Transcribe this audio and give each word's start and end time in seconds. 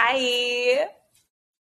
Hi. 0.00 0.86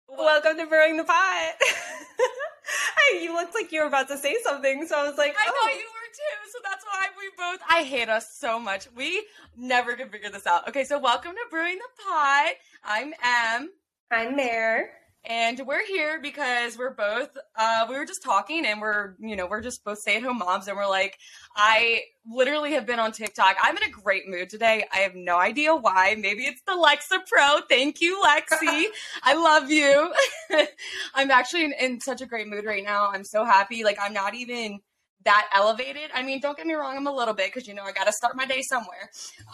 Welcome 0.09 0.57
to 0.57 0.65
Brewing 0.65 0.97
the 0.97 1.03
Pot. 1.03 1.53
hey, 1.61 3.23
you 3.23 3.31
looked 3.35 3.53
like 3.53 3.71
you 3.71 3.81
were 3.81 3.87
about 3.87 4.07
to 4.07 4.17
say 4.17 4.35
something, 4.43 4.87
so 4.87 4.97
I 4.97 5.07
was 5.07 5.15
like, 5.15 5.35
I 5.37 5.45
oh. 5.47 5.53
thought 5.61 5.73
you 5.73 5.85
were 5.85 6.11
too, 6.11 6.51
so 6.51 6.57
that's 6.63 6.83
why 6.85 7.05
we 7.19 7.29
both. 7.37 7.59
I 7.69 7.83
hate 7.83 8.09
us 8.09 8.35
so 8.35 8.59
much. 8.59 8.87
We 8.95 9.23
never 9.55 9.95
can 9.95 10.09
figure 10.09 10.31
this 10.31 10.47
out. 10.47 10.67
Okay, 10.67 10.85
so 10.85 10.97
welcome 10.97 11.33
to 11.33 11.45
Brewing 11.51 11.77
the 11.77 12.03
Pot. 12.03 12.53
I'm 12.83 13.13
Em, 13.23 13.69
I'm 14.09 14.35
Mare. 14.35 14.89
And 15.27 15.59
we're 15.65 15.85
here 15.85 16.19
because 16.21 16.77
we're 16.77 16.93
both. 16.93 17.29
Uh, 17.55 17.87
we 17.89 17.97
were 17.97 18.05
just 18.05 18.21
talking, 18.23 18.65
and 18.65 18.79
we're 18.79 19.15
you 19.19 19.35
know 19.35 19.47
we're 19.47 19.61
just 19.61 19.83
both 19.83 19.99
stay 19.99 20.17
at 20.17 20.23
home 20.23 20.37
moms, 20.37 20.67
and 20.67 20.77
we're 20.77 20.87
like, 20.87 21.17
I 21.55 22.01
literally 22.27 22.73
have 22.73 22.85
been 22.85 22.99
on 22.99 23.11
TikTok. 23.11 23.55
I'm 23.61 23.75
in 23.75 23.83
a 23.83 23.89
great 23.89 24.27
mood 24.27 24.49
today. 24.49 24.85
I 24.93 24.97
have 24.97 25.15
no 25.15 25.37
idea 25.37 25.75
why. 25.75 26.15
Maybe 26.19 26.43
it's 26.43 26.61
the 26.67 26.73
Lexapro. 26.73 27.61
Thank 27.67 28.01
you, 28.01 28.21
Lexi. 28.23 28.85
I 29.23 29.33
love 29.33 29.71
you. 29.71 30.13
I'm 31.15 31.31
actually 31.31 31.65
in, 31.65 31.73
in 31.79 32.01
such 32.01 32.21
a 32.21 32.25
great 32.25 32.47
mood 32.47 32.65
right 32.65 32.83
now. 32.83 33.09
I'm 33.11 33.23
so 33.23 33.45
happy. 33.45 33.83
Like 33.83 33.97
I'm 33.99 34.13
not 34.13 34.35
even 34.35 34.79
that 35.25 35.49
elevated. 35.53 36.11
I 36.13 36.21
mean, 36.21 36.39
don't 36.39 36.55
get 36.55 36.67
me 36.67 36.75
wrong, 36.75 36.95
I'm 36.95 37.07
a 37.07 37.13
little 37.13 37.33
bit 37.33 37.47
because 37.47 37.67
you 37.67 37.73
know 37.73 37.83
I 37.83 37.91
got 37.91 38.05
to 38.05 38.13
start 38.13 38.35
my 38.35 38.45
day 38.45 38.61
somewhere, 38.61 39.09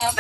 um, 0.05 0.13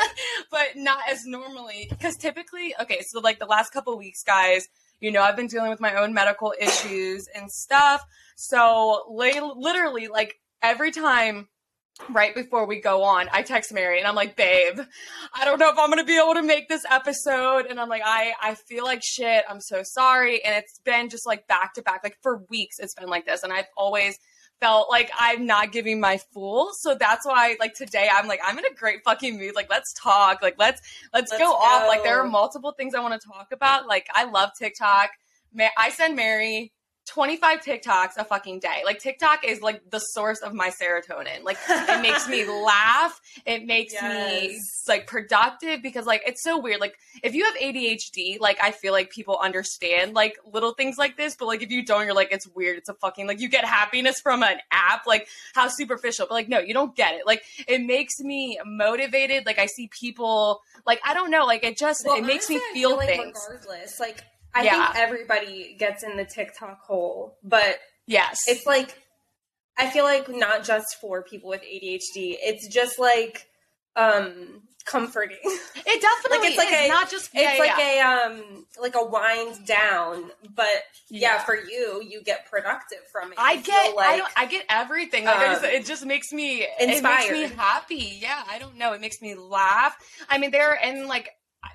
but 0.50 0.76
not 0.76 0.98
as 1.10 1.24
normally. 1.24 1.86
Because 1.88 2.16
typically, 2.16 2.74
okay, 2.80 3.00
so 3.08 3.20
like 3.20 3.38
the 3.38 3.46
last 3.46 3.72
couple 3.72 3.96
weeks, 3.96 4.22
guys, 4.22 4.68
you 5.00 5.10
know 5.10 5.22
I've 5.22 5.36
been 5.36 5.46
dealing 5.46 5.70
with 5.70 5.80
my 5.80 5.94
own 5.94 6.12
medical 6.14 6.54
issues 6.60 7.26
and 7.34 7.50
stuff. 7.50 8.04
So 8.36 9.04
li- 9.10 9.40
literally, 9.40 10.08
like 10.08 10.34
every 10.62 10.90
time. 10.90 11.48
Right 12.10 12.32
before 12.32 12.64
we 12.64 12.80
go 12.80 13.02
on, 13.02 13.28
I 13.32 13.42
text 13.42 13.72
Mary 13.74 13.98
and 13.98 14.06
I'm 14.06 14.14
like, 14.14 14.36
"Babe, 14.36 14.78
I 15.34 15.44
don't 15.44 15.58
know 15.58 15.68
if 15.68 15.76
I'm 15.76 15.88
gonna 15.90 16.04
be 16.04 16.16
able 16.16 16.34
to 16.34 16.42
make 16.44 16.68
this 16.68 16.84
episode." 16.88 17.66
And 17.66 17.80
I'm 17.80 17.88
like, 17.88 18.02
"I 18.04 18.34
I 18.40 18.54
feel 18.54 18.84
like 18.84 19.00
shit. 19.02 19.44
I'm 19.48 19.60
so 19.60 19.82
sorry." 19.82 20.40
And 20.44 20.54
it's 20.54 20.78
been 20.84 21.08
just 21.08 21.26
like 21.26 21.48
back 21.48 21.74
to 21.74 21.82
back, 21.82 22.02
like 22.04 22.16
for 22.22 22.44
weeks. 22.50 22.78
It's 22.78 22.94
been 22.94 23.08
like 23.08 23.26
this, 23.26 23.42
and 23.42 23.52
I've 23.52 23.66
always 23.76 24.16
felt 24.60 24.90
like 24.90 25.10
I'm 25.18 25.46
not 25.46 25.72
giving 25.72 26.00
my 26.00 26.18
full. 26.32 26.72
So 26.74 26.94
that's 26.94 27.26
why 27.26 27.56
like 27.60 27.74
today 27.74 28.08
I'm 28.12 28.26
like 28.26 28.40
I'm 28.44 28.58
in 28.58 28.64
a 28.64 28.74
great 28.74 29.02
fucking 29.04 29.38
mood. 29.38 29.54
Like 29.54 29.70
let's 29.70 29.92
talk. 29.92 30.42
Like 30.42 30.56
let's 30.58 30.80
let's, 31.12 31.30
Let's 31.30 31.42
go, 31.42 31.52
off. 31.52 31.88
Like 31.88 32.02
there 32.02 32.20
are 32.20 32.26
multiple 32.26 32.72
things 32.72 32.94
I 32.94 33.00
want 33.00 33.20
to 33.20 33.26
talk 33.26 33.48
about. 33.52 33.86
Like 33.86 34.08
I 34.14 34.24
love 34.24 34.50
TikTok. 34.58 35.10
I 35.76 35.90
send 35.90 36.14
Mary 36.14 36.72
25 37.08 37.60
TikToks 37.60 38.16
a 38.16 38.24
fucking 38.24 38.60
day. 38.60 38.82
Like 38.84 38.98
TikTok 38.98 39.44
is 39.44 39.60
like 39.60 39.90
the 39.90 39.98
source 39.98 40.40
of 40.40 40.52
my 40.54 40.70
serotonin. 40.70 41.42
Like 41.42 41.58
it 41.68 42.02
makes 42.02 42.28
me 42.28 42.46
laugh. 42.64 43.20
It 43.46 43.64
makes 43.66 43.94
me 43.94 44.60
like 44.86 45.06
productive 45.06 45.82
because 45.82 46.06
like 46.06 46.22
it's 46.26 46.42
so 46.42 46.60
weird. 46.60 46.80
Like 46.80 46.94
if 47.22 47.34
you 47.34 47.44
have 47.44 47.54
ADHD, 47.56 48.38
like 48.40 48.58
I 48.62 48.70
feel 48.72 48.92
like 48.92 49.10
people 49.10 49.38
understand 49.42 50.14
like 50.14 50.36
little 50.52 50.74
things 50.74 50.98
like 50.98 51.16
this, 51.16 51.34
but 51.36 51.46
like 51.46 51.62
if 51.62 51.70
you 51.70 51.84
don't, 51.84 52.04
you're 52.04 52.14
like 52.14 52.30
it's 52.30 52.46
weird. 52.48 52.78
It's 52.78 52.88
a 52.88 52.94
fucking 52.94 53.26
like 53.26 53.40
you 53.40 53.48
get 53.48 53.64
happiness 53.64 54.20
from 54.22 54.42
an 54.42 54.58
app. 54.70 55.06
Like 55.06 55.28
how 55.54 55.68
superficial. 55.68 56.26
But 56.28 56.34
like 56.34 56.48
no, 56.48 56.58
you 56.58 56.74
don't 56.74 56.94
get 56.94 57.14
it. 57.14 57.26
Like 57.26 57.42
it 57.66 57.80
makes 57.82 58.20
me 58.20 58.58
motivated. 58.64 59.46
Like 59.46 59.58
I 59.58 59.66
see 59.66 59.88
people 59.88 60.60
like 60.86 61.00
I 61.04 61.14
don't 61.14 61.30
know. 61.30 61.46
Like 61.46 61.64
it 61.64 61.78
just 61.78 62.02
Well, 62.04 62.16
it 62.16 62.24
makes 62.24 62.48
me 62.50 62.56
I 62.56 62.70
feel, 62.74 62.96
like 62.96 63.08
things. 63.08 63.38
Regardless, 63.48 63.98
like 63.98 64.24
I 64.58 64.62
Yeah. 64.64 64.86
think 64.92 64.96
everybody 64.98 65.76
gets 65.78 66.02
in 66.02 66.16
the 66.16 66.24
TikTok 66.24 66.80
hole, 66.82 67.36
but 67.42 67.78
Yes. 68.06 68.40
it's 68.46 68.66
like 68.66 69.02
I 69.80 69.88
feel 69.90 70.04
like 70.04 70.28
not 70.28 70.64
just 70.64 70.96
for 71.00 71.22
people 71.22 71.50
with 71.50 71.62
ADHD. 71.62 72.36
It's 72.40 72.66
just 72.68 72.98
like 72.98 73.46
um 73.96 74.62
comforting. 74.84 75.36
it 75.44 76.00
definitely 76.00 76.38
like 76.38 76.48
it's 76.48 76.56
like 76.56 76.68
is 76.72 76.86
a- 76.86 76.88
not 76.88 77.10
just 77.10 77.30
it's 77.34 77.42
yeah, 77.42 77.56
like 77.58 77.78
yeah. 77.78 78.24
a 78.24 78.26
um 78.26 78.66
like 78.80 78.94
a 78.96 79.04
wind 79.04 79.66
down, 79.66 80.30
but 80.54 80.66
yeah, 81.10 81.34
Yeah. 81.36 81.38
for 81.44 81.54
you, 81.54 82.02
you 82.02 82.22
get 82.22 82.50
productive 82.50 82.98
from 83.12 83.32
it. 83.32 83.38
I 83.38 83.52
You 83.54 83.62
get, 83.62 83.94
like 83.96 84.08
I 84.08 84.16
don't, 84.18 84.32
I 84.36 84.46
get 84.46 84.64
everything. 84.70 85.24
Like 85.26 85.36
I 85.36 85.46
just, 85.52 85.64
um, 85.64 85.70
it 85.70 85.84
just 85.86 86.06
makes 86.06 86.32
me 86.32 86.66
inspired. 86.80 87.26
It 87.26 87.32
makes 87.40 87.50
me 87.50 87.56
happy. 87.56 88.18
Yeah, 88.20 88.42
I 88.50 88.58
don't 88.58 88.76
know. 88.76 88.94
It 88.94 89.00
makes 89.00 89.20
me 89.20 89.34
laugh. 89.34 89.94
I 90.28 90.38
mean, 90.38 90.50
there 90.52 90.72
and 90.82 91.06
like 91.06 91.30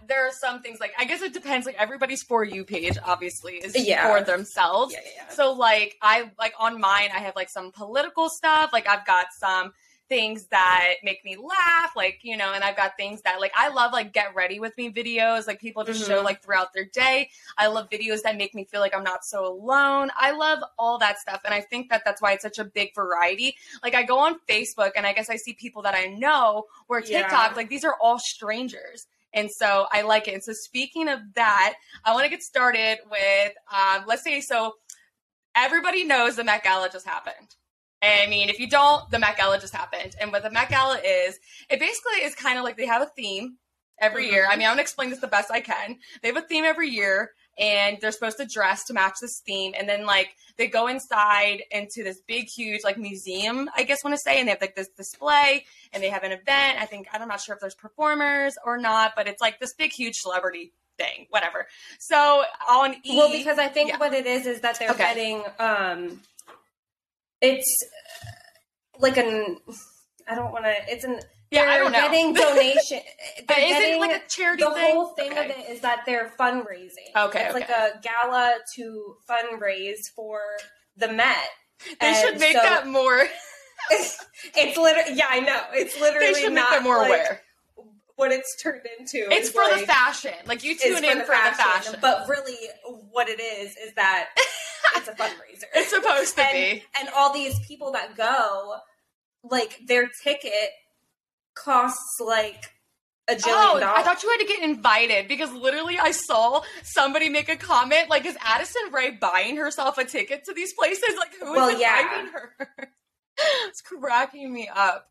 there 0.07 0.27
are 0.27 0.31
some 0.31 0.61
things 0.61 0.79
like 0.79 0.94
I 0.97 1.05
guess 1.05 1.21
it 1.21 1.33
depends. 1.33 1.66
Like 1.66 1.75
everybody's 1.77 2.23
for 2.23 2.44
you 2.44 2.63
page 2.66 2.97
obviously 3.03 3.55
is 3.55 3.75
Yeah. 3.88 4.07
for 4.07 4.23
themselves. 4.23 4.94
yeah, 4.94 4.99
yeah, 5.05 5.11
yeah. 5.27 5.29
So 5.33 5.53
like 5.53 5.97
I 6.01 6.31
like 6.39 6.53
on 6.59 6.79
mine, 6.79 7.09
I 7.13 7.19
have 7.19 7.35
like 7.35 7.49
some 7.49 7.71
political 7.71 8.29
stuff. 8.29 8.72
Like 8.73 8.88
I've 8.88 9.05
got 9.05 9.27
some 9.33 9.73
things 10.09 10.47
that 10.47 10.95
make 11.01 11.23
me 11.23 11.38
laugh 11.38 11.93
like 11.95 12.19
you 12.23 12.35
know 12.35 12.51
and 12.53 12.61
i've 12.61 12.75
got 12.75 12.95
things 12.97 13.22
that 13.22 13.39
like 13.39 13.53
i 13.55 13.69
love 13.69 13.93
like 13.93 14.11
get 14.11 14.35
ready 14.35 14.59
with 14.59 14.77
me 14.77 14.91
videos 14.91 15.47
like 15.47 15.61
people 15.61 15.81
just 15.85 16.05
show 16.05 16.19
Mhm. 16.19 16.25
like 16.25 16.43
throughout 16.43 16.73
their 16.73 16.83
day 16.83 17.29
i 17.57 17.67
love 17.67 17.89
videos 17.89 18.22
that 18.23 18.35
make 18.35 18.53
me 18.53 18.66
feel 18.66 18.81
like 18.81 18.93
i'm 18.93 19.01
not 19.03 19.23
so 19.23 19.47
alone 19.47 20.11
i 20.19 20.31
love 20.31 20.59
all 20.77 20.97
that 20.99 21.19
stuff 21.19 21.39
and 21.45 21.53
i 21.53 21.61
think 21.61 21.89
that 21.89 22.03
that's 22.03 22.22
why 22.22 22.33
it's 22.33 22.43
such 22.43 22.59
a 22.59 22.66
big 22.66 22.93
variety 22.93 23.55
like 23.81 23.95
i 23.95 24.03
go 24.03 24.19
on 24.19 24.35
facebook 24.47 24.91
and 24.97 25.07
i 25.07 25.13
guess 25.13 25.29
i 25.29 25.38
see 25.38 25.53
people 25.53 25.81
that 25.81 25.95
i 25.95 26.05
know 26.07 26.66
where 26.88 26.99
Yeah. 27.01 27.22
tiktok 27.22 27.55
like 27.55 27.69
these 27.69 27.85
are 27.85 27.95
all 28.01 28.19
strangers 28.19 29.07
and 29.33 29.49
so 29.49 29.88
I 29.91 30.01
like 30.01 30.27
it. 30.27 30.33
And 30.33 30.44
so 30.44 30.53
speaking 30.53 31.07
of 31.07 31.19
that, 31.35 31.75
I 32.05 32.13
want 32.13 32.25
to 32.25 32.29
get 32.29 32.44
started 32.44 32.99
with 33.09 33.53
um, 33.71 34.03
let's 34.07 34.23
say 34.23 34.41
so 34.41 34.73
everybody 35.55 36.03
knows 36.03 36.35
the 36.35 36.44
Met 36.44 36.63
Gala 36.63 36.89
just 36.91 37.07
happened. 37.07 37.55
I 38.01 38.27
mean, 38.27 38.49
if 38.49 38.59
you 38.59 38.69
don't, 38.69 39.09
the 39.11 39.19
Met 39.19 39.38
Gala 39.38 39.59
just 39.59 39.73
happened. 39.73 40.16
And 40.19 40.31
what 40.31 40.43
the 40.43 40.51
Met 40.51 40.69
Gala 40.69 40.97
is, 40.97 41.39
it 41.69 41.79
basically 41.79 42.23
is 42.23 42.35
kind 42.35 42.57
of 42.57 42.66
like 42.66 42.75
they 42.75 42.85
have 42.85 43.01
a 43.01 43.11
theme 43.16 43.57
every 43.99 44.29
year. 44.29 44.45
I 44.49 44.57
mean, 44.57 44.67
I'm 44.67 44.73
gonna 44.73 44.81
explain 44.81 45.09
this 45.09 45.19
the 45.19 45.27
best 45.27 45.51
I 45.51 45.61
can. 45.61 45.97
They 46.22 46.27
have 46.27 46.38
a 46.38 46.41
theme 46.41 46.66
every 46.66 46.89
year, 46.89 47.31
and 47.58 47.97
they're 48.02 48.12
supposed 48.12 48.38
to 48.38 48.46
dress 48.46 48.84
to 48.86 48.94
match 48.94 49.16
this 49.22 49.41
theme. 49.46 49.74
And 49.78 49.88
then 49.88 50.06
like 50.06 50.36
they 50.58 50.68
go 50.68 50.88
inside 50.88 51.64
into 51.72 52.03
this 52.03 52.22
big, 52.28 52.47
huge 52.47 52.84
like 52.84 52.97
museum, 52.97 53.69
I 53.75 53.84
guess 53.84 54.03
want 54.03 54.16
to 54.16 54.22
say, 54.22 54.40
and 54.40 54.47
they 54.47 54.52
have 54.52 54.62
like 54.62 54.75
this 54.75 54.90
display, 54.90 55.66
and 55.91 56.02
they 56.02 56.09
have 56.09 56.24
an 56.24 56.31
event. 56.31 56.80
I 56.80 56.86
think 56.86 57.08
I'm 57.14 57.28
not 57.28 57.41
sure 57.41 57.56
if 57.56 57.62
there's 57.62 57.75
performers 57.75 58.56
or 58.66 58.78
not, 58.78 59.14
but 59.16 59.28
it's 59.28 59.41
like 59.41 59.59
this 59.59 59.74
big, 59.74 59.91
huge 59.91 60.16
celebrity 60.18 60.74
thing, 60.97 61.28
whatever. 61.30 61.68
So 62.00 62.44
on 62.69 62.96
E, 63.03 63.18
Well, 63.18 63.31
because 63.31 63.58
I 63.59 63.68
think 63.68 63.90
yeah. 63.90 63.97
what 63.97 64.14
it 64.14 64.25
is 64.25 64.46
is 64.46 64.62
that 64.62 64.78
they're 64.80 64.91
Okay. 64.91 65.03
getting 65.03 65.44
um 65.59 66.22
it's 67.41 67.84
like 69.00 69.18
an 69.18 69.58
I 70.28 70.35
don't 70.35 70.52
want 70.52 70.66
to 70.66 70.74
it's 70.88 71.03
an 71.03 71.20
yeah, 71.53 71.66
they're 71.66 71.69
I 71.74 71.78
don't 71.78 71.91
know. 71.91 72.00
getting 72.02 72.34
donation 72.34 73.00
But 73.47 73.56
they're 73.56 73.66
is 73.66 73.72
getting 73.72 73.96
it 73.96 74.00
like 74.00 74.22
a 74.24 74.28
charity 74.28 74.64
the 74.64 74.72
thing? 74.72 74.94
whole 74.96 75.08
thing 75.14 75.31
Okay. 75.31 75.46
of 75.52 75.58
it 75.58 75.69
is 75.69 75.81
that 75.81 76.02
they're 76.06 76.31
fundraising. 76.40 77.16
Okay, 77.16 77.46
It's 77.46 77.53
like 77.53 77.69
a 77.69 78.00
gala 78.02 78.56
to 78.75 79.16
fundraise 79.30 80.09
for 80.16 80.40
the 80.97 81.08
Met. 81.12 81.38
They 82.00 82.08
And 82.08 82.16
should 82.18 82.40
make 82.40 82.56
so- 82.56 82.64
that 82.64 82.88
more. 82.88 83.25
it's 83.91 84.78
literally 84.78 85.16
yeah, 85.18 85.28
I 85.30 85.40
know. 85.41 85.59
It's 85.74 86.00
literally 86.00 86.34
They 86.34 86.41
should 86.41 86.53
make 86.53 86.64
not 86.64 86.72
that 86.72 86.84
more 86.84 86.97
like 86.97 87.09
aware. 87.09 87.41
what 88.16 88.31
it's 88.31 88.56
turned 88.62 88.81
into. 89.00 89.28
It's 89.31 89.50
for 89.50 89.64
the 89.70 89.85
fashion. 89.85 90.34
Like 90.46 90.64
you 90.64 90.78
tune 90.78 91.03
in 91.03 91.20
for 91.22 91.28
the 91.35 91.56
fashion. 91.58 91.96
But 92.02 92.28
really, 92.30 92.56
what 93.12 93.28
it 93.30 93.40
is 93.41 93.75
is 93.78 93.94
that 93.96 94.30
it's 94.96 95.08
a 95.08 95.14
fundraiser. 95.14 95.66
it's 95.75 95.90
supposed 95.90 96.35
to 96.38 96.44
and, 96.44 96.53
be. 96.80 96.84
and 97.00 97.09
all 97.16 97.34
these 97.34 97.59
people 97.68 97.91
that 97.94 98.16
go, 98.16 98.75
like 99.44 99.80
their 99.88 100.09
ticket 100.24 100.70
costs 101.56 102.19
like 102.19 102.72
a 103.30 103.34
jillion 103.36 103.44
Oh, 103.47 103.80
dollars. 103.80 103.84
I 103.97 104.03
thought 104.03 104.22
you 104.24 104.30
had 104.30 104.40
to 104.40 104.46
get 104.46 104.64
invited 104.64 105.28
because 105.28 105.52
literally 105.53 105.97
I 105.97 106.12
saw 106.12 106.62
somebody 106.84 107.30
make 107.30 107.47
a 107.50 107.56
comment 107.56 108.09
like, 108.09 108.25
"Is 108.25 108.38
Addison 108.41 108.81
Rae 108.91 109.12
buying 109.12 109.56
herself 109.58 109.97
a 109.97 110.03
ticket 110.06 110.44
to 110.46 110.53
these 110.53 110.74
places? 110.74 111.16
Like, 111.18 111.34
who 111.40 111.46
is 111.53 111.56
Well, 111.56 111.80
yeah. 111.80 112.02
inviting 112.19 112.34
her?" 112.34 112.56
it's 113.68 113.81
cracking 113.81 114.52
me 114.53 114.69
up. 114.74 115.08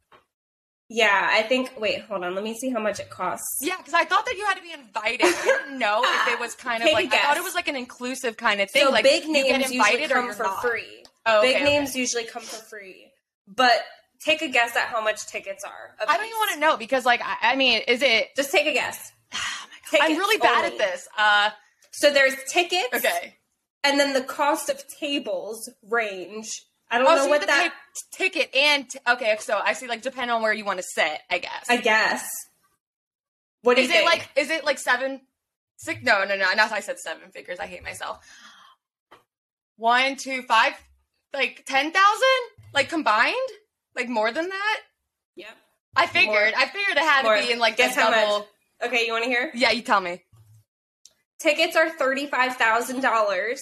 yeah, 0.91 1.27
I 1.33 1.43
think. 1.43 1.73
Wait, 1.81 2.03
hold 2.03 2.23
on. 2.23 2.35
Let 2.35 2.45
me 2.45 2.53
see 2.55 2.69
how 2.71 2.81
much 2.81 3.01
it 3.01 3.09
costs. 3.09 3.47
Yeah, 3.63 3.79
because 3.79 3.95
I 3.95 4.05
thought 4.05 4.27
that 4.27 4.37
you 4.37 4.45
had 4.45 4.55
to 4.57 4.63
be 4.63 4.73
invited. 4.73 5.23
I 5.27 5.43
didn't 5.65 5.79
know 5.79 6.03
if 6.05 6.29
it 6.35 6.39
was 6.39 6.55
kind 6.55 6.83
of 6.83 6.87
Take 6.89 6.95
like 6.95 7.15
I 7.15 7.19
thought 7.23 7.39
it 7.39 7.45
was 7.45 7.55
like 7.55 7.69
an 7.69 7.77
inclusive 7.77 8.37
kind 8.37 8.61
of 8.61 8.71
thing. 8.71 8.85
So 8.85 8.91
like 8.91 9.05
big 9.05 9.25
you 9.25 9.33
get 9.33 9.43
names 9.59 9.73
usually 9.73 9.77
invited 9.79 10.11
come 10.11 10.33
for 10.35 10.43
not. 10.43 10.61
free. 10.61 11.05
Oh, 11.25 11.39
okay, 11.39 11.47
big 11.55 11.57
okay. 11.63 11.65
names 11.65 11.97
usually 11.97 12.25
come 12.25 12.43
for 12.43 12.57
free, 12.67 13.11
but 13.47 13.81
take 14.25 14.43
a 14.43 14.49
guess 14.49 14.75
at 14.77 14.89
how 14.89 15.03
much 15.03 15.27
tickets 15.27 15.65
are. 15.65 15.97
I 16.01 16.17
don't 16.17 16.27
even 16.27 16.37
want 16.39 16.53
to 16.55 16.61
know 16.61 16.77
because, 16.77 17.05
like, 17.05 17.21
I, 17.23 17.53
I 17.53 17.57
mean, 17.57 17.83
is 17.89 18.03
it? 18.03 18.29
Just 18.37 18.51
take 18.53 18.67
a 18.67 18.73
guess. 18.73 19.13
Oh. 19.95 19.99
I'm 20.01 20.17
really 20.17 20.39
bad 20.39 20.65
only. 20.65 20.79
at 20.81 20.91
this. 20.91 21.07
Uh, 21.19 21.51
So 21.91 22.11
there's 22.11 22.35
tickets. 22.51 22.89
okay. 22.95 23.37
And 23.85 24.01
then 24.01 24.15
the 24.15 24.23
cost 24.23 24.71
of 24.71 24.83
tables 24.99 25.69
range. 25.91 26.49
I 26.91 26.97
don't 26.97 27.07
Oh, 27.07 27.15
know 27.17 27.25
so 27.25 27.29
what 27.29 27.47
that. 27.47 27.75
t- 27.95 28.03
ticket 28.11 28.55
and 28.57 28.89
t- 28.89 28.99
okay. 29.07 29.37
So 29.41 29.61
I 29.63 29.75
see. 29.75 29.87
Like, 29.89 30.01
depending 30.01 30.31
on 30.31 30.41
where 30.41 30.55
you 30.55 30.65
want 30.65 30.79
to 30.79 30.83
sit, 30.95 31.19
I 31.31 31.39
guess. 31.41 31.67
I 31.69 31.77
guess. 31.77 32.27
What 33.61 33.77
is 33.79 33.91
it 33.91 33.93
think? 33.93 34.07
like? 34.07 34.31
Is 34.35 34.49
it 34.49 34.65
like 34.65 34.79
seven? 34.79 35.21
Six? 35.77 36.03
No, 36.03 36.25
no, 36.25 36.37
no. 36.37 36.47
Not 36.55 36.73
I 36.73 36.81
said 36.81 36.99
seven 36.99 37.31
figures. 37.31 37.59
I 37.61 37.67
hate 37.67 37.83
myself. 37.83 38.19
One, 39.77 40.17
two, 40.17 40.43
five, 40.43 40.73
like 41.35 41.65
ten 41.67 41.93
thousand, 41.93 42.41
like 42.73 42.89
combined, 42.89 43.35
like 43.97 44.09
more 44.09 44.31
than 44.33 44.49
that. 44.49 44.81
Yep. 45.37 45.57
I 45.97 46.07
figured. 46.07 46.55
I 46.57 46.67
figured 46.67 46.97
it 46.97 46.99
had 46.99 47.25
More. 47.25 47.37
to 47.37 47.43
be 47.43 47.53
in 47.53 47.59
like 47.59 47.77
Guess 47.77 47.95
how 47.97 48.11
double. 48.11 48.39
much? 48.41 48.49
Okay, 48.87 49.07
you 49.07 49.13
want 49.13 49.25
to 49.25 49.31
hear? 49.31 49.51
Yeah, 49.55 49.71
you 49.73 49.83
tell 49.83 50.01
me. 50.01 50.23
tickets 51.39 51.77
are 51.77 51.91
$35,000 51.91 53.59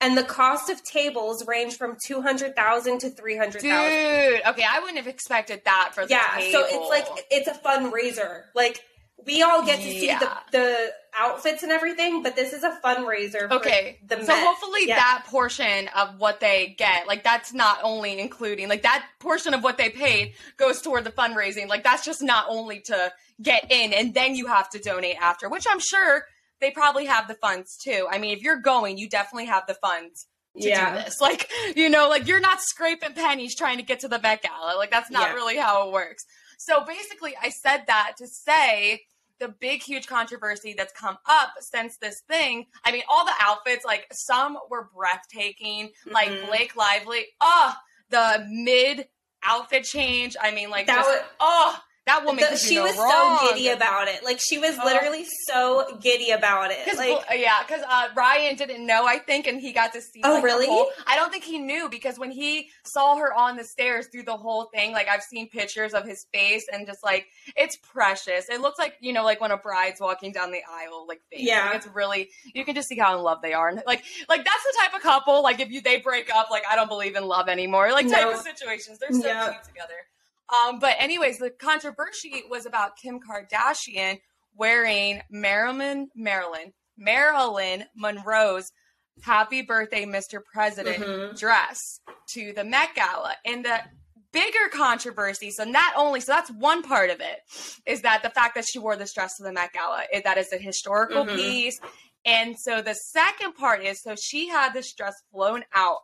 and 0.00 0.16
the 0.16 0.22
cost 0.22 0.68
of 0.70 0.82
tables 0.84 1.46
range 1.46 1.76
from 1.76 1.96
200,000 2.04 2.98
to 3.00 3.10
300,000. 3.10 3.62
Dude, 3.62 4.40
okay, 4.46 4.64
I 4.68 4.78
wouldn't 4.80 4.98
have 4.98 5.06
expected 5.06 5.62
that 5.64 5.90
for 5.94 6.04
the 6.06 6.10
Yeah, 6.10 6.38
so 6.52 6.64
it's 6.66 6.88
like 6.90 7.24
it's 7.30 7.48
a 7.48 7.54
fundraiser. 7.54 8.42
Like 8.54 8.82
we 9.26 9.42
all 9.42 9.64
get 9.64 9.76
to 9.80 9.90
see 9.90 10.06
Yeah. 10.06 10.18
the, 10.18 10.30
the 10.52 10.92
outfits 11.18 11.62
and 11.62 11.72
everything, 11.72 12.22
but 12.22 12.36
this 12.36 12.52
is 12.52 12.62
a 12.62 12.78
fundraiser. 12.84 13.48
For 13.48 13.54
Okay, 13.54 13.98
the 14.06 14.16
so 14.22 14.26
Met. 14.34 14.46
hopefully 14.46 14.80
Yeah. 14.86 14.96
that 14.96 15.24
portion 15.26 15.88
of 15.88 16.18
what 16.18 16.40
they 16.40 16.74
get, 16.78 17.06
like 17.06 17.24
that's 17.24 17.52
not 17.52 17.78
only 17.82 18.18
including, 18.18 18.68
like 18.68 18.82
that 18.82 19.04
portion 19.20 19.54
of 19.54 19.62
what 19.64 19.78
they 19.78 19.90
paid 19.90 20.34
goes 20.56 20.80
toward 20.80 21.04
the 21.04 21.10
fundraising. 21.10 21.68
Like 21.68 21.82
that's 21.84 22.04
just 22.04 22.22
not 22.22 22.46
only 22.48 22.80
to 22.86 23.12
get 23.42 23.70
in, 23.70 23.92
and 23.92 24.14
then 24.14 24.34
you 24.34 24.46
have 24.46 24.70
to 24.70 24.78
donate 24.78 25.16
after, 25.20 25.48
which 25.48 25.66
I'm 25.68 25.80
sure 25.80 26.24
they 26.60 26.70
probably 26.70 27.06
have 27.06 27.28
the 27.28 27.34
funds 27.34 27.76
too. 27.76 28.06
I 28.10 28.18
mean, 28.18 28.36
if 28.36 28.42
you're 28.42 28.60
going, 28.60 28.96
you 28.98 29.08
definitely 29.08 29.46
have 29.46 29.66
the 29.66 29.74
funds 29.74 30.26
to 30.60 30.68
Yeah. 30.68 30.96
do 30.96 31.02
this. 31.04 31.20
Like, 31.20 31.50
you 31.76 31.90
know, 31.90 32.08
like 32.08 32.26
you're 32.26 32.40
not 32.40 32.60
scraping 32.62 33.12
pennies 33.14 33.54
trying 33.56 33.76
to 33.78 33.82
get 33.82 34.00
to 34.00 34.08
the 34.08 34.18
Met 34.20 34.42
Gala. 34.42 34.76
Like 34.76 34.90
that's 34.90 35.10
not 35.10 35.28
Yeah. 35.30 35.34
really 35.34 35.56
how 35.56 35.86
it 35.88 35.92
works. 35.92 36.24
So 36.58 36.82
basically, 36.84 37.34
I 37.42 37.50
said 37.50 37.84
that 37.88 38.12
to 38.18 38.26
say 38.26 39.02
the 39.38 39.48
big, 39.48 39.82
huge 39.82 40.06
controversy 40.06 40.74
that's 40.76 40.92
come 40.92 41.18
up 41.26 41.50
since 41.60 41.96
this 41.98 42.22
thing. 42.28 42.66
I 42.84 42.92
mean, 42.92 43.02
all 43.08 43.24
the 43.24 43.34
outfits, 43.40 43.84
like 43.84 44.06
some 44.12 44.58
were 44.70 44.88
breathtaking. 44.94 45.90
Like 46.06 46.28
Mhm. 46.30 46.46
Blake 46.48 46.76
Lively, 46.76 47.26
oh, 47.40 47.74
the 48.10 48.46
mid 48.48 49.08
outfit 49.42 49.84
change. 49.84 50.36
I 50.40 50.50
mean, 50.52 50.70
like 50.70 50.86
That 50.86 50.96
just, 50.96 51.08
was- 51.10 51.22
oh, 51.40 51.78
that 52.06 52.24
woman. 52.24 52.44
The- 52.50 52.56
she 52.56 52.78
was 52.80 52.96
wrong. 52.96 53.38
so 53.40 53.48
giddy 53.50 53.68
about 53.68 54.08
it. 54.08 54.24
Like 54.24 54.38
she 54.40 54.58
was 54.58 54.76
literally 54.78 55.24
so 55.48 55.98
giddy 56.00 56.30
about 56.30 56.70
it. 56.70 56.78
Cause, 56.86 56.96
Like 56.98 57.28
Bl- 57.28 57.34
yeah, 57.34 57.62
because 57.66 57.82
uh, 57.88 58.08
Ryan 58.16 58.56
didn't 58.56 58.86
know, 58.86 59.06
I 59.06 59.18
think, 59.18 59.46
and 59.46 59.60
he 59.60 59.72
got 59.72 59.92
to 59.94 60.00
see. 60.00 60.20
Oh, 60.24 60.34
like, 60.34 60.44
really? 60.44 60.66
whole- 60.66 60.88
I 61.06 61.16
don't 61.16 61.30
think 61.32 61.44
he 61.44 61.58
knew 61.58 61.88
because 61.88 62.18
when 62.18 62.30
he 62.30 62.70
saw 62.84 63.16
her 63.16 63.34
on 63.34 63.56
the 63.56 63.64
stairs 63.64 64.06
through 64.12 64.22
the 64.24 64.36
whole 64.36 64.70
thing, 64.74 64.92
like 64.92 65.08
I've 65.08 65.22
seen 65.22 65.48
pictures 65.48 65.94
of 65.94 66.04
his 66.06 66.26
face 66.32 66.64
and 66.72 66.86
just 66.86 67.02
like 67.04 67.26
it's 67.56 67.76
precious. 67.76 68.48
It 68.48 68.60
looks 68.60 68.78
like 68.78 68.94
you 69.00 69.12
know, 69.12 69.24
like 69.24 69.40
when 69.40 69.50
a 69.50 69.56
bride's 69.56 70.00
walking 70.00 70.32
down 70.32 70.50
the 70.52 70.62
aisle, 70.70 71.06
like 71.08 71.20
face. 71.32 71.40
Yeah. 71.42 71.66
Like, 71.66 71.76
it's 71.76 71.86
really 71.88 72.28
you 72.54 72.64
can 72.64 72.74
just 72.74 72.88
see 72.88 72.96
how 72.98 73.16
in 73.16 73.22
love 73.22 73.38
they 73.42 73.52
are, 73.52 73.68
and 73.68 73.82
like 73.86 74.04
like 74.28 74.44
that's 74.44 74.62
the 74.62 74.74
type 74.82 74.94
of 74.94 75.02
couple. 75.02 75.42
Like 75.42 75.60
if 75.60 75.70
you 75.70 75.80
they 75.80 75.98
break 76.00 76.30
up, 76.34 76.50
like 76.50 76.62
I 76.70 76.76
don't 76.76 76.88
believe 76.88 77.16
in 77.16 77.26
love 77.26 77.48
anymore. 77.48 77.90
Like 77.92 78.08
type 78.08 78.22
No. 78.22 78.32
of 78.32 78.38
situations. 78.38 78.98
They're 79.00 79.10
so 79.12 79.26
Yeah. 79.26 79.50
cute 79.50 79.64
together. 79.64 79.94
Um, 80.52 80.78
but 80.78 80.96
anyways, 80.98 81.38
the 81.38 81.50
controversy 81.50 82.42
was 82.48 82.66
about 82.66 82.96
Kim 82.96 83.18
Kardashian 83.20 84.20
wearing 84.54 85.20
Marilyn 85.30 86.08
Marilyn 86.14 86.72
Marilyn 86.96 87.84
Monroe's 87.94 88.70
"Happy 89.22 89.62
Birthday, 89.62 90.04
Mr. 90.04 90.40
President" 90.52 91.02
Mhm. 91.04 91.38
dress 91.38 92.00
to 92.34 92.52
the 92.52 92.64
Met 92.64 92.94
Gala, 92.94 93.36
and 93.44 93.64
the 93.64 93.80
bigger 94.32 94.68
controversy. 94.70 95.50
So 95.50 95.64
not 95.64 95.94
only 95.96 96.20
so 96.20 96.32
that's 96.32 96.50
one 96.50 96.82
part 96.82 97.10
of 97.10 97.20
it 97.20 97.40
is 97.86 98.02
that 98.02 98.22
the 98.22 98.30
fact 98.30 98.54
that 98.54 98.66
she 98.70 98.78
wore 98.78 98.96
this 98.96 99.12
dress 99.14 99.36
to 99.36 99.42
the 99.42 99.52
Met 99.52 99.72
Gala 99.72 100.04
it, 100.12 100.24
that 100.24 100.36
is 100.38 100.52
a 100.52 100.58
historical 100.58 101.24
Mhm. 101.26 101.34
piece, 101.36 101.80
and 102.24 102.58
so 102.58 102.82
the 102.82 102.94
second 102.94 103.54
part 103.54 103.82
is 103.84 104.02
so 104.02 104.14
she 104.16 104.48
had 104.48 104.72
this 104.74 104.92
dress 104.94 105.14
flown 105.30 105.64
out 105.74 106.00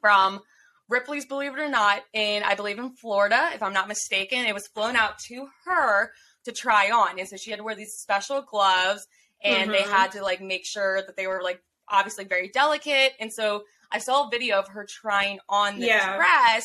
from 0.00 0.40
Ripley's 0.88 1.26
Believe 1.26 1.54
It 1.54 1.60
or 1.60 1.68
Not 1.68 2.02
in, 2.12 2.42
I 2.42 2.54
believe, 2.54 2.78
in 2.78 2.94
Florida, 2.96 3.50
if 3.54 3.62
I'm 3.62 3.72
not 3.72 3.88
mistaken. 3.88 4.44
It 4.46 4.54
was 4.54 4.68
flown 4.68 4.96
out 4.96 5.18
to 5.28 5.48
her 5.64 6.10
to 6.44 6.52
try 6.52 6.90
on. 6.90 7.18
And 7.18 7.28
so 7.28 7.36
she 7.36 7.50
had 7.50 7.58
to 7.58 7.64
wear 7.64 7.74
these 7.74 7.94
special 7.98 8.42
gloves 8.42 9.06
and 9.42 9.72
they 9.72 9.82
Mhm. 9.82 9.90
had 9.90 10.12
to 10.12 10.22
like 10.22 10.40
make 10.40 10.64
sure 10.64 11.02
that 11.02 11.16
they 11.16 11.26
were 11.26 11.42
like 11.42 11.60
obviously 11.88 12.24
very 12.24 12.48
delicate. 12.48 13.14
And 13.20 13.32
so 13.32 13.64
I 13.90 13.98
saw 13.98 14.26
a 14.26 14.30
video 14.30 14.58
of 14.58 14.68
her 14.68 14.86
trying 14.88 15.38
on 15.48 15.78
the 15.78 15.86
Yeah. 15.86 16.16
dress 16.16 16.64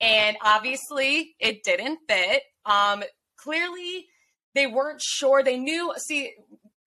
and 0.00 0.36
obviously 0.42 1.34
it 1.38 1.62
didn't 1.62 2.00
fit. 2.08 2.42
Um 2.64 3.04
clearly 3.36 4.06
they 4.54 4.66
weren't 4.66 5.00
sure. 5.00 5.42
They 5.42 5.58
knew 5.58 5.94
see 5.96 6.34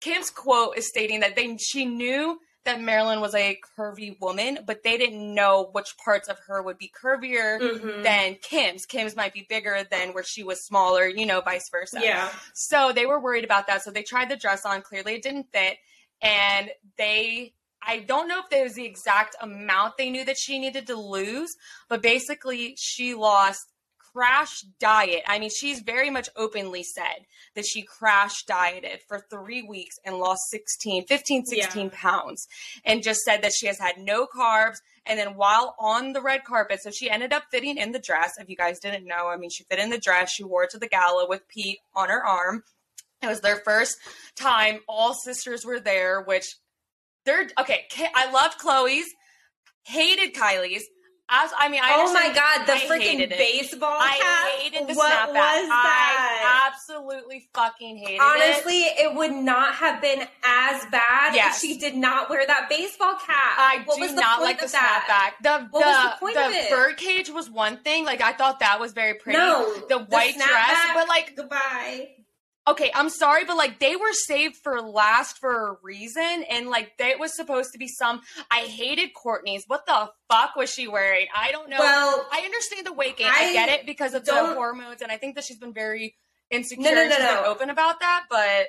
Kim's 0.01 0.29
quote 0.29 0.77
is 0.77 0.87
stating 0.87 1.19
that 1.19 1.35
they 1.35 1.57
she 1.57 1.85
knew 1.85 2.39
that 2.65 2.81
Marilyn 2.81 3.21
was 3.21 3.33
a 3.33 3.59
curvy 3.77 4.19
woman, 4.19 4.59
but 4.65 4.83
they 4.83 4.97
didn't 4.97 5.33
know 5.33 5.69
which 5.71 5.95
parts 6.03 6.27
of 6.27 6.37
her 6.47 6.61
would 6.61 6.77
be 6.77 6.91
curvier 7.01 7.59
Mhm. 7.59 8.03
than 8.03 8.35
Kim's. 8.35 8.85
Kim's 8.85 9.15
might 9.15 9.33
be 9.33 9.45
bigger 9.47 9.83
than 9.89 10.13
where 10.13 10.23
she 10.23 10.43
was 10.43 10.65
smaller, 10.65 11.07
you 11.07 11.25
know, 11.25 11.41
vice 11.41 11.69
versa. 11.69 11.99
yeah. 12.03 12.29
So 12.53 12.91
they 12.91 13.05
were 13.05 13.19
worried 13.19 13.45
about 13.45 13.67
that. 13.67 13.83
So 13.83 13.91
they 13.91 14.03
tried 14.03 14.29
the 14.29 14.35
dress 14.35 14.65
on. 14.65 14.81
Clearly, 14.81 15.15
it 15.15 15.23
didn't 15.23 15.47
fit. 15.53 15.77
And 16.21 16.69
they, 16.97 17.53
I 17.81 17.99
don't 17.99 18.27
know 18.27 18.39
if 18.39 18.49
there 18.49 18.63
was 18.63 18.73
the 18.73 18.85
exact 18.85 19.37
amount 19.39 19.95
they 19.97 20.09
knew 20.09 20.25
that 20.25 20.37
she 20.37 20.59
needed 20.59 20.85
to 20.87 20.95
lose, 20.95 21.55
but 21.87 22.01
basically, 22.01 22.75
she 22.77 23.13
lost 23.13 23.65
crash 24.13 24.61
diet. 24.79 25.23
I 25.27 25.39
mean, 25.39 25.49
she's 25.49 25.81
very 25.81 26.09
much 26.09 26.29
openly 26.35 26.83
said 26.83 27.25
that 27.55 27.65
she 27.65 27.81
crash 27.81 28.43
dieted 28.43 29.01
for 29.07 29.25
three 29.29 29.61
weeks 29.61 29.97
and 30.05 30.17
lost 30.17 30.41
16, 30.51 31.05
15, 31.05 31.45
16 31.45 31.89
pounds 31.89 32.47
and 32.83 33.03
just 33.03 33.21
said 33.21 33.41
that 33.41 33.53
she 33.53 33.67
has 33.67 33.79
had 33.79 33.97
no 33.97 34.25
carbs. 34.25 34.77
And 35.05 35.17
then 35.17 35.35
while 35.35 35.75
on 35.79 36.13
the 36.13 36.21
red 36.21 36.43
carpet, 36.43 36.81
so 36.81 36.91
she 36.91 37.09
ended 37.09 37.33
up 37.33 37.45
fitting 37.51 37.77
in 37.77 37.91
the 37.91 37.99
dress. 37.99 38.33
If 38.39 38.49
you 38.49 38.55
guys 38.55 38.79
didn't 38.79 39.07
know, 39.07 39.27
I 39.27 39.37
mean, 39.37 39.49
she 39.49 39.63
fit 39.63 39.79
in 39.79 39.89
the 39.89 39.97
dress. 39.97 40.31
She 40.31 40.43
wore 40.43 40.63
it 40.63 40.69
to 40.71 40.77
the 40.77 40.87
gala 40.87 41.27
with 41.27 41.47
Pete 41.47 41.79
on 41.95 42.09
her 42.09 42.23
arm. 42.23 42.63
It 43.21 43.27
was 43.27 43.41
their 43.41 43.57
first 43.57 43.97
time. 44.35 44.79
All 44.87 45.13
sisters 45.13 45.65
were 45.65 45.79
there, 45.79 46.21
which 46.21 46.55
they're 47.25 47.47
okay. 47.59 47.85
I 48.15 48.31
loved 48.31 48.59
Khloé's, 48.59 49.07
hated 49.83 50.33
Kylie's. 50.33 50.83
As 51.31 51.51
I 51.57 51.69
mean, 51.69 51.79
I 51.83 51.91
Oh 51.95 52.11
my 52.13 52.33
god, 52.33 52.65
the 52.65 52.73
I 52.73 52.79
freaking 52.89 53.29
baseball 53.29 53.97
I 54.01 54.17
cap. 54.17 54.61
hated 54.61 54.87
the 54.89 54.93
what 54.95 55.11
snapback. 55.11 55.27
was 55.27 55.67
that? 55.69 56.65
I 56.65 56.67
absolutely 56.73 57.47
fucking 57.53 57.97
hated 57.97 58.15
it. 58.15 58.21
Honestly, 58.21 58.79
it 58.81 59.13
would 59.15 59.31
not 59.33 59.75
have 59.75 60.01
been 60.01 60.21
as 60.43 60.85
bad 60.91 61.35
Yes. 61.35 61.63
if 61.63 61.69
she 61.69 61.77
did 61.77 61.95
not 61.95 62.29
wear 62.31 62.45
that 62.47 62.67
baseball 62.69 63.13
cap. 63.13 63.27
I 63.57 63.83
what 63.85 63.95
do 63.97 64.01
was 64.01 64.15
the 64.15 64.21
not 64.21 64.41
like 64.41 64.59
the 64.59 64.67
that? 64.67 65.33
snapback. 65.37 65.43
The 65.43 65.67
What 65.69 65.81
the, 65.83 65.87
was 65.87 66.13
the 66.13 66.19
point 66.19 66.35
the 66.35 66.45
of 66.47 66.51
it? 66.53 66.69
birdcage 66.71 67.29
was 67.29 67.49
one 67.49 67.77
thing. 67.77 68.05
Like 68.05 68.21
I 68.21 68.33
thought 68.33 68.59
that 68.61 68.79
was 68.79 68.93
very 68.93 69.13
pretty. 69.13 69.37
No, 69.37 69.71
the 69.87 69.99
white 69.99 70.33
dress, 70.35 70.47
snapback, 70.47 70.93
but 70.95 71.07
like 71.07 71.35
goodbye. 71.35 72.09
Okay, 72.71 72.91
I'm 72.93 73.09
sorry, 73.09 73.45
but 73.45 73.57
like 73.57 73.79
they 73.79 73.95
were 73.95 74.13
saved 74.13 74.57
for 74.63 74.81
last 74.81 75.37
for 75.39 75.67
a 75.69 75.77
reason, 75.81 76.43
and 76.49 76.67
like 76.69 76.97
that 76.99 77.19
was 77.19 77.35
supposed 77.35 77.71
to 77.73 77.77
be 77.79 77.87
some. 77.87 78.21
I 78.51 78.59
hated 78.61 79.09
Kourtney's. 79.13 79.63
What 79.67 79.85
the 79.85 80.09
fuck 80.29 80.55
was 80.55 80.71
she 80.71 80.87
wearing? 80.87 81.27
I 81.35 81.51
don't 81.51 81.69
know. 81.69 81.79
Well, 81.79 82.27
I 82.31 82.41
understand 82.41 82.85
the 82.85 82.93
weight 82.93 83.17
gain. 83.17 83.27
I, 83.27 83.45
I 83.49 83.53
get 83.53 83.69
it 83.69 83.85
because 83.85 84.13
of 84.13 84.25
the 84.25 84.33
hormones, 84.53 85.01
and 85.01 85.11
I 85.11 85.17
think 85.17 85.35
that 85.35 85.43
she's 85.45 85.57
been 85.57 85.73
very 85.73 86.15
insecure. 86.51 86.83
No, 86.83 86.93
no, 86.93 87.01
and 87.01 87.09
no, 87.09 87.17
no. 87.17 87.43
open 87.45 87.69
about 87.69 87.99
that, 88.01 88.25
but 88.29 88.67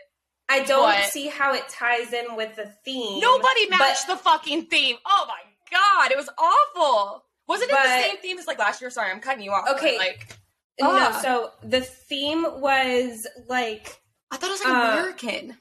I 0.48 0.64
don't 0.64 0.82
What? 0.82 1.04
see 1.10 1.28
how 1.28 1.54
it 1.54 1.68
ties 1.68 2.12
in 2.12 2.36
with 2.36 2.56
the 2.56 2.72
theme. 2.84 3.20
nobody 3.20 3.66
but- 3.70 3.78
matched 3.78 4.06
the 4.06 4.16
fucking 4.16 4.66
theme. 4.66 4.96
Oh 5.06 5.26
my 5.28 5.40
god, 5.70 6.10
it 6.10 6.16
was 6.16 6.28
awful. 6.38 7.24
Wasn't 7.46 7.70
it 7.70 7.74
the 7.74 8.02
same 8.02 8.16
theme 8.18 8.38
as 8.38 8.46
like 8.46 8.58
last 8.58 8.80
year? 8.80 8.90
Sorry, 8.90 9.10
I'm 9.10 9.20
cutting 9.20 9.42
you 9.44 9.50
off. 9.50 9.68
Okay. 9.76 9.98
like 9.98 10.36
No, 10.80 10.90
Ah. 10.90 11.20
so 11.22 11.50
the 11.62 11.80
theme 11.80 12.42
was 12.60 13.26
like 13.48 14.00
I 14.30 14.36
thought 14.36 14.50
it 14.50 14.52
was 14.52 14.64
like 14.64 14.74
Uh, 14.74 14.92
American. 15.00 15.58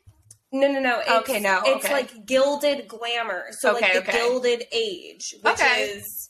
no, 0.51 0.67
no, 0.71 0.79
no. 0.79 0.99
It's, 0.99 1.09
Okay, 1.09 1.39
no, 1.39 1.61
it's 1.65 1.85
okay. 1.85 1.93
like 1.93 2.25
gilded 2.25 2.87
glamour. 2.87 3.47
So 3.59 3.75
Okay, 3.75 3.81
like 3.85 3.93
the 3.93 3.99
okay. 3.99 4.11
gilded 4.17 4.63
age, 4.71 5.33
which 5.41 5.59
is 5.61 6.29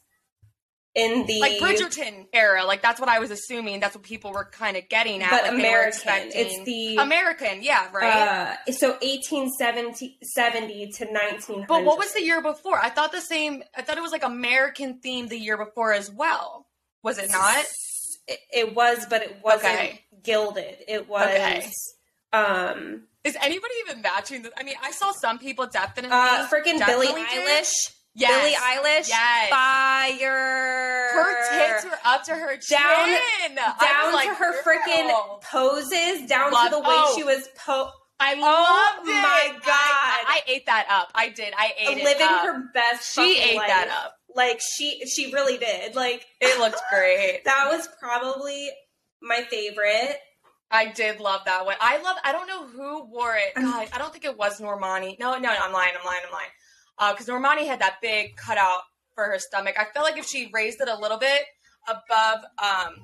in 0.95 1.25
the 1.27 1.39
Like 1.39 1.59
Bridgerton 1.61 2.25
era, 2.33 2.65
like 2.65 2.81
that's 2.81 2.99
what 2.99 3.09
I 3.09 3.19
was 3.19 3.29
assuming. 3.29 3.79
That's 3.79 3.93
what 3.95 4.03
people 4.03 4.31
were 4.31 4.45
kind 4.45 4.75
of 4.75 4.89
getting 4.89 5.21
at. 5.21 5.29
but 5.29 5.43
like, 5.43 5.51
American. 5.53 6.31
It's 6.33 6.63
the 6.65 6.95
American, 6.97 7.61
yeah, 7.61 7.89
right. 7.93 8.57
uh, 8.67 8.71
so 8.71 8.97
1870 9.01 10.91
to 10.97 11.05
1900. 11.05 11.67
but 11.67 11.83
what 11.83 11.97
was 11.97 12.13
the 12.13 12.23
year 12.23 12.41
before? 12.41 12.79
I 12.79 12.89
thought 12.89 13.11
the 13.11 13.21
same. 13.21 13.63
I 13.77 13.81
thought 13.81 13.97
it 13.97 14.01
was 14.01 14.11
like 14.11 14.23
American 14.23 14.99
theme 14.99 15.27
the 15.27 15.37
year 15.37 15.57
before 15.57 15.93
as 15.93 16.09
well. 16.11 16.67
Was 17.03 17.17
it 17.17 17.29
not? 17.31 17.65
It, 18.29 18.39
it 18.53 18.75
was, 18.75 19.05
but 19.09 19.21
it 19.23 19.37
wasn't 19.43 19.73
Okay. 19.73 20.01
gilded. 20.23 20.77
It 20.87 21.07
was. 21.09 21.23
Okay. 21.27 21.69
Um, 22.31 23.03
Is 23.23 23.35
anybody 23.41 23.73
even 23.87 24.01
matching 24.01 24.43
this? 24.43 24.51
I 24.57 24.63
mean, 24.63 24.75
I 24.83 24.91
saw 24.91 25.11
some 25.13 25.39
people 25.39 25.65
definitely. 25.67 26.15
uh, 26.15 26.47
freaking 26.47 26.85
Billie 26.85 27.07
did. 27.07 27.17
Eilish. 27.27 27.71
Yes. 28.15 28.31
Billie 28.31 28.55
Eilish. 28.55 29.09
Yes. 29.09 29.49
Fire. 29.49 31.09
Her 31.13 31.49
tits 31.51 31.85
were 31.85 31.99
up 32.05 32.23
to 32.25 32.31
her 32.35 32.57
chin. 32.57 32.77
Down- 33.55 33.75
down 33.79 34.13
like, 34.13 34.29
to 34.29 34.35
her 34.35 34.61
freaking 34.63 35.41
poses, 35.41 36.27
down 36.27 36.51
Love- 36.51 36.69
to 36.69 36.75
the 36.75 36.79
way 36.81 36.87
oh. 36.89 37.13
she 37.15 37.23
was 37.23 37.47
po- 37.65 37.91
I 38.21 38.35
Oh 38.35 38.41
loved 38.97 39.07
it. 39.07 39.11
my 39.13 39.21
I- 39.23 39.53
God. 39.53 39.63
I, 39.65 40.23
I 40.27 40.41
ate 40.47 40.65
that 40.65 40.87
up. 40.89 41.09
I 41.15 41.29
did. 41.29 41.53
I 41.57 41.71
ate 41.79 41.97
it 41.99 42.03
living 42.03 42.27
her 42.27 42.63
best. 42.73 43.13
She 43.15 43.39
ate 43.39 43.55
life. 43.57 43.67
that 43.67 43.87
up. 44.05 44.15
Like 44.35 44.61
she, 44.61 45.05
she 45.05 45.31
really 45.31 45.57
did. 45.57 45.95
Like 45.95 46.25
It 46.39 46.59
looked 46.59 46.81
great. 46.91 47.41
that 47.45 47.67
was 47.71 47.87
probably 47.99 48.69
my 49.21 49.41
favorite. 49.49 50.17
I 50.71 50.91
did 50.91 51.19
love 51.19 51.41
that 51.45 51.65
one. 51.65 51.75
I 51.81 52.01
love. 52.01 52.17
I 52.23 52.31
don't 52.31 52.47
know 52.47 52.67
who 52.67 53.05
wore 53.05 53.35
it. 53.35 53.55
God, 53.55 53.87
I 53.91 53.97
don't 53.97 54.11
think 54.11 54.25
it 54.25 54.37
was 54.37 54.61
Normani. 54.61 55.17
No, 55.19 55.31
no, 55.33 55.39
no 55.39 55.49
I'm 55.49 55.73
lying. 55.73 55.93
I'm 55.99 56.05
lying. 56.05 56.21
I'm 56.25 56.31
lying. 56.31 57.13
Because 57.13 57.27
uh, 57.27 57.33
Normani 57.33 57.65
had 57.65 57.79
that 57.79 57.95
big 58.01 58.35
cutout 58.35 58.81
for 59.15 59.25
her 59.25 59.39
stomach. 59.39 59.75
I 59.79 59.85
felt 59.85 60.05
like 60.05 60.17
if 60.17 60.27
she 60.27 60.51
raised 60.53 60.79
it 60.81 60.87
a 60.87 60.99
little 60.99 61.17
bit 61.17 61.43
above 61.87 62.43
um, 62.59 62.97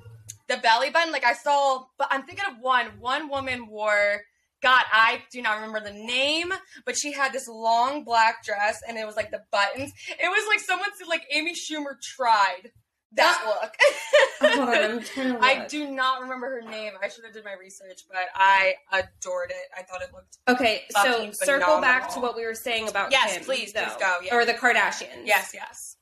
the 0.48 0.58
belly 0.58 0.90
button, 0.90 1.12
like 1.12 1.24
I 1.24 1.32
saw. 1.32 1.84
But 1.98 2.08
I'm 2.10 2.22
thinking 2.22 2.44
of 2.48 2.60
one. 2.60 2.86
One 3.00 3.28
woman 3.28 3.66
wore. 3.66 4.22
I 4.70 5.22
do 5.30 5.42
not 5.42 5.56
remember 5.56 5.80
the 5.80 5.92
name, 5.92 6.52
but 6.84 6.96
she 6.96 7.12
had 7.12 7.32
this 7.32 7.48
long 7.48 8.04
black 8.04 8.44
dress, 8.44 8.80
and 8.86 8.96
it 8.96 9.06
was 9.06 9.16
like 9.16 9.30
the 9.30 9.42
buttons. 9.50 9.92
It 10.08 10.28
was 10.28 10.46
like 10.48 10.60
someone 10.60 10.88
said, 10.96 11.08
like 11.08 11.24
Amy 11.32 11.54
Schumer 11.54 12.00
tried 12.00 12.70
that 13.12 13.42
uh, 13.46 14.50
look. 14.50 14.56
Hold 14.56 14.68
on, 14.68 15.38
I'm 15.42 15.66
do 15.68 15.90
not 15.90 16.20
remember 16.20 16.60
her 16.60 16.68
name. 16.68 16.92
I 17.02 17.08
should 17.08 17.24
have 17.24 17.32
did 17.32 17.44
my 17.44 17.54
research, 17.58 18.02
but 18.08 18.18
I 18.34 18.74
adored 18.92 19.50
it. 19.50 19.68
I 19.76 19.82
thought 19.82 20.02
it 20.02 20.10
looked 20.12 20.38
okay. 20.48 20.82
So 20.90 21.30
circle 21.32 21.80
back 21.80 22.12
to 22.14 22.20
what 22.20 22.36
we 22.36 22.44
were 22.44 22.54
saying 22.54 22.88
about 22.88 23.12
Yes, 23.12 23.34
Kim, 23.34 23.44
please, 23.44 23.72
though, 23.72 23.84
please 23.84 23.96
go, 23.98 24.18
yeah. 24.22 24.34
or 24.34 24.44
the 24.44 24.54
Kardashians. 24.54 25.24
yes, 25.24 25.52
yes. 25.54 25.96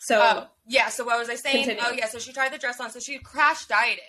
So 0.00 0.20
Oh, 0.22 0.46
yeah. 0.66 0.88
So 0.88 1.04
what 1.04 1.18
was 1.18 1.30
I 1.30 1.34
saying? 1.34 1.64
Oh, 1.64 1.68
Continue. 1.68 1.82
Oh, 1.86 1.92
yeah. 1.96 2.08
So 2.08 2.18
she 2.18 2.32
tried 2.32 2.52
the 2.52 2.58
dress 2.58 2.78
on. 2.78 2.90
So 2.90 3.00
she 3.00 3.18
crash 3.18 3.66
dieted. 3.66 4.04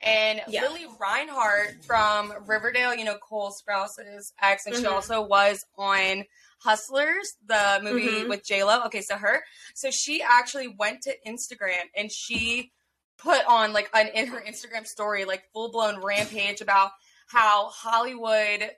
And 0.00 0.42
Yeah. 0.48 0.62
Lili 0.62 0.86
Reinhart 0.98 1.84
from 1.84 2.32
Riverdale, 2.46 2.94
you 2.94 3.04
know, 3.04 3.16
Cole 3.18 3.52
Sprouse's 3.52 4.32
ex, 4.40 4.66
and 4.66 4.74
she 4.76 4.82
Mhm. 4.82 4.92
also 4.92 5.22
was 5.22 5.64
on 5.76 6.24
Hustlers, 6.60 7.36
the 7.44 7.80
movie 7.82 8.06
Mhm. 8.24 8.28
with 8.28 8.44
J 8.44 8.64
Lo. 8.64 8.82
Okay, 8.84 9.02
so 9.02 9.16
her, 9.16 9.44
so 9.74 9.90
she 9.90 10.22
actually 10.22 10.68
went 10.68 11.02
to 11.02 11.16
Instagram 11.26 11.90
and 11.94 12.10
she 12.10 12.72
put 13.18 13.44
on 13.46 13.72
like 13.72 13.90
an 13.94 14.08
in 14.08 14.26
her 14.28 14.40
Instagram 14.40 14.86
story, 14.86 15.24
like 15.24 15.50
full 15.52 15.70
blown 15.70 16.02
rampage 16.02 16.60
about 16.60 16.92
how 17.28 17.68
Hollywood 17.68 18.76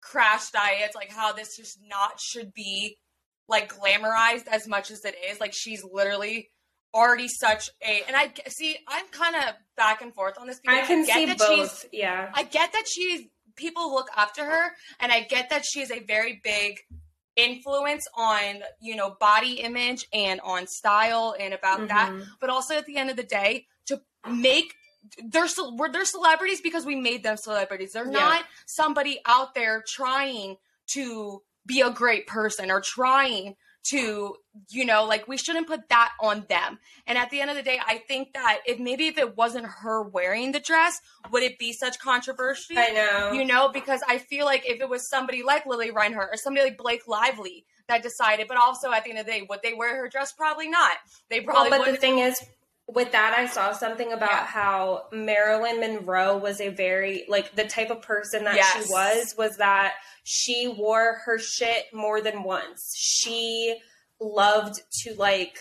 crash 0.00 0.50
diets, 0.50 0.94
like 0.94 1.10
how 1.10 1.32
this 1.32 1.56
just 1.56 1.78
not 1.82 2.20
should 2.20 2.52
be 2.52 2.98
like 3.48 3.72
glamorized 3.74 4.46
as 4.48 4.66
much 4.68 4.90
as 4.90 5.04
it 5.04 5.16
is. 5.28 5.40
Like 5.40 5.52
she's 5.54 5.82
literally 5.84 6.50
already 6.94 7.28
such 7.28 7.70
a 7.82 8.02
and 8.06 8.14
I 8.16 8.32
see 8.48 8.76
I'm 8.88 9.06
kind 9.08 9.34
of 9.36 9.54
back 9.76 10.02
and 10.02 10.14
forth 10.14 10.38
on 10.38 10.46
this 10.46 10.60
because 10.60 10.78
I 10.78 10.86
can 10.86 11.04
get 11.04 11.14
see 11.16 11.26
that 11.26 11.38
both. 11.38 11.80
she's 11.80 11.86
Yeah. 11.92 12.30
I 12.34 12.42
get 12.42 12.72
that 12.72 12.84
she's 12.86 13.22
people 13.56 13.92
look 13.94 14.08
up 14.16 14.34
to 14.34 14.44
her 14.44 14.70
and 15.00 15.10
I 15.12 15.20
get 15.20 15.50
that 15.50 15.64
she's 15.64 15.90
a 15.90 16.00
very 16.00 16.40
big 16.44 16.78
influence 17.36 18.04
on, 18.14 18.62
you 18.80 18.94
know, 18.94 19.16
body 19.18 19.54
image 19.60 20.06
and 20.12 20.40
on 20.42 20.66
style 20.66 21.34
and 21.38 21.54
about 21.54 21.88
that, 21.88 22.10
Mhm. 22.10 22.26
but 22.40 22.50
also 22.50 22.76
at 22.76 22.84
the 22.86 22.96
end 22.96 23.08
of 23.10 23.16
the 23.16 23.22
day 23.22 23.66
to 23.86 24.02
make 24.28 24.74
they're 25.24 25.48
we're, 25.72 25.90
they're 25.90 26.04
celebrities 26.04 26.60
because 26.60 26.86
we 26.86 26.94
made 26.94 27.22
them 27.24 27.36
celebrities. 27.36 27.92
They're 27.92 28.04
Yeah. 28.04 28.12
not 28.20 28.44
somebody 28.66 29.20
out 29.26 29.54
there 29.54 29.82
trying 29.88 30.58
to 30.92 31.42
be 31.66 31.80
a 31.80 31.90
great 31.90 32.26
person 32.28 32.70
or 32.70 32.80
trying 32.80 33.56
to 33.84 34.36
you 34.70 34.84
know 34.84 35.04
like 35.04 35.26
we 35.26 35.36
shouldn't 35.36 35.66
put 35.66 35.88
that 35.88 36.12
on 36.20 36.46
them. 36.48 36.78
And 37.06 37.18
at 37.18 37.30
the 37.30 37.40
end 37.40 37.50
of 37.50 37.56
the 37.56 37.62
day 37.62 37.80
i 37.86 37.98
think 37.98 38.32
that 38.34 38.60
if 38.66 38.78
maybe 38.78 39.06
if 39.06 39.18
it 39.18 39.36
wasn't 39.36 39.66
her 39.66 40.02
wearing 40.02 40.52
the 40.52 40.60
dress 40.60 41.00
would 41.30 41.42
it 41.42 41.58
be 41.58 41.72
such 41.72 41.98
controversy? 41.98 42.74
I 42.76 42.90
know. 42.90 43.32
you 43.32 43.44
know 43.44 43.70
because 43.72 44.00
i 44.08 44.18
feel 44.18 44.44
like 44.44 44.68
if 44.68 44.80
it 44.80 44.88
was 44.88 45.08
somebody 45.08 45.42
like 45.42 45.66
lili 45.66 45.90
reinhart 45.90 46.30
or 46.32 46.36
somebody 46.36 46.68
like 46.68 46.78
blake 46.78 47.08
lively 47.08 47.64
that 47.88 48.02
decided 48.02 48.46
but 48.48 48.56
also 48.56 48.92
at 48.92 49.04
the 49.04 49.10
end 49.10 49.18
of 49.18 49.26
the 49.26 49.32
day 49.32 49.46
would 49.48 49.60
they 49.62 49.74
wear 49.74 49.96
her 49.96 50.08
dress? 50.08 50.32
Probably 50.32 50.68
not. 50.68 50.96
They 51.30 51.40
Well, 51.40 51.54
probably 51.54 51.78
but 51.78 51.86
the 51.86 51.96
thing 51.96 52.18
is, 52.18 52.40
with 52.94 53.12
that, 53.12 53.34
I 53.36 53.46
saw 53.46 53.72
something 53.72 54.12
about 54.12 54.30
Yeah. 54.30 54.46
how 54.46 55.06
Marilyn 55.12 55.80
Monroe 55.80 56.36
was 56.36 56.60
a 56.60 56.68
very 56.68 57.24
like 57.28 57.54
the 57.54 57.64
type 57.64 57.90
of 57.90 58.02
person 58.02 58.44
that 58.44 58.56
Yes. 58.56 58.72
she 58.86 58.92
was 58.92 59.34
was 59.36 59.56
that 59.58 59.94
she 60.24 60.68
wore 60.68 61.20
her 61.24 61.38
shit 61.38 61.86
more 61.92 62.20
than 62.20 62.42
once. 62.42 62.94
She 62.96 63.76
loved 64.20 64.80
to 65.02 65.14
like 65.14 65.58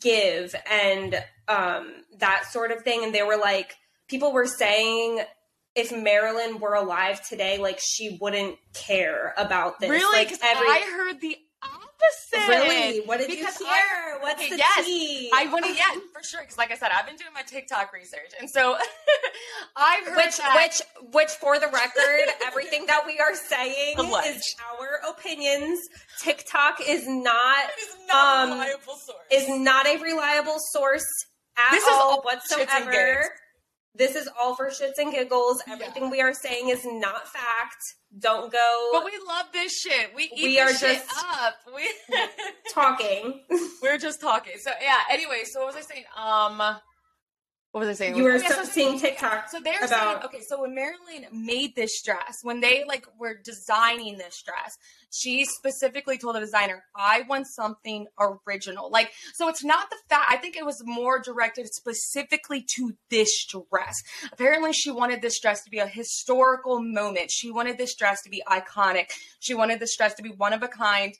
give 0.00 0.54
and 0.70 1.22
um 1.46 1.92
that 2.18 2.46
sort 2.50 2.70
of 2.72 2.82
thing 2.82 3.04
and 3.04 3.14
they 3.14 3.22
were 3.22 3.36
like 3.36 3.76
people 4.08 4.32
were 4.32 4.46
saying 4.46 5.20
if 5.76 5.92
Marilyn 5.92 6.58
were 6.58 6.74
alive 6.74 7.20
today 7.28 7.58
like 7.58 7.78
she 7.80 8.16
wouldn't 8.20 8.56
care 8.72 9.34
about 9.36 9.78
this 9.80 9.90
really 9.90 10.16
like 10.18 10.28
because 10.28 10.42
every 10.42 10.66
i 10.66 10.80
heard 10.96 11.20
the 11.20 11.36
opposite 11.94 12.48
Really? 12.48 13.00
What 13.06 13.18
did 13.18 13.28
Because 13.30 13.60
you 13.60 13.66
I- 13.66 13.74
hear? 13.74 14.20
What's 14.20 14.40
okay, 14.40 14.50
the 14.50 14.56
yes, 14.56 14.84
tea? 14.86 15.30
I 15.34 15.46
want 15.52 15.64
to, 15.66 15.72
yeah, 15.72 16.00
for 16.12 16.22
sure. 16.22 16.40
Because, 16.42 16.58
like 16.58 16.70
I 16.70 16.76
said, 16.76 16.90
I've 16.96 17.06
been 17.06 17.16
doing 17.16 17.32
my 17.34 17.42
TikTok 17.42 17.92
research, 17.92 18.32
and 18.40 18.48
so 18.50 18.76
I've 19.76 20.06
heard 20.06 20.16
which 20.16 20.36
that, 20.38 20.54
which 20.56 21.12
which 21.14 21.30
for 21.40 21.58
the 21.58 21.66
record 21.66 22.28
everything 22.46 22.86
that 22.86 23.02
we 23.06 23.18
are 23.18 23.34
saying 23.34 23.94
Alleged. 23.98 24.36
is 24.36 24.54
our 24.72 25.10
opinions 25.10 25.80
tiktok 26.20 26.76
is 26.86 27.06
not 27.06 27.64
is 27.80 27.96
not 28.08 28.44
um, 28.44 28.50
a 28.50 28.54
reliable 28.54 28.94
source. 28.94 29.26
is 29.32 29.48
not 29.48 29.86
a 29.86 29.96
reliable 30.02 30.56
source 30.72 31.04
at 31.56 31.70
This 31.70 31.82
is 31.82 31.88
all 31.90 32.00
all 32.10 32.22
shits 32.22 32.68
and 32.74 32.86
whatsoever. 32.86 33.30
This 33.94 34.16
is 34.16 34.28
all 34.40 34.54
for 34.56 34.70
shits 34.70 34.98
and 34.98 35.12
giggles 35.12 35.62
everything 35.68 36.10
we 36.10 36.20
are 36.20 36.34
saying 36.34 36.68
is 36.68 36.84
not 36.84 37.28
fact 37.28 37.76
don't 38.18 38.52
go 38.52 38.88
but 38.92 39.04
we 39.04 39.12
love 39.26 39.46
this 39.52 39.76
shit. 39.78 40.14
We 40.14 40.24
eat 40.36 40.44
We 40.44 40.56
this 40.56 40.82
are 40.82 40.86
shit 40.88 41.02
just- 41.04 41.24
up. 41.42 41.54
We 41.74 41.88
talking 42.72 43.42
we're 43.82 43.98
just 43.98 44.20
talking. 44.20 44.54
So 44.60 44.70
yeah. 44.82 44.98
Anyway, 45.10 45.42
so 45.44 45.60
what 45.64 45.74
was 45.74 45.76
I 45.76 45.80
saying? 45.80 46.04
Um, 46.16 46.76
what 47.74 47.80
was 47.80 47.88
I 47.88 47.92
saying? 47.94 48.14
you 48.14 48.22
were 48.22 48.34
Oh, 48.34 48.36
yeah, 48.36 48.48
so- 48.50 48.62
seeing 48.62 49.00
tiktok 49.00 49.48
So 49.48 49.58
they're 49.58 49.78
about 49.84 49.88
saying, 49.88 50.16
okay, 50.26 50.40
so 50.48 50.60
when 50.62 50.76
Marilyn 50.76 51.26
made 51.32 51.74
this 51.74 52.00
dress, 52.02 52.38
when 52.42 52.60
they 52.60 52.84
like 52.86 53.04
were 53.18 53.34
designing 53.34 54.16
this 54.16 54.40
dress, 54.42 54.76
she 55.10 55.44
specifically 55.44 56.16
told 56.16 56.36
the 56.36 56.40
designer, 56.40 56.84
I 56.94 57.22
want 57.28 57.48
something 57.48 58.06
original. 58.46 58.90
Like, 58.90 59.10
so 59.34 59.48
it's 59.48 59.64
not 59.64 59.90
the 59.90 59.96
fact, 60.08 60.26
I 60.30 60.36
think 60.36 60.56
it 60.56 60.64
was 60.64 60.80
more 60.84 61.18
directed 61.20 61.66
specifically 61.72 62.64
to 62.76 62.94
this 63.10 63.28
dress. 63.46 63.94
Apparently, 64.32 64.72
she 64.72 64.92
wanted 64.92 65.20
this 65.20 65.40
dress 65.40 65.64
to 65.64 65.70
be 65.70 65.78
a 65.78 65.86
historical 65.86 66.80
moment. 66.80 67.30
She 67.32 67.50
wanted 67.50 67.76
this 67.76 67.96
dress 67.96 68.22
to 68.22 68.30
be 68.30 68.40
iconic. 68.48 69.10
She 69.40 69.52
wanted 69.54 69.80
this 69.80 69.96
dress 69.96 70.14
to 70.14 70.22
be 70.22 70.30
one 70.30 70.52
of 70.52 70.62
a 70.62 70.68
kind. 70.68 71.12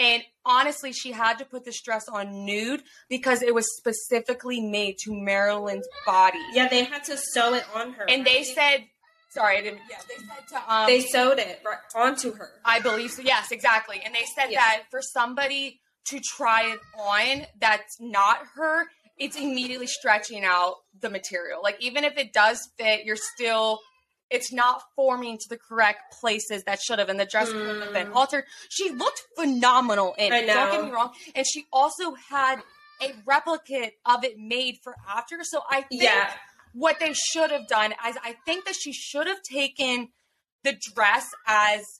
And 0.00 0.24
honestly, 0.46 0.92
she 0.92 1.12
had 1.12 1.38
to 1.38 1.44
put 1.44 1.64
this 1.64 1.80
dress 1.82 2.08
on 2.08 2.44
nude 2.46 2.82
because 3.10 3.42
it 3.42 3.54
was 3.54 3.66
specifically 3.76 4.60
made 4.60 4.96
to 5.04 5.10
Marilyn's 5.12 5.86
body. 6.06 6.38
yeah 6.54 6.66
they 6.68 6.84
had 6.84 7.04
to 7.04 7.16
sew 7.16 7.54
it 7.54 7.64
on 7.74 7.92
her 7.92 8.06
And 8.08 8.24
they 8.26 8.42
said, 8.42 8.86
sorry, 9.30 9.58
I 9.58 9.60
didn't. 9.60 9.80
Yeah, 9.90 9.98
they 10.08 10.16
said 10.16 10.48
to 10.58 10.74
um, 10.74 10.86
they 10.86 11.00
sewed 11.00 11.38
it 11.38 11.60
right 11.64 11.78
onto 11.94 12.32
her 12.32 12.48
I 12.64 12.80
believe 12.80 13.10
so. 13.10 13.22
Yes, 13.22 13.52
exactly. 13.52 14.00
And 14.04 14.14
they 14.14 14.24
said 14.34 14.50
Yeah. 14.50 14.60
that 14.60 14.84
for 14.90 15.00
somebody 15.02 15.80
to 16.06 16.18
try 16.18 16.72
it 16.72 16.80
on 16.98 17.46
that's 17.60 17.96
not 18.00 18.38
her, 18.56 18.86
it's 19.18 19.36
immediately 19.36 19.86
stretching 19.86 20.44
out 20.44 20.76
the 20.98 21.10
material. 21.10 21.60
Like 21.62 21.76
even 21.80 22.04
if 22.04 22.16
it 22.16 22.32
does 22.32 22.58
fit, 22.78 23.04
you're 23.04 23.18
still 23.36 23.80
it's 24.30 24.52
not 24.52 24.82
forming 24.96 25.38
to 25.38 25.48
the 25.48 25.58
correct 25.58 26.14
places 26.20 26.64
that 26.64 26.80
should 26.80 26.98
have, 26.98 27.08
and 27.08 27.18
the 27.18 27.26
dress 27.26 27.50
could 27.52 27.82
have 27.82 27.92
been 27.92 28.08
Mm. 28.08 28.16
altered. 28.16 28.44
She 28.68 28.90
looked 28.90 29.22
phenomenal 29.36 30.14
in 30.18 30.32
it. 30.32 30.46
Don't 30.46 30.70
get 30.70 30.84
me 30.84 30.90
wrong. 30.90 31.12
And 31.34 31.46
she 31.46 31.66
also 31.72 32.14
had 32.14 32.62
a 33.02 33.14
replicate 33.26 33.94
of 34.06 34.24
it 34.24 34.38
made 34.38 34.76
for 34.84 34.94
after. 35.08 35.38
So 35.42 35.62
I 35.70 35.82
think 35.82 36.02
yeah 36.02 36.32
what 36.72 37.00
they 37.00 37.12
should 37.12 37.50
have 37.50 37.66
done 37.66 37.92
is 38.08 38.16
I 38.22 38.36
think 38.46 38.64
that 38.66 38.76
she 38.76 38.92
should 38.92 39.26
have 39.26 39.42
taken 39.42 40.10
the 40.62 40.78
dress 40.94 41.26
as 41.46 41.99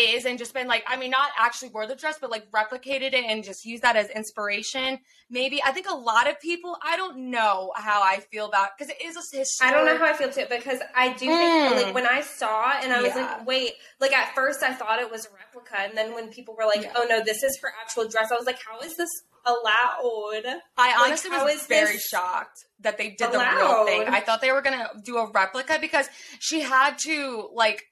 is 0.00 0.24
and 0.24 0.38
just 0.38 0.54
been 0.54 0.66
like, 0.66 0.84
I 0.86 0.96
mean, 0.96 1.10
not 1.10 1.30
actually 1.38 1.68
wore 1.70 1.86
the 1.86 1.94
dress, 1.94 2.16
but 2.20 2.30
like 2.30 2.50
replicated 2.50 3.12
it 3.12 3.24
and 3.26 3.44
just 3.44 3.64
use 3.64 3.80
that 3.80 3.96
as 3.96 4.08
inspiration. 4.10 4.98
Maybe 5.28 5.62
I 5.62 5.72
think 5.72 5.86
a 5.88 5.94
lot 5.94 6.28
of 6.28 6.40
people, 6.40 6.76
I 6.82 6.96
don't 6.96 7.30
know 7.30 7.72
how 7.76 8.02
I 8.02 8.20
feel 8.32 8.46
about 8.46 8.70
because 8.76 8.90
it 8.90 9.02
is 9.04 9.16
a 9.16 9.20
history. 9.36 9.68
I 9.68 9.70
don't 9.72 9.86
know 9.86 9.96
how 9.98 10.06
I 10.06 10.12
feel 10.12 10.30
too 10.30 10.46
because 10.48 10.80
I 10.94 11.08
do 11.12 11.26
think 11.26 11.30
Mm. 11.30 11.84
like 11.84 11.94
when 11.94 12.06
I 12.06 12.20
saw 12.22 12.72
and 12.82 12.92
I 12.92 13.00
was 13.02 13.14
Yeah. 13.14 13.22
like, 13.38 13.46
wait, 13.46 13.72
like 14.00 14.12
at 14.12 14.34
first 14.34 14.62
I 14.62 14.72
thought 14.74 14.98
it 15.00 15.10
was 15.10 15.26
a 15.26 15.28
replica, 15.30 15.78
and 15.80 15.96
then 15.96 16.14
when 16.14 16.28
people 16.30 16.54
were 16.56 16.64
like, 16.66 16.82
Yeah. 16.82 16.92
oh 16.96 17.04
no, 17.08 17.22
this 17.22 17.42
is 17.42 17.58
her 17.62 17.72
actual 17.80 18.08
dress, 18.08 18.30
I 18.32 18.36
was 18.36 18.46
like, 18.46 18.58
how 18.66 18.78
is 18.80 18.96
this 18.96 19.08
allowed? 19.44 20.44
I 20.76 20.88
Like, 20.88 20.96
honestly 20.98 21.30
how 21.30 21.44
was 21.44 21.66
very 21.66 21.98
shocked 21.98 22.64
that 22.80 22.98
they 22.98 23.10
did 23.10 23.32
the 23.32 23.38
real 23.38 23.86
thing. 23.86 24.02
I 24.08 24.20
thought 24.20 24.40
they 24.40 24.52
were 24.52 24.62
gonna 24.62 24.88
do 25.04 25.16
a 25.18 25.30
replica 25.30 25.78
because 25.80 26.08
she 26.38 26.60
had 26.60 26.98
to 27.04 27.48
like 27.54 27.82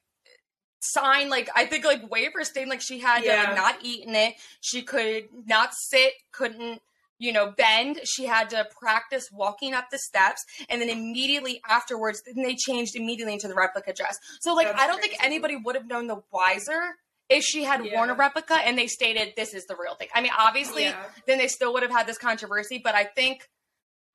sign 0.81 1.29
like 1.29 1.49
I 1.55 1.67
think 1.67 1.85
like 1.85 2.09
waivers 2.09 2.47
stating 2.47 2.69
like 2.69 2.81
she 2.81 2.99
had 2.99 3.23
to 3.23 3.29
like 3.29 3.57
not 3.57 3.77
eaten 3.83 4.15
it. 4.15 4.35
She 4.61 4.83
could 4.83 5.29
not 5.47 5.71
sit, 5.75 6.13
couldn't 6.33 6.81
you 7.19 7.33
know 7.33 7.53
bend. 7.57 8.01
She 8.05 8.27
had 8.27 8.51
to 8.51 8.67
practice 8.81 9.29
walking 9.33 9.75
up 9.75 9.91
the 9.91 9.99
steps, 9.99 10.45
and 10.69 10.81
then 10.81 10.89
immediately 10.89 11.61
afterwards, 11.69 12.23
then 12.25 12.45
they 12.45 12.55
changed 12.55 12.95
immediately 12.97 13.35
into 13.35 13.49
the 13.49 13.55
replica 13.55 13.93
dress. 13.93 14.17
So 14.41 14.55
like 14.55 14.69
That's 14.69 14.81
I 14.83 14.87
don't 14.87 15.01
think 15.01 15.17
anybody 15.23 15.57
would 15.57 15.75
have 15.75 15.87
known 15.87 16.07
the 16.07 16.23
wiser. 16.33 16.81
If 17.29 17.45
she 17.45 17.63
had 17.63 17.83
worn 17.93 18.09
a 18.09 18.15
replica 18.15 18.55
and 18.55 18.79
they 18.79 18.87
stated 18.87 19.35
this 19.37 19.53
is 19.53 19.67
the 19.67 19.77
real 19.77 19.95
thing. 19.95 20.09
I 20.15 20.23
mean, 20.23 20.33
obviously, 20.39 20.85
Yeah. 20.85 21.05
then 21.27 21.37
they 21.37 21.49
still 21.49 21.75
would 21.75 21.83
have 21.83 21.93
had 21.93 22.07
this 22.07 22.17
controversy. 22.17 22.81
But 22.83 22.95
I 22.95 23.05
think 23.05 23.47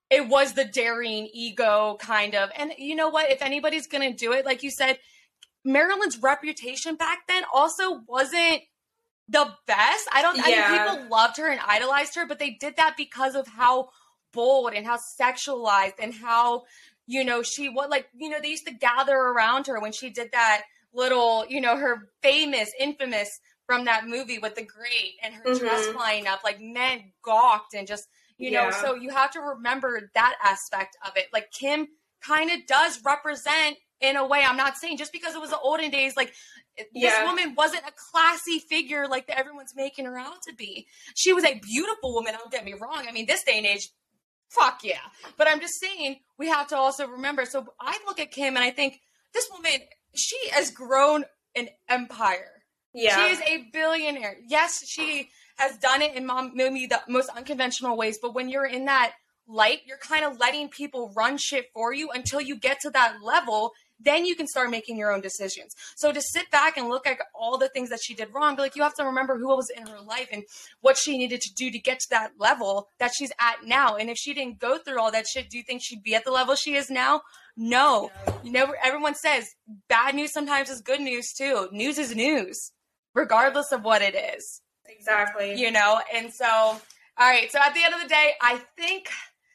it 0.10 0.28
was 0.28 0.54
the 0.54 0.66
daring 0.66 1.30
ego 1.32 1.96
kind 2.00 2.34
of. 2.34 2.50
And 2.56 2.74
you 2.80 2.96
know 2.96 3.10
what? 3.10 3.30
If 3.30 3.44
anybody's 3.44 3.86
going 3.86 4.12
to 4.12 4.18
do 4.18 4.32
it, 4.34 4.46
like 4.48 4.64
you 4.64 4.72
said, 4.72 4.98
Marilyn's 5.66 6.18
reputation 6.22 6.96
back 6.96 7.28
then 7.28 7.44
also 7.54 8.02
wasn't 8.08 8.62
the 9.30 9.50
best. 9.68 10.08
I 10.12 10.22
don't. 10.22 10.36
Yeah. 10.38 10.44
I 10.46 10.50
mean, 10.50 10.80
people 10.98 11.10
loved 11.10 11.38
her 11.38 11.48
and 11.50 11.60
idolized 11.66 12.16
her, 12.16 12.26
but 12.28 12.40
they 12.40 12.52
did 12.52 12.76
that 12.78 12.96
because 12.98 13.36
of 13.36 13.48
how 13.48 13.90
bold 14.34 14.74
and 14.74 14.86
how 14.86 14.98
sexualized 14.98 15.94
and 16.00 16.14
how 16.14 16.64
you 17.06 17.24
know 17.24 17.42
she 17.44 17.70
what 17.70 17.90
like 17.90 18.08
you 18.16 18.30
know 18.30 18.40
they 18.42 18.50
used 18.50 18.66
to 18.68 18.74
gather 18.74 19.16
around 19.16 19.68
her 19.68 19.80
when 19.80 19.92
she 19.92 20.10
did 20.10 20.32
that 20.32 20.64
little 20.94 21.46
you 21.48 21.62
know 21.62 21.78
her 21.78 22.10
famous 22.22 22.72
infamous 22.80 23.40
from 23.68 23.86
that 23.86 24.08
movie 24.08 24.40
with 24.40 24.56
the 24.56 24.64
great 24.66 25.14
and 25.22 25.34
her 25.36 25.44
dress 25.54 25.86
Mhm. 25.88 25.94
flying 25.94 26.28
up 26.28 26.44
like 26.44 26.60
men 26.60 27.12
gawked 27.22 27.76
and 27.76 27.88
just 27.88 28.08
you 28.38 28.50
know 28.52 28.64
Yeah. 28.64 28.72
so 28.72 28.96
you 28.96 29.10
have 29.12 29.32
to 29.32 29.40
remember 29.42 30.10
that 30.16 30.36
aspect 30.44 30.98
of 31.06 31.16
it 31.16 31.28
like 31.32 31.52
kim 31.52 31.88
kind 32.22 32.50
of 32.50 32.66
does 32.68 33.04
represent 33.04 33.78
in 34.04 34.16
a 34.18 34.28
way 34.28 34.44
i'm 34.46 34.58
not 34.58 34.76
saying 34.78 34.98
just 34.98 35.12
because 35.12 35.34
it 35.34 35.42
was 35.42 35.50
the 35.50 35.60
olden 35.60 35.90
days 35.90 36.16
like 36.16 36.34
this 36.78 36.88
Yeah. 36.94 37.26
woman 37.26 37.56
wasn't 37.58 37.84
a 37.88 37.92
classy 38.12 38.60
figure 38.60 39.08
like 39.08 39.26
that 39.28 39.40
everyone's 39.40 39.74
making 39.76 40.06
her 40.06 40.18
out 40.18 40.42
to 40.48 40.54
be 40.54 40.86
she 41.16 41.34
was 41.34 41.44
a 41.44 41.60
beautiful 41.60 42.14
woman 42.14 42.34
don't 42.34 42.52
get 42.52 42.66
me 42.66 42.74
wrong 42.80 43.06
i 43.08 43.12
mean 43.12 43.26
this 43.26 43.44
day 43.44 43.58
and 43.58 43.66
age 43.66 43.90
fuck 44.50 44.82
yeah 44.84 45.00
but 45.38 45.48
i'm 45.50 45.60
just 45.60 45.80
saying 45.80 46.18
we 46.38 46.48
have 46.50 46.68
to 46.68 46.78
also 46.78 47.08
remember 47.08 47.46
so 47.46 47.66
i 47.82 47.98
look 48.06 48.20
at 48.20 48.32
kim 48.32 48.56
and 48.56 48.64
i 48.64 48.70
think 48.70 49.00
this 49.34 49.50
woman 49.52 49.72
she 50.16 50.38
has 50.52 50.70
grown 50.70 51.26
an 51.56 51.70
empire 51.90 52.52
Yeah. 52.94 53.16
she 53.16 53.32
is 53.34 53.42
a 53.42 53.66
billionaire. 53.74 54.36
Yes, 54.48 54.84
she 54.88 55.30
has 55.58 55.78
done 55.78 56.02
it 56.04 56.16
in 56.16 56.26
mom, 56.28 56.52
maybe 56.56 56.86
the 56.88 57.02
most 57.08 57.30
unconventional 57.36 57.98
ways, 57.98 58.20
but 58.22 58.34
when 58.36 58.50
you're 58.50 58.66
in 58.66 58.86
that 58.86 59.14
light, 59.48 59.80
you're 59.88 59.98
kind 59.98 60.24
of 60.26 60.40
letting 60.40 60.70
people 60.70 61.12
run 61.16 61.38
shit 61.38 61.66
for 61.74 61.94
you 61.94 62.10
until 62.12 62.40
you 62.42 62.56
get 62.60 62.80
to 62.82 62.90
that 62.92 63.16
level. 63.24 63.72
Then 64.00 64.26
you 64.26 64.36
can 64.36 64.48
start 64.48 64.70
making 64.70 64.98
your 64.98 65.12
own 65.12 65.22
decisions. 65.22 65.74
So 65.96 66.12
to 66.12 66.22
sit 66.22 66.52
back 66.52 66.78
and 66.78 66.90
look 66.90 67.08
at 67.08 67.20
all 67.34 67.58
the 67.58 67.70
things 67.70 67.90
that 67.90 68.02
she 68.04 68.14
did 68.14 68.34
wrong, 68.34 68.56
be 68.56 68.62
like, 68.62 68.76
you 68.76 68.84
have 68.84 68.96
to 68.96 69.06
remember 69.06 69.38
who 69.38 69.48
was 69.48 69.70
in 69.76 69.88
her 69.88 70.02
life 70.02 70.28
and 70.32 70.44
what 70.82 70.98
she 70.98 71.18
needed 71.18 71.42
to 71.42 71.54
do 71.54 71.72
to 71.72 71.80
get 71.80 72.00
to 72.02 72.10
that 72.10 72.32
level 72.38 72.90
that 73.00 73.12
she's 73.16 73.32
at 73.40 73.66
now. 73.66 73.96
And 73.96 74.10
if 74.10 74.18
she 74.18 74.34
didn't 74.34 74.60
go 74.60 74.78
through 74.78 75.00
all 75.00 75.12
that 75.12 75.28
shit, 75.28 75.50
do 75.50 75.58
you 75.58 75.64
think 75.64 75.82
she'd 75.84 76.04
be 76.04 76.16
at 76.16 76.26
the 76.26 76.32
level 76.32 76.56
she 76.56 76.76
is 76.76 76.90
now? 76.90 77.22
No. 77.56 78.12
You 78.44 78.52
know, 78.52 78.74
everyone 78.84 79.16
says 79.16 79.48
bad 79.88 80.16
news 80.16 80.34
sometimes 80.34 80.70
is 80.70 80.82
good 80.82 81.02
news 81.02 81.32
too. 81.34 81.70
News 81.72 81.98
is 81.98 82.16
news, 82.16 82.72
regardless 83.14 83.72
of 83.72 83.84
what 83.84 84.02
it 84.02 84.16
is, 84.16 84.62
exactly. 84.86 85.56
you 85.56 85.72
know? 85.72 86.02
And 86.14 86.34
so, 86.34 86.48
all 86.48 86.80
right. 87.20 87.52
So 87.52 87.60
at 87.60 87.74
the 87.74 87.84
end 87.84 87.94
of 87.94 88.02
the 88.02 88.08
day, 88.08 88.32
I 88.42 88.60
think 88.78 89.10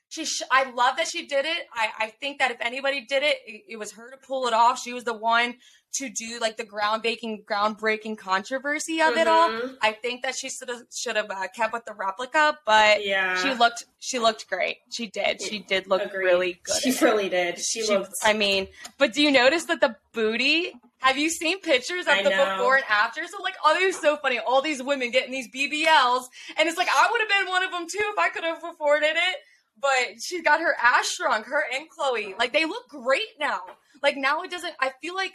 she, 0.09 0.25
sh- 0.25 0.43
I 0.51 0.71
love 0.71 0.97
that 0.97 1.09
she 1.09 1.27
did 1.27 1.45
it. 1.45 1.67
I, 1.73 1.89
I 1.99 2.07
think 2.21 2.39
that 2.39 2.51
if 2.51 2.57
anybody 2.61 3.05
did 3.09 3.23
it, 3.23 3.37
it, 3.47 3.63
it 3.71 3.77
was 3.79 3.93
her 3.93 4.11
to 4.11 4.17
pull 4.17 4.47
it 4.47 4.53
off. 4.55 4.81
She 4.81 4.93
was 4.93 5.05
the 5.05 5.15
one 5.15 5.55
to 5.95 6.09
do 6.11 6.39
like 6.41 6.57
the 6.59 6.65
groundbreaking, 6.65 7.45
groundbreaking 7.47 8.17
controversy 8.19 9.01
of 9.01 9.17
it 9.17 9.27
all. 9.27 9.49
Mhm. 9.51 9.77
I 9.83 9.93
think 9.93 10.23
that 10.23 10.35
she 10.37 10.49
should 10.51 10.69
have, 10.69 10.83
should 10.95 11.17
have 11.17 11.31
uh, 11.31 11.47
kept 11.55 11.73
with 11.73 11.85
the 11.87 11.95
replica, 11.95 12.59
but 12.67 13.05
Yeah. 13.05 13.37
she 13.43 13.55
looked, 13.55 13.85
she 13.99 14.19
looked 14.19 14.49
great. 14.49 14.79
She 14.93 15.07
did. 15.09 15.41
She 15.43 15.61
did 15.61 15.87
look 15.87 16.03
Agreed. 16.03 16.25
really 16.25 16.61
good. 16.63 16.77
She 16.83 16.91
in 16.91 16.95
it. 16.95 17.03
really 17.03 17.29
did. 17.29 17.59
She, 17.59 17.83
She- 17.85 17.97
looked. 17.97 18.13
I 18.23 18.33
mean, 18.35 18.69
but 18.99 19.13
do 19.13 19.23
you 19.23 19.31
notice 19.31 19.65
that 19.65 19.81
the 19.81 19.97
booty? 20.13 20.73
Have 21.01 21.17
you 21.17 21.31
seen 21.31 21.61
pictures 21.61 22.07
of 22.07 22.13
I 22.13 22.23
the 22.25 22.31
know. 22.31 22.57
before 22.57 22.75
and 22.77 22.85
after? 22.91 23.25
So 23.27 23.41
like, 23.43 23.55
oh, 23.65 23.79
it 23.81 23.87
was 23.87 23.97
so 24.01 24.17
funny. 24.17 24.41
All 24.41 24.61
these 24.63 24.83
women 24.83 25.11
getting 25.13 25.31
these 25.31 25.49
BBLs, 25.49 26.25
and 26.59 26.69
it's 26.69 26.77
like 26.77 26.89
I 26.89 27.09
would 27.11 27.21
have 27.21 27.29
been 27.31 27.49
one 27.49 27.63
of 27.63 27.71
them 27.71 27.87
too 27.89 28.03
if 28.13 28.19
I 28.19 28.29
could 28.31 28.43
have 28.45 28.63
afforded 28.65 29.11
it. 29.15 29.37
But 29.81 30.21
she 30.21 30.43
got 30.43 30.61
her 30.61 30.75
ass 30.83 31.09
shrunk, 31.11 31.47
her 31.47 31.65
and 31.75 31.87
Khloé. 31.91 32.39
Like 32.39 32.53
they 32.53 32.65
look 32.65 32.89
great 32.89 33.39
now. 33.39 33.61
Like 34.03 34.17
now 34.17 34.43
it 34.43 34.51
doesn't. 34.51 34.75
I 34.81 34.93
feel 35.01 35.15
like 35.15 35.33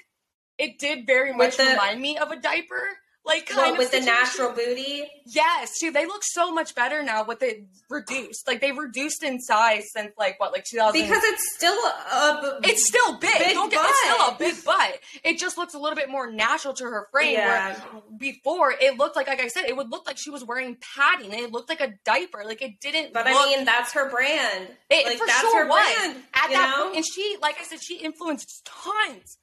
it 0.58 0.80
did 0.80 1.06
very 1.08 1.34
much 1.34 1.58
the- 1.58 1.66
remind 1.66 2.02
me 2.02 2.18
of 2.18 2.32
a 2.32 2.36
diaper. 2.36 2.98
Like 3.26 3.46
kind 3.46 3.62
Well, 3.62 3.72
of 3.74 3.78
with 3.78 3.92
the 3.92 4.02
natural 4.02 4.52
booty. 4.52 5.10
Yes, 5.26 5.72
see, 5.76 5.90
they 5.90 6.06
look 6.06 6.24
so 6.26 6.52
much 6.52 6.76
better 6.76 7.02
now 7.04 7.24
with 7.24 7.42
it 7.42 7.64
reduced. 7.90 8.46
Like 8.48 8.60
they've 8.60 8.78
reduced 8.78 9.24
in 9.24 9.40
size 9.40 9.86
since 9.94 10.12
like 10.18 10.38
what, 10.42 10.52
like 10.52 10.66
2000. 10.66 11.00
Because 11.02 11.24
it's 11.24 11.56
still 11.56 11.72
a. 11.74 12.60
It's 12.66 12.86
still 12.86 13.18
big. 13.20 13.32
Big 13.40 13.54
Don't 13.54 13.72
get, 13.72 13.80
it's 13.82 14.00
still 14.04 14.26
a 14.28 14.30
butt. 14.32 14.40
big 14.40 14.66
butt. 14.66 15.00
It 15.24 15.38
just 15.40 15.58
looks 15.58 15.74
a 15.74 15.80
little 15.80 15.96
bit 15.96 16.10
more 16.10 16.30
natural 16.30 16.74
to 16.74 16.84
her 16.84 17.08
frame. 17.12 17.34
Yeah. 17.36 17.80
Before 18.18 18.74
it 18.78 18.98
looked 18.98 19.16
like, 19.16 19.28
like 19.28 19.40
I 19.40 19.48
said, 19.48 19.66
it 19.70 19.78
would 19.78 19.90
look 19.90 20.06
like 20.06 20.18
she 20.18 20.30
was 20.30 20.44
wearing 20.44 20.76
padding. 20.96 21.32
It 21.32 21.54
looked 21.54 21.70
like 21.70 21.80
a 21.80 21.94
diaper. 22.04 22.44
Like 22.46 22.62
it 22.62 22.82
didn't. 22.82 23.14
But 23.14 23.26
look, 23.26 23.36
I 23.38 23.56
mean, 23.56 23.64
that's 23.64 23.94
her 23.94 24.10
brand. 24.10 24.68
it 24.90 25.06
like, 25.06 25.18
for 25.18 25.26
that's 25.28 25.40
sure 25.40 25.64
her 25.64 25.70
was 25.70 25.96
brand, 25.96 26.18
at 26.34 26.50
that 26.50 26.82
point. 26.84 26.98
And 26.98 27.06
she, 27.06 27.38
like 27.42 27.56
I 27.62 27.64
said, 27.64 27.80
she 27.82 28.00
influenced 28.00 28.66
tons. 28.66 29.38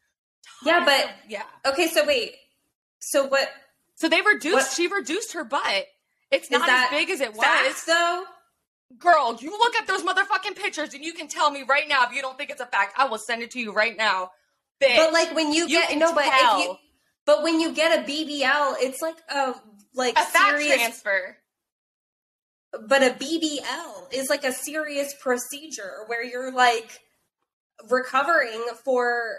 Yeah, 0.67 0.85
but- 0.85 1.05
of- 1.05 1.11
yeah. 1.31 1.45
Okay, 1.67 1.87
so 1.89 2.07
wait. 2.07 2.35
So 3.01 3.25
what 3.25 3.49
So 4.01 4.09
they 4.09 4.23
reduced. 4.23 4.55
What- 4.55 4.73
She 4.75 4.87
reduced 4.87 5.35
her 5.35 5.45
butt. 5.45 5.87
It's 6.31 6.47
is 6.47 6.51
not 6.51 6.69
as 6.69 6.91
big 6.91 7.11
as 7.11 7.21
it 7.21 7.35
was. 7.35 7.43
Facts, 7.45 7.85
though. 7.85 8.25
Girl, 8.99 9.37
you 9.41 9.51
look 9.51 9.75
at 9.77 9.87
those 9.87 10.03
motherfucking 10.03 10.57
pictures 10.57 10.95
and 10.95 11.05
you 11.05 11.13
can 11.13 11.29
tell 11.29 11.51
me 11.51 11.65
right 11.69 11.87
now 11.89 12.05
if 12.07 12.13
you 12.15 12.23
don't 12.23 12.39
think 12.39 12.51
it's 12.51 12.61
a 12.61 12.67
fact. 12.67 12.95
I 12.97 13.07
will 13.07 13.19
send 13.19 13.43
it 13.43 13.51
to 13.53 13.61
you 13.61 13.73
right 13.73 13.97
now. 13.97 14.31
Bitch. 14.81 14.97
But 14.97 15.13
like 15.13 15.35
when 15.35 15.53
you 15.53 15.65
You 15.69 15.81
get 15.81 15.97
no, 15.99 16.15
but 16.15 16.25
if 16.27 16.65
you 16.67 16.77
but 17.27 17.43
when 17.43 17.61
you 17.61 17.73
get 17.73 17.99
a 18.01 18.03
BBL, 18.11 18.77
it's 18.81 19.03
like 19.03 19.17
a 19.29 19.55
like 19.95 20.15
a 20.17 20.23
fat 20.25 20.57
serious. 20.59 20.75
transfer. 20.77 21.37
But 22.73 23.03
a 23.03 23.11
BBL 23.11 24.13
is 24.13 24.31
like 24.31 24.45
a 24.45 24.53
serious 24.53 25.15
procedure 25.21 26.05
where 26.07 26.25
you're 26.25 26.53
like 26.53 27.01
recovering 27.89 28.65
for 28.85 29.37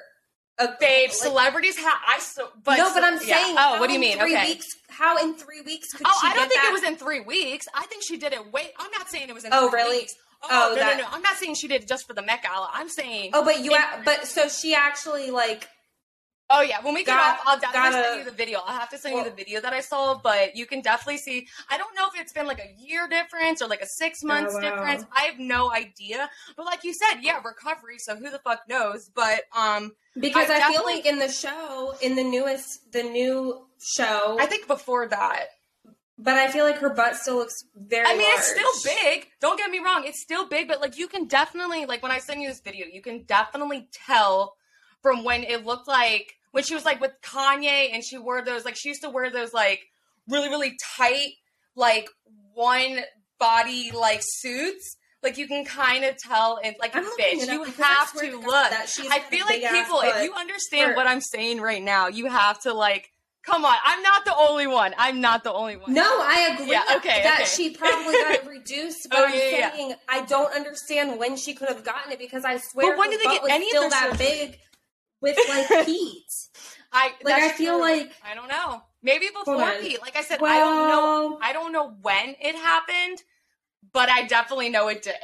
a 0.63 0.77
Babe, 0.79 1.09
like- 1.09 1.13
celebrities 1.13 1.77
have 1.77 1.97
I 2.07 2.19
so 2.19 2.49
but 2.63 2.77
no, 2.77 2.93
but 2.93 3.03
I'm 3.03 3.13
yeah. 3.25 3.37
saying. 3.37 3.55
Oh, 3.57 3.79
what 3.79 3.87
do 3.87 3.93
you 3.93 3.99
mean? 3.99 4.17
Three 4.19 4.35
okay. 4.35 4.47
weeks. 4.53 4.75
How 4.89 5.17
in 5.17 5.33
three 5.35 5.61
weeks 5.61 5.93
could 5.93 6.05
Oh, 6.05 6.17
she 6.21 6.27
I 6.27 6.33
don't 6.33 6.43
get 6.43 6.49
think 6.49 6.61
that? 6.61 6.69
it 6.69 6.73
was 6.73 6.83
in 6.83 6.95
three 6.97 7.19
weeks. 7.21 7.67
I 7.73 7.85
think 7.87 8.03
she 8.03 8.17
did 8.17 8.33
it. 8.33 8.51
Wait, 8.51 8.71
I'm 8.77 8.91
not 8.91 9.09
saying 9.09 9.29
it 9.29 9.33
was 9.33 9.45
in. 9.45 9.51
Oh, 9.53 9.69
three 9.69 9.81
really? 9.81 9.97
Weeks. 9.99 10.15
Oh, 10.43 10.47
Oh, 10.49 10.69
no, 10.69 10.75
that- 10.75 10.97
no, 10.97 11.03
no. 11.03 11.09
I'm 11.11 11.21
not 11.21 11.37
saying 11.37 11.55
she 11.55 11.67
did 11.67 11.83
it 11.83 11.87
just 11.87 12.07
for 12.07 12.13
the 12.13 12.21
Met 12.21 12.43
Gala. 12.43 12.69
I'm 12.73 12.89
saying. 12.89 13.31
Oh, 13.33 13.43
but 13.43 13.59
you. 13.63 13.71
It- 13.73 13.79
a- 13.79 14.01
but 14.03 14.27
so 14.27 14.47
she 14.49 14.73
actually 14.75 15.31
like. 15.31 15.67
Oh 16.53 16.61
yeah, 16.61 16.81
when 16.83 16.93
we 16.93 17.03
get 17.03 17.15
Got- 17.15 17.39
off, 17.39 17.43
I'll 17.45 17.59
definitely 17.59 17.91
gotta- 17.91 18.03
send 18.03 18.19
you 18.19 18.25
the 18.25 18.35
video. 18.35 18.59
I'll 18.59 18.77
have 18.77 18.89
to 18.89 18.97
send 18.97 19.15
you 19.17 19.23
the 19.23 19.31
video 19.31 19.61
that 19.61 19.73
I 19.73 19.79
saw, 19.79 20.15
but 20.15 20.55
you 20.55 20.65
can 20.65 20.81
definitely 20.81 21.17
see. 21.17 21.47
I 21.69 21.77
don't 21.77 21.95
know 21.95 22.07
if 22.13 22.19
it's 22.19 22.33
been 22.33 22.45
like 22.45 22.59
a 22.59 22.75
year 22.77 23.07
difference 23.07 23.61
or 23.61 23.67
like 23.67 23.81
a 23.81 23.87
six 23.87 24.21
months 24.23 24.53
wow. 24.53 24.59
difference. 24.61 25.05
I 25.15 25.21
have 25.23 25.39
no 25.39 25.71
idea. 25.71 26.29
But 26.57 26.65
like 26.65 26.83
you 26.83 26.93
said, 26.93 27.21
yeah, 27.21 27.41
recovery. 27.43 27.99
So 27.99 28.15
who 28.15 28.29
the 28.29 28.39
fuck 28.39 28.61
knows? 28.67 29.09
But 29.15 29.43
um, 29.55 29.93
Because 30.19 30.49
I 30.49 30.59
I, 30.59 30.71
feel 30.71 30.83
like 30.83 31.05
in 31.05 31.19
the 31.19 31.31
show, 31.31 31.93
in 32.01 32.15
the 32.15 32.23
newest, 32.23 32.91
the 32.91 33.03
new 33.03 33.65
show, 33.79 34.37
I 34.39 34.45
think 34.45 34.67
before 34.67 35.07
that, 35.07 35.45
but 36.17 36.35
I 36.35 36.49
feel 36.51 36.65
like 36.65 36.77
her 36.79 36.89
butt 36.89 37.15
still 37.15 37.37
looks 37.37 37.63
very. 37.75 38.05
I 38.05 38.15
mean, 38.15 38.27
it's 38.29 38.47
still 38.51 38.93
big. 39.03 39.27
Don't 39.39 39.57
get 39.57 39.71
me 39.71 39.79
wrong, 39.79 40.03
it's 40.05 40.21
still 40.21 40.47
big, 40.47 40.67
but 40.67 40.81
like 40.81 40.97
you 40.97 41.07
can 41.07 41.27
definitely 41.27 41.85
like 41.85 42.03
when 42.03 42.11
I 42.11 42.19
send 42.19 42.41
you 42.41 42.49
this 42.49 42.59
video, 42.59 42.85
you 42.91 43.01
can 43.01 43.23
definitely 43.23 43.87
tell 43.91 44.55
from 45.01 45.23
when 45.23 45.43
it 45.43 45.65
looked 45.65 45.87
like 45.87 46.35
when 46.51 46.63
she 46.63 46.73
was 46.73 46.85
like 46.85 46.99
with 47.01 47.11
Kanye 47.21 47.89
and 47.93 48.03
she 48.03 48.17
wore 48.17 48.41
those 48.41 48.65
like 48.65 48.75
she 48.75 48.89
used 48.89 49.01
to 49.03 49.09
wear 49.09 49.29
those 49.29 49.53
like 49.53 49.81
really 50.29 50.49
really 50.49 50.77
tight 50.97 51.33
like 51.75 52.09
one 52.53 52.99
body 53.39 53.91
like 53.91 54.21
suits. 54.23 54.97
Like 55.23 55.37
you 55.37 55.47
can 55.47 55.65
kind 55.65 56.03
of 56.03 56.17
tell, 56.17 56.59
and 56.63 56.75
like 56.81 56.95
I'm 56.95 57.03
bitch, 57.05 57.45
you 57.47 57.63
have 57.63 58.11
to 58.13 58.37
look. 58.39 58.43
that 58.71 58.89
she's 58.89 59.07
I 59.11 59.19
feel 59.19 59.45
like 59.45 59.61
people, 59.61 59.99
if 60.03 60.23
you 60.23 60.33
understand 60.33 60.95
what 60.95 61.05
I'm 61.05 61.21
saying 61.21 61.61
right 61.61 61.81
now, 61.81 62.07
you 62.07 62.25
have 62.27 62.59
to 62.61 62.73
like. 62.73 63.07
Come 63.43 63.65
on, 63.65 63.75
I'm 63.85 64.01
not 64.03 64.23
the 64.25 64.35
only 64.35 64.65
one. 64.67 64.93
I'm 64.99 65.19
not 65.21 65.43
the 65.43 65.51
only 65.53 65.75
one. 65.77 65.91
No, 65.93 66.03
I 66.03 66.51
agree. 66.53 66.71
Yeah, 66.71 66.83
okay, 66.97 67.21
that 67.23 67.41
okay. 67.41 67.45
she 67.49 67.69
probably 67.75 68.13
got 68.13 68.33
it 68.35 68.45
reduced, 68.47 69.07
oh, 69.11 69.15
but 69.15 69.19
Oh, 69.19 69.25
I'm 69.25 69.33
yeah, 69.33 69.39
yeah, 69.49 69.57
yeah. 69.57 69.71
saying 69.71 69.93
I 70.09 70.21
don't 70.25 70.53
understand 70.55 71.19
when 71.19 71.35
she 71.37 71.53
could 71.55 71.67
have 71.69 71.83
gotten 71.83 72.11
it 72.11 72.19
because 72.19 72.43
I 72.45 72.57
swear 72.57 72.91
But 72.91 72.99
when 72.99 73.09
did 73.11 73.19
they 73.19 73.25
get 73.25 73.41
any 73.49 73.65
of 73.75 73.81
their 73.81 73.89
that 73.89 74.09
surgery? 74.17 74.25
big 74.47 74.59
with 75.21 75.37
like 75.49 75.67
Pete. 75.85 76.33
I 76.91 77.13
Like, 77.23 77.41
I 77.43 77.49
feel 77.49 77.73
true. 77.75 77.81
like- 77.81 78.11
I 78.29 78.35
don't 78.35 78.47
know. 78.49 78.81
Maybe 79.03 79.27
before. 79.33 79.71
Pete. 79.81 80.01
Like 80.01 80.15
I 80.15 80.21
said, 80.21 80.39
I 80.43 80.59
don't 80.59 80.87
know. 80.87 81.39
I 81.41 81.53
don't 81.53 81.71
know 81.71 81.89
when 82.01 82.35
it 82.39 82.55
happened, 82.55 83.23
but 83.93 84.09
I 84.09 84.23
definitely 84.27 84.69
know 84.69 84.89
it 84.89 85.01
did. 85.01 85.15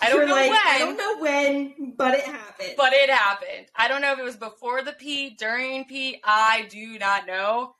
I 0.00 0.10
don't 0.10 0.28
know 0.28 0.34
like, 0.34 0.50
when, 0.50 0.60
I 0.64 0.78
don't 0.78 0.96
know 0.96 1.18
when, 1.18 1.94
but 1.96 2.14
it 2.14 2.24
happened. 2.24 2.74
but 2.76 2.92
it 2.92 3.10
happened. 3.10 3.66
I 3.74 3.88
don't 3.88 4.02
know 4.02 4.12
if 4.12 4.18
it 4.18 4.22
was 4.24 4.36
before 4.36 4.82
the 4.82 4.92
Pete, 4.92 5.38
during 5.38 5.84
Pete. 5.86 6.20
I 6.22 6.66
do 6.70 6.98
not 6.98 7.26
know, 7.26 7.74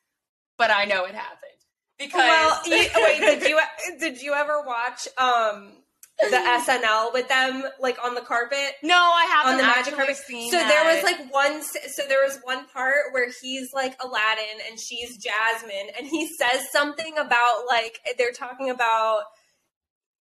but 0.57 0.71
I 0.73 0.87
know 0.87 1.05
it 1.05 1.15
happened 1.15 1.53
because. 1.99 2.15
well, 2.15 2.61
wait, 2.67 3.21
did 3.21 3.43
you 3.49 3.61
did 4.01 4.23
you 4.23 4.33
ever 4.33 4.63
watch 4.63 5.07
um 5.19 5.73
the 6.21 6.37
SNL 6.37 7.13
with 7.13 7.29
them 7.29 7.65
like 7.81 7.97
on 8.05 8.15
the 8.15 8.21
carpet? 8.21 8.75
No, 8.83 8.97
I 8.97 9.25
haven't 9.25 9.53
on 9.53 9.59
the 9.59 9.65
magic 9.65 9.95
carpet. 9.95 10.17
seen. 10.17 10.51
So 10.51 10.59
there 10.59 10.85
was 10.95 11.03
like 11.03 11.33
one. 11.33 11.63
So 11.63 12.03
there 12.09 12.25
was 12.25 12.39
one 12.43 12.67
part 12.69 13.13
where 13.13 13.31
he's 13.41 13.73
like 13.73 13.97
Aladdin 14.03 14.61
and 14.69 14.79
she's 14.79 15.17
Jasmine, 15.17 15.91
and 15.97 16.07
he 16.07 16.27
says 16.27 16.71
something 16.73 17.17
about 17.19 17.65
like 17.69 18.01
they're 18.17 18.33
talking 18.33 18.71
about 18.71 19.23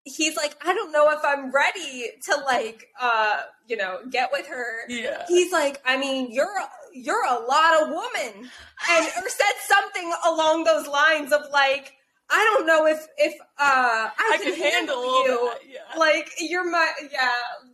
he's 0.04 0.36
like, 0.36 0.56
I 0.66 0.74
don't 0.74 0.92
know 0.92 1.10
if 1.12 1.20
I'm 1.24 1.52
ready 1.52 2.10
to 2.24 2.38
like, 2.46 2.88
uh, 3.00 3.42
you 3.68 3.78
know, 3.78 4.00
get 4.10 4.30
with 4.32 4.48
her. 4.48 4.80
Yeah. 4.90 5.26
He's 5.28 5.52
like, 5.52 5.82
I 5.86 5.98
mean, 5.98 6.32
you're 6.32 6.48
you're 6.94 7.24
a 7.26 7.40
lot 7.40 7.82
of 7.82 7.90
woman, 7.90 8.50
and 8.90 9.06
or 9.06 9.30
said 9.30 9.54
something 9.68 10.14
along 10.28 10.64
those 10.64 10.88
lines 10.88 11.32
of 11.32 11.42
like, 11.52 11.94
I 12.34 12.56
don't 12.56 12.66
know 12.66 12.86
if 12.88 13.06
if 13.18 13.34
uh 13.60 14.08
I, 14.10 14.12
I 14.18 14.38
can, 14.42 14.56
handle, 14.56 14.96
handle 15.02 15.26
you. 15.26 15.52
yeah. 15.74 16.00
Like 16.00 16.30
you're 16.40 16.70
my 16.70 16.90
yeah. 17.12 17.30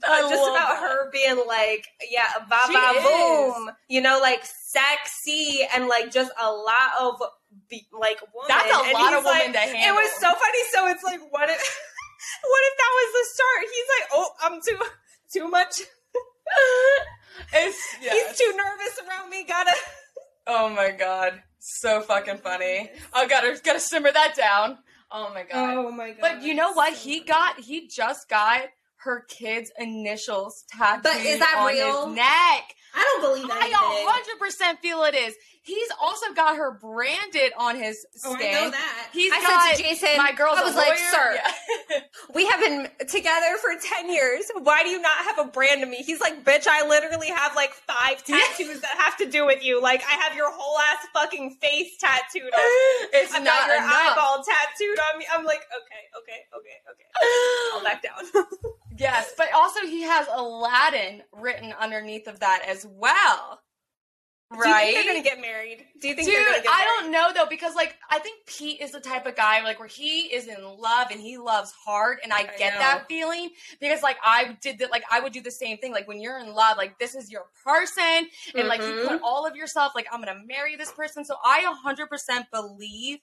Uh, 0.08 0.30
just 0.30 0.42
about 0.50 0.70
that. 0.70 0.80
her 0.82 1.12
being 1.12 1.44
like 1.48 1.86
yeah, 2.10 2.26
ba 2.50 2.58
ba 2.74 2.94
boom. 3.02 3.70
You 3.88 4.02
know, 4.02 4.20
like 4.22 4.42
sexy 4.44 5.62
and 5.76 5.88
like 5.88 6.12
just 6.12 6.32
a 6.42 6.52
lot 6.52 6.90
of 7.00 7.22
be, 7.70 7.88
like 7.94 8.20
woman. 8.34 8.48
That's 8.50 8.74
a 8.74 8.84
And 8.86 8.94
lot 8.94 9.14
of 9.14 9.24
women 9.24 9.54
like- 9.54 9.72
to 9.72 9.78
It 9.78 9.94
was 9.94 10.12
so 10.20 10.28
funny. 10.28 10.64
So 10.74 10.88
it's 10.88 11.04
like 11.04 11.22
what 11.32 11.50
if 11.50 11.62
what 12.42 12.62
if 12.66 12.78
that 12.78 12.92
was 12.98 13.10
the 13.14 13.26
start? 13.34 13.62
He's 13.72 13.90
like, 13.96 14.10
oh, 14.14 14.30
I'm 14.44 14.62
too 14.62 14.80
too 15.32 15.48
much. 15.50 15.82
It's 17.54 17.78
yes. 18.02 18.14
He's 18.30 18.38
too 18.40 18.58
nervous 18.58 19.00
around 19.08 19.30
me. 19.30 19.44
Gotta. 19.48 19.72
Oh 20.48 20.70
my 20.70 20.92
god, 20.92 21.44
so 21.60 22.02
fucking 22.02 22.38
funny. 22.38 22.90
I 23.14 23.28
gotta 23.28 23.60
gotta 23.64 23.80
simmer 23.80 24.12
that 24.12 24.36
down. 24.36 24.78
Oh 25.12 25.32
my 25.34 25.44
god. 25.44 25.78
Oh 25.78 25.92
my 25.92 26.10
god! 26.12 26.18
but 26.22 26.42
you 26.44 26.54
know 26.54 26.74
what? 26.74 26.94
So 26.96 27.00
He 27.00 27.20
funny. 27.20 27.28
got 27.28 27.60
he 27.60 27.88
just 27.88 28.30
got 28.30 28.62
her 29.02 29.26
kid's 29.30 29.72
initials 29.80 30.64
tattooed 30.76 31.04
But 31.04 31.18
is 31.18 31.40
that 31.40 31.56
on 31.60 31.68
real? 31.74 32.08
his 32.08 32.16
neck. 32.16 32.74
I 32.96 33.04
don't 33.04 33.22
believe 33.22 33.48
that. 33.48 33.62
I 33.62 34.10
hundred 34.10 34.40
percent 34.40 34.80
feel 34.80 35.04
it 35.04 35.14
is. 35.16 35.36
He's 35.68 35.90
also 36.02 36.34
got 36.34 36.56
her 36.56 36.72
branded 36.80 37.52
on 37.58 37.76
his 37.76 38.06
Oh, 38.26 38.34
skin. 38.36 38.56
I 38.56 38.62
know 38.64 38.72
that. 38.72 39.10
He's 39.12 39.32
I 39.34 39.42
got 39.42 39.76
said 39.76 39.78
to 39.78 39.84
Jason, 39.84 40.18
my 40.18 40.32
girl's 40.32 40.58
I 40.58 40.62
a 40.62 40.66
was 40.66 40.76
like, 40.76 40.88
lawyer. 40.88 41.12
sir, 41.12 41.40
Yeah. 41.92 42.00
we 42.34 42.46
have 42.48 42.60
been 42.62 42.88
together 43.08 43.58
for 43.62 43.78
10 43.80 44.10
years. 44.10 44.46
Why 44.64 44.84
do 44.84 44.90
you 44.90 45.02
not 45.02 45.18
have 45.26 45.40
a 45.40 45.52
brand 45.52 45.84
of 45.84 45.90
me? 45.90 45.98
He's 45.98 46.22
like, 46.22 46.44
bitch, 46.46 46.68
I 46.70 46.88
literally 46.88 47.28
have 47.28 47.54
like 47.56 47.74
five 47.74 48.24
tattoos 48.24 48.80
that 48.82 48.96
have 48.98 49.18
to 49.18 49.26
do 49.30 49.46
with 49.46 49.62
you. 49.64 49.82
Like, 49.82 50.02
I 50.08 50.14
have 50.24 50.36
your 50.38 50.50
whole 50.52 50.80
ass 50.80 51.06
fucking 51.14 51.58
face 51.62 51.98
tattooed 52.00 52.44
on 52.44 52.50
me. 52.50 53.10
it's 53.20 53.34
I've 53.36 53.44
not 53.44 53.60
got 53.60 53.68
your 53.68 53.78
enough. 53.78 53.94
eyeball 53.94 54.44
tattooed 54.44 55.00
on 55.12 55.20
me. 55.20 55.26
I'm 55.34 55.44
like, 55.46 55.62
okay, 55.76 56.04
okay, 56.18 56.40
okay, 56.58 56.78
okay. 56.92 57.74
I'll 57.76 57.84
back 57.84 58.02
down. 58.02 58.46
Yes, 59.00 59.32
but 59.38 59.50
also 59.54 59.82
he 59.82 60.02
has 60.02 60.26
Aladdin 60.34 61.22
written 61.32 61.72
underneath 61.80 62.26
of 62.28 62.40
that 62.40 62.64
as 62.68 62.84
well. 62.90 63.60
Do 64.52 64.56
you 64.58 64.64
think 64.64 64.72
Right? 64.72 64.94
they're 64.94 65.04
going 65.04 65.24
to 65.24 65.30
get 65.30 65.42
married? 65.42 65.86
Do 66.00 66.08
you 66.08 66.14
think 66.16 66.28
Dude, 66.28 66.36
they're 66.36 66.46
going 66.46 66.58
to 66.58 66.64
get 66.64 66.74
I 66.74 66.84
don't 67.02 67.12
know 67.12 67.32
though 67.34 67.50
because 67.50 67.76
like 67.76 67.96
I 68.10 68.20
think 68.20 68.46
Pete 68.46 68.80
is 68.82 68.92
the 68.92 69.00
type 69.00 69.26
of 69.26 69.36
guy 69.36 69.62
like 69.64 69.78
where 69.80 69.88
he 69.90 70.22
is 70.34 70.48
in 70.48 70.64
love 70.64 71.12
and 71.12 71.20
he 71.20 71.38
loves 71.38 71.72
hard 71.74 72.20
and 72.24 72.32
I 72.32 72.40
I 72.42 72.44
get 72.58 72.74
know. 72.74 72.80
that 72.80 73.06
feeling 73.10 73.50
because 73.82 74.02
like 74.02 74.18
I 74.24 74.58
did 74.62 74.80
that 74.80 74.90
like 74.90 75.04
I 75.12 75.20
would 75.20 75.34
do 75.34 75.42
the 75.42 75.52
same 75.52 75.78
thing 75.80 75.92
like 75.92 76.08
when 76.08 76.22
you're 76.22 76.40
in 76.40 76.54
love 76.54 76.78
like 76.78 76.98
this 76.98 77.14
is 77.14 77.30
your 77.30 77.48
person 77.64 78.28
and 78.56 78.68
like 78.68 78.86
you 78.86 78.94
Mhm. 78.94 79.06
put 79.06 79.20
all 79.22 79.46
of 79.46 79.56
yourself 79.56 79.92
like 79.96 80.08
I'm 80.12 80.22
gonna 80.24 80.42
marry 80.46 80.76
this 80.78 80.92
person 80.92 81.26
so 81.26 81.36
I 81.44 81.64
100% 81.86 82.52
believe 82.52 83.20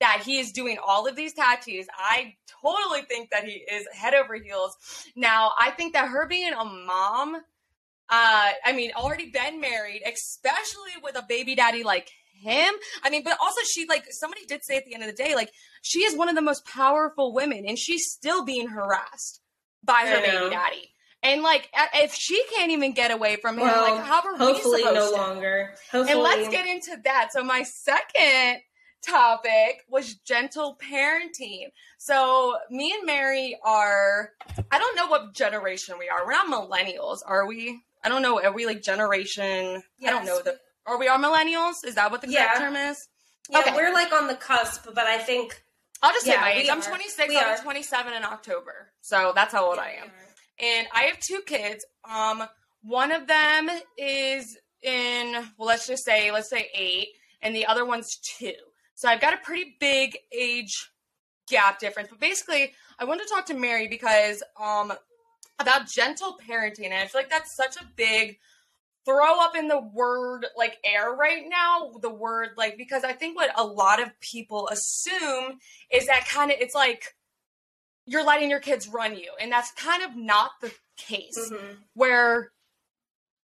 that 0.00 0.22
he 0.24 0.38
is 0.38 0.52
doing 0.52 0.78
all 0.86 1.08
of 1.08 1.16
these 1.16 1.32
tattoos. 1.34 1.86
I 1.92 2.36
totally 2.62 3.02
think 3.02 3.30
that 3.30 3.44
he 3.44 3.54
is 3.70 3.84
head 3.92 4.14
over 4.14 4.36
heels. 4.36 4.76
Now, 5.16 5.52
I 5.58 5.72
think 5.72 5.92
that 5.94 6.06
her 6.08 6.24
being 6.28 6.52
a 6.52 6.64
mom, 6.64 7.42
uh, 8.10 8.50
I 8.64 8.72
mean, 8.74 8.92
already 8.96 9.30
been 9.30 9.60
married, 9.60 10.02
especially 10.06 10.92
with 11.02 11.16
a 11.16 11.24
baby 11.28 11.54
daddy 11.54 11.82
like 11.82 12.08
him. 12.40 12.74
I 13.02 13.10
mean, 13.10 13.22
but 13.24 13.36
also 13.42 13.60
she 13.70 13.86
like 13.88 14.04
somebody 14.10 14.44
did 14.46 14.64
say 14.64 14.76
at 14.76 14.84
the 14.84 14.94
end 14.94 15.02
of 15.02 15.08
the 15.14 15.22
day, 15.22 15.34
like 15.34 15.50
she 15.82 16.00
is 16.00 16.16
one 16.16 16.28
of 16.28 16.34
the 16.34 16.42
most 16.42 16.64
powerful 16.66 17.34
women, 17.34 17.64
and 17.66 17.78
she's 17.78 18.06
still 18.10 18.44
being 18.44 18.68
harassed 18.68 19.40
by 19.84 20.04
her 20.06 20.20
baby 20.20 20.50
daddy. 20.50 20.90
And 21.22 21.42
like, 21.42 21.68
if 21.94 22.14
she 22.14 22.40
can't 22.54 22.70
even 22.70 22.92
get 22.92 23.10
away 23.10 23.36
from 23.36 23.56
him, 23.58 23.64
Well, 23.64 23.82
like, 23.82 24.04
how 24.04 24.22
are 24.22 24.34
we 24.34 24.38
Hopefully, 24.38 24.82
supposed 24.82 24.94
no 24.94 25.10
to? 25.10 25.16
longer. 25.16 25.74
Hopefully. 25.90 26.12
And 26.12 26.20
let's 26.22 26.48
get 26.48 26.66
into 26.66 26.96
that. 27.04 27.30
So 27.32 27.42
my 27.42 27.62
second 27.64 28.60
topic 29.04 29.82
was 29.88 30.14
gentle 30.14 30.76
parenting. 30.80 31.66
So 31.98 32.56
me 32.70 32.92
and 32.92 33.04
Mary 33.04 33.58
are 33.64 34.30
I 34.70 34.78
don't 34.78 34.96
know 34.96 35.06
what 35.08 35.34
generation 35.34 35.96
we 35.98 36.08
are. 36.08 36.24
We're 36.24 36.32
not 36.32 36.46
millennials, 36.48 37.18
are 37.26 37.46
we? 37.46 37.80
I 38.04 38.08
don't 38.08 38.22
know. 38.22 38.42
Are 38.42 38.52
we 38.52 38.66
like 38.66 38.82
generation 38.82 39.82
I 40.04 40.10
don't 40.10 40.24
know 40.24 40.40
the 40.42 40.56
are 40.86 40.98
we 40.98 41.08
are 41.08 41.18
millennials? 41.18 41.84
Is 41.84 41.96
that 41.96 42.10
what 42.10 42.20
the 42.22 42.28
correct 42.28 42.50
Yeah. 42.54 42.58
term 42.58 42.76
is? 42.76 43.08
Yeah, 43.50 43.60
Okay. 43.60 43.74
we're 43.74 43.92
like 43.92 44.12
on 44.12 44.26
the 44.26 44.34
cusp, 44.34 44.86
but 44.94 45.06
I 45.06 45.18
think 45.18 45.62
I'll 46.02 46.12
just 46.12 46.26
say 46.26 46.36
my 46.36 46.52
age. 46.52 46.68
I'm 46.70 46.80
26. 46.80 47.34
I'll 47.34 47.56
be 47.56 47.62
27 47.62 48.12
in 48.14 48.24
October. 48.24 48.92
So 49.00 49.32
that's 49.34 49.52
how 49.52 49.64
old 49.66 49.78
I 49.78 49.90
am. 50.02 50.10
and 50.60 50.86
I 50.94 51.02
have 51.04 51.18
two 51.20 51.40
kids. 51.46 51.84
Um, 52.08 52.44
one 52.82 53.10
of 53.12 53.26
them 53.26 53.68
is 53.96 54.56
in, 54.82 55.32
well, 55.56 55.66
let's 55.68 55.86
just 55.86 56.04
say, 56.04 56.30
let's 56.30 56.48
say 56.50 56.70
eight, 56.74 57.08
and 57.42 57.54
the 57.54 57.66
other 57.66 57.84
one's 57.84 58.16
two. 58.38 58.52
So 58.94 59.08
I've 59.08 59.20
got 59.20 59.34
a 59.34 59.38
pretty 59.38 59.76
big 59.80 60.16
age 60.32 60.90
gap 61.48 61.78
difference. 61.80 62.08
But 62.10 62.20
basically, 62.20 62.72
I 62.98 63.04
wanted 63.04 63.24
to 63.24 63.34
talk 63.34 63.46
to 63.46 63.54
Mary 63.54 63.88
because 63.88 64.42
um 64.60 64.92
about 65.58 65.88
gentle 65.88 66.38
parenting, 66.48 66.86
and 66.86 66.94
I 66.94 67.06
feel 67.06 67.20
like 67.20 67.30
that's 67.30 67.54
such 67.56 67.76
a 67.76 67.84
big 67.96 68.38
throw 69.04 69.40
up 69.40 69.56
in 69.56 69.68
the 69.68 69.80
word 69.80 70.46
like 70.56 70.76
air 70.84 71.12
right 71.12 71.44
now 71.48 71.92
the 72.02 72.10
word 72.10 72.50
like 72.58 72.76
because 72.76 73.04
i 73.04 73.12
think 73.12 73.34
what 73.36 73.48
a 73.58 73.64
lot 73.64 74.02
of 74.02 74.10
people 74.20 74.68
assume 74.68 75.58
is 75.90 76.06
that 76.08 76.26
kind 76.28 76.50
of 76.50 76.58
it's 76.60 76.74
like 76.74 77.14
you're 78.04 78.24
letting 78.24 78.50
your 78.50 78.60
kids 78.60 78.86
run 78.86 79.16
you 79.16 79.30
and 79.40 79.50
that's 79.50 79.70
kind 79.72 80.02
of 80.02 80.14
not 80.14 80.50
the 80.60 80.70
case 80.98 81.38
Mhm. 81.50 81.78
where 81.94 82.52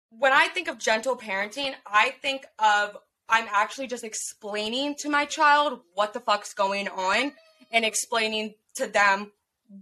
when 0.09 0.31
I 0.33 0.47
think 0.47 0.67
of 0.69 0.77
gentle 0.77 1.17
parenting, 1.17 1.73
I 1.85 2.11
think 2.21 2.45
of 2.59 2.97
I'm 3.27 3.47
actually 3.51 3.87
just 3.87 4.03
explaining 4.03 4.95
to 4.99 5.09
my 5.09 5.25
child 5.25 5.81
what 5.93 6.13
the 6.13 6.19
fuck's 6.19 6.53
going 6.53 6.87
on 6.87 7.33
and 7.71 7.83
explaining 7.85 8.55
to 8.75 8.87
them 8.87 9.31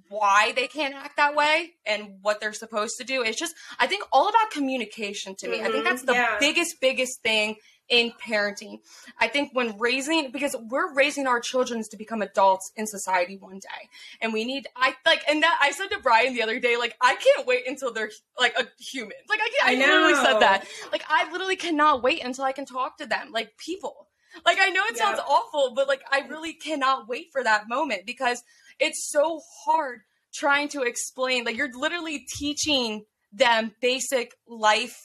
why 0.10 0.54
they 0.56 0.68
can't 0.68 0.96
act 0.96 1.18
that 1.18 1.36
way 1.36 1.72
and 1.86 2.16
what 2.22 2.40
they're 2.40 2.54
supposed 2.54 2.96
to 2.98 3.04
do. 3.04 3.22
It's 3.24 3.38
just 3.40 3.56
I 3.80 3.88
think 3.88 4.04
all 4.12 4.30
about 4.30 4.52
communication 4.52 5.36
to 5.40 5.48
me. 5.48 5.62
I 5.62 5.66
think 5.66 5.84
Mhm, 5.86 5.90
that's 5.90 6.04
the 6.04 6.14
yeah. 6.14 6.38
biggest 6.40 6.80
biggest 6.80 7.22
thing 7.22 7.58
in 7.90 8.12
parenting. 8.12 8.80
I 9.20 9.28
think 9.28 9.50
when 9.54 9.78
raising 9.78 10.32
because 10.32 10.56
we're 10.70 10.94
raising 10.94 11.28
our 11.28 11.42
children 11.42 11.84
to 11.92 11.98
become 11.98 12.22
adults 12.22 12.72
in 12.78 12.88
society 12.88 13.36
one 13.38 13.60
day. 13.60 13.90
And 14.22 14.32
we 14.32 14.46
need 14.46 14.68
I 14.78 14.96
like 15.06 15.22
and 15.30 15.44
that 15.44 15.60
I 15.62 15.72
said 15.72 15.88
to 15.88 16.00
Brian 16.00 16.34
the 16.34 16.44
other 16.44 16.60
day 16.60 16.78
like 16.78 16.96
I 17.02 17.16
can't 17.16 17.46
wait 17.46 17.68
until 17.68 17.92
they're 17.92 18.12
like 18.40 18.58
a 18.58 18.66
human. 18.82 19.18
Like 19.28 19.40
I 19.42 19.50
can't, 19.50 19.70
I, 19.70 19.72
I 19.74 19.88
literally 19.88 20.14
know. 20.14 20.24
said 20.24 20.40
that. 20.40 20.66
Like 20.94 21.04
I 21.10 21.30
literally 21.32 21.58
cannot 21.58 22.02
wait 22.04 22.24
until 22.24 22.46
I 22.46 22.54
can 22.54 22.66
talk 22.66 22.98
to 23.00 23.06
them 23.06 23.32
like 23.34 23.58
people. 23.58 24.08
Like 24.46 24.58
I 24.60 24.70
know 24.70 24.82
it 24.88 24.98
sounds 24.98 25.20
Yeah. 25.20 25.26
awful, 25.26 25.74
but 25.76 25.88
like 25.88 26.04
I 26.10 26.26
really 26.28 26.54
cannot 26.54 27.08
wait 27.10 27.28
for 27.32 27.44
that 27.44 27.68
moment 27.68 28.06
because 28.06 28.44
it's 28.80 29.10
so 29.12 29.42
hard 29.66 30.02
trying 30.34 30.70
to 30.70 30.82
explain. 30.82 31.44
Like 31.44 31.58
you're 31.58 31.72
literally 31.74 32.26
teaching 32.38 33.06
them 33.32 33.74
basic 33.82 34.34
life 34.48 34.98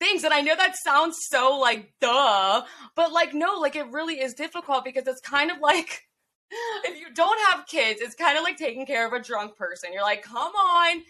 things. 0.00 0.24
And 0.24 0.34
I 0.34 0.40
know 0.40 0.56
that 0.56 0.76
sounds 0.76 1.16
so 1.28 1.58
like 1.58 1.92
duh, 2.00 2.62
but 2.96 3.12
like 3.12 3.34
no, 3.34 3.58
like 3.60 3.76
it 3.76 3.90
really 3.90 4.20
is 4.20 4.34
difficult 4.34 4.84
because 4.84 5.06
it's 5.06 5.20
kind 5.20 5.50
of 5.50 5.58
like 5.60 6.02
if 6.84 6.98
you 6.98 7.12
don't 7.14 7.40
have 7.50 7.66
kids, 7.66 8.00
it's 8.00 8.14
kind 8.14 8.36
of 8.36 8.44
like 8.44 8.56
taking 8.56 8.86
care 8.86 9.06
of 9.06 9.12
a 9.12 9.22
drunk 9.22 9.56
person. 9.56 9.92
You're 9.92 10.02
like, 10.02 10.22
come 10.22 10.52
on, 10.52 11.02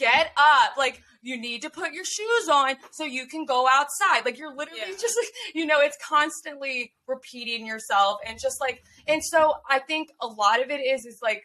get 0.00 0.32
up. 0.36 0.76
Like 0.76 1.02
you 1.22 1.38
need 1.38 1.62
to 1.62 1.70
put 1.70 1.92
your 1.92 2.04
shoes 2.04 2.48
on 2.50 2.76
so 2.90 3.04
you 3.04 3.26
can 3.26 3.44
go 3.44 3.68
outside. 3.68 4.24
Like 4.24 4.38
you're 4.38 4.54
literally 4.54 4.80
Yeah. 4.88 4.96
just 5.00 5.16
you 5.54 5.66
know, 5.66 5.80
it's 5.80 5.98
constantly 6.02 6.92
repeating 7.06 7.66
yourself 7.66 8.18
and 8.26 8.38
just 8.40 8.60
like, 8.60 8.82
and 9.06 9.22
so 9.22 9.54
I 9.68 9.78
think 9.78 10.08
a 10.20 10.26
lot 10.26 10.62
of 10.62 10.70
it 10.70 10.80
is, 10.80 11.04
is 11.04 11.18
like, 11.22 11.44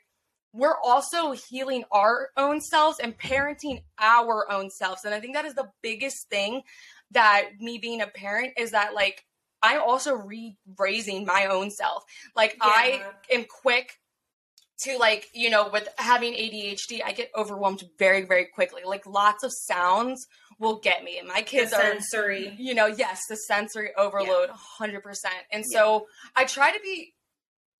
we're 0.54 0.78
also 0.84 1.34
healing 1.34 1.84
our 1.92 2.30
own 2.38 2.62
selves 2.62 3.00
and 3.00 3.18
parenting 3.18 3.84
our 4.00 4.50
own 4.50 4.70
selves. 4.70 5.04
And 5.04 5.14
I 5.14 5.20
think 5.20 5.36
that 5.36 5.44
is 5.46 5.54
the 5.54 5.70
biggest 5.82 6.30
thing 6.30 6.62
that 7.12 7.50
me 7.60 7.78
being 7.78 8.02
a 8.02 8.08
parent 8.08 8.54
is 8.58 8.72
that 8.72 8.94
like 8.94 9.26
I'm 9.62 9.82
also 9.82 10.14
re 10.14 10.56
raising 10.78 11.26
my 11.26 11.48
own 11.48 11.72
self. 11.72 12.04
Like 12.36 12.58
I 12.62 13.04
am 13.32 13.46
quick 13.50 14.00
to 14.84 14.98
like, 14.98 15.30
you 15.34 15.50
know, 15.50 15.70
with 15.72 15.88
having 15.98 16.34
ADHD, 16.34 17.02
I 17.06 17.12
get 17.14 17.32
overwhelmed 17.36 17.84
very, 17.98 18.24
very 18.26 18.46
quickly. 18.46 18.82
Like 18.86 19.06
lots 19.06 19.44
of 19.44 19.52
sounds 19.54 20.26
will 20.60 20.78
get 20.80 21.04
me. 21.04 21.18
And 21.18 21.28
my 21.28 21.42
kids 21.42 21.72
the 21.72 21.78
are 21.78 21.82
sensory. 22.00 22.56
you 22.58 22.74
know, 22.74 22.88
yes, 22.88 23.22
the 23.30 23.36
sensory 23.36 23.92
overload, 23.98 24.50
100%. 24.80 25.02
And 25.52 25.66
so 25.66 26.08
I 26.36 26.46
try 26.46 26.72
to 26.72 26.80
be 26.82 27.14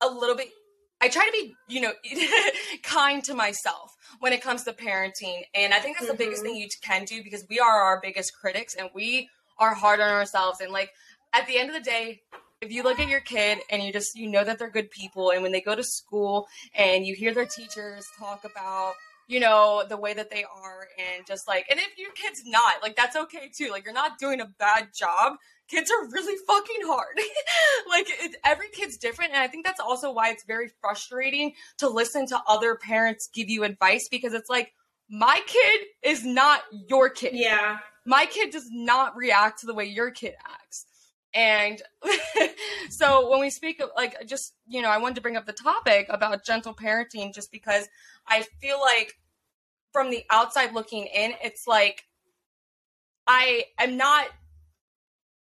a 0.00 0.08
little 0.08 0.36
bit, 0.36 0.48
I 1.00 1.08
try 1.08 1.26
to 1.26 1.32
be, 1.32 1.54
you 1.68 1.80
know, 1.82 1.92
kind 2.82 3.22
to 3.24 3.34
myself 3.34 3.92
when 4.20 4.32
it 4.32 4.42
comes 4.42 4.64
to 4.64 4.72
parenting. 4.72 5.42
And 5.54 5.74
I 5.74 5.78
think 5.80 5.98
that's 5.98 6.10
the 6.10 6.16
biggest 6.16 6.42
Mhm. 6.42 6.46
thing 6.46 6.56
you 6.56 6.68
can 6.82 7.04
do 7.04 7.22
because 7.22 7.44
we 7.48 7.58
are 7.60 7.80
our 7.82 8.00
biggest 8.00 8.32
critics 8.40 8.74
and 8.74 8.90
we 8.94 9.28
are 9.58 9.74
hard 9.74 10.00
on 10.00 10.10
ourselves. 10.10 10.60
And 10.60 10.72
like, 10.72 10.90
at 11.32 11.46
the 11.46 11.58
end 11.58 11.68
of 11.68 11.74
the 11.74 11.82
day, 11.82 12.22
if 12.62 12.72
you 12.72 12.82
look 12.82 12.98
at 12.98 13.08
your 13.08 13.20
kid 13.20 13.58
and 13.70 13.82
you 13.82 13.92
just 13.92 14.16
you 14.16 14.28
know 14.28 14.44
that 14.44 14.58
they're 14.58 14.70
good 14.70 14.90
people 14.90 15.30
and 15.30 15.42
when 15.42 15.52
they 15.52 15.60
go 15.60 15.74
to 15.74 15.84
school 15.84 16.46
and 16.74 17.06
you 17.06 17.14
hear 17.14 17.34
their 17.34 17.46
teachers 17.46 18.06
talk 18.18 18.44
about 18.44 18.94
you 19.28 19.40
know 19.40 19.84
the 19.88 19.96
way 19.96 20.14
that 20.14 20.30
they 20.30 20.44
are 20.44 20.88
and 20.98 21.26
just 21.26 21.46
like 21.48 21.66
and 21.70 21.78
if 21.80 21.98
your 21.98 22.12
kid's 22.12 22.42
not 22.46 22.74
like 22.82 22.96
that's 22.96 23.16
okay 23.16 23.50
too 23.56 23.70
like 23.70 23.84
you're 23.84 23.92
not 23.94 24.18
doing 24.18 24.40
a 24.40 24.46
bad 24.58 24.88
job 24.98 25.34
kids 25.68 25.90
are 25.90 26.08
really 26.10 26.36
fucking 26.46 26.82
hard 26.86 27.16
like 27.90 28.06
it, 28.08 28.36
every 28.44 28.68
kid's 28.72 28.96
different 28.96 29.32
and 29.32 29.40
i 29.42 29.46
think 29.48 29.64
that's 29.66 29.80
also 29.80 30.12
why 30.12 30.30
it's 30.30 30.44
very 30.44 30.70
frustrating 30.80 31.52
to 31.76 31.88
listen 31.88 32.26
to 32.26 32.40
other 32.48 32.76
parents 32.76 33.28
give 33.34 33.48
you 33.48 33.64
advice 33.64 34.08
because 34.10 34.32
it's 34.32 34.48
like 34.48 34.72
my 35.10 35.40
kid 35.46 35.80
is 36.02 36.24
not 36.24 36.62
your 36.88 37.10
kid 37.10 37.32
Yeah. 37.34 37.78
my 38.06 38.26
kid 38.26 38.50
does 38.50 38.68
not 38.70 39.16
react 39.16 39.60
to 39.60 39.66
the 39.66 39.74
way 39.74 39.84
your 39.84 40.10
kid 40.10 40.34
acts. 40.44 40.86
And 41.36 41.82
so 42.88 43.30
when 43.30 43.40
we 43.40 43.50
speak 43.50 43.80
of 43.80 43.90
like 43.94 44.26
just, 44.26 44.54
you 44.66 44.80
know, 44.80 44.88
I 44.88 44.96
wanted 44.96 45.16
to 45.16 45.20
bring 45.20 45.36
up 45.36 45.44
the 45.44 45.52
topic 45.52 46.06
about 46.08 46.44
gentle 46.46 46.74
parenting 46.74 47.34
just 47.34 47.52
because 47.52 47.88
I 48.26 48.46
feel 48.62 48.80
like 48.80 49.12
from 49.92 50.10
the 50.10 50.24
outside 50.30 50.72
looking 50.72 51.04
in, 51.04 51.34
it's 51.44 51.66
like 51.66 52.04
I 53.26 53.64
am 53.78 53.98
not 53.98 54.28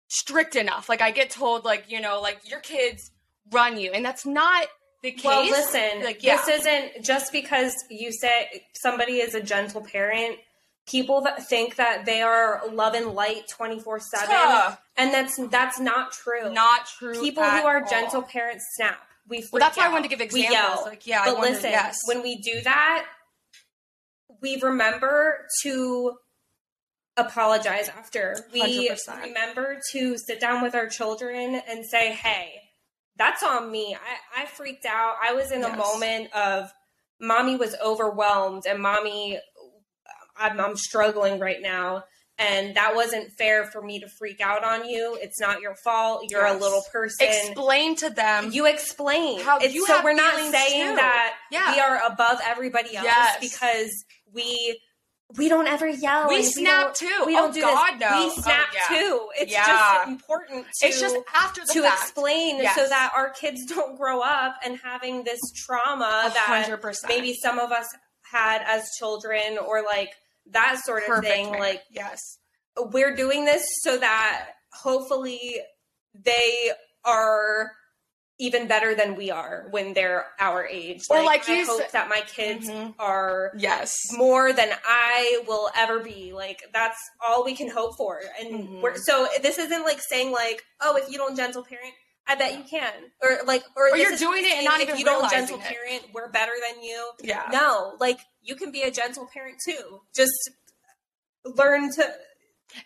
strict 0.09 0.57
enough. 0.57 0.89
Like 0.89 1.01
I 1.01 1.11
get 1.11 1.29
told 1.29 1.63
like, 1.63 1.85
you 1.87 2.01
know, 2.01 2.19
like 2.21 2.39
your 2.49 2.59
kids 2.59 3.11
run 3.51 3.77
you 3.79 3.91
and 3.91 4.03
that's 4.03 4.25
not 4.25 4.67
the 5.01 5.11
case. 5.11 5.23
Well, 5.23 5.45
listen, 5.45 6.03
like 6.03 6.23
yeah. 6.23 6.35
this 6.35 6.59
isn't 6.59 7.05
just 7.05 7.31
because 7.31 7.73
you 7.89 8.11
say 8.11 8.63
somebody 8.73 9.19
is 9.19 9.33
a 9.33 9.41
gentle 9.41 9.81
parent. 9.81 10.39
People 10.87 11.21
that 11.21 11.47
think 11.47 11.77
that 11.77 12.05
they 12.05 12.21
are 12.21 12.61
love 12.71 12.93
and 12.93 13.13
light 13.13 13.47
twenty 13.49 13.79
four 13.79 13.99
seven, 13.99 14.35
and 14.97 15.11
that's 15.13 15.35
that's 15.49 15.79
not 15.79 16.11
true. 16.11 16.53
not 16.53 16.85
true. 16.85 17.19
people 17.19 17.43
who 17.43 17.65
are 17.65 17.81
all. 17.81 17.89
gentle 17.89 18.21
parents 18.21 18.63
snap. 18.75 18.99
We 19.27 19.43
Well, 19.51 19.59
that's 19.59 19.75
freak 19.75 19.85
why 19.85 19.89
I 19.89 19.93
wanted 19.93 20.03
to 20.03 20.09
give 20.09 20.21
examples 20.21 20.49
We 20.49 20.53
yell. 20.55 20.83
Like, 20.85 21.07
yeah, 21.07 21.21
I 21.21 21.25
but 21.25 21.37
wonder- 21.39 21.53
listen, 21.53 21.71
yes. 21.71 21.97
when 22.05 22.21
we 22.21 22.37
do 22.37 22.61
that, 22.61 23.07
we 24.41 24.59
remember 24.61 25.47
to 25.63 26.17
apologize 27.17 27.89
after. 27.89 28.37
We 28.53 28.61
100%. 28.89 29.21
remember 29.23 29.79
to 29.91 30.17
sit 30.17 30.39
down 30.39 30.61
with 30.61 30.75
our 30.75 30.87
children 30.87 31.61
and 31.67 31.83
say, 31.85 32.11
"Hey, 32.11 32.53
that's 33.17 33.41
on 33.41 33.71
me. 33.71 33.95
I, 34.35 34.43
I 34.43 34.45
freaked 34.45 34.85
out. 34.85 35.15
I 35.23 35.33
was 35.33 35.51
in 35.51 35.63
a 35.63 35.75
moment 35.75 36.31
of 36.35 36.71
mommy 37.19 37.55
was 37.55 37.75
overwhelmed, 37.83 38.65
and 38.67 38.79
mommy, 38.81 39.39
I'm, 40.37 40.59
I'm 40.59 40.75
struggling 40.77 41.39
right 41.39 41.61
now." 41.61 42.03
And 42.37 42.75
that 42.75 42.95
wasn't 42.95 43.31
fair 43.37 43.63
for 43.63 43.81
me 43.81 44.01
to 44.01 44.09
freak 44.19 44.41
out 44.41 44.61
on 44.65 44.89
you. 44.89 45.17
It's 45.21 45.39
not 45.39 45.61
your 45.61 45.73
fault. 45.85 46.25
You're 46.29 46.45
a 46.45 46.53
little 46.53 46.83
person 46.91 47.27
explain 47.27 47.95
to 47.95 48.09
them 48.09 48.51
you 48.51 48.65
explain 48.65 49.39
How 49.39 49.55
It's- 49.55 49.73
you 49.73 49.85
so 49.87 50.03
we're 50.03 50.11
not 50.13 50.35
saying 50.51 50.89
too. 50.89 50.95
that 50.97 51.35
Yeah. 51.49 51.73
we 51.73 51.79
are 51.79 52.01
above 52.05 52.39
everybody 52.43 52.93
else 52.97 53.05
Yes. 53.05 53.37
because 53.39 54.03
we 54.33 54.81
we 55.37 55.47
don't 55.47 55.67
ever 55.67 55.87
yell 55.87 56.27
We 56.27 56.43
snap 56.43 56.93
don't- 56.93 56.95
too. 56.95 57.23
we 57.25 57.33
don't 57.35 57.51
Oh, 57.51 57.53
do 57.53 57.61
God, 57.61 57.93
this 57.93 57.99
no. 58.01 58.17
we 58.19 58.25
Oh, 58.25 58.41
snap 58.41 58.67
yeah. 58.73 58.97
too 58.97 59.29
it's 59.39 59.51
Yeah. 59.53 59.65
just 59.67 60.07
important 60.09 60.65
to 60.81 60.87
it's 60.87 60.99
just 60.99 61.15
after 61.33 61.61
the 61.65 61.71
to 61.73 61.81
fact. 61.83 62.01
explain 62.01 62.57
Yes. 62.57 62.75
so 62.75 62.85
that 62.85 63.13
our 63.15 63.29
kids 63.29 63.65
don't 63.65 63.95
grow 63.95 64.19
up 64.19 64.57
and 64.61 64.77
having 64.83 65.23
this 65.23 65.39
trauma 65.55 66.29
that 66.33 66.37
hundred 66.37 66.81
percent. 66.81 67.07
maybe 67.13 67.33
some 67.33 67.59
of 67.59 67.71
us 67.71 67.87
had 68.29 68.61
as 68.67 68.89
children 68.99 69.57
or 69.57 69.81
like 69.83 70.11
that 70.51 70.79
sort 70.83 71.03
of 71.03 71.07
Perfect 71.07 71.27
thing 71.33 71.49
like 71.59 71.83
yes, 71.91 72.19
we're 72.77 73.15
doing 73.15 73.45
this 73.45 73.65
so 73.81 73.97
that 73.97 74.49
hopefully 74.73 75.59
they 76.13 76.71
are 77.03 77.71
even 78.37 78.67
better 78.67 78.93
than 78.93 79.15
we 79.15 79.31
are 79.31 79.67
when 79.71 79.93
they're 79.93 80.25
our 80.41 80.67
age. 80.67 80.99
Or 81.09 81.23
like 81.23 81.47
I 81.47 81.53
you 81.59 81.65
hope 81.65 81.79
said- 81.79 81.91
that 81.93 82.09
my 82.09 82.19
kids 82.21 82.67
Mhm. 82.69 82.93
are 82.99 83.53
yes, 83.57 83.93
more 84.11 84.51
than 84.51 84.69
I 84.85 85.41
will 85.47 85.69
ever 85.73 85.99
be. 85.99 86.33
Like 86.33 86.61
that's 86.73 86.99
all 87.25 87.45
we 87.45 87.55
can 87.55 87.69
hope 87.69 87.95
for. 87.97 88.21
And 88.39 88.49
Mhm. 88.67 88.81
we're 88.81 88.97
so 88.97 89.27
this 89.41 89.57
isn't 89.57 89.83
like 89.83 90.01
saying 90.01 90.31
like, 90.31 90.61
oh, 90.81 90.97
if 90.97 91.09
you 91.09 91.17
don't 91.17 91.37
gentle 91.37 91.63
parent, 91.63 91.93
I 92.27 92.35
bet 92.35 92.57
you 92.57 92.63
can. 92.69 92.91
Or 93.21 93.45
like 93.45 93.63
or, 93.75 93.89
Or 93.91 93.97
you're 93.97 94.17
doing 94.17 94.43
it 94.45 94.53
and 94.57 94.65
not 94.65 94.79
if 94.81 94.87
even 94.87 94.99
you 94.99 95.05
don't 95.05 95.29
gentle 95.29 95.57
it. 95.59 95.63
parent, 95.63 96.03
we're 96.13 96.29
better 96.29 96.53
than 96.73 96.83
you. 96.83 97.11
yeah. 97.23 97.43
No, 97.51 97.93
like 97.99 98.19
you 98.41 98.55
can 98.55 98.71
be 98.71 98.81
a 98.81 98.91
gentle 98.91 99.27
parent 99.31 99.57
too. 99.63 100.01
Just 100.15 100.49
learn 101.45 101.91
to 101.93 102.13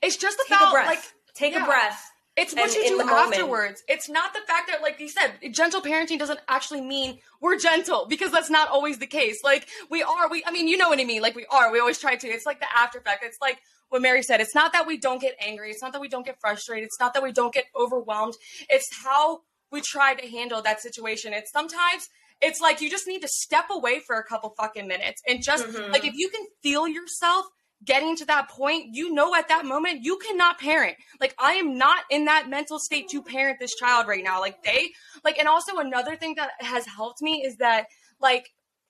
It's 0.02 0.18
just 0.18 0.38
take 0.48 0.58
about 0.58 0.70
a 0.70 0.72
breath. 0.72 0.88
like 0.88 1.00
take 1.36 1.54
yeah. 1.54 1.64
a 1.64 1.66
breath. 1.66 2.12
it's 2.36 2.54
what 2.54 2.66
and 2.66 2.74
you 2.76 2.90
do 2.90 2.98
the 2.98 3.06
moment. 3.06 3.34
afterwards. 3.34 3.84
It's 3.88 4.10
not 4.10 4.34
the 4.34 4.42
fact 4.48 4.70
that, 4.70 4.82
like 4.82 5.00
you 5.00 5.08
said, 5.10 5.32
gentle 5.54 5.82
parenting 5.82 6.20
doesn't 6.20 6.40
actually 6.48 6.82
mean 6.82 7.20
we're 7.42 7.58
gentle 7.58 8.06
because 8.10 8.32
that's 8.32 8.50
not 8.50 8.70
always 8.70 8.98
the 9.00 9.08
case. 9.08 9.40
Like 9.44 9.68
we 9.90 10.04
are, 10.04 10.30
we 10.30 10.44
I 10.46 10.52
mean, 10.52 10.68
you 10.68 10.78
know 10.78 10.90
what 10.90 11.00
I 11.00 11.06
mean. 11.06 11.22
Like 11.22 11.36
we 11.36 11.46
are. 11.50 11.72
We 11.72 11.80
always 11.80 11.98
try 12.00 12.16
to. 12.18 12.28
It's 12.28 12.46
like 12.46 12.60
the 12.60 12.68
after 12.78 12.98
effect. 13.00 13.24
It's 13.24 13.38
like 13.42 13.60
what 13.90 14.02
Mary 14.02 14.24
said. 14.24 14.40
It's 14.42 14.56
not 14.56 14.72
that 14.74 14.88
we 14.88 14.98
don't 14.98 15.22
get 15.22 15.36
angry. 15.40 15.70
It's 15.72 15.82
not 15.82 15.92
that 15.94 16.02
we 16.02 16.08
don't 16.08 16.26
get 16.26 16.40
frustrated. 16.40 16.86
It's 16.86 17.00
not 17.00 17.14
that 17.14 17.24
we 17.24 17.32
don't 17.32 17.54
get 17.54 17.66
overwhelmed. 17.76 18.36
It's 18.70 18.88
how 19.04 19.42
we 19.72 19.82
try 19.82 20.16
to 20.16 20.28
handle 20.28 20.62
that 20.62 20.82
situation. 20.82 21.34
It's 21.34 21.52
sometimes 21.52 22.08
it's 22.42 22.62
like 22.62 22.82
you 22.82 22.90
just 22.90 23.06
need 23.08 23.22
to 23.22 23.28
step 23.28 23.66
away 23.70 24.00
for 24.00 24.16
a 24.16 24.24
couple 24.24 24.54
fucking 24.58 24.88
minutes 24.88 25.22
and 25.28 25.44
just 25.44 25.66
Mhm. 25.68 25.92
like 25.92 26.06
if 26.06 26.14
you 26.16 26.30
can 26.30 26.46
feel 26.64 26.88
yourself 26.88 27.46
getting 27.84 28.16
to 28.18 28.26
that 28.26 28.50
point, 28.50 28.88
you 28.92 29.14
know 29.14 29.36
at 29.36 29.48
that 29.50 29.66
moment 29.66 30.00
you 30.04 30.18
cannot 30.18 30.60
parent. 30.60 30.98
Like 31.20 31.36
I 31.38 31.54
am 31.54 31.78
not 31.78 32.04
in 32.10 32.26
that 32.26 32.50
mental 32.50 32.80
state 32.80 33.10
to 33.10 33.22
parent 33.22 33.60
this 33.60 33.76
child 33.76 34.08
right 34.08 34.24
now. 34.24 34.40
Like 34.40 34.64
they 34.64 34.92
like 35.24 35.38
and 35.38 35.48
also 35.48 35.78
another 35.78 36.16
thing 36.16 36.36
that 36.36 36.52
has 36.60 36.86
helped 36.86 37.22
me 37.22 37.44
is 37.46 37.58
that 37.58 37.86
like 38.20 38.50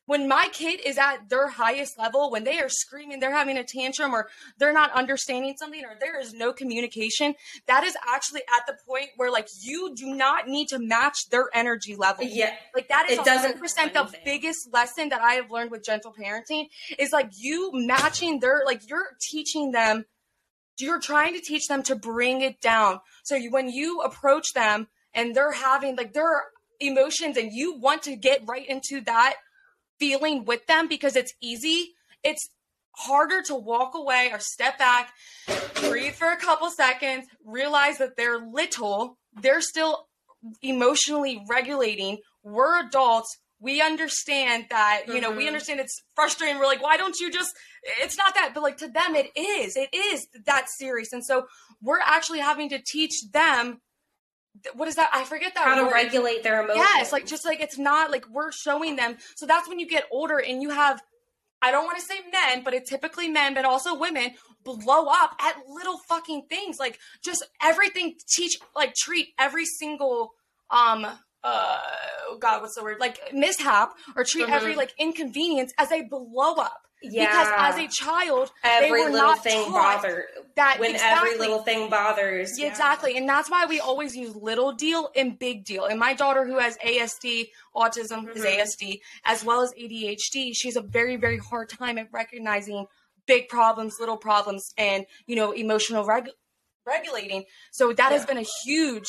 when 0.10 0.28
my 0.28 0.50
kid 0.52 0.80
is 0.84 0.98
at 0.98 1.30
their 1.30 1.50
highest 1.50 2.00
level, 2.00 2.32
when 2.32 2.43
they 2.43 2.58
are 2.60 2.67
screaming, 2.67 3.19
they're 3.19 3.32
having 3.32 3.58
a 3.58 3.63
tantrum, 3.63 4.12
or 4.12 4.28
they're 4.58 4.74
not 4.74 4.91
understanding 4.93 5.54
something, 5.56 5.86
or 5.86 5.95
there 6.00 6.19
is 6.19 6.34
no 6.34 6.52
communication, 6.52 7.36
that 7.67 7.84
is 7.84 7.95
actually 8.12 8.41
at 8.41 8.65
the 8.65 8.76
point 8.88 9.10
where 9.17 9.32
like 9.32 9.48
you 9.62 9.93
do 9.95 10.08
not 10.15 10.48
need 10.48 10.67
to 10.67 10.80
match 10.80 11.30
their 11.30 11.48
energy 11.54 11.95
level. 11.95 12.26
Yeah. 12.26 12.56
Like 12.74 12.88
that 12.88 13.08
is 13.08 13.19
It 13.19 13.26
doesn't 13.26 13.62
100% 13.62 13.93
the 13.93 14.17
biggest 14.26 14.74
lesson 14.74 15.10
that 15.10 15.22
I 15.22 15.36
have 15.36 15.52
learned 15.52 15.69
with 15.69 15.84
gentle 15.84 16.12
parenting 16.19 16.69
is 16.98 17.12
like 17.12 17.30
you 17.38 17.69
matching 17.72 18.39
their 18.39 18.63
like 18.65 18.89
you're 18.89 19.15
teaching 19.22 19.74
them 19.74 20.06
you're 20.80 21.00
trying 21.00 21.34
to 21.34 21.41
teach 21.41 21.67
them 21.67 21.84
to 21.84 21.93
bring 21.93 22.39
it 22.39 22.62
down. 22.62 23.02
So 23.24 23.36
you, 23.36 23.52
when 23.52 23.67
you 23.69 24.00
approach 24.00 24.54
them 24.54 24.88
and 25.13 25.36
they're 25.36 25.52
having 25.52 25.98
like 25.98 26.13
their 26.13 26.45
emotions 26.80 27.36
and 27.36 27.52
you 27.52 27.78
want 27.78 28.04
to 28.04 28.15
get 28.15 28.41
right 28.48 28.65
into 28.65 29.02
that 29.02 29.36
feeling 29.99 30.45
with 30.45 30.65
them 30.67 30.88
because 30.88 31.15
it's 31.15 31.33
easy, 31.41 31.95
it's 32.23 32.49
harder 32.95 33.41
to 33.43 33.55
walk 33.55 33.93
away 33.95 34.29
or 34.31 34.39
step 34.39 34.77
back, 34.77 35.13
breathe 35.75 36.13
for 36.13 36.31
a 36.31 36.38
couple 36.38 36.69
seconds, 36.71 37.27
realize 37.45 37.97
that 37.97 38.15
they're 38.17 38.39
little, 38.39 39.17
they're 39.41 39.62
still 39.62 40.07
emotionally 40.62 41.43
regulating. 41.49 42.17
We're 42.43 42.85
adults. 42.85 43.38
We 43.62 43.81
understand 43.81 44.67
that, 44.69 45.03
you 45.07 45.19
know, 45.19 45.31
we 45.31 45.43
Mhm. 45.43 45.47
understand 45.47 45.79
it's 45.81 46.01
frustrating. 46.15 46.57
We're 46.59 46.65
like, 46.65 46.81
why 46.81 46.95
don't 46.95 47.19
you 47.19 47.29
just, 47.29 47.51
it's 48.01 48.17
not 48.17 48.33
that, 48.35 48.53
but 48.53 48.63
like 48.63 48.77
to 48.77 48.88
them, 48.88 49.15
it 49.15 49.31
is. 49.35 49.75
It 49.75 49.89
is 49.93 50.27
that 50.45 50.67
serious. 50.69 51.12
And 51.12 51.25
so 51.25 51.45
we're 51.81 51.99
actually 51.99 52.39
having 52.39 52.69
to 52.69 52.79
teach 52.81 53.12
them, 53.33 53.81
what 54.73 54.88
is 54.88 54.95
that? 54.95 55.09
I 55.13 55.23
forget 55.23 55.53
that 55.55 55.63
How 55.65 55.75
to 55.75 55.83
word. 55.83 55.93
regulate 55.93 56.43
their 56.43 56.62
emotions. 56.63 56.85
Yes, 56.95 57.12
like 57.12 57.25
just 57.25 57.45
like 57.45 57.59
it's 57.62 57.77
not 57.77 58.12
like 58.12 58.27
we're 58.29 58.51
showing 58.51 58.95
them. 58.95 59.17
So 59.35 59.45
that's 59.45 59.67
when 59.69 59.79
you 59.79 59.88
get 59.88 60.05
older 60.12 60.38
and 60.38 60.62
you 60.62 60.69
have 60.71 61.01
I 61.62 61.71
don't 61.71 61.83
want 61.85 61.97
to 61.99 62.03
say 62.05 62.15
men, 62.31 62.63
but 62.63 62.73
it's 62.73 62.89
typically 62.89 63.27
men, 63.27 63.53
but 63.53 63.65
also 63.65 63.93
women 63.93 64.31
blow 64.63 65.07
up 65.07 65.35
at 65.41 65.55
little 65.67 65.97
fucking 66.07 66.43
things. 66.49 66.79
Like 66.79 66.97
just 67.23 67.45
everything 67.62 68.15
teach 68.29 68.57
like 68.75 68.93
treat 68.95 69.29
every 69.38 69.65
single 69.65 70.31
um 70.71 71.05
uh 71.43 71.77
god, 72.39 72.62
what's 72.62 72.75
the 72.75 72.83
word? 72.83 72.97
Like 72.99 73.19
mishap 73.33 73.93
or 74.15 74.23
treat 74.23 74.47
Mhm. 74.47 74.51
every 74.53 74.75
like 74.75 74.93
inconvenience 74.97 75.73
as 75.77 75.91
a 75.91 76.01
blow 76.03 76.55
up. 76.55 76.81
yeah. 77.01 77.25
Because 77.27 77.47
as 77.57 77.77
a 77.77 77.88
child, 77.88 78.51
every 78.63 78.88
they 78.88 78.91
were 79.05 79.09
little 79.12 79.35
thing 79.35 79.71
bothers. 79.71 80.25
That 80.60 80.80
When 80.80 80.91
exactly. 80.91 81.30
every 81.30 81.39
little 81.39 81.63
thing 81.63 81.89
bothers. 81.89 82.58
Yeah, 82.58 82.65
yeah. 82.65 82.72
Exactly. 82.72 83.17
And 83.17 83.28
that's 83.28 83.50
why 83.50 83.65
we 83.65 83.80
always 83.80 84.15
use 84.15 84.36
little 84.36 84.72
deal 84.74 85.10
and 85.15 85.39
big 85.39 85.63
deal. 85.63 85.86
And 85.86 86.00
my 86.00 86.13
daughter, 86.13 86.45
who 86.45 86.60
has 86.60 86.78
ASD, 86.86 87.52
autism 87.76 88.30
is 88.36 88.43
Mhm. 88.43 88.58
ASD, 88.58 89.02
as 89.24 89.43
well 89.43 89.62
as 89.62 89.74
ADHD, 89.78 90.54
she's 90.54 90.76
a 90.76 90.82
very, 90.82 91.15
very 91.15 91.38
hard 91.38 91.69
time 91.69 91.98
at 91.98 92.08
recognizing 92.12 92.88
big 93.26 93.48
problems, 93.48 94.00
little 94.00 94.17
problems, 94.17 94.74
and, 94.78 95.06
you 95.28 95.36
know, 95.36 95.52
emotional 95.52 96.04
reg- 96.04 96.32
regulating. 96.86 97.45
So 97.72 97.93
that 97.93 98.12
has 98.12 98.26
been 98.26 98.38
a 98.38 98.45
huge 98.65 99.08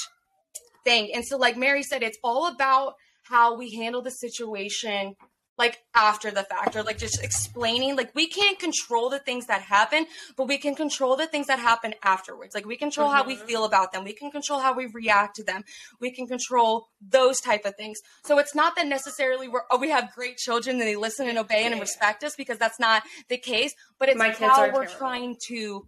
thing. 0.84 1.12
And 1.14 1.24
so, 1.26 1.36
like 1.36 1.56
Mary 1.56 1.82
said, 1.82 2.02
it's 2.02 2.18
all 2.22 2.46
about 2.46 2.94
how 3.24 3.54
we 3.54 3.74
handle 3.74 4.02
the 4.02 4.10
situation 4.10 5.16
like 5.58 5.78
after 5.94 6.30
the 6.30 6.42
fact 6.42 6.74
or 6.74 6.82
like 6.82 6.98
just 6.98 7.22
explaining 7.22 7.94
like 7.96 8.14
we 8.14 8.26
can't 8.26 8.58
control 8.58 9.10
the 9.10 9.18
things 9.18 9.46
that 9.46 9.60
happen 9.60 10.06
but 10.36 10.48
we 10.48 10.56
can 10.56 10.74
control 10.74 11.16
the 11.16 11.26
things 11.26 11.46
that 11.46 11.58
happen 11.58 11.94
afterwards 12.02 12.54
like 12.54 12.66
we 12.66 12.76
control 12.76 13.08
mm-hmm. 13.08 13.16
how 13.16 13.24
we 13.24 13.36
mm-hmm. 13.36 13.46
feel 13.46 13.64
about 13.64 13.92
them 13.92 14.02
we 14.02 14.12
can 14.12 14.30
control 14.30 14.58
how 14.58 14.74
we 14.74 14.86
react 14.86 15.36
to 15.36 15.44
them 15.44 15.62
we 16.00 16.10
can 16.10 16.26
control 16.26 16.88
those 17.06 17.40
type 17.40 17.64
of 17.64 17.74
things 17.76 17.98
so 18.24 18.38
it's 18.38 18.54
not 18.54 18.74
that 18.76 18.86
necessarily 18.86 19.48
we're 19.48 19.62
oh 19.70 19.78
we 19.78 19.90
have 19.90 20.10
great 20.14 20.36
children 20.36 20.78
and 20.78 20.88
they 20.88 20.96
listen 20.96 21.28
and 21.28 21.38
obey 21.38 21.66
and 21.66 21.78
respect 21.80 22.24
us 22.24 22.34
because 22.36 22.58
that's 22.58 22.80
not 22.80 23.02
the 23.28 23.36
case 23.36 23.74
but 23.98 24.08
it's 24.08 24.18
My 24.18 24.30
how 24.30 24.60
we're 24.60 24.72
terrible. 24.72 24.92
trying 24.98 25.36
to 25.48 25.86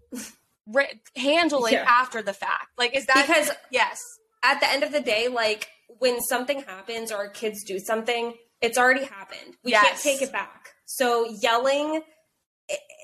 re- 0.66 1.00
handle 1.16 1.64
it 1.66 1.72
yeah. 1.72 1.86
after 1.88 2.22
the 2.22 2.34
fact 2.34 2.68
like 2.76 2.94
is 2.94 3.06
that 3.06 3.26
because 3.26 3.50
yes 3.70 3.98
at 4.42 4.60
the 4.60 4.70
end 4.70 4.82
of 4.82 4.92
the 4.92 5.00
day 5.00 5.28
like 5.28 5.68
when 5.98 6.20
something 6.20 6.62
happens 6.62 7.12
or 7.12 7.16
our 7.16 7.28
kids 7.28 7.64
do 7.64 7.78
something 7.78 8.34
it's 8.62 8.78
already 8.78 9.04
happened. 9.04 9.56
We 9.64 9.72
yes. 9.72 9.84
can't 9.84 10.00
take 10.00 10.22
it 10.22 10.32
back. 10.32 10.68
So 10.86 11.26
yelling, 11.42 12.02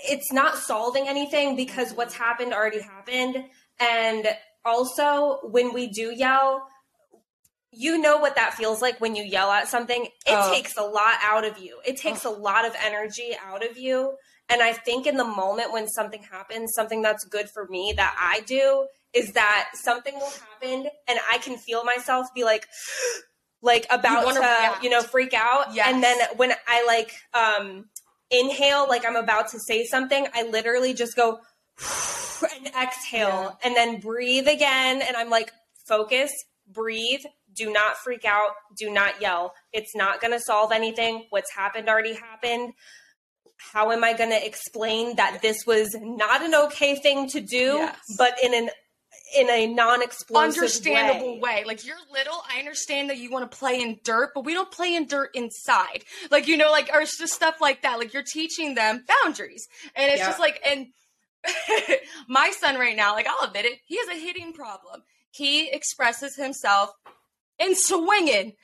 it's 0.09 0.33
not 0.33 0.57
solving 0.57 1.09
anything 1.09 1.57
because 1.57 1.93
what's 1.93 2.15
happened 2.15 2.53
already 2.53 2.81
happened. 2.81 3.45
And 3.81 4.29
also, 4.65 5.41
when 5.43 5.75
we 5.75 5.89
do 5.89 6.15
yell, 6.15 6.67
you 7.73 7.99
know 7.99 8.19
what 8.19 8.37
that 8.37 8.55
feels 8.55 8.81
like 8.81 9.01
when 9.01 9.15
you 9.15 9.25
yell 9.25 9.51
at 9.51 9.69
something. 9.69 10.05
It 10.05 10.11
oh. 10.27 10.53
takes 10.53 10.77
a 10.77 10.83
lot 10.83 11.17
out 11.23 11.45
of 11.45 11.59
you. 11.59 11.81
It 11.87 11.97
takes 11.97 12.25
oh. 12.25 12.35
a 12.35 12.39
lot 12.39 12.65
of 12.65 12.73
energy 12.85 13.33
out 13.45 13.69
of 13.69 13.77
you. 13.77 14.15
And 14.49 14.63
I 14.63 14.73
think 14.73 15.07
in 15.07 15.17
the 15.17 15.25
moment 15.25 15.73
when 15.73 15.87
something 15.87 16.23
happens, 16.23 16.73
something 16.73 17.03
that's 17.03 17.25
good 17.25 17.51
for 17.51 17.67
me 17.69 17.93
that 17.97 18.17
I 18.19 18.41
do 18.41 18.87
is 19.13 19.33
that 19.33 19.71
something 19.75 20.15
will 20.15 20.31
happen 20.31 20.89
and 21.07 21.19
I 21.31 21.39
can 21.39 21.59
feel 21.59 21.85
myself 21.85 22.29
be 22.35 22.45
like, 22.45 22.67
like 23.63 23.87
about 23.91 24.33
to 24.33 24.41
react. 24.41 24.85
you 24.85 24.91
know 24.91 25.03
freak 25.03 25.35
out 25.35 25.75
yes. 25.75 25.87
and 25.89 26.03
then 26.03 26.17
when 26.37 26.53
i 26.67 26.85
like 26.87 27.13
um 27.35 27.85
inhale 28.31 28.89
like 28.89 29.05
i'm 29.07 29.17
about 29.17 29.49
to 29.49 29.59
say 29.59 29.85
something 29.85 30.27
i 30.35 30.43
literally 30.45 30.95
just 30.95 31.17
go 31.17 31.39
and 32.57 32.67
exhale 32.81 33.29
yeah. 33.29 33.51
and 33.65 33.77
then 33.77 33.99
breathe 33.99 34.47
again 34.47 35.03
and 35.03 35.17
i'm 35.17 35.31
like 35.31 35.53
focus 35.87 36.31
breathe 36.73 37.21
do 37.55 37.73
not 37.73 37.97
freak 37.97 38.25
out 38.25 38.51
do 38.77 38.91
not 38.91 39.21
yell 39.21 39.55
it's 39.73 39.97
not 39.97 40.21
going 40.21 40.33
to 40.33 40.41
solve 40.41 40.71
anything 40.71 41.27
what's 41.31 41.53
happened 41.53 41.89
already 41.89 42.15
happened 42.15 42.73
how 43.73 43.91
am 43.91 44.05
i 44.05 44.13
going 44.13 44.31
to 44.31 44.47
explain 44.47 45.17
that 45.17 45.41
this 45.43 45.67
was 45.67 45.97
not 46.01 46.43
an 46.43 46.55
okay 46.55 46.95
thing 46.97 47.29
to 47.29 47.41
do 47.41 47.57
yes. 47.57 47.99
but 48.17 48.35
in 48.43 48.55
an 48.55 48.71
in 49.37 49.49
a 49.51 49.67
non-explosive 49.67 50.63
understandable 50.63 51.41
way. 51.41 51.61
way. 51.61 51.65
Like 51.67 51.87
you're 51.87 51.97
little, 52.13 52.43
I 52.53 52.59
understand 52.59 53.11
that 53.11 53.19
you 53.19 53.31
want 53.31 53.51
to 53.51 53.57
play 53.57 53.81
in 53.81 53.99
dirt, 54.05 54.31
but 54.35 54.45
we 54.45 54.55
don't 54.55 54.71
play 54.71 54.95
in 54.95 55.07
dirt 55.07 55.31
inside. 55.35 56.05
Like 56.31 56.49
you 56.49 56.57
know, 56.57 56.71
like 56.71 56.91
or 56.93 57.01
it's 57.01 57.19
just 57.19 57.35
stuff 57.35 57.61
like 57.61 57.83
that. 57.83 57.99
Like 57.99 58.15
you're 58.15 58.23
teaching 58.23 58.75
them 58.75 59.05
boundaries, 59.23 59.69
and 59.95 60.11
it's 60.11 60.21
yeah. 60.21 60.27
just 60.27 60.41
like 60.41 60.61
and 60.69 60.87
my 62.29 62.51
son 62.59 62.77
right 62.77 62.97
now, 62.97 63.15
like 63.15 63.27
I'll 63.27 63.49
admit 63.49 63.65
it, 63.65 63.79
he 63.87 63.99
has 63.99 64.09
a 64.09 64.21
hitting 64.21 64.53
problem. 64.53 65.03
He 65.31 65.71
expresses 65.71 66.37
himself 66.37 66.91
and 67.59 67.77
swinging. 67.77 68.55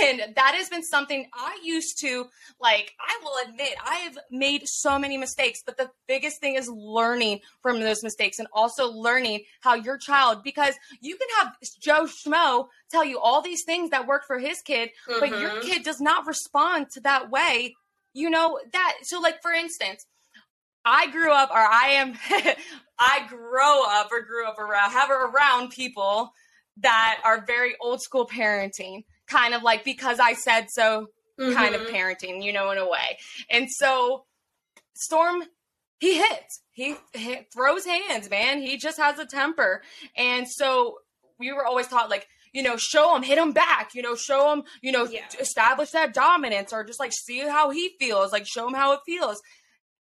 And 0.00 0.20
that 0.36 0.54
has 0.54 0.68
been 0.68 0.82
something 0.82 1.26
I 1.32 1.58
used 1.62 1.98
to, 2.00 2.26
like, 2.60 2.92
I 3.00 3.18
will 3.22 3.32
admit, 3.48 3.74
I 3.84 3.96
have 3.96 4.18
made 4.30 4.68
so 4.68 4.98
many 4.98 5.16
mistakes, 5.16 5.62
but 5.64 5.76
the 5.76 5.90
biggest 6.06 6.40
thing 6.40 6.54
is 6.54 6.68
learning 6.68 7.40
from 7.62 7.80
those 7.80 8.02
mistakes 8.02 8.38
and 8.38 8.48
also 8.52 8.90
learning 8.90 9.44
how 9.60 9.74
your 9.74 9.98
child, 9.98 10.42
because 10.44 10.74
you 11.00 11.16
can 11.16 11.28
have 11.40 11.56
Joe 11.80 12.04
Schmo 12.04 12.68
tell 12.90 13.04
you 13.04 13.18
all 13.18 13.42
these 13.42 13.64
things 13.64 13.90
that 13.90 14.06
work 14.06 14.26
for 14.26 14.38
his 14.38 14.60
kid, 14.62 14.90
mm-hmm. 15.08 15.20
but 15.20 15.30
your 15.30 15.50
mm-hmm. 15.50 15.66
kid 15.68 15.82
does 15.82 16.00
not 16.00 16.26
respond 16.26 16.90
to 16.90 17.00
that 17.00 17.30
way. 17.30 17.74
You 18.12 18.30
know, 18.30 18.60
that, 18.72 18.94
so 19.02 19.20
like, 19.20 19.42
for 19.42 19.50
instance, 19.50 20.06
I 20.84 21.10
grew 21.10 21.32
up, 21.32 21.50
or 21.50 21.56
I 21.56 21.94
am, 21.94 22.14
I 22.98 23.26
grow 23.28 23.82
up 23.88 24.10
or 24.12 24.20
grew 24.20 24.46
up 24.46 24.58
around, 24.58 24.90
have 24.90 25.10
around 25.10 25.70
people 25.70 26.32
that 26.78 27.20
are 27.24 27.44
very 27.46 27.74
old 27.80 28.02
school 28.02 28.26
parenting, 28.26 29.04
kind 29.26 29.54
of 29.54 29.62
like 29.62 29.84
because 29.84 30.18
I 30.20 30.34
said 30.34 30.66
so 30.70 31.08
mm-hmm. 31.38 31.54
kind 31.54 31.74
of 31.74 31.82
mm-hmm. 31.82 31.94
parenting, 31.94 32.42
you 32.42 32.52
know, 32.52 32.70
in 32.70 32.78
a 32.78 32.88
way. 32.88 33.18
And 33.50 33.68
so 33.70 34.24
Storm, 34.94 35.44
he 35.98 36.18
hits, 36.18 36.62
he, 36.72 36.96
he 37.12 37.38
throws 37.52 37.84
hands, 37.84 38.30
man. 38.30 38.60
He 38.60 38.76
just 38.76 38.98
has 38.98 39.18
a 39.18 39.26
temper. 39.26 39.82
And 40.16 40.46
so 40.48 40.98
we 41.38 41.52
were 41.52 41.64
always 41.64 41.88
taught 41.88 42.10
like, 42.10 42.26
you 42.52 42.62
know, 42.62 42.76
show 42.76 43.14
him, 43.16 43.22
hit 43.22 43.38
him 43.38 43.52
back, 43.52 43.90
you 43.94 44.02
know, 44.02 44.14
show 44.14 44.52
him, 44.52 44.62
you 44.80 44.92
know, 44.92 45.04
yeah. 45.04 45.26
establish 45.40 45.90
that 45.90 46.14
dominance 46.14 46.72
or 46.72 46.84
just 46.84 47.00
like 47.00 47.12
see 47.12 47.40
how 47.40 47.70
he 47.70 47.90
feels, 47.98 48.30
like 48.30 48.46
show 48.46 48.68
him 48.68 48.74
how 48.74 48.92
it 48.92 49.00
feels. 49.04 49.40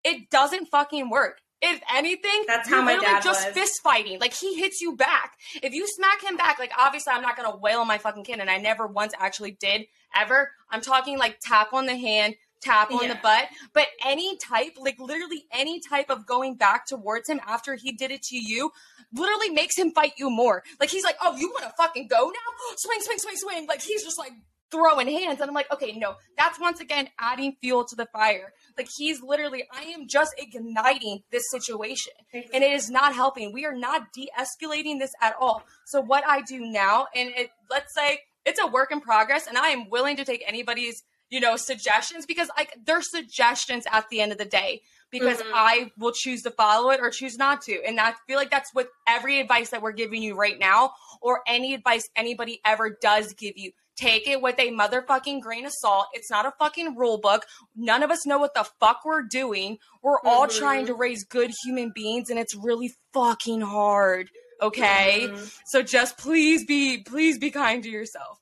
It 0.02 0.30
doesn't 0.30 0.66
fucking 0.66 1.10
work. 1.10 1.40
If 1.60 1.80
anything, 1.92 2.44
that's 2.46 2.68
how 2.68 2.82
my 2.82 2.98
dad 2.98 3.22
just 3.22 3.46
was. 3.46 3.54
fist 3.54 3.80
fighting. 3.82 4.20
Like 4.20 4.32
he 4.32 4.54
hits 4.54 4.80
you 4.80 4.94
back. 4.94 5.32
If 5.62 5.72
you 5.72 5.86
smack 5.88 6.22
him 6.22 6.36
back, 6.36 6.58
like 6.58 6.72
obviously 6.78 7.12
I'm 7.12 7.22
not 7.22 7.36
gonna 7.36 7.56
wail 7.56 7.80
on 7.80 7.88
my 7.88 7.98
fucking 7.98 8.24
kid, 8.24 8.38
and 8.38 8.48
I 8.48 8.58
never 8.58 8.86
once 8.86 9.12
actually 9.18 9.52
did 9.60 9.86
ever. 10.14 10.50
I'm 10.70 10.80
talking 10.80 11.18
like 11.18 11.38
tap 11.40 11.72
on 11.72 11.86
the 11.86 11.96
hand, 11.96 12.36
tap 12.60 12.92
on 12.92 13.02
yeah. 13.02 13.14
the 13.14 13.20
butt, 13.22 13.46
but 13.72 13.88
any 14.04 14.36
type, 14.36 14.74
like 14.78 14.98
literally 14.98 15.44
any 15.52 15.80
type 15.80 16.10
of 16.10 16.26
going 16.26 16.56
back 16.56 16.86
towards 16.86 17.28
him 17.28 17.40
after 17.46 17.74
he 17.74 17.92
did 17.92 18.10
it 18.10 18.22
to 18.24 18.36
you, 18.36 18.70
literally 19.12 19.50
makes 19.50 19.76
him 19.76 19.90
fight 19.90 20.12
you 20.16 20.30
more. 20.30 20.62
Like 20.78 20.90
he's 20.90 21.04
like, 21.04 21.16
oh, 21.20 21.36
you 21.36 21.48
want 21.48 21.64
to 21.64 21.72
fucking 21.76 22.08
go 22.08 22.26
now? 22.26 22.74
Swing, 22.76 22.98
swing, 23.00 23.18
swing, 23.18 23.36
swing. 23.36 23.66
Like 23.66 23.82
he's 23.82 24.04
just 24.04 24.18
like 24.18 24.32
throwing 24.70 25.08
hands. 25.08 25.40
And 25.40 25.48
I'm 25.48 25.54
like, 25.54 25.72
okay, 25.72 25.92
no, 25.92 26.14
that's 26.36 26.60
once 26.60 26.80
again 26.80 27.08
adding 27.18 27.56
fuel 27.60 27.84
to 27.84 27.96
the 27.96 28.06
fire. 28.06 28.52
Like 28.76 28.88
he's 28.96 29.22
literally, 29.22 29.64
I 29.72 29.82
am 29.84 30.08
just 30.08 30.34
igniting 30.38 31.20
this 31.30 31.44
situation 31.50 32.12
and 32.32 32.64
it 32.64 32.72
is 32.72 32.90
not 32.90 33.14
helping. 33.14 33.52
We 33.52 33.64
are 33.66 33.74
not 33.74 34.12
de 34.12 34.30
escalating 34.38 34.98
this 34.98 35.12
at 35.20 35.34
all. 35.40 35.62
So, 35.86 36.00
what 36.00 36.24
I 36.26 36.42
do 36.42 36.60
now, 36.60 37.06
and 37.14 37.30
it, 37.36 37.50
let's 37.70 37.94
say 37.94 38.20
it's 38.44 38.60
a 38.60 38.66
work 38.66 38.92
in 38.92 39.00
progress, 39.00 39.46
and 39.46 39.58
I 39.58 39.68
am 39.68 39.90
willing 39.90 40.16
to 40.16 40.24
take 40.24 40.42
anybody's 40.46 41.02
you 41.30 41.40
know 41.40 41.56
suggestions 41.56 42.24
because 42.24 42.48
like 42.56 42.74
they're 42.86 43.02
suggestions 43.02 43.84
at 43.92 44.08
the 44.08 44.20
end 44.20 44.32
of 44.32 44.38
the 44.38 44.46
day 44.46 44.80
because 45.10 45.38
mm-hmm. 45.38 45.52
I 45.54 45.90
will 45.98 46.12
choose 46.12 46.42
to 46.42 46.50
follow 46.50 46.90
it 46.90 47.00
or 47.00 47.10
choose 47.10 47.36
not 47.38 47.62
to. 47.62 47.82
And 47.86 47.98
I 47.98 48.14
feel 48.26 48.36
like 48.36 48.50
that's 48.50 48.74
with 48.74 48.88
every 49.06 49.40
advice 49.40 49.70
that 49.70 49.82
we're 49.82 49.92
giving 49.92 50.22
you 50.22 50.36
right 50.36 50.58
now 50.58 50.92
or 51.20 51.40
any 51.46 51.74
advice 51.74 52.08
anybody 52.16 52.60
ever 52.64 52.96
does 53.00 53.32
give 53.32 53.54
you. 53.56 53.72
Take 53.98 54.28
it 54.28 54.40
with 54.40 54.60
a 54.60 54.70
motherfucking 54.70 55.40
grain 55.40 55.66
of 55.66 55.72
salt. 55.72 56.06
It's 56.12 56.30
not 56.30 56.46
a 56.46 56.52
fucking 56.56 56.96
rule 56.96 57.18
book. 57.18 57.46
None 57.74 58.04
of 58.04 58.12
us 58.12 58.24
know 58.24 58.38
what 58.38 58.54
the 58.54 58.64
fuck 58.78 59.00
we're 59.04 59.22
doing. 59.22 59.78
We're 60.02 60.20
all 60.20 60.46
mm-hmm. 60.46 60.58
trying 60.58 60.86
to 60.86 60.94
raise 60.94 61.24
good 61.24 61.50
human 61.64 61.90
beings 61.92 62.30
and 62.30 62.38
it's 62.38 62.54
really 62.54 62.92
fucking 63.12 63.60
hard. 63.62 64.30
Okay? 64.62 65.22
Mm-hmm. 65.24 65.44
So 65.66 65.82
just 65.82 66.16
please 66.16 66.64
be 66.64 67.02
please 67.02 67.38
be 67.38 67.50
kind 67.50 67.82
to 67.82 67.90
yourself. 67.90 68.38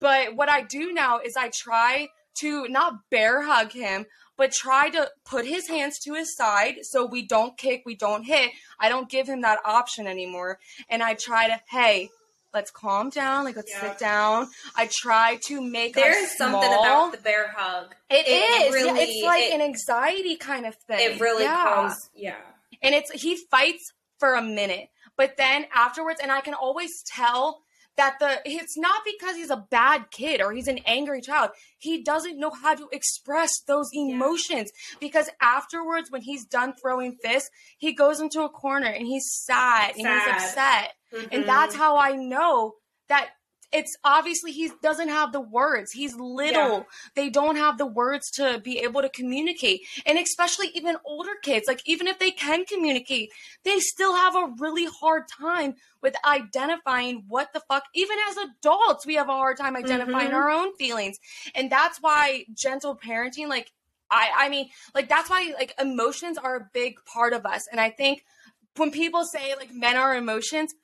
But 0.00 0.36
what 0.36 0.48
I 0.48 0.62
do 0.62 0.92
now 0.92 1.18
is 1.18 1.36
I 1.36 1.50
try 1.52 2.08
to 2.38 2.68
not 2.68 2.94
bear 3.10 3.42
hug 3.42 3.72
him, 3.72 4.06
but 4.36 4.52
try 4.52 4.90
to 4.90 5.10
put 5.24 5.44
his 5.44 5.66
hands 5.66 5.98
to 6.04 6.14
his 6.14 6.36
side 6.36 6.76
so 6.82 7.04
we 7.04 7.26
don't 7.26 7.58
kick, 7.58 7.82
we 7.84 7.96
don't 7.96 8.22
hit. 8.22 8.52
I 8.78 8.88
don't 8.88 9.10
give 9.10 9.28
him 9.28 9.40
that 9.42 9.58
option 9.64 10.06
anymore. 10.06 10.60
And 10.88 11.02
I 11.02 11.14
try 11.14 11.48
to, 11.48 11.60
hey, 11.68 12.10
let's 12.52 12.70
calm 12.70 13.10
down. 13.10 13.44
Like, 13.44 13.56
let's 13.56 13.70
yeah. 13.70 13.90
sit 13.90 13.98
down. 13.98 14.48
I 14.76 14.88
try 14.90 15.38
to 15.46 15.60
make 15.60 15.94
There's 15.94 16.36
something 16.36 16.60
about 16.60 17.12
the 17.12 17.18
bear 17.18 17.52
hug. 17.56 17.94
it, 18.10 18.26
it 18.26 18.30
is. 18.30 18.72
Really, 18.74 19.00
yeah, 19.00 19.06
it's 19.06 19.24
like 19.24 19.44
it, 19.44 19.54
an 19.54 19.60
anxiety 19.60 20.36
kind 20.36 20.66
of 20.66 20.74
thing. 20.86 20.98
It 21.00 21.20
really 21.20 21.44
yeah. 21.44 21.64
calms. 21.64 21.96
Yeah. 22.14 22.36
And 22.82 22.94
it's 22.94 23.10
he 23.12 23.36
fights 23.50 23.92
for 24.18 24.34
a 24.34 24.42
minute, 24.42 24.88
but 25.16 25.36
then 25.36 25.66
afterwards, 25.74 26.20
and 26.22 26.32
I 26.32 26.40
can 26.40 26.54
always 26.54 26.90
tell 27.06 27.62
that 27.96 28.18
the 28.18 28.40
it's 28.44 28.78
not 28.78 29.02
because 29.04 29.36
he's 29.36 29.50
a 29.50 29.66
bad 29.70 30.10
kid 30.10 30.40
or 30.40 30.52
he's 30.52 30.68
an 30.68 30.78
angry 30.86 31.20
child. 31.20 31.50
He 31.78 32.02
doesn't 32.02 32.38
know 32.38 32.50
how 32.50 32.74
to 32.74 32.88
express 32.92 33.60
those 33.66 33.90
emotions 33.92 34.70
yeah. 34.92 34.98
because 35.00 35.28
afterwards 35.42 36.10
when 36.10 36.22
he's 36.22 36.46
done 36.46 36.72
throwing 36.80 37.16
fists, 37.22 37.50
he 37.76 37.92
goes 37.92 38.20
into 38.20 38.42
a 38.42 38.48
corner 38.48 38.86
and 38.86 39.06
he's 39.06 39.30
sad, 39.30 39.94
sad. 39.94 39.98
and 39.98 40.06
he's 40.08 40.28
upset. 40.28 40.94
Mm-hmm. 41.14 41.28
And 41.32 41.44
that's 41.44 41.74
how 41.74 41.96
I 41.96 42.12
know 42.12 42.74
that 43.08 43.30
it's 43.72 43.96
obviously 44.02 44.50
he 44.50 44.70
doesn't 44.82 45.08
have 45.08 45.32
the 45.32 45.40
words. 45.40 45.92
He's 45.92 46.14
little. 46.16 46.78
Yeah. 46.78 46.82
They 47.14 47.30
don't 47.30 47.56
have 47.56 47.78
the 47.78 47.86
words 47.86 48.30
to 48.32 48.60
be 48.64 48.78
able 48.78 49.02
to 49.02 49.08
communicate. 49.08 49.82
And 50.06 50.18
especially 50.18 50.68
even 50.74 50.96
older 51.04 51.32
kids, 51.42 51.66
like 51.68 51.80
even 51.86 52.08
if 52.08 52.18
they 52.18 52.32
can 52.32 52.64
communicate, 52.64 53.30
they 53.64 53.78
still 53.78 54.14
have 54.14 54.34
a 54.34 54.52
really 54.58 54.86
hard 55.00 55.24
time 55.40 55.74
with 56.02 56.16
identifying 56.24 57.24
what 57.28 57.52
the 57.52 57.60
fuck. 57.68 57.84
Even 57.94 58.16
as 58.28 58.36
adults, 58.38 59.06
we 59.06 59.14
have 59.14 59.28
a 59.28 59.32
hard 59.32 59.56
time 59.56 59.76
identifying 59.76 60.28
mm-hmm. 60.28 60.36
our 60.36 60.50
own 60.50 60.76
feelings. 60.76 61.18
And 61.54 61.70
that's 61.70 61.98
why 62.00 62.46
gentle 62.56 62.96
parenting, 62.96 63.48
like 63.48 63.70
I 64.10 64.30
I 64.36 64.48
mean, 64.48 64.68
like 64.94 65.08
that's 65.08 65.30
why 65.30 65.52
like 65.56 65.74
emotions 65.80 66.38
are 66.38 66.56
a 66.56 66.70
big 66.72 66.96
part 67.04 67.32
of 67.32 67.46
us. 67.46 67.68
And 67.70 67.80
I 67.80 67.90
think 67.90 68.24
when 68.76 68.90
people 68.90 69.24
say 69.24 69.54
like 69.56 69.72
men 69.72 69.96
are 69.96 70.16
emotions, 70.16 70.74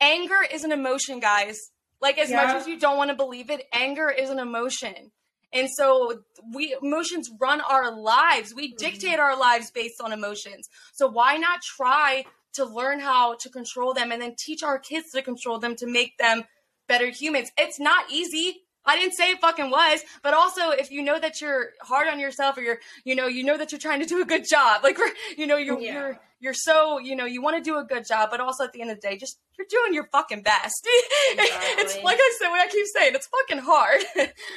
anger 0.00 0.38
is 0.50 0.64
an 0.64 0.72
emotion, 0.72 1.20
guys 1.20 1.70
like 2.00 2.18
as 2.18 2.30
yeah. 2.30 2.44
much 2.44 2.56
as 2.56 2.66
you 2.66 2.78
don't 2.78 2.96
want 2.96 3.10
to 3.10 3.16
believe 3.16 3.50
it, 3.50 3.66
anger 3.72 4.08
is 4.10 4.30
an 4.30 4.38
emotion. 4.38 5.12
And 5.52 5.68
so 5.70 6.20
we 6.54 6.76
emotions 6.82 7.30
run 7.40 7.60
our 7.60 7.90
lives. 7.90 8.54
We 8.54 8.68
mm-hmm. 8.68 8.84
dictate 8.84 9.18
our 9.18 9.38
lives 9.38 9.70
based 9.70 10.00
on 10.02 10.12
emotions. 10.12 10.68
So 10.92 11.08
why 11.08 11.36
not 11.36 11.60
try 11.62 12.24
to 12.54 12.64
learn 12.64 13.00
how 13.00 13.36
to 13.36 13.48
control 13.48 13.94
them 13.94 14.12
and 14.12 14.20
then 14.20 14.34
teach 14.38 14.62
our 14.62 14.78
kids 14.78 15.10
to 15.14 15.22
control 15.22 15.58
them 15.58 15.74
to 15.76 15.86
make 15.86 16.18
them 16.18 16.44
better 16.86 17.10
humans? 17.10 17.50
It's 17.56 17.80
not 17.80 18.10
easy. 18.10 18.62
I 18.88 18.96
didn't 18.98 19.14
say 19.14 19.30
it 19.30 19.40
fucking 19.40 19.70
was, 19.70 20.02
but 20.22 20.34
also 20.34 20.70
if 20.70 20.90
you 20.90 21.02
know 21.02 21.18
that 21.20 21.40
you're 21.40 21.70
hard 21.82 22.08
on 22.08 22.18
yourself 22.18 22.56
or 22.56 22.62
you're, 22.62 22.78
you 23.04 23.14
know, 23.14 23.26
you 23.28 23.44
know 23.44 23.56
that 23.58 23.70
you're 23.70 23.78
trying 23.78 24.00
to 24.00 24.06
do 24.06 24.20
a 24.22 24.24
good 24.24 24.44
job, 24.48 24.82
like, 24.88 24.98
you 25.36 25.46
know, 25.46 25.56
you're, 25.56 25.78
Yeah. 25.78 25.92
you're, 25.92 26.20
you're 26.40 26.54
so, 26.54 26.98
you 26.98 27.14
know, 27.16 27.24
you 27.26 27.42
want 27.42 27.56
to 27.56 27.62
do 27.62 27.76
a 27.78 27.84
good 27.84 28.06
job, 28.06 28.30
but 28.30 28.40
also 28.40 28.64
at 28.64 28.72
the 28.72 28.80
end 28.80 28.90
of 28.90 29.00
the 29.00 29.08
day, 29.08 29.16
just 29.16 29.38
you're 29.58 29.66
doing 29.68 29.92
your 29.92 30.08
fucking 30.12 30.42
best. 30.42 30.80
it's 30.86 31.96
like 32.02 32.18
I 32.20 32.36
said, 32.38 32.48
what 32.48 32.60
I 32.60 32.68
keep 32.68 32.86
saying, 32.94 33.12
it's 33.14 33.26
fucking 33.26 33.62
hard. 33.64 34.02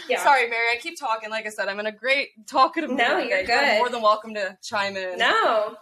Yeah. 0.08 0.20
Sorry, 0.24 0.48
Mary, 0.50 0.66
I 0.74 0.78
keep 0.80 1.00
talking. 1.00 1.30
Like 1.32 1.46
I 1.48 1.50
said, 1.50 1.68
I'm 1.68 1.80
in 1.80 1.88
a 1.88 1.92
great 1.92 2.30
talkative 2.48 2.90
mood. 2.92 3.00
No, 3.00 3.18
you're 3.18 3.44
good. 3.44 3.78
more 3.80 3.90
than 3.90 4.02
welcome 4.02 4.34
to 4.36 4.58
chime 4.64 4.96
in. 4.96 5.18
No. 5.18 5.76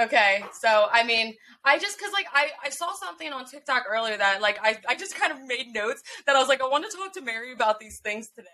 Okay, 0.00 0.42
so 0.58 0.86
I 0.90 1.04
mean, 1.04 1.34
I 1.62 1.78
just 1.78 1.98
because 1.98 2.12
like 2.14 2.26
I 2.32 2.48
I 2.64 2.70
saw 2.70 2.92
something 2.94 3.30
on 3.34 3.44
TikTok 3.44 3.84
earlier 3.86 4.16
that 4.16 4.40
like 4.40 4.58
I 4.62 4.78
I 4.88 4.94
just 4.94 5.14
kind 5.14 5.30
of 5.30 5.38
made 5.46 5.74
notes 5.74 6.02
that 6.26 6.36
I 6.36 6.38
was 6.38 6.48
like 6.48 6.62
I 6.62 6.68
want 6.68 6.90
to 6.90 6.96
talk 6.96 7.12
to 7.14 7.20
Mary 7.20 7.52
about 7.52 7.80
these 7.80 8.00
things 8.02 8.28
today, 8.34 8.48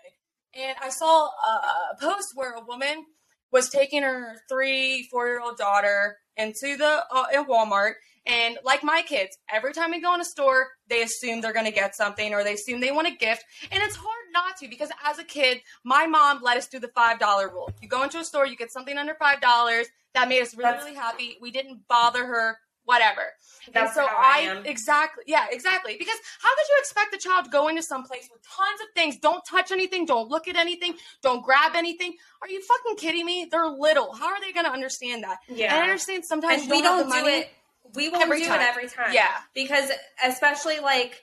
and 0.53 0.75
I 0.81 0.89
saw 0.89 1.27
a, 1.27 2.01
post 2.01 2.33
where 2.35 2.53
a 2.53 2.65
woman 2.65 3.05
was 3.51 3.69
taking 3.69 4.03
her 4.03 4.35
three 4.49 5.07
four 5.09 5.27
year 5.27 5.39
old 5.39 5.57
daughter 5.57 6.17
into 6.35 6.75
the 6.75 7.03
uh, 7.11 7.25
in 7.33 7.45
Walmart. 7.45 7.93
And 8.25 8.57
like 8.61 8.83
my 8.83 9.03
kids, 9.03 9.37
every 9.49 9.71
time 9.71 9.91
we 9.91 10.01
go 10.01 10.13
in 10.13 10.19
a 10.19 10.25
store, 10.25 10.67
they 10.89 11.01
assume 11.01 11.39
they're 11.39 11.53
going 11.53 11.65
to 11.65 11.71
get 11.71 11.95
something 11.95 12.33
or 12.33 12.43
they 12.43 12.55
assume 12.55 12.81
they 12.81 12.91
want 12.91 13.07
a 13.07 13.15
gift. 13.15 13.45
And 13.71 13.81
it's 13.81 13.95
hard 13.95 14.16
not 14.37 14.57
to 14.57 14.67
because 14.67 14.89
as 15.05 15.19
a 15.19 15.23
kid, 15.23 15.61
my 15.83 16.05
mom 16.07 16.41
let 16.41 16.57
us 16.57 16.67
do 16.67 16.79
the 16.79 16.87
$5 16.89 17.51
rule. 17.51 17.69
You 17.81 17.87
go 17.87 18.03
into 18.03 18.19
a 18.19 18.23
store, 18.23 18.45
you 18.45 18.55
get 18.55 18.71
something 18.71 18.97
under 18.97 19.15
$5. 19.15 19.85
That 20.13 20.27
made 20.29 20.41
us 20.41 20.55
really, 20.55 20.69
That's- 20.71 20.83
really 20.85 20.95
happy. 20.95 21.37
We 21.41 21.51
didn't 21.51 21.87
bother 21.87 22.25
her, 22.25 22.57
whatever. 22.85 23.33
That's 23.73 23.97
and 23.97 24.05
so 24.05 24.09
I 24.09 24.49
I, 24.49 24.61
exactly, 24.65 25.23
yeah, 25.27 25.45
exactly. 25.51 25.97
Because 25.99 26.15
how 26.41 26.49
could 26.55 26.67
you 26.69 26.75
expect 26.79 27.13
a 27.13 27.17
child 27.17 27.45
to 27.45 27.51
go 27.51 27.67
into 27.67 27.81
some 27.83 28.03
place 28.05 28.29
with 28.31 28.41
tons 28.43 28.79
of 28.81 28.87
things? 28.95 29.17
Don't 29.17 29.43
touch 29.45 29.71
anything, 29.73 30.05
don't 30.05 30.29
look 30.29 30.47
at 30.47 30.55
anything, 30.55 30.93
don't 31.21 31.43
grab 31.43 31.73
anything. 31.75 32.13
Are 32.41 32.47
you 32.49 32.61
fucking 32.63 32.95
kidding 32.97 33.25
me? 33.25 33.47
They're 33.51 33.67
little. 33.67 34.13
How 34.13 34.27
are 34.27 34.39
they 34.39 34.53
going 34.53 34.65
to 34.65 34.71
understand 34.71 35.23
that? 35.25 35.39
Yeah. 35.49 35.73
And 35.73 35.81
I 35.81 35.83
understand 35.83 36.23
sometimes 36.25 36.61
and 36.61 36.69
you 36.69 36.77
we 36.77 36.81
don't, 36.81 37.09
don't 37.09 37.23
do 37.23 37.29
it. 37.29 37.49
We 37.95 38.09
won't 38.09 38.23
Every 38.23 38.39
do 38.41 38.47
time. 38.47 38.61
it 38.61 38.67
every 38.67 38.87
time. 38.89 39.11
Yeah. 39.13 39.35
because 39.53 39.89
especially 40.25 40.79
like 40.79 41.21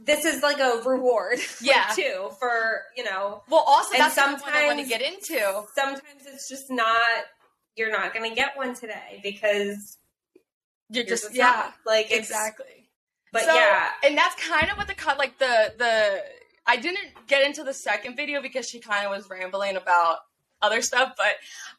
this 0.00 0.24
is 0.24 0.42
like 0.42 0.58
a 0.58 0.82
reward. 0.86 1.38
like, 1.38 1.48
Yeah. 1.62 1.90
too 1.94 2.30
for 2.38 2.82
you 2.96 3.04
know. 3.04 3.42
Well, 3.48 3.64
also 3.66 3.96
that's 3.96 4.16
what 4.16 4.26
I 4.54 4.66
want 4.66 4.78
to 4.80 4.84
sometimes- 4.84 4.88
get 4.88 5.02
into. 5.02 5.62
Sometimes 5.74 6.26
it's 6.26 6.48
just 6.48 6.70
not. 6.70 7.24
You're 7.76 7.90
not 7.92 8.12
going 8.12 8.28
to 8.28 8.34
get 8.36 8.56
one 8.56 8.74
today 8.74 9.20
because 9.22 9.96
You're 10.90 11.04
you're 11.04 11.04
just 11.06 11.24
just 11.24 11.34
yeah, 11.34 11.44
not. 11.44 11.74
like 11.86 12.10
exactly. 12.10 12.88
But 13.32 13.44
So- 13.44 13.54
yeah, 13.54 13.90
and 14.04 14.18
that's 14.18 14.34
kind 14.46 14.70
of 14.70 14.76
what 14.76 14.86
the 14.88 14.94
cut 14.94 15.18
like 15.18 15.38
the 15.38 15.72
the 15.78 16.22
I 16.66 16.76
didn't 16.76 17.26
get 17.26 17.44
into 17.44 17.64
the 17.64 17.72
second 17.72 18.16
video 18.16 18.42
because 18.42 18.68
she 18.68 18.80
kind 18.80 19.06
of 19.06 19.10
was 19.12 19.28
rambling 19.30 19.76
about 19.76 20.18
other 20.62 20.82
stuff. 20.82 21.14
But 21.16 21.36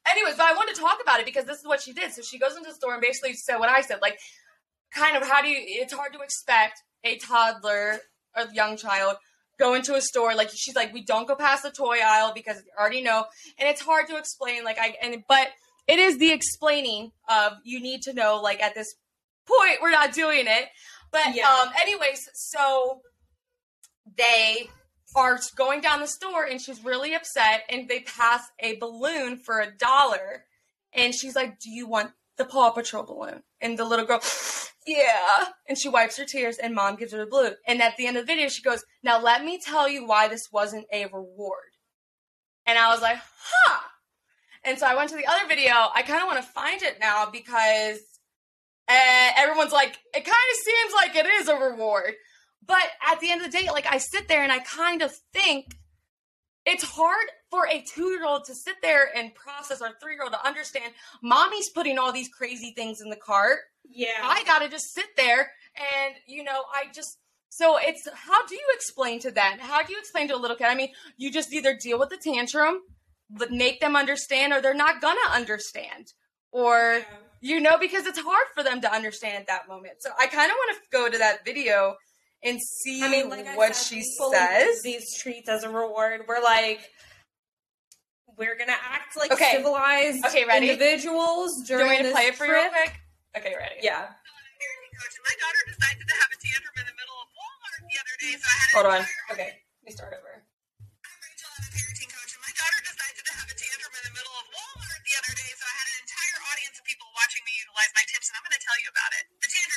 anyways, 0.09 0.35
but 0.37 0.45
I 0.47 0.53
wanted 0.53 0.75
to 0.75 0.81
talk 0.81 0.97
about 1.01 1.19
it 1.19 1.25
because 1.25 1.45
this 1.45 1.59
is 1.59 1.65
what 1.67 1.81
she 1.81 1.93
did. 1.93 2.11
So 2.13 2.21
she 2.23 2.39
goes 2.39 2.55
into 2.57 2.69
the 2.69 2.75
store 2.75 2.93
and 2.93 3.01
basically 3.01 3.33
said 3.33 3.57
what 3.57 3.69
I 3.69 3.81
said, 3.81 3.99
like 4.01 4.17
kind 4.93 5.15
of 5.15 5.27
how 5.27 5.41
do 5.41 5.49
you 5.49 5.57
it's 5.59 5.93
hard 5.93 6.13
to 6.13 6.19
expect 6.21 6.81
a 7.03 7.17
toddler 7.17 7.99
or 8.35 8.45
young 8.53 8.77
child 8.77 9.15
go 9.59 9.73
into 9.75 9.93
a 9.93 10.01
store 10.01 10.33
like 10.33 10.49
she's 10.53 10.75
like 10.75 10.91
we 10.93 11.03
don't 11.03 11.27
go 11.27 11.35
past 11.35 11.61
the 11.63 11.69
toy 11.69 11.97
aisle 12.03 12.31
because 12.33 12.57
you 12.57 12.71
already 12.79 13.01
know. 13.01 13.25
And 13.59 13.69
it's 13.69 13.81
hard 13.81 14.07
to 14.07 14.17
explain 14.17 14.63
like 14.63 14.79
i 14.79 14.95
and 15.01 15.23
but 15.27 15.47
it 15.87 15.99
is 15.99 16.17
the 16.17 16.31
explaining 16.31 17.11
of 17.29 17.53
you 17.63 17.79
need 17.79 18.01
to 18.03 18.13
know 18.13 18.39
like 18.41 18.61
at 18.61 18.73
this 18.75 18.95
point 19.47 19.77
we're 19.81 19.91
not 19.91 20.13
doing 20.13 20.45
it. 20.47 20.65
But 21.11 21.35
Yeah. 21.35 21.47
um 21.47 21.69
anyways 21.79 22.27
so 22.33 23.01
they 24.17 24.69
are 25.15 25.39
going 25.57 25.81
down 25.81 25.99
the 25.99 26.07
store 26.07 26.45
and 26.45 26.61
she's 26.61 26.83
really 26.83 27.13
upset 27.13 27.63
and 27.69 27.87
they 27.87 27.99
pass 27.99 28.43
a 28.59 28.77
balloon 28.77 29.37
for 29.37 29.59
a 29.59 29.69
dollar. 29.75 30.45
And 30.93 31.13
she's 31.13 31.35
like 31.35 31.59
do 31.59 31.69
you 31.69 31.87
want 31.87 32.11
the 32.41 32.49
paw 32.49 32.71
patrol 32.71 33.03
balloon. 33.03 33.43
And 33.61 33.77
the 33.77 33.85
little 33.85 34.05
girl 34.05 34.21
yeah. 34.87 35.45
And 35.67 35.77
she 35.77 35.89
wipes 35.89 36.17
her 36.17 36.25
tears 36.25 36.57
and 36.57 36.73
mom 36.73 36.95
gives 36.95 37.11
her 37.11 37.19
the 37.19 37.25
balloon. 37.25 37.55
And 37.67 37.81
at 37.81 37.97
the 37.97 38.07
end 38.07 38.17
of 38.17 38.25
the 38.25 38.33
video 38.33 38.49
she 38.49 38.63
goes 38.63 38.83
now 39.03 39.21
let 39.21 39.43
me 39.43 39.59
tell 39.59 39.87
you 39.87 40.05
why 40.05 40.27
this 40.27 40.49
wasn't 40.51 40.85
a 40.91 41.05
reward. 41.05 41.75
And 42.65 42.77
i 42.77 42.89
was 42.89 43.01
like 43.01 43.17
huh. 43.19 43.79
And 44.63 44.77
so 44.77 44.87
i 44.87 44.95
went 44.95 45.09
to 45.09 45.15
the 45.15 45.27
other 45.27 45.47
video. 45.47 45.73
I 45.73 46.03
kind 46.05 46.21
of 46.21 46.27
want 46.27 46.43
to 46.43 46.51
find 46.51 46.81
it 46.81 46.97
now 46.99 47.29
because 47.31 47.99
uh, 48.87 49.29
everyone's 49.37 49.71
like 49.71 49.97
it 50.13 50.25
kind 50.25 50.27
of 50.27 50.57
seems 50.57 50.93
like 50.93 51.15
it 51.15 51.25
is 51.25 51.47
a 51.47 51.55
reward. 51.55 52.13
But 52.65 52.83
at 53.07 53.19
the 53.19 53.31
end 53.31 53.43
of 53.43 53.51
the 53.51 53.57
day, 53.57 53.67
like 53.71 53.87
I 53.89 53.97
sit 53.97 54.27
there 54.27 54.43
and 54.43 54.51
I 54.51 54.59
kind 54.59 55.01
of 55.01 55.13
think 55.33 55.65
it's 56.71 56.83
hard 56.83 57.27
for 57.49 57.67
a 57.67 57.83
two 57.93 58.09
year 58.09 58.25
old 58.25 58.45
to 58.45 58.55
sit 58.55 58.75
there 58.81 59.09
and 59.15 59.35
process 59.35 59.81
or 59.81 59.89
three 60.01 60.13
year 60.13 60.23
old 60.23 60.33
to 60.33 60.47
understand 60.47 60.93
mommy's 61.21 61.69
putting 61.69 61.97
all 61.99 62.11
these 62.11 62.29
crazy 62.29 62.73
things 62.75 63.01
in 63.01 63.09
the 63.09 63.15
cart. 63.17 63.59
yeah. 63.89 64.07
I 64.23 64.43
gotta 64.45 64.69
just 64.69 64.93
sit 64.93 65.07
there 65.17 65.51
and, 65.75 66.15
you 66.27 66.43
know, 66.43 66.63
I 66.73 66.85
just. 66.93 67.17
So 67.49 67.77
it's 67.77 68.07
how 68.13 68.45
do 68.47 68.55
you 68.55 68.67
explain 68.73 69.19
to 69.21 69.31
that? 69.31 69.57
How 69.59 69.83
do 69.83 69.91
you 69.91 69.99
explain 69.99 70.29
to 70.29 70.35
a 70.35 70.37
little 70.37 70.55
kid? 70.55 70.67
I 70.67 70.75
mean, 70.75 70.91
you 71.17 71.29
just 71.29 71.51
either 71.51 71.75
deal 71.75 71.99
with 71.99 72.09
the 72.09 72.17
tantrum, 72.17 72.79
but 73.29 73.51
make 73.51 73.81
them 73.81 73.97
understand, 73.97 74.53
or 74.53 74.61
they're 74.61 74.73
not 74.73 75.01
gonna 75.01 75.19
understand. 75.33 76.13
Or 76.53 77.01
you 77.41 77.59
know, 77.59 77.77
because 77.77 78.05
it's 78.05 78.19
hard 78.19 78.47
for 78.55 78.63
them 78.63 78.79
to 78.81 78.93
understand 78.93 79.35
at 79.35 79.47
that 79.47 79.67
moment. 79.67 79.95
So 79.99 80.11
I 80.17 80.27
kind 80.27 80.49
of 80.49 80.55
want 80.55 80.77
to 80.77 80.97
go 80.97 81.09
to 81.09 81.17
that 81.17 81.43
video 81.43 81.95
and 82.43 82.59
see 82.61 83.03
I 83.03 83.09
mean, 83.09 83.29
like 83.29 83.45
what 83.55 83.75
said, 83.75 83.85
she 83.95 84.01
says. 84.01 84.81
these 84.83 85.17
treats 85.19 85.49
as 85.49 85.63
a 85.63 85.69
reward. 85.69 86.21
We're 86.27 86.41
like, 86.41 86.81
we're 88.37 88.57
gonna 88.57 88.77
act 88.91 89.17
like 89.17 89.31
Okay. 89.31 89.51
civilized 89.51 90.25
Okay, 90.25 90.45
ready? 90.45 90.69
individuals 90.71 91.51
Do 91.67 91.73
you 91.73 91.79
during 91.79 91.85
want 91.87 91.91
me 91.91 91.97
to 91.97 92.03
this 92.09 92.13
play 92.13 92.27
it 92.31 92.35
for 92.35 92.45
you 92.45 92.53
real 92.53 92.69
quick? 92.69 92.93
Okay, 93.37 93.53
ready? 93.57 93.75
Yeah. 93.83 94.07
parenting 94.07 94.93
coach, 94.97 95.13
and 95.17 95.25
my 95.25 95.35
daughter 95.41 95.61
decided 95.69 96.05
to 96.07 96.15
have 96.21 96.29
a 96.31 96.37
tantrum 96.41 96.75
in 96.81 96.85
the 96.89 96.95
middle 96.97 97.17
of 97.21 97.27
Walmart 97.33 97.81
the 97.85 97.97
other 98.01 98.15
day. 98.21 98.33
So 98.37 98.45
I 98.45 98.55
had 98.55 98.69
an 98.71 98.77
Hold 98.77 98.87
on. 98.87 99.01
Okay, 99.35 99.49
let 99.57 99.83
me 99.85 99.91
start 99.91 100.13
over. 100.15 100.31
I'm 100.31 101.17
Rachel, 101.21 101.49
a 101.49 101.61
parenting 101.73 102.09
coach, 102.13 102.31
and 102.37 102.41
my 102.45 102.53
daughter 102.55 102.79
decided 102.85 103.23
to 103.25 103.33
have 103.41 103.47
a 103.49 103.57
tantrum 103.57 103.93
in 103.99 104.03
the 104.09 104.13
middle 104.15 104.35
of 104.41 104.45
Walmart 104.53 105.01
the 105.01 105.15
other 105.21 105.33
day. 105.37 105.51
So 105.57 105.63
I 105.65 105.73
had 105.75 105.87
an 105.91 105.97
entire 106.05 106.37
audience 106.51 106.75
of 106.77 106.83
people 106.87 107.07
watching 107.17 107.43
me 107.45 107.53
utilize 107.61 107.91
my 107.97 108.05
tips, 108.09 108.25
and 108.31 108.35
I'm 108.39 108.43
going 108.47 108.57
to 108.57 108.63
tell 108.63 108.77
you 108.81 108.89
about 108.93 109.11
it. 109.17 109.23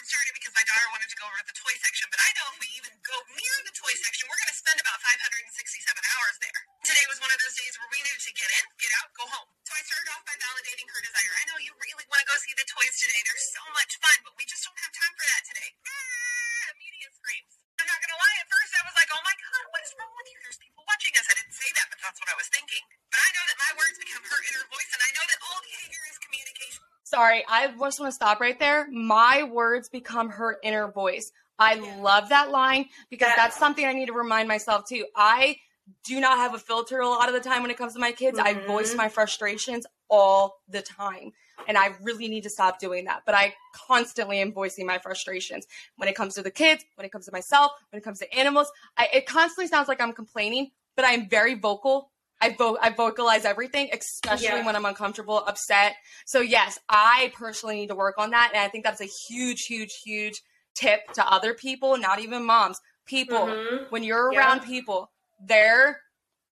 Started 0.04 0.36
because 0.36 0.52
my 0.52 0.66
daughter 0.68 0.88
wanted 0.92 1.08
to 1.08 1.16
go 1.16 1.24
over 1.24 1.40
to 1.40 1.48
the 1.48 1.56
toy 1.56 1.74
section, 1.80 2.04
but 2.12 2.20
I 2.20 2.28
know 2.36 2.46
if 2.52 2.56
we 2.60 2.68
even 2.76 2.92
go 3.00 3.16
near 3.40 3.56
the 3.64 3.72
toy 3.72 3.94
section, 4.04 4.28
we're 4.28 4.36
going 4.36 4.52
to 4.52 4.60
spend 4.60 4.76
about 4.84 5.00
567 5.00 5.48
hours 5.96 6.36
there. 6.44 6.60
Today 6.84 7.04
was 7.08 7.24
one 7.24 7.32
of 7.32 7.40
those 7.40 7.56
days 7.56 7.72
where 7.80 7.88
we 7.88 8.04
knew 8.04 8.12
to 8.12 8.30
get 8.36 8.50
in, 8.52 8.64
get 8.84 8.92
out, 9.00 9.08
go 9.16 9.24
home. 9.32 9.48
So 9.64 9.72
I 9.72 9.80
started 9.80 10.08
off 10.12 10.20
by 10.28 10.36
validating 10.36 10.84
her 10.92 11.00
desire. 11.08 11.32
I 11.40 11.44
know 11.48 11.56
you 11.64 11.72
really 11.80 12.04
want 12.04 12.20
to 12.20 12.28
go 12.28 12.36
see 12.36 12.52
the 12.52 12.68
toys 12.68 12.94
today. 13.00 13.20
They're 13.24 13.48
so 13.48 13.64
much 13.72 13.92
fun, 13.96 14.18
but 14.28 14.36
we 14.36 14.44
just 14.44 14.60
don't 14.68 14.76
have 14.76 14.92
time 14.92 15.14
for 15.16 15.24
that 15.24 15.42
today. 15.48 15.70
Ah, 15.88 16.64
immediate 16.76 17.14
screams. 17.16 17.52
I'm 17.80 17.88
not 17.88 17.98
gonna 18.04 18.20
lie, 18.20 18.36
at 18.38 18.48
first 18.52 18.70
I 18.76 18.82
was 18.86 18.96
like, 19.00 19.10
oh 19.10 19.22
my 19.24 19.34
god, 19.40 19.64
what 19.72 19.82
is 19.82 19.92
wrong 19.98 20.12
with 20.14 20.28
you? 20.30 20.38
There's 20.44 20.60
people 20.60 20.84
watching 20.86 21.14
us. 21.18 21.26
I 21.26 21.34
didn't 21.40 21.56
say 21.56 21.70
that, 21.80 21.86
but 21.90 21.98
that's 22.04 22.20
what 22.20 22.28
I 22.30 22.36
was 22.38 22.48
thinking. 22.52 22.84
But 23.10 23.18
I 23.24 23.28
know 23.34 23.44
that 23.50 23.58
my 23.58 23.72
words 23.80 23.96
become 23.98 24.24
her 24.24 24.40
inner 24.52 24.64
voice, 24.68 24.90
and 24.94 25.02
I 25.02 25.10
know 25.16 25.26
that 25.26 25.40
all 25.48 25.60
behavior 25.64 26.02
is 26.06 26.16
communication. 26.22 26.84
Sorry, 27.14 27.44
I 27.48 27.68
just 27.68 28.00
want 28.00 28.10
to 28.10 28.12
stop 28.12 28.40
right 28.40 28.58
there. 28.58 28.88
My 28.90 29.44
words 29.44 29.88
become 29.88 30.30
her 30.30 30.58
inner 30.64 30.88
voice. 30.90 31.30
I 31.60 31.74
love 32.00 32.30
that 32.30 32.50
line 32.50 32.88
because 33.08 33.28
That- 33.28 33.36
that's 33.36 33.56
something 33.56 33.86
I 33.86 33.92
need 33.92 34.06
to 34.06 34.12
remind 34.12 34.48
myself 34.48 34.84
too. 34.88 35.06
I 35.14 35.60
do 36.02 36.18
not 36.18 36.38
have 36.38 36.54
a 36.54 36.58
filter 36.58 36.98
a 36.98 37.08
lot 37.08 37.28
of 37.28 37.34
the 37.34 37.40
time 37.40 37.62
when 37.62 37.70
it 37.70 37.76
comes 37.76 37.92
to 37.92 38.00
my 38.00 38.10
kids. 38.10 38.38
I 38.38 38.54
voice 38.54 38.94
Mhm. 38.94 38.96
my 38.96 39.08
frustrations 39.08 39.86
all 40.08 40.60
the 40.66 40.82
time. 40.82 41.32
And 41.68 41.78
I 41.78 41.94
really 42.00 42.26
need 42.26 42.42
to 42.42 42.50
stop 42.50 42.80
doing 42.80 43.04
that. 43.04 43.22
But 43.24 43.36
I 43.36 43.54
constantly 43.72 44.40
am 44.40 44.52
voicing 44.52 44.84
my 44.86 44.98
frustrations 44.98 45.66
when 45.96 46.08
it 46.08 46.16
comes 46.16 46.34
to 46.34 46.42
the 46.42 46.50
kids, 46.50 46.84
when 46.96 47.04
it 47.04 47.10
comes 47.12 47.26
to 47.26 47.32
myself, 47.32 47.72
when 47.90 47.98
it 47.98 48.02
comes 48.02 48.18
to 48.18 48.34
animals. 48.34 48.72
I, 48.96 49.08
it 49.12 49.26
constantly 49.26 49.68
sounds 49.68 49.86
like 49.86 50.00
I'm 50.00 50.12
complaining, 50.12 50.72
but 50.96 51.04
I'm 51.04 51.28
very 51.28 51.54
vocal. 51.54 52.10
I, 52.44 52.54
vo- 52.56 52.78
I 52.80 52.90
vocalize 52.90 53.44
everything, 53.44 53.88
especially 53.92 54.46
Yeah. 54.46 54.64
when 54.66 54.76
I'm 54.76 54.84
uncomfortable, 54.84 55.38
upset. 55.46 55.94
So, 56.26 56.40
yes, 56.40 56.78
I 56.88 57.32
personally 57.36 57.76
need 57.76 57.88
to 57.88 57.94
work 57.94 58.16
on 58.18 58.30
that. 58.30 58.50
And 58.54 58.60
I 58.62 58.68
think 58.68 58.84
that's 58.84 59.00
a 59.00 59.10
huge, 59.28 59.66
huge, 59.66 59.92
huge 60.04 60.40
tip 60.74 61.00
to 61.14 61.26
other 61.26 61.54
people, 61.54 61.96
not 61.96 62.18
even 62.20 62.44
moms. 62.44 62.80
People, 63.06 63.46
Mhm. 63.46 63.90
when 63.90 64.02
you're 64.02 64.32
Yeah. 64.32 64.38
around 64.40 64.60
people, 64.62 65.10
their 65.40 66.00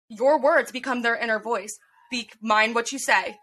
your 0.09 0.39
words 0.41 0.71
become 0.73 1.01
their 1.05 1.15
inner 1.15 1.37
voice. 1.37 1.77
Be 2.09 2.29
mind 2.41 2.73
what 2.73 2.91
you 2.91 2.97
say. 2.97 3.37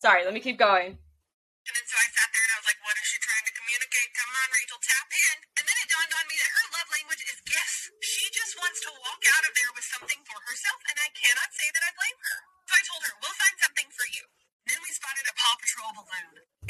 Sorry, 0.00 0.24
let 0.24 0.32
me 0.32 0.40
keep 0.40 0.56
going. 0.58 0.96
And 0.96 1.74
then 1.76 1.84
so 1.84 1.96
I 2.00 2.08
sat 2.16 2.28
there 2.32 2.44
and 2.48 2.52
I 2.56 2.58
was 2.64 2.68
like, 2.72 2.80
what 2.80 2.96
is 2.96 3.04
she 3.12 3.18
trying 3.20 3.44
to 3.44 3.52
communicate? 3.52 4.08
Come 4.16 4.30
on, 4.32 4.48
Rachel, 4.56 4.80
tap 4.80 5.08
in. 5.12 5.36
And 5.60 5.64
then 5.68 5.76
it 5.84 5.88
dawned 5.92 6.14
on 6.16 6.24
me 6.32 6.36
that 6.40 6.52
her 6.56 6.66
love 6.80 6.88
language 6.96 7.22
is 7.28 7.38
gifts. 7.44 7.80
She 8.00 8.24
just 8.32 8.56
wants 8.56 8.80
to 8.88 8.90
walk 9.04 9.20
out 9.20 9.44
of 9.44 9.52
there 9.52 9.72
with 9.76 9.84
something 9.84 10.20
for 10.24 10.38
herself, 10.48 10.78
and 10.88 10.96
I 10.96 11.08
cannot 11.12 11.50
say 11.52 11.68
that 11.76 11.84
I 11.84 11.90
blame 11.92 12.18
her. 12.24 12.36
So 12.64 12.72
I 12.72 12.82
told 12.88 13.02
her, 13.04 13.14
we'll 13.20 13.36
find 13.36 13.56
something 13.60 13.88
for 13.92 14.06
you. 14.16 14.24
Then 14.64 14.80
we 14.80 14.90
spotted 14.96 15.28
a 15.28 15.34
Paw 15.36 15.54
Patrol 15.60 15.92
balloon. 15.92 16.26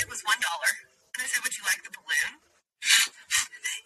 It 0.09 0.17
was 0.17 0.25
$1. 0.25 0.25
And 0.25 1.21
I 1.21 1.29
said, 1.29 1.45
would 1.45 1.53
you 1.53 1.61
like 1.69 1.85
the 1.85 1.93
balloon? 1.93 2.41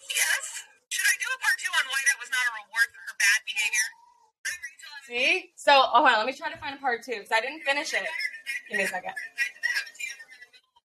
yes. 0.06 0.44
Should 0.86 1.02
I 1.02 1.18
do 1.18 1.26
a 1.34 1.38
part 1.42 1.58
two 1.58 1.72
on 1.74 1.82
why 1.90 1.98
that 1.98 2.16
was 2.22 2.30
not 2.30 2.46
a 2.46 2.52
reward 2.62 2.88
for 2.94 3.02
her 3.10 3.16
bad 3.18 3.40
behavior? 3.42 3.88
I'm 4.46 4.58
Rachel. 4.62 4.90
I'm 4.94 5.04
See? 5.10 5.50
So, 5.58 5.74
oh, 5.74 6.06
hold 6.06 6.14
on, 6.14 6.22
let 6.22 6.26
me 6.30 6.38
try 6.38 6.54
to 6.54 6.62
find 6.62 6.78
a 6.78 6.80
part 6.80 7.02
two 7.02 7.18
because 7.18 7.34
I 7.34 7.42
didn't 7.42 7.66
finish 7.66 7.90
it. 7.90 8.06
Give 8.70 8.78
me 8.78 8.84
a 8.84 8.86
second. 8.86 9.18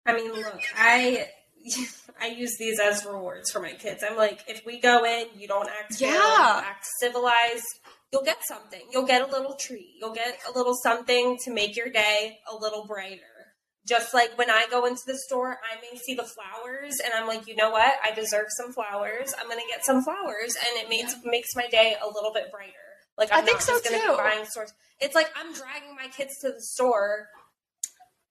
I 0.10 0.18
mean, 0.18 0.34
look, 0.34 0.58
I 0.74 1.30
I 2.20 2.34
use 2.34 2.58
these 2.58 2.80
as 2.80 3.06
rewards 3.06 3.52
for 3.52 3.62
my 3.62 3.74
kids. 3.74 4.02
I'm 4.02 4.18
like, 4.18 4.42
if 4.48 4.66
we 4.66 4.80
go 4.80 5.06
in, 5.06 5.28
you 5.38 5.48
don't 5.48 5.70
act 5.70 6.02
fair, 6.02 6.10
you 6.10 6.64
act 6.66 6.86
civilized, 7.00 7.78
you'll 8.12 8.24
get 8.24 8.42
something. 8.48 8.82
You'll 8.92 9.06
get 9.06 9.22
a 9.22 9.30
little 9.30 9.54
treat. 9.54 9.94
You'll 10.00 10.16
get 10.16 10.40
a 10.50 10.58
little 10.58 10.74
something 10.74 11.38
to 11.46 11.54
make 11.54 11.76
your 11.76 11.90
day 11.90 12.40
a 12.52 12.56
little 12.56 12.88
brighter. 12.88 13.47
Just 13.88 14.14
like 14.14 14.38
when 14.38 14.50
I 14.50 14.66
go 14.70 14.86
into 14.86 15.04
the 15.08 15.18
store, 15.18 15.60
I 15.64 15.80
may 15.82 15.98
see 15.98 16.14
the 16.16 16.24
flowers 16.26 17.00
and 17.04 17.14
I'm 17.14 17.28
like, 17.28 17.48
you 17.48 17.56
know 17.56 17.70
what? 17.72 17.94
I 18.04 18.12
deserve 18.12 18.48
some 18.58 18.74
flowers. 18.74 19.34
I'm 19.40 19.48
gonna 19.48 19.62
get 19.70 19.86
some 19.86 20.04
flowers, 20.04 20.56
and 20.58 20.84
it 20.84 20.90
makes 20.90 21.16
makes 21.24 21.56
my 21.56 21.68
day 21.68 21.96
a 22.02 22.08
little 22.08 22.34
bit 22.34 22.52
brighter. 22.52 22.74
Like 23.18 23.32
I 23.32 23.40
I'm 23.40 23.46
think 23.46 23.62
so, 23.62 23.80
gonna 23.84 23.98
too. 24.00 24.18
buying 24.18 24.46
stores. 24.46 24.74
It's 25.00 25.16
like 25.16 25.30
I'm 25.40 25.54
dragging 25.54 25.96
my 25.96 26.08
kids 26.10 26.38
to 26.42 26.52
the 26.52 26.62
store 26.62 27.28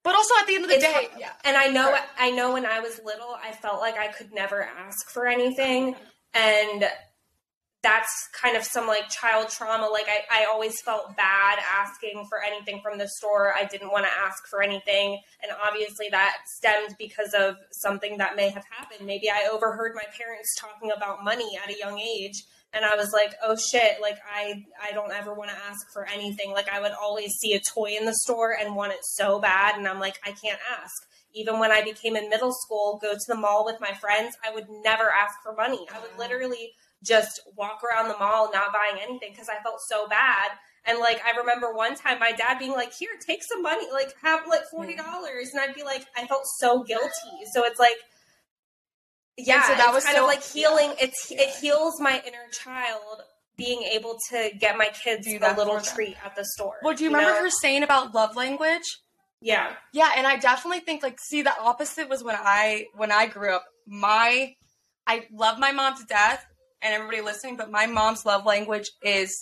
But 0.04 0.14
also 0.14 0.34
at 0.40 0.46
the 0.46 0.54
end 0.54 0.64
of 0.64 0.70
the 0.70 0.76
It's 0.76 0.84
day, 0.84 1.08
yeah. 1.18 1.32
and 1.44 1.56
I 1.56 1.66
know, 1.68 1.90
Right. 1.90 2.02
I 2.18 2.30
know 2.30 2.52
when 2.52 2.64
I 2.66 2.78
was 2.80 3.00
little, 3.04 3.34
I 3.42 3.52
felt 3.52 3.80
like 3.80 3.96
I 3.98 4.08
could 4.08 4.32
never 4.32 4.62
ask 4.62 5.10
for 5.10 5.26
anything. 5.26 5.96
And 6.34 6.88
that's 7.86 8.28
kind 8.32 8.56
of 8.56 8.64
some 8.64 8.88
like 8.88 9.08
child 9.08 9.48
trauma. 9.48 9.86
Like 9.86 10.08
I, 10.08 10.42
I 10.42 10.46
always 10.46 10.74
felt 10.84 11.16
bad 11.16 11.58
asking 11.72 12.26
for 12.28 12.42
anything 12.42 12.80
from 12.82 12.98
the 12.98 13.06
store. 13.06 13.54
I 13.56 13.64
didn't 13.64 13.92
want 13.92 14.06
to 14.06 14.10
ask 14.10 14.48
for 14.50 14.60
anything. 14.60 15.20
And 15.40 15.52
obviously 15.64 16.08
that 16.10 16.34
stemmed 16.56 16.96
because 16.98 17.32
of 17.32 17.54
something 17.70 18.18
that 18.18 18.34
may 18.34 18.48
have 18.48 18.64
happened. 18.76 19.06
Maybe 19.06 19.30
I 19.30 19.48
overheard 19.52 19.94
my 19.94 20.02
parents 20.18 20.52
talking 20.58 20.90
about 20.90 21.22
money 21.22 21.56
at 21.62 21.72
a 21.72 21.78
young 21.78 22.00
age. 22.00 22.42
And 22.72 22.84
I 22.84 22.96
was 22.96 23.12
like, 23.12 23.34
oh 23.44 23.54
shit, 23.54 24.00
like 24.02 24.18
I, 24.28 24.64
I 24.82 24.90
don't 24.90 25.12
ever 25.12 25.32
want 25.32 25.50
to 25.50 25.56
ask 25.56 25.86
for 25.92 26.08
anything. 26.08 26.50
Like 26.50 26.68
I 26.68 26.80
would 26.80 26.92
always 27.00 27.30
see 27.40 27.52
a 27.52 27.60
toy 27.60 27.96
in 27.96 28.04
the 28.04 28.16
store 28.24 28.56
and 28.60 28.74
want 28.74 28.94
it 28.94 29.04
so 29.04 29.38
bad. 29.40 29.78
And 29.78 29.86
I'm 29.86 30.00
like, 30.00 30.18
I 30.26 30.32
can't 30.32 30.58
ask. 30.82 31.06
Even 31.34 31.60
when 31.60 31.70
I 31.70 31.82
became 31.82 32.16
in 32.16 32.28
middle 32.30 32.52
school, 32.52 32.98
go 33.00 33.12
to 33.12 33.24
the 33.28 33.36
mall 33.36 33.64
with 33.64 33.80
my 33.80 33.92
friends, 33.92 34.34
I 34.44 34.52
would 34.52 34.66
never 34.82 35.04
ask 35.04 35.34
for 35.44 35.54
money. 35.54 35.86
I 35.94 36.00
would 36.00 36.18
literally 36.18 36.72
just 37.04 37.40
walk 37.56 37.80
around 37.84 38.08
the 38.08 38.18
mall 38.18 38.50
not 38.52 38.72
buying 38.72 39.00
anything 39.02 39.30
because 39.32 39.48
I 39.48 39.62
felt 39.62 39.80
so 39.88 40.08
bad. 40.08 40.50
And 40.84 40.98
like 41.00 41.20
I 41.26 41.36
remember 41.36 41.72
one 41.74 41.96
time 41.96 42.18
my 42.20 42.32
dad 42.32 42.58
being 42.58 42.72
like, 42.72 42.92
"Here, 42.92 43.10
take 43.24 43.42
some 43.42 43.62
money, 43.62 43.90
like 43.92 44.14
have 44.22 44.46
like 44.48 44.62
forty 44.70 44.94
dollars," 44.96 45.50
and 45.52 45.60
I'd 45.60 45.74
be 45.74 45.82
like, 45.82 46.06
I 46.16 46.26
felt 46.26 46.44
so 46.58 46.82
guilty. 46.84 47.10
So 47.52 47.64
it's 47.64 47.80
like, 47.80 47.96
yeah, 49.36 49.62
so 49.66 49.74
that 49.74 49.92
was 49.92 50.04
kind 50.04 50.16
so- 50.16 50.22
of 50.24 50.28
like 50.28 50.42
healing. 50.42 50.94
It's 51.00 51.30
it 51.30 51.50
heals 51.60 52.00
my 52.00 52.22
inner 52.26 52.48
child 52.52 53.22
being 53.56 53.82
able 53.82 54.18
to 54.30 54.50
get 54.60 54.76
my 54.76 54.88
kids 54.88 55.26
a 55.26 55.54
little 55.56 55.80
treat 55.80 56.16
at 56.24 56.36
the 56.36 56.44
store. 56.44 56.76
Well, 56.82 56.94
do 56.94 57.04
you 57.04 57.10
remember 57.10 57.30
know? 57.32 57.40
her 57.42 57.50
saying 57.50 57.82
about 57.82 58.14
love 58.14 58.36
language? 58.36 58.82
Yeah, 59.40 59.72
Yeah, 59.92 60.12
and 60.16 60.26
I 60.26 60.36
definitely 60.36 60.80
think 60.80 61.02
like 61.02 61.18
see 61.20 61.42
the 61.42 61.58
opposite 61.60 62.08
was 62.08 62.22
when 62.24 62.36
I 62.38 62.86
when 62.94 63.12
I 63.12 63.26
grew 63.26 63.54
up. 63.54 63.64
My 63.86 64.54
I 65.06 65.26
love 65.32 65.58
my 65.58 65.72
mom 65.72 65.96
to 65.98 66.04
death 66.04 66.44
and 66.86 66.94
everybody 66.94 67.20
listening, 67.20 67.56
but 67.56 67.70
my 67.70 67.86
mom's 67.86 68.24
love 68.24 68.46
language 68.46 68.90
is 69.02 69.36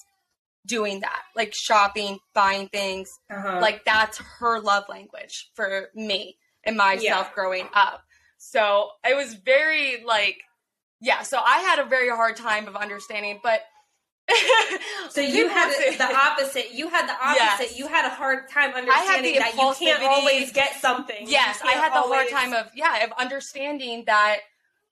doing 0.66 1.00
that. 1.00 1.22
Like 1.36 1.52
shopping, 1.54 2.18
buying 2.34 2.68
things. 2.68 3.10
uh-huh. 3.30 3.60
Like 3.60 3.84
that's 3.84 4.18
her 4.40 4.60
love 4.60 4.84
language 4.88 5.50
for 5.54 5.88
me 5.94 6.36
and 6.64 6.76
myself 6.76 7.26
Yeah. 7.28 7.34
growing 7.34 7.68
up. 7.74 8.02
So 8.38 8.88
it 9.08 9.14
was 9.16 9.34
very 9.34 10.02
like 10.04 10.38
yeah, 11.00 11.22
so 11.22 11.38
I 11.38 11.58
had 11.58 11.78
a 11.80 11.84
very 11.84 12.08
hard 12.08 12.36
time 12.36 12.66
of 12.66 12.76
understanding, 12.76 13.38
but 13.42 13.60
So 15.10 15.20
you 15.20 15.48
had 15.48 15.70
the 15.98 16.16
opposite. 16.16 16.72
You 16.72 16.88
had 16.88 17.06
the 17.06 17.12
opposite. 17.12 17.70
Yes. 17.72 17.78
You 17.78 17.86
had 17.88 18.06
a 18.06 18.14
hard 18.14 18.48
time 18.48 18.72
understanding 18.74 19.34
that 19.34 19.54
you 19.54 19.74
can't 19.78 20.02
always 20.02 20.50
get 20.52 20.80
something. 20.80 21.26
Yes, 21.28 21.60
I 21.62 21.72
had 21.72 21.90
the 21.92 22.00
hard 22.00 22.28
time 22.30 22.54
of 22.54 22.70
yeah 22.74 23.04
of 23.04 23.12
understanding 23.18 24.04
that 24.06 24.38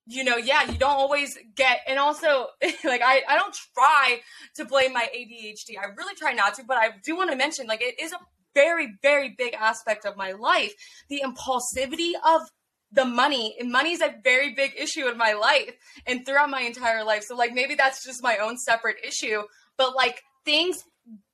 you 0.07 0.25
know 0.25 0.37
yeah 0.37 0.65
you 0.71 0.77
don't 0.79 0.91
always 0.91 1.39
get 1.55 1.81
and 1.87 1.99
also 1.99 2.47
like 2.85 3.03
I 3.03 3.23
I 3.29 3.37
don't 3.37 3.57
try 3.75 4.21
to 4.57 4.65
blame 4.65 4.93
my 4.93 5.09
ADHD. 5.15 5.79
I 5.81 5.87
really 5.97 6.15
try 6.17 6.33
not 6.33 6.55
to, 6.55 6.65
but 6.65 6.77
I 6.77 6.91
do 7.05 7.17
want 7.17 7.31
to 7.31 7.37
mention 7.37 7.67
like 7.67 7.83
it 7.83 8.01
is 8.01 8.13
a 8.13 8.19
very 8.55 8.95
very 9.03 9.35
big 9.37 9.55
aspect 9.55 10.05
of 10.05 10.17
my 10.17 10.33
life. 10.33 10.73
The 11.09 11.23
impulsivity 11.25 12.13
of 12.25 12.43
the 12.91 13.05
money 13.05 13.57
and 13.59 13.71
money 13.71 13.93
is 13.93 14.03
a 14.03 14.15
very 14.23 14.53
big 14.55 14.73
issue 14.77 15.09
in 15.09 15.17
my 15.17 15.33
life 15.33 15.75
and 16.07 16.27
throughout 16.27 16.51
my 16.51 16.61
entire 16.61 17.05
life. 17.05 17.23
So 17.23 17.35
like 17.35 17.53
maybe 17.53 17.75
that's 17.75 18.05
just 18.05 18.23
my 18.23 18.37
own 18.37 18.59
separate 18.59 18.97
issue, 19.03 19.43
but 19.79 19.95
like 19.95 20.21
things 20.45 20.85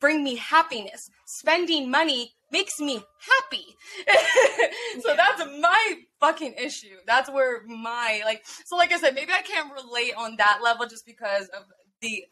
bring 0.00 0.22
me 0.22 0.36
happiness. 0.36 1.10
Spending 1.26 1.90
money 1.90 2.32
makes 2.50 2.78
me 2.80 3.02
happy. 3.20 3.64
so 5.00 5.10
Yeah. 5.10 5.16
that's 5.16 5.42
my 5.60 5.94
fucking 6.20 6.54
issue. 6.54 6.96
That's 7.06 7.30
where 7.30 7.62
my 7.66 8.22
like 8.24 8.44
so 8.64 8.76
like 8.76 8.92
I 8.92 8.98
said, 8.98 9.14
maybe 9.14 9.32
I 9.32 9.42
can't 9.42 9.72
relate 9.72 10.14
on 10.16 10.36
that 10.36 10.60
level 10.62 10.86
just 10.86 11.06
because 11.06 11.48
of 11.48 11.64
the 12.00 12.24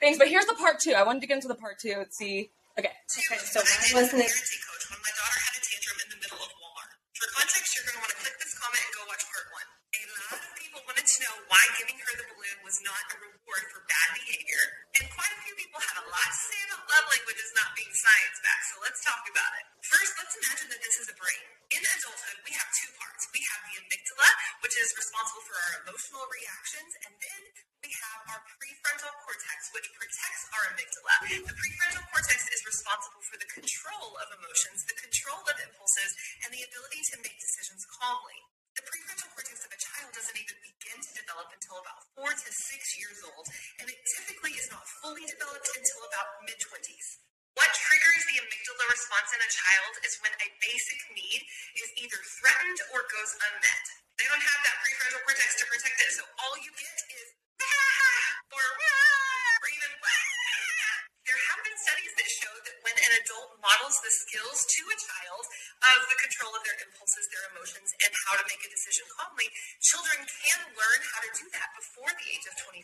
things. 0.00 0.18
But 0.18 0.28
here's 0.28 0.46
the 0.46 0.54
part 0.54 0.80
two. 0.80 0.92
I 0.92 1.02
wanted 1.02 1.20
to 1.20 1.26
get 1.26 1.34
into 1.36 1.48
the 1.48 1.54
part 1.54 1.78
two 1.78 1.94
and 1.96 2.06
see 2.12 2.50
okay. 2.78 2.88
Okay, 3.32 3.40
so 3.44 3.60
I 3.60 3.64
why 3.94 4.02
wasn't 4.02 4.22
it? 4.22 4.32
coach 4.32 4.84
when 4.90 5.00
my 5.00 5.12
daughter 5.16 5.40
had 5.40 5.54
a 5.56 5.62
tantrum 5.64 5.98
in 6.04 6.08
the 6.12 6.18
middle 6.22 6.38
of 6.40 6.50
Walmart. 6.60 6.90
For 7.16 7.28
context, 7.34 7.68
you're 7.76 7.86
going 7.88 7.96
to 7.98 8.02
want 8.04 8.12
to 8.14 8.18
click 8.20 8.36
this 8.40 8.52
comment 8.58 8.80
and 8.84 8.92
go 8.96 9.02
watch 9.08 9.24
part 9.28 9.46
one. 9.52 9.68
A 9.96 10.28
lot 10.28 10.44
of 10.44 10.52
people 10.60 10.84
wanted 10.84 11.08
to 11.08 11.18
know 11.24 11.34
why 11.48 11.62
giving 11.80 11.96
her 11.96 12.12
the 12.20 12.28
balloon 12.28 12.58
was 12.60 12.76
not 12.84 13.00
a 13.08 13.16
reward 13.16 13.64
for 13.72 13.80
bad 13.88 14.08
behavior, 14.12 14.64
and 15.00 15.08
quite 15.08 15.32
a 15.32 15.40
few 15.40 15.56
people 15.56 15.80
had 15.80 15.96
a 16.04 16.06
lot 16.12 16.28
to 16.28 16.36
say 16.36 16.60
about 16.68 16.84
love 16.84 17.06
languages 17.08 17.48
not 17.56 17.72
being 17.72 17.88
science 17.96 18.38
backed. 18.44 18.66
So 18.68 18.76
let's 18.84 19.00
talk 19.00 19.24
about 19.24 19.52
it. 19.56 19.64
First, 19.88 20.12
let's 20.20 20.36
imagine 20.36 20.68
that 20.68 20.82
this 20.84 20.96
is 21.00 21.08
a 21.08 21.16
brain. 21.16 21.44
In 21.72 21.80
adulthood, 21.80 22.38
we 22.44 22.52
have 22.52 22.68
two 22.76 22.92
parts. 23.00 23.24
We 23.32 23.40
have 23.40 23.60
the 23.64 23.74
amygdala, 23.80 24.28
which 24.60 24.76
is 24.76 24.88
responsible 25.00 25.44
for 25.48 25.56
our 25.56 25.72
emotional 25.88 26.28
reactions, 26.28 26.92
and 27.08 27.12
then 27.16 27.42
we 27.80 27.88
have 27.88 28.20
our 28.36 28.40
prefrontal 28.60 29.14
cortex, 29.24 29.58
which 29.72 29.88
protects 29.96 30.44
our 30.52 30.76
amygdala. 30.76 31.14
The 31.40 31.56
prefrontal 31.56 32.04
cortex 32.12 32.44
is 32.52 32.60
responsible 32.68 33.24
for 33.24 33.40
the 33.40 33.48
control 33.48 34.12
of 34.20 34.28
emotions, 34.36 34.84
the 34.84 34.98
control 35.00 35.40
of 35.48 35.56
impulses, 35.56 36.12
and 36.44 36.52
the 36.52 36.68
ability 36.68 37.00
to 37.00 37.24
make 37.24 37.40
decisions 37.40 37.88
calmly. 37.96 38.44
The 38.76 38.84
prefrontal 38.84 39.32
cortex 39.32 39.55
doesn't 40.16 40.40
even 40.40 40.56
begin 40.64 40.96
to 40.96 41.12
develop 41.12 41.52
until 41.52 41.76
about 41.76 42.00
four 42.16 42.32
to 42.32 42.48
six 42.72 42.96
years 42.96 43.20
old, 43.20 43.44
and 43.84 43.92
it 43.92 44.00
typically 44.16 44.56
is 44.56 44.64
not 44.72 44.80
fully 45.04 45.28
developed 45.28 45.68
until 45.76 46.00
about 46.08 46.40
mid 46.48 46.56
20s. 46.56 47.20
What 47.52 47.68
triggers 47.76 48.24
the 48.32 48.40
amygdala 48.40 48.84
response 48.96 49.28
in 49.36 49.40
a 49.44 49.50
child 49.52 49.92
is 50.08 50.16
when 50.24 50.32
a 50.40 50.48
basic 50.64 51.00
need 51.12 51.44
is 51.76 51.88
either 52.00 52.16
threatened 52.40 52.80
or 52.96 53.04
goes 53.12 53.32
unmet. 53.44 53.84
They 54.16 54.24
don't 54.24 54.40
have 54.40 54.60
that 54.64 54.76
prefrontal 54.80 55.20
cortex 55.20 55.52
to 55.60 55.64
protect 55.68 56.00
it, 56.00 56.10
so 56.16 56.24
all 56.40 56.56
you 56.64 56.72
get 56.72 56.96
is 57.12 57.26
or 58.56 58.64
or 59.60 59.68
even 59.68 59.92
there 61.28 61.40
have 61.52 61.60
been 61.60 61.76
studies 61.76 62.12
that 62.16 62.28
show 62.40 62.54
that 62.64 62.76
when 62.88 62.96
an 62.96 63.12
adult 63.20 63.60
models 63.60 64.00
the 64.00 64.12
skills 64.12 64.64
to 64.64 64.80
a 64.88 64.96
child 64.96 65.44
of 66.00 66.06
the 66.10 66.18
control 66.18 66.52
of 66.56 66.62
their 66.66 66.78
impulses, 66.82 67.24
their 67.30 67.46
emotions, 67.54 67.90
and 68.02 68.12
how 68.26 68.34
to 68.34 68.44
make 68.50 68.62
a 68.64 68.70
decision 68.70 69.06
calmly, 69.14 69.46
children 69.84 70.26
can 70.26 70.60
learn 70.74 71.00
how 71.14 71.20
to 71.22 71.30
do 71.38 71.46
that 71.54 71.68
before 71.78 72.10
the 72.10 72.26
age 72.26 72.46
of 72.50 72.54
25. 72.58 72.82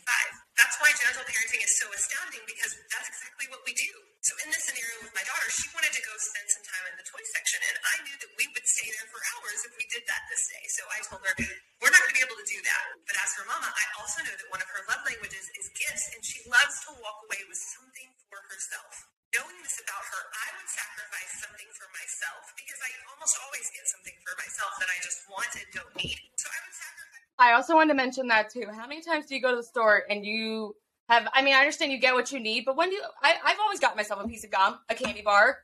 That's 0.55 0.77
why 0.79 0.89
gentle 0.95 1.27
parenting 1.27 1.63
is 1.63 1.73
so 1.81 1.87
astounding 1.91 2.43
because 2.47 2.71
that's 2.93 3.09
exactly 3.11 3.47
what 3.51 3.61
we 3.67 3.75
do. 3.75 3.91
So 4.23 4.31
in 4.45 4.47
this 4.55 4.63
scenario 4.63 5.03
with 5.03 5.11
my 5.11 5.25
daughter, 5.27 5.47
she 5.51 5.67
wanted 5.75 5.91
to 5.91 6.03
go 6.07 6.13
spend 6.15 6.47
some 6.47 6.63
time 6.63 6.85
in 6.87 6.95
the 6.95 7.03
toy 7.03 7.23
section, 7.35 7.59
and 7.67 7.75
I 7.75 7.95
knew 8.07 8.15
that 8.23 8.31
we 8.39 8.45
would 8.55 8.67
stay 8.67 8.87
there 8.87 9.09
for 9.11 9.19
hours 9.35 9.59
if 9.67 9.73
we 9.75 9.85
did 9.91 10.07
that 10.07 10.23
this 10.31 10.43
day. 10.47 10.63
So 10.79 10.81
I 10.87 10.99
told 11.03 11.21
her, 11.27 11.35
we're 11.83 11.91
not 11.91 11.99
going 12.07 12.13
to 12.15 12.17
be 12.17 12.23
able 12.23 12.39
to 12.39 12.47
do 12.47 12.59
that. 12.63 12.83
But 13.03 13.19
as 13.19 13.29
for 13.35 13.43
mama, 13.43 13.67
I 13.67 13.85
also 13.99 14.23
know 14.23 14.31
that 14.31 14.47
one 14.47 14.63
of 14.63 14.69
her 14.71 14.81
love 14.87 15.03
languages 15.03 15.43
is 15.59 15.67
gifts, 15.75 16.05
and 16.15 16.21
she 16.23 16.39
loves 16.47 16.75
to 16.87 16.95
walk 17.03 17.19
away 17.27 17.43
with 17.51 17.59
something 17.75 18.09
for 18.31 18.39
herself. 18.47 18.93
Knowing 19.33 19.57
this 19.65 19.81
about 19.81 20.05
her, 20.13 20.21
I 20.29 20.47
would 20.53 20.69
sacrifice 20.69 21.41
something 21.41 21.69
for 21.73 21.89
myself 21.89 22.53
because 22.53 22.77
I 22.85 22.89
almost 23.09 23.33
always 23.41 23.65
get 23.73 23.85
something 23.89 24.13
for 24.21 24.37
myself 24.37 24.77
that 24.77 24.89
I 24.93 24.97
just 25.01 25.25
want 25.25 25.49
and 25.57 25.65
don't 25.73 25.95
need. 25.97 26.21
So 26.37 26.47
I 26.53 26.59
would 26.61 26.77
sacrifice. 26.77 27.25
I 27.41 27.49
also 27.57 27.73
wanted 27.73 27.93
to 27.93 27.97
mention 27.97 28.27
that 28.29 28.53
too. 28.53 28.69
How 28.69 28.85
many 28.85 29.01
times 29.01 29.25
do 29.25 29.33
you 29.33 29.41
go 29.41 29.49
to 29.49 29.57
the 29.57 29.65
store 29.65 30.05
and 30.05 30.25
you 30.25 30.75
have? 31.09 31.27
I 31.33 31.41
mean, 31.41 31.55
I 31.55 31.65
understand 31.65 31.91
you 31.91 31.97
get 31.97 32.13
what 32.13 32.31
you 32.31 32.39
need, 32.39 32.65
but 32.65 32.77
when 32.77 32.89
do 32.89 32.95
you? 32.95 33.03
I, 33.23 33.33
I've 33.43 33.59
always 33.59 33.79
got 33.79 33.97
myself 33.97 34.23
a 34.23 34.27
piece 34.27 34.43
of 34.43 34.51
gum, 34.51 34.77
a 34.89 34.93
candy 34.93 35.21
bar. 35.21 35.57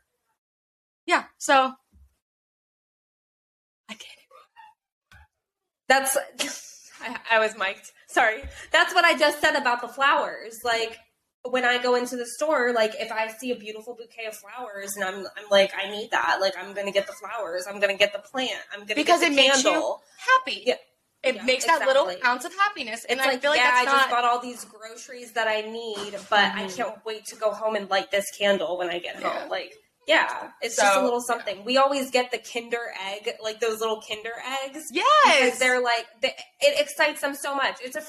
Yeah, 1.05 1.25
so. 1.37 1.73
That's. 5.89 6.17
I, 7.01 7.17
I 7.31 7.39
was 7.39 7.57
mic'd. 7.57 7.91
Sorry. 8.07 8.43
That's 8.71 8.93
what 8.93 9.05
I 9.05 9.17
just 9.17 9.41
said 9.41 9.55
about 9.55 9.81
the 9.81 9.87
flowers. 9.87 10.63
Like 10.63 10.97
when 11.43 11.63
I 11.65 11.81
go 11.81 11.95
into 11.95 12.15
the 12.17 12.25
store, 12.25 12.73
like 12.73 12.93
if 12.99 13.11
I 13.11 13.27
see 13.29 13.51
a 13.51 13.55
beautiful 13.55 13.95
bouquet 13.95 14.25
of 14.25 14.35
flowers 14.35 14.95
and 14.95 15.03
I'm 15.05 15.25
I'm 15.37 15.49
like 15.49 15.71
I 15.77 15.89
need 15.89 16.11
that, 16.11 16.39
like 16.41 16.53
I'm 16.57 16.73
gonna 16.73 16.91
get 16.91 17.07
the 17.07 17.13
flowers, 17.13 17.65
I'm 17.67 17.79
gonna 17.79 17.97
get 17.97 18.13
the 18.13 18.19
plant, 18.19 18.59
I'm 18.73 18.81
gonna 18.81 18.95
Because 18.95 19.21
get 19.21 19.31
it 19.31 19.35
makes 19.35 19.63
you 19.63 19.95
happy. 20.17 20.63
Yeah. 20.65 20.75
It 21.21 21.35
Yeah, 21.35 21.43
makes 21.43 21.65
that 21.65 21.85
little 21.85 22.09
ounce 22.23 22.45
of 22.45 22.53
happiness. 22.55 23.03
And 23.09 23.19
It's 23.19 23.27
I 23.27 23.31
like 23.33 23.41
feel 23.41 23.51
like 23.51 23.59
yeah, 23.59 23.71
I 23.73 23.83
that's 23.83 23.91
just 23.97 24.09
not 24.09 24.09
bought 24.09 24.23
all 24.23 24.39
these 24.39 24.63
groceries 24.65 25.33
that 25.33 25.49
I 25.49 25.61
need, 25.61 26.13
but 26.29 26.53
I 26.53 26.63
Mhm. 26.63 26.75
can't 26.77 27.05
wait 27.05 27.25
to 27.25 27.35
go 27.35 27.51
home 27.51 27.75
and 27.75 27.89
light 27.89 28.09
this 28.09 28.29
candle 28.37 28.77
when 28.77 28.89
I 28.89 28.99
get 28.99 29.15
home. 29.15 29.23
Yeah. 29.23 29.47
Like 29.49 29.73
yeah, 30.09 30.49
it's 30.61 30.75
just 30.75 30.97
a 30.97 31.03
little 31.03 31.21
something. 31.21 31.63
We 31.63 31.77
always 31.77 32.09
get 32.09 32.31
the 32.31 32.39
Kinder 32.39 32.81
egg, 33.11 33.29
like 33.43 33.59
those 33.59 33.79
little 33.79 34.01
Kinder 34.07 34.33
eggs. 34.65 34.85
Yes. 34.91 35.59
They're 35.59 35.81
like, 35.81 36.05
they, 36.21 36.33
it 36.59 36.79
excites 36.81 37.21
them 37.21 37.35
so 37.35 37.55
much. 37.55 37.77
It's 37.83 37.95
a 37.95 38.01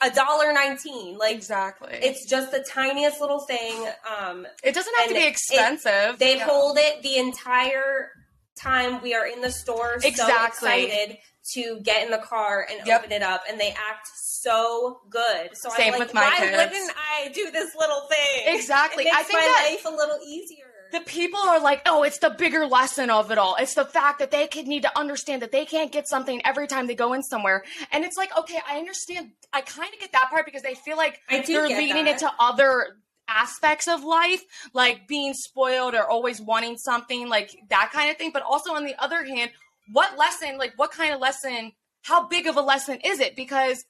a 0.00 0.10
dollar 0.10 0.52
nineteen. 0.52 1.18
Like 1.18 1.34
exactly. 1.34 1.90
it's 2.00 2.24
just 2.26 2.52
the 2.52 2.60
tiniest 2.60 3.20
little 3.20 3.40
thing. 3.40 3.74
Um, 4.20 4.46
it 4.62 4.72
doesn't 4.74 4.94
have 4.98 5.08
to 5.08 5.14
be 5.14 5.20
it- 5.20 5.28
expensive. 5.28 6.18
they 6.20 6.36
Yeah. 6.36 6.46
hold 6.46 6.78
it 6.78 7.02
the 7.02 7.16
entire 7.16 8.10
time 8.56 9.02
we 9.02 9.14
are 9.14 9.26
in 9.26 9.40
the 9.40 9.50
store. 9.50 9.94
Exactly. 10.02 10.68
So 10.68 10.74
excited 10.76 11.16
to 11.54 11.80
get 11.82 12.04
in 12.04 12.10
the 12.10 12.18
car 12.18 12.66
and 12.70 12.86
Yep. 12.86 13.00
open 13.00 13.12
it 13.12 13.22
up, 13.22 13.42
and 13.48 13.58
they 13.58 13.70
act 13.70 14.06
so 14.42 15.00
good. 15.10 15.56
So 15.56 15.70
Same 15.70 15.86
I'm 15.94 15.98
like, 15.98 16.00
with 16.08 16.14
my 16.14 16.22
why 16.22 16.36
kids. 16.38 16.56
wouldn't 16.56 16.92
I 16.96 17.28
do 17.32 17.50
this 17.50 17.74
little 17.74 18.02
thing? 18.08 18.54
Exactly. 18.54 19.04
It 19.04 19.06
makes 19.06 19.16
I 19.18 19.22
think 19.22 19.40
my 19.40 19.46
that- 19.46 19.68
life 19.70 19.84
a 19.86 19.96
little 19.96 20.18
easier. 20.26 20.66
The 20.92 21.00
people 21.00 21.40
are 21.40 21.60
like, 21.60 21.82
oh, 21.86 22.02
it's 22.02 22.18
the 22.18 22.30
bigger 22.30 22.66
lesson 22.66 23.10
of 23.10 23.30
it 23.30 23.38
all. 23.38 23.56
It's 23.58 23.74
the 23.74 23.84
fact 23.84 24.18
that 24.20 24.30
they 24.30 24.46
could 24.46 24.66
need 24.66 24.82
to 24.82 24.98
understand 24.98 25.42
that 25.42 25.52
they 25.52 25.64
can't 25.64 25.92
get 25.92 26.08
something 26.08 26.40
every 26.44 26.66
time 26.66 26.86
they 26.86 26.94
go 26.94 27.12
in 27.12 27.22
somewhere. 27.22 27.64
And 27.92 28.04
it's 28.04 28.16
like, 28.16 28.36
okay, 28.38 28.60
I 28.68 28.78
understand. 28.78 29.30
I 29.52 29.60
kind 29.60 29.92
of 29.92 30.00
get 30.00 30.12
that 30.12 30.30
part 30.30 30.44
because 30.44 30.62
they 30.62 30.74
feel 30.74 30.96
like 30.96 31.20
they're 31.28 31.68
leading 31.68 32.04
that. 32.04 32.16
it 32.16 32.18
to 32.18 32.32
other 32.38 32.96
aspects 33.28 33.88
of 33.88 34.04
life, 34.04 34.42
like 34.72 35.06
being 35.06 35.34
spoiled 35.34 35.94
or 35.94 36.08
always 36.08 36.40
wanting 36.40 36.76
something, 36.78 37.28
like 37.28 37.54
that 37.70 37.90
kind 37.92 38.10
of 38.10 38.16
thing. 38.16 38.30
But 38.32 38.42
also 38.42 38.72
on 38.72 38.84
the 38.84 38.94
other 39.02 39.24
hand, 39.24 39.50
what 39.92 40.18
lesson, 40.18 40.58
like 40.58 40.72
what 40.76 40.90
kind 40.90 41.12
of 41.12 41.20
lesson, 41.20 41.72
how 42.02 42.26
big 42.28 42.46
of 42.46 42.56
a 42.56 42.62
lesson 42.62 42.98
is 43.04 43.20
it? 43.20 43.36
Because 43.36 43.84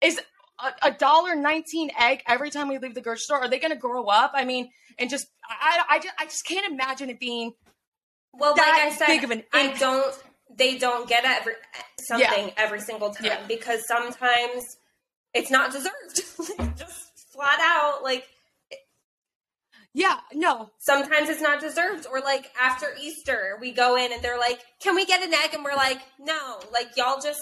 is 0.00 0.20
a- 0.58 0.86
a 0.88 0.90
dollar 0.90 1.34
nineteen 1.34 1.90
egg 1.98 2.22
every 2.26 2.50
time 2.50 2.68
we 2.68 2.78
leave 2.78 2.94
the 2.94 3.00
grocery 3.00 3.20
store? 3.20 3.38
Are 3.40 3.48
they 3.48 3.58
going 3.58 3.72
to 3.72 3.78
grow 3.78 4.04
up? 4.06 4.32
I 4.34 4.44
mean, 4.44 4.70
and 4.98 5.08
just 5.10 5.26
I, 5.48 5.82
I, 5.88 5.98
just 5.98 6.14
I 6.18 6.24
just 6.24 6.44
can't 6.46 6.70
imagine 6.72 7.10
it 7.10 7.20
being 7.20 7.52
Well, 8.32 8.52
like 8.56 8.66
I 8.66 8.90
said, 8.90 9.06
big 9.06 9.24
of 9.24 9.30
an 9.30 9.42
I 9.52 9.60
impact. 9.62 9.80
don't. 9.80 10.14
They 10.56 10.78
don't 10.78 11.08
get 11.08 11.24
every 11.24 11.54
something 12.08 12.52
every 12.56 12.80
single 12.80 13.10
time 13.10 13.24
Yeah. 13.26 13.40
because 13.48 13.80
sometimes 13.88 14.64
it's 15.34 15.50
not 15.50 15.72
deserved. 15.72 16.22
Just 16.78 17.10
flat 17.34 17.58
out, 17.60 18.02
like 18.04 18.24
yeah 19.92 20.18
no 20.34 20.70
sometimes 20.78 21.28
it's 21.28 21.40
not 21.40 21.60
deserved. 21.60 22.06
Or 22.10 22.20
like 22.20 22.50
after 22.60 22.86
Easter, 23.00 23.56
we 23.60 23.72
go 23.72 23.96
in 23.96 24.12
and 24.12 24.22
they're 24.22 24.38
like, 24.38 24.60
"Can 24.80 24.94
we 24.94 25.04
get 25.04 25.22
an 25.22 25.32
egg?" 25.34 25.52
And 25.54 25.64
we're 25.64 25.74
like, 25.74 25.98
"No." 26.18 26.60
Like 26.72 26.96
y'all 26.96 27.20
just. 27.20 27.40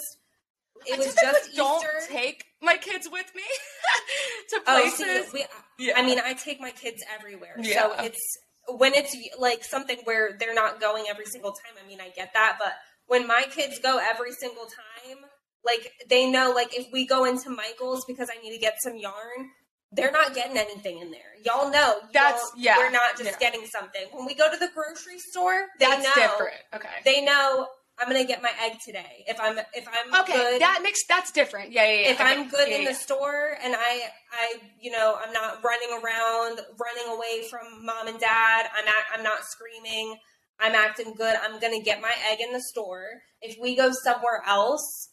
It 0.87 0.97
was 0.97 1.15
just 1.15 1.55
don't 1.55 1.77
Easter. 1.83 2.13
take 2.13 2.45
my 2.61 2.77
kids 2.77 3.07
with 3.11 3.25
me 3.35 3.41
to 4.49 4.59
Oh, 4.67 4.79
places. 4.81 5.31
see, 5.31 5.45
we, 5.79 5.85
Yeah. 5.87 5.93
I 5.97 6.01
mean, 6.05 6.19
I 6.23 6.33
take 6.33 6.59
my 6.59 6.71
kids 6.71 7.03
everywhere. 7.17 7.55
So 7.63 7.93
it's 7.99 8.37
when 8.67 8.93
it's 8.93 9.15
like 9.39 9.63
something 9.63 9.97
where 10.05 10.35
they're 10.39 10.53
not 10.55 10.79
going 10.81 11.05
every 11.09 11.25
single 11.25 11.51
time. 11.51 11.73
I 11.83 11.87
mean, 11.87 12.01
I 12.01 12.09
get 12.09 12.33
that, 12.33 12.57
but 12.59 12.73
when 13.07 13.27
my 13.27 13.45
kids 13.49 13.79
go 13.79 13.99
every 13.99 14.31
single 14.31 14.65
time, 14.65 15.17
like 15.63 15.91
they 16.09 16.29
know, 16.29 16.51
like 16.55 16.75
if 16.77 16.87
we 16.91 17.05
go 17.07 17.25
into 17.25 17.49
Michael's 17.49 18.05
because 18.05 18.29
I 18.35 18.41
need 18.41 18.53
to 18.53 18.59
get 18.59 18.75
some 18.81 18.95
yarn, 18.97 19.49
they're 19.91 20.11
not 20.11 20.33
getting 20.33 20.57
anything 20.57 20.99
in 20.99 21.11
there. 21.11 21.21
Y'all 21.45 21.69
know 21.71 21.99
That's- 22.11 22.41
don't- 22.51 22.59
yeah, 22.61 22.77
We're 22.77 22.89
not 22.89 23.11
just 23.17 23.31
yeah. 23.31 23.37
getting 23.39 23.65
something. 23.67 24.07
When 24.11 24.25
we 24.25 24.33
go 24.35 24.51
to 24.51 24.57
the 24.57 24.69
grocery 24.73 25.19
store, 25.19 25.67
they 25.79 25.85
That's 25.87 26.03
know 26.03 26.13
different. 26.15 26.57
Okay. 26.73 26.89
they 27.05 27.21
know 27.23 27.67
I'm 27.99 28.07
gonna 28.07 28.25
get 28.25 28.41
my 28.41 28.51
egg 28.61 28.73
today. 28.83 29.23
If 29.27 29.39
I'm 29.39 29.57
if 29.73 29.87
I'm 29.87 30.21
okay, 30.23 30.33
good, 30.33 30.61
that 30.61 30.81
makes 30.83 31.05
that's 31.07 31.31
different. 31.31 31.71
Yeah, 31.71 31.85
yeah. 31.85 31.91
yeah. 32.01 32.09
if 32.11 32.19
Okay. 32.19 32.23
I'm 32.29 32.49
good 32.49 32.67
Yeah, 32.67 32.75
in 32.75 32.81
yeah. 32.83 32.89
the 32.89 32.95
store 32.95 33.57
and 33.63 33.73
I, 33.73 34.01
I, 34.33 34.55
you 34.81 34.91
know, 34.91 35.17
I'm 35.25 35.31
not 35.31 35.63
running 35.63 35.91
around, 36.03 36.59
running 36.77 37.15
away 37.15 37.47
from 37.49 37.85
mom 37.85 38.07
and 38.07 38.19
dad. 38.19 38.65
I'm 38.77 38.85
at, 38.87 39.05
I'm 39.17 39.23
not 39.23 39.45
screaming. 39.45 40.17
I'm 40.59 40.75
acting 40.75 41.13
good. 41.15 41.35
I'm 41.41 41.59
gonna 41.61 41.81
get 41.81 42.01
my 42.01 42.11
egg 42.29 42.39
in 42.41 42.51
the 42.51 42.61
store. 42.61 43.05
If 43.41 43.57
we 43.61 43.75
go 43.77 43.91
somewhere 44.03 44.41
else, 44.45 45.09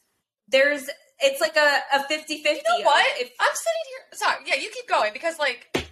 there's 0.48 0.88
it's 1.20 1.40
like 1.40 1.56
a 1.56 1.80
a 1.94 2.02
50 2.04 2.42
50. 2.42 2.48
You 2.48 2.62
know 2.78 2.84
what? 2.84 3.06
If, 3.20 3.30
I'm 3.38 3.54
sitting 3.54 3.86
here. 3.88 4.00
Sorry. 4.14 4.36
Yeah, 4.46 4.54
you 4.56 4.70
keep 4.74 4.88
going 4.88 5.12
because 5.12 5.38
like 5.38 5.68
I'm 5.74 5.82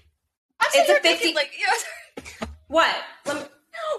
It's 0.74 0.74
sitting 0.74 0.90
a 0.90 0.92
here 0.94 1.00
thinking 1.02 1.34
50 1.34 1.34
like 1.36 1.50
you 1.56 1.66
know, 1.66 2.48
what? 2.66 2.96
Let 3.26 3.36
me- 3.36 3.48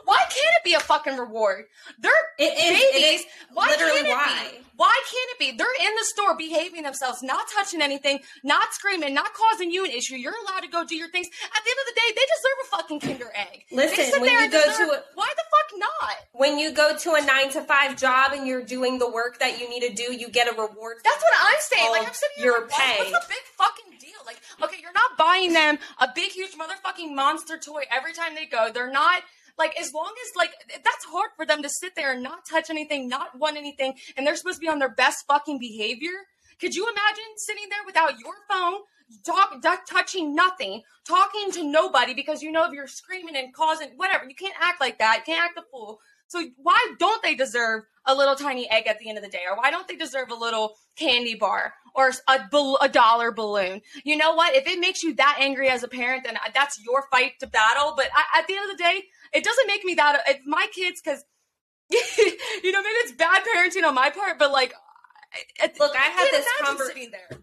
why 0.06 0.18
can't 0.18 0.56
it 0.60 0.64
be 0.64 0.74
a 0.74 0.80
fucking 0.80 1.18
reward? 1.18 1.66
They're 2.00 2.12
It 2.38 2.54
is. 2.54 2.64
babies. 2.64 2.96
It 2.96 3.16
is 3.22 3.26
Why 3.54 3.68
can't 3.68 4.06
it 4.06 4.10
why. 4.10 4.48
be? 4.52 4.58
Why 4.78 4.96
can't 5.12 5.30
it 5.32 5.40
be? 5.40 5.58
They're 5.58 5.88
in 5.88 5.96
the 5.96 6.06
store 6.06 6.36
behaving 6.36 6.84
themselves, 6.84 7.22
not 7.22 7.46
touching 7.54 7.82
anything, 7.82 8.20
not 8.44 8.74
screaming, 8.74 9.14
not 9.14 9.32
causing 9.34 9.70
you 9.70 9.86
an 9.86 9.92
issue. 9.92 10.16
You're 10.16 10.34
allowed 10.48 10.62
to 10.62 10.68
go 10.70 10.84
do 10.84 10.96
your 10.96 11.10
things. 11.10 11.28
At 11.28 11.64
the 11.64 11.70
end 11.70 11.80
of 11.82 11.94
the 11.94 12.00
day, 12.02 12.10
they 12.16 12.26
deserve 12.26 12.58
a 12.64 12.68
fucking 12.78 13.00
Kinder 13.02 13.32
Egg. 13.36 13.66
Listen, 13.72 14.22
when 14.22 14.32
you 14.32 14.50
go 14.50 14.64
deserve- 14.64 14.88
to 14.88 14.94
a- 14.94 15.04
why 15.14 15.28
the 15.36 15.44
fuck 15.52 15.80
not? 15.80 16.16
When 16.32 16.58
you 16.58 16.72
go 16.72 16.98
to 16.98 17.14
a 17.14 17.22
nine 17.22 17.52
to 17.52 17.62
five 17.62 17.96
job 17.96 18.34
and 18.34 18.48
you're 18.48 18.64
doing 18.64 18.98
the 18.98 19.10
work 19.10 19.38
that 19.40 19.60
you 19.60 19.70
need 19.70 19.82
to 19.82 19.94
do, 19.94 20.14
you 20.16 20.30
get 20.30 20.48
a 20.48 20.52
reward. 20.52 20.98
That's 21.04 21.22
what. 21.22 21.34
I'm 21.40 21.56
saying. 21.60 21.92
Like 21.92 22.08
I'm 22.08 22.14
sitting 22.14 22.38
here, 22.38 22.46
your 22.46 22.62
like, 22.62 22.70
pay. 22.72 22.98
what's 23.12 23.28
the 23.28 23.34
big 23.34 23.44
fucking 23.58 23.98
deal? 24.00 24.20
Like, 24.26 24.42
okay, 24.64 24.78
you're 24.82 24.94
not 24.94 25.16
buying 25.18 25.54
them 25.54 25.78
a 26.00 26.08
big, 26.14 26.32
huge 26.32 26.54
motherfucking 26.54 27.14
monster 27.14 27.58
toy 27.60 27.84
every 27.92 28.14
time 28.14 28.34
they 28.36 28.46
go. 28.46 28.72
They're 28.74 28.92
not 28.92 29.22
like 29.62 29.80
as 29.80 29.93
long 29.93 30.12
as 30.26 30.36
like 30.36 30.53
that's 30.70 31.05
hard 31.05 31.30
for 31.38 31.45
them 31.45 31.62
to 31.62 31.70
sit 31.70 31.93
there 31.95 32.14
and 32.14 32.24
not 32.24 32.39
touch 32.49 32.72
anything, 32.72 33.07
not 33.07 33.38
want 33.38 33.57
anything, 33.57 33.93
and 34.18 34.26
they're 34.26 34.36
supposed 34.36 34.57
to 34.57 34.62
be 34.62 34.68
on 34.68 34.80
their 34.80 34.93
best 34.93 35.26
fucking 35.28 35.59
behavior. 35.59 36.18
Could 36.59 36.76
you 36.76 36.84
imagine 36.89 37.30
sitting 37.38 37.70
there 37.70 37.86
without 37.86 38.20
your 38.20 38.34
phone? 38.49 38.82
Talk, 39.26 39.62
duck, 39.62 39.82
touching 39.88 40.34
nothing, 40.34 40.82
talking 41.07 41.51
to 41.51 41.64
nobody 41.64 42.14
because 42.14 42.41
you 42.41 42.51
know 42.51 42.66
if 42.66 42.72
you're 42.72 42.88
screaming 42.88 43.36
and 43.36 43.53
causing 43.53 43.89
whatever, 43.97 44.26
you 44.28 44.36
can't 44.36 44.55
act 44.59 44.80
like 44.82 44.97
that. 44.99 45.18
You 45.18 45.34
can't 45.34 45.43
act 45.43 45.59
a 45.59 45.64
fool. 45.72 45.99
So 46.32 46.41
why 46.55 46.80
don't 46.97 47.22
they 47.22 47.36
deserve 47.36 47.84
a 48.05 48.16
little 48.16 48.36
tiny 48.36 48.70
egg 48.72 48.88
at 48.88 48.99
the 48.99 49.09
end 49.09 49.18
of 49.18 49.24
the 49.24 49.30
day, 49.30 49.41
or 49.49 49.57
why 49.57 49.70
don't 49.70 49.86
they 49.86 49.97
deserve 49.97 50.32
a 50.32 50.36
little 50.36 50.76
candy 50.95 51.36
bar 51.36 51.74
or 51.93 52.14
a 52.30 52.39
a 52.82 52.88
dollar 52.88 53.34
balloon? 53.34 53.82
You 54.05 54.16
know 54.16 54.34
what? 54.34 54.55
If 54.55 54.66
it 54.66 54.80
makes 54.80 55.03
you 55.03 55.14
that 55.16 55.38
angry 55.41 55.68
as 55.68 55.84
a 55.84 55.89
parent, 55.89 56.24
then 56.24 56.38
uh, 56.38 56.49
that's 56.53 56.82
your 56.86 57.03
fight 57.12 57.34
to 57.41 57.47
battle. 57.47 57.95
But 57.97 58.07
I, 58.16 58.39
at 58.39 58.47
the 58.47 58.55
end 58.55 58.72
of 58.72 58.78
the 58.78 58.82
day, 58.82 59.03
it 59.34 59.44
doesn't 59.44 59.68
make 59.68 59.84
me 59.84 59.96
that. 59.96 60.22
If 60.28 60.42
my 60.46 60.68
kids, 60.74 61.02
because 61.04 61.24
you 61.90 62.72
know, 62.72 62.82
maybe 62.82 62.96
it's 62.96 63.14
bad 63.14 63.44
parenting 63.44 63.88
on 63.88 63.96
my 63.96 64.10
part, 64.10 64.40
but 64.40 64.52
like, 64.52 64.74
Look, 65.80 65.96
I 65.96 66.04
had 66.04 66.30
this 66.32 66.46
imagine 66.60 66.78
conver- 66.78 66.88
sitting 66.88 67.12
there. 67.12 67.40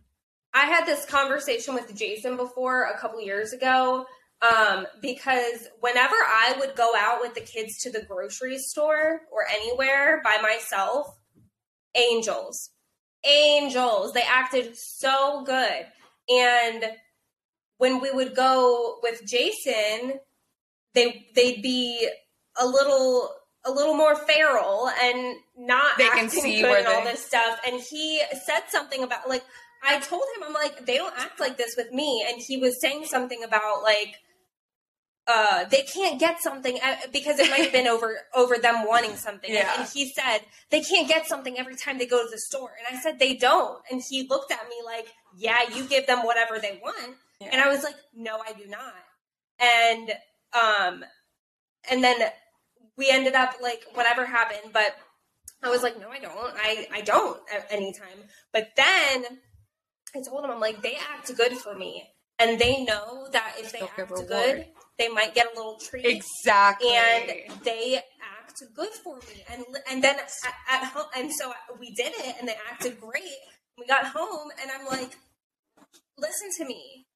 I 0.55 0.66
had 0.66 0.86
this 0.86 1.05
conversation 1.05 1.74
with 1.74 1.95
Jason 1.95 2.36
before 2.36 2.84
a 2.84 2.99
couple 2.99 3.20
years 3.20 3.53
ago 3.53 4.07
um, 4.41 4.86
because 5.01 5.68
whenever 5.80 6.14
I 6.14 6.55
would 6.59 6.74
go 6.76 6.93
out 6.97 7.20
with 7.20 7.34
the 7.34 7.41
kids 7.41 7.78
to 7.82 7.91
the 7.91 8.03
grocery 8.03 8.59
store 8.59 9.22
or 9.30 9.41
anywhere 9.51 10.20
by 10.24 10.39
myself, 10.41 11.14
angels, 11.95 12.70
angels, 13.24 14.12
they 14.12 14.22
acted 14.22 14.76
so 14.76 15.45
good. 15.45 15.86
And 16.28 16.84
when 17.78 18.01
we 18.01 18.11
would 18.11 18.34
go 18.34 18.99
with 19.03 19.22
Jason, 19.26 20.20
they 20.95 21.26
they'd 21.34 21.62
be 21.62 22.09
a 22.61 22.66
little 22.66 23.30
a 23.64 23.70
little 23.70 23.95
more 23.95 24.14
feral 24.16 24.89
and 25.03 25.36
not 25.57 25.99
They 25.99 26.09
can 26.09 26.28
see 26.28 26.61
good 26.62 26.70
where 26.70 26.78
and 26.78 26.86
all 26.89 27.05
this 27.05 27.24
stuff. 27.24 27.61
And 27.66 27.80
he 27.80 28.22
said 28.47 28.62
something 28.68 29.03
about 29.03 29.28
like 29.28 29.45
I 29.82 29.99
told 30.01 30.22
him 30.36 30.45
I'm 30.47 30.55
like 30.55 30.86
they 30.86 30.97
don't 30.97 31.14
act 31.18 31.39
like 31.41 31.57
this 31.57 31.74
with 31.76 31.93
me, 31.93 32.24
and 32.28 32.41
he 32.41 32.57
was 32.57 32.80
saying 32.80 33.05
something 33.07 33.43
about 33.45 33.82
like 33.82 34.16
uh 35.26 35.64
they 35.66 35.82
can't 35.82 36.18
get 36.18 36.41
something 36.41 36.78
uh, 36.82 36.97
because 37.12 37.39
it 37.39 37.51
might 37.51 37.61
have 37.61 37.72
been 37.72 37.86
over 37.97 38.16
over 38.34 38.57
them 38.57 38.86
wanting 38.86 39.14
something. 39.16 39.51
And- 39.51 39.59
Yeah. 39.59 39.80
And, 39.80 39.89
he 39.89 40.11
said 40.11 40.39
they 40.70 40.80
can't 40.80 41.07
get 41.09 41.26
something 41.26 41.59
every 41.59 41.76
time 41.76 41.99
they 41.99 42.07
go 42.07 42.24
to 42.24 42.30
the 42.30 42.39
store, 42.39 42.70
and 42.78 42.97
I 42.97 43.01
said 43.01 43.18
they 43.18 43.34
don't, 43.34 43.78
and 43.91 44.01
he 44.09 44.26
looked 44.28 44.51
at 44.53 44.66
me 44.68 44.76
like 44.84 45.07
yeah 45.36 45.59
you 45.74 45.84
give 45.84 46.07
them 46.07 46.20
whatever 46.24 46.59
they 46.59 46.80
want, 46.82 47.16
Yeah. 47.41 47.49
and 47.53 47.61
I 47.61 47.68
was 47.68 47.82
like 47.84 47.97
no 48.14 48.39
I 48.47 48.53
do 48.55 48.66
not, 48.66 48.95
and 49.61 50.12
um 50.53 51.05
and 51.90 52.03
then 52.03 52.16
we 52.96 53.11
ended 53.11 53.34
up 53.34 53.55
like 53.62 53.84
whatever 53.94 54.26
happened, 54.26 54.72
but 54.72 54.96
I 55.62 55.70
was 55.70 55.82
like, 55.82 55.99
no, 56.01 56.09
I 56.09 56.18
don't. 56.18 56.55
I, 56.57 56.86
I 56.92 57.01
don't 57.01 57.40
at 57.53 57.66
any 57.70 57.92
time. 57.92 58.18
But 58.53 58.70
then 58.76 59.24
I 60.14 60.22
told 60.22 60.44
him, 60.44 60.51
I'm 60.51 60.61
like, 60.61 60.82
they 60.82 60.96
act 60.96 61.34
good 61.36 61.53
for 61.53 61.74
me. 61.74 62.11
And 62.38 62.59
they 62.59 62.84
know 62.84 63.28
that 63.32 63.55
if 63.59 63.72
they 63.72 63.80
act 63.80 64.12
good, 64.28 64.66
they 64.99 65.09
might 65.09 65.34
get 65.34 65.46
a 65.53 65.57
little 65.57 65.78
treat. 65.78 66.05
Exactly. 66.07 66.90
And 66.92 67.51
they 67.64 67.96
act 67.96 68.62
good 68.74 68.90
for 68.90 69.16
me. 69.16 69.44
And 69.51 69.64
and 69.90 70.03
then 70.03 70.16
at, 70.16 70.55
at 70.70 70.84
home, 70.88 71.07
and 71.16 71.32
so 71.32 71.53
we 71.80 71.92
did 71.94 72.12
it, 72.16 72.36
and 72.38 72.49
they 72.49 72.55
acted 72.70 73.01
great. 73.01 73.24
We 73.76 73.86
got 73.86 74.07
home, 74.07 74.51
and 74.61 74.70
I'm 74.70 74.86
like, 74.86 75.16
listen 76.16 76.49
to 76.59 76.64
me. 76.64 77.07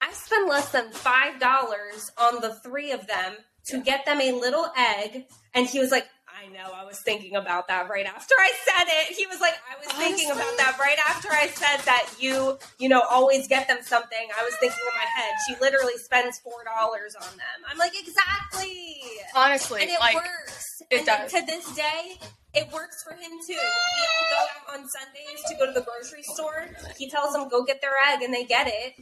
I 0.00 0.12
spend 0.12 0.48
less 0.48 0.70
than 0.70 0.90
five 0.90 1.38
dollars 1.40 2.10
on 2.18 2.40
the 2.40 2.54
three 2.54 2.92
of 2.92 3.06
them 3.06 3.34
to 3.66 3.80
get 3.82 4.06
them 4.06 4.20
a 4.20 4.32
little 4.32 4.66
egg. 4.76 5.26
And 5.54 5.66
he 5.66 5.78
was 5.80 5.90
like, 5.90 6.06
I 6.40 6.46
know, 6.52 6.70
I 6.72 6.84
was 6.84 7.00
thinking 7.00 7.34
about 7.34 7.66
that 7.66 7.88
right 7.90 8.06
after 8.06 8.34
I 8.38 8.52
said 8.64 8.84
it. 8.86 9.16
He 9.16 9.26
was 9.26 9.40
like, 9.40 9.54
I 9.68 9.76
was 9.78 9.88
thinking 9.98 10.30
about 10.30 10.56
that 10.58 10.76
right 10.78 10.98
after 11.08 11.28
I 11.32 11.48
said 11.48 11.84
that 11.84 12.08
you, 12.20 12.56
you 12.78 12.88
know, 12.88 13.02
always 13.10 13.48
get 13.48 13.66
them 13.66 13.78
something. 13.82 14.28
I 14.38 14.44
was 14.44 14.54
thinking 14.60 14.78
in 14.80 14.94
my 14.94 15.22
head, 15.22 15.32
she 15.48 15.56
literally 15.60 15.96
spends 15.98 16.38
four 16.38 16.62
dollars 16.64 17.16
on 17.16 17.36
them. 17.36 17.58
I'm 17.68 17.76
like, 17.76 17.92
exactly. 17.98 18.94
Honestly, 19.34 19.82
And 19.82 19.90
it 19.90 20.00
like 20.00 20.14
works. 20.14 20.82
it 20.90 20.98
and 20.98 21.06
does. 21.06 21.32
To 21.32 21.44
this 21.44 21.74
day, 21.74 22.18
it 22.54 22.72
works 22.72 23.02
for 23.02 23.14
him 23.14 23.32
too. 23.46 23.52
We 23.52 23.56
all 23.58 24.26
go 24.30 24.74
out 24.76 24.78
on 24.80 24.88
Sundays 24.88 25.42
to 25.48 25.54
go 25.58 25.66
to 25.66 25.72
the 25.72 25.84
grocery 25.84 26.22
store. 26.22 26.68
He 26.96 27.10
tells 27.10 27.32
them 27.32 27.48
go 27.48 27.64
get 27.64 27.80
their 27.80 27.92
egg, 28.12 28.22
and 28.22 28.32
they 28.32 28.44
get 28.44 28.68
it, 28.68 28.94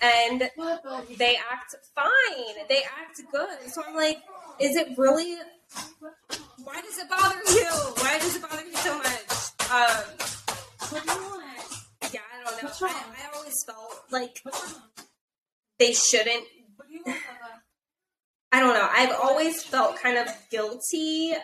and 0.00 0.50
they 1.16 1.36
act 1.50 1.74
fine. 1.94 2.66
They 2.68 2.82
act 2.82 3.20
good. 3.32 3.70
So 3.70 3.82
I'm 3.86 3.94
like, 3.94 4.18
is 4.60 4.76
it 4.76 4.96
really? 4.96 5.36
Why 6.64 6.80
does 6.80 6.98
it 6.98 7.08
bother 7.08 7.36
you? 7.50 7.66
Why 8.02 8.18
does 8.18 8.36
it 8.36 8.42
bother 8.42 8.64
you 8.64 8.76
so 8.76 8.98
much? 8.98 9.30
Um, 9.70 10.04
yeah, 12.12 12.20
I 12.32 12.44
don't 12.44 12.62
know. 12.62 12.70
I, 12.82 13.04
I 13.18 13.36
always 13.36 13.64
felt 13.64 14.04
like 14.10 14.42
they 15.78 15.92
shouldn't 15.92 16.44
I 18.52 18.60
don't 18.60 18.74
know. 18.74 18.88
I've 18.90 19.14
always 19.22 19.62
felt 19.62 19.96
kind 19.96 20.16
of 20.16 20.28
guilty 20.50 21.34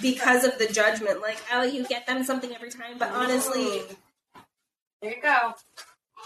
because 0.00 0.44
of 0.44 0.58
the 0.58 0.66
judgment. 0.66 1.20
Like, 1.20 1.38
oh, 1.52 1.62
you 1.62 1.86
get 1.86 2.06
them 2.06 2.24
something 2.24 2.54
every 2.54 2.70
time, 2.70 2.98
but 2.98 3.10
honestly, 3.10 3.82
there 5.02 5.14
you 5.14 5.22
go. 5.22 5.54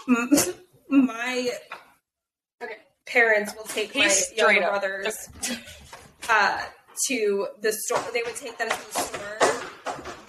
my 0.91 1.49
Okay. 2.61 2.77
parents 3.07 3.55
will 3.55 3.63
take 3.63 3.95
my 3.95 4.13
younger 4.35 4.63
up. 4.65 4.81
brothers 4.81 5.29
uh, 6.29 6.61
to 7.07 7.47
the 7.61 7.71
store. 7.73 8.03
They 8.13 8.21
would 8.23 8.35
take 8.35 8.57
them 8.57 8.69
to 8.69 8.93
the 8.93 8.99
store, 8.99 9.37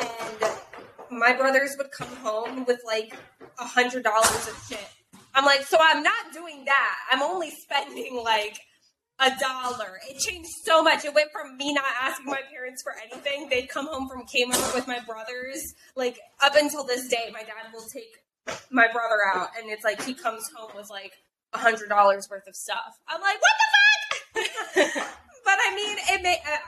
and 0.01 1.19
my 1.19 1.35
brothers 1.35 1.75
would 1.77 1.91
come 1.91 2.09
home 2.17 2.65
with 2.65 2.81
like 2.87 3.13
a 3.59 3.65
hundred 3.67 4.05
dollars 4.05 4.49
of 4.49 4.65
shit. 4.69 4.89
I'm 5.35 5.45
like, 5.45 5.63
so 5.65 5.77
I'm 5.81 6.03
not 6.03 6.33
doing 6.33 6.65
that. 6.65 6.97
I'm 7.11 7.23
only 7.23 7.51
spending 7.51 8.23
like 8.25 8.59
a 9.19 9.31
dollar. 9.39 9.99
It 10.09 10.19
changed 10.19 10.51
so 10.65 10.83
much. 10.83 11.05
It 11.05 11.15
went 11.15 11.31
from 11.33 11.57
me 11.59 11.73
not 11.75 11.85
asking 12.01 12.27
my 12.27 12.41
parents 12.51 12.83
for 12.83 12.93
anything. 13.03 13.49
They'd 13.51 13.69
come 13.69 13.87
home 13.87 14.09
from 14.09 14.23
Kmart 14.23 14.75
with 14.75 14.87
my 14.87 15.01
brothers. 15.01 15.75
Like 15.97 16.19
up 16.43 16.55
until 16.57 16.85
this 16.85 17.09
day, 17.09 17.31
my 17.33 17.41
dad 17.43 17.73
will 17.75 17.87
take 17.93 18.09
my 18.71 18.87
brother 18.93 19.19
out, 19.35 19.49
and 19.59 19.71
it's 19.71 19.85
like 19.85 20.03
he 20.03 20.15
comes 20.15 20.49
home 20.57 20.71
with 20.77 20.91
like 20.91 21.13
a 21.53 21.59
hundred 21.59 21.89
dollars 21.89 22.29
worth 22.31 22.47
of 22.49 22.57
stuff. 22.57 22.99
I'm 23.09 23.21
like, 23.21 23.39
what 23.41 23.53
the 24.35 24.43
fuck? 24.95 25.09
but 25.45 25.59
I 25.69 25.75
mean, 25.75 25.97
it 26.11 26.23
may. 26.23 26.39
Uh, 26.47 26.59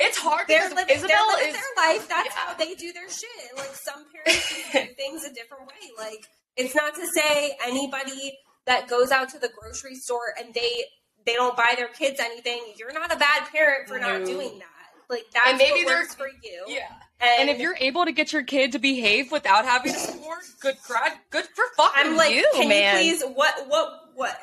It's 0.00 0.16
hard 0.18 0.46
they're 0.48 0.68
living, 0.70 0.94
Isabel 0.94 1.08
they're 1.08 1.36
living 1.38 1.54
is 1.54 1.54
their 1.54 1.84
life. 1.88 2.08
That's 2.08 2.28
yeah. 2.28 2.40
how 2.46 2.54
they 2.54 2.74
do 2.74 2.92
their 2.92 3.08
shit. 3.10 3.50
Like 3.56 3.74
some 3.74 4.04
parents 4.12 4.54
do 4.72 4.94
things 4.96 5.24
a 5.24 5.32
different 5.34 5.66
way. 5.66 5.90
Like 5.98 6.24
it's 6.56 6.74
not 6.74 6.94
to 6.94 7.06
say 7.08 7.56
anybody 7.66 8.38
that 8.66 8.86
goes 8.88 9.10
out 9.10 9.28
to 9.30 9.38
the 9.38 9.50
grocery 9.58 9.96
store 9.96 10.34
and 10.38 10.54
they 10.54 10.84
they 11.26 11.34
don't 11.34 11.56
buy 11.56 11.74
their 11.76 11.88
kids 11.88 12.20
anything. 12.20 12.62
You're 12.78 12.92
not 12.92 13.12
a 13.12 13.16
bad 13.16 13.48
parent 13.50 13.88
for 13.88 13.98
not 13.98 14.24
doing 14.24 14.58
that. 14.60 14.88
Like 15.10 15.24
that's 15.34 15.48
And 15.48 15.58
maybe 15.58 15.84
what 15.84 15.96
works 15.96 16.14
for 16.14 16.28
you. 16.28 16.64
yeah. 16.68 16.94
And, 17.20 17.48
And 17.48 17.50
if 17.50 17.58
you're 17.60 17.76
able 17.80 18.04
to 18.04 18.12
get 18.12 18.32
your 18.32 18.42
kid 18.44 18.72
to 18.72 18.78
behave 18.78 19.32
without 19.32 19.64
having 19.64 19.92
to 19.92 19.98
score, 19.98 20.36
good 20.60 20.76
crud, 20.78 21.12
good 21.30 21.44
for 21.46 21.64
fucking 21.76 22.12
I'm 22.12 22.16
like, 22.16 22.34
you, 22.34 22.48
can 22.54 22.68
man. 22.68 23.04
you 23.04 23.16
please? 23.16 23.24
What 23.34 23.68
what 23.68 23.88
what? 24.14 24.38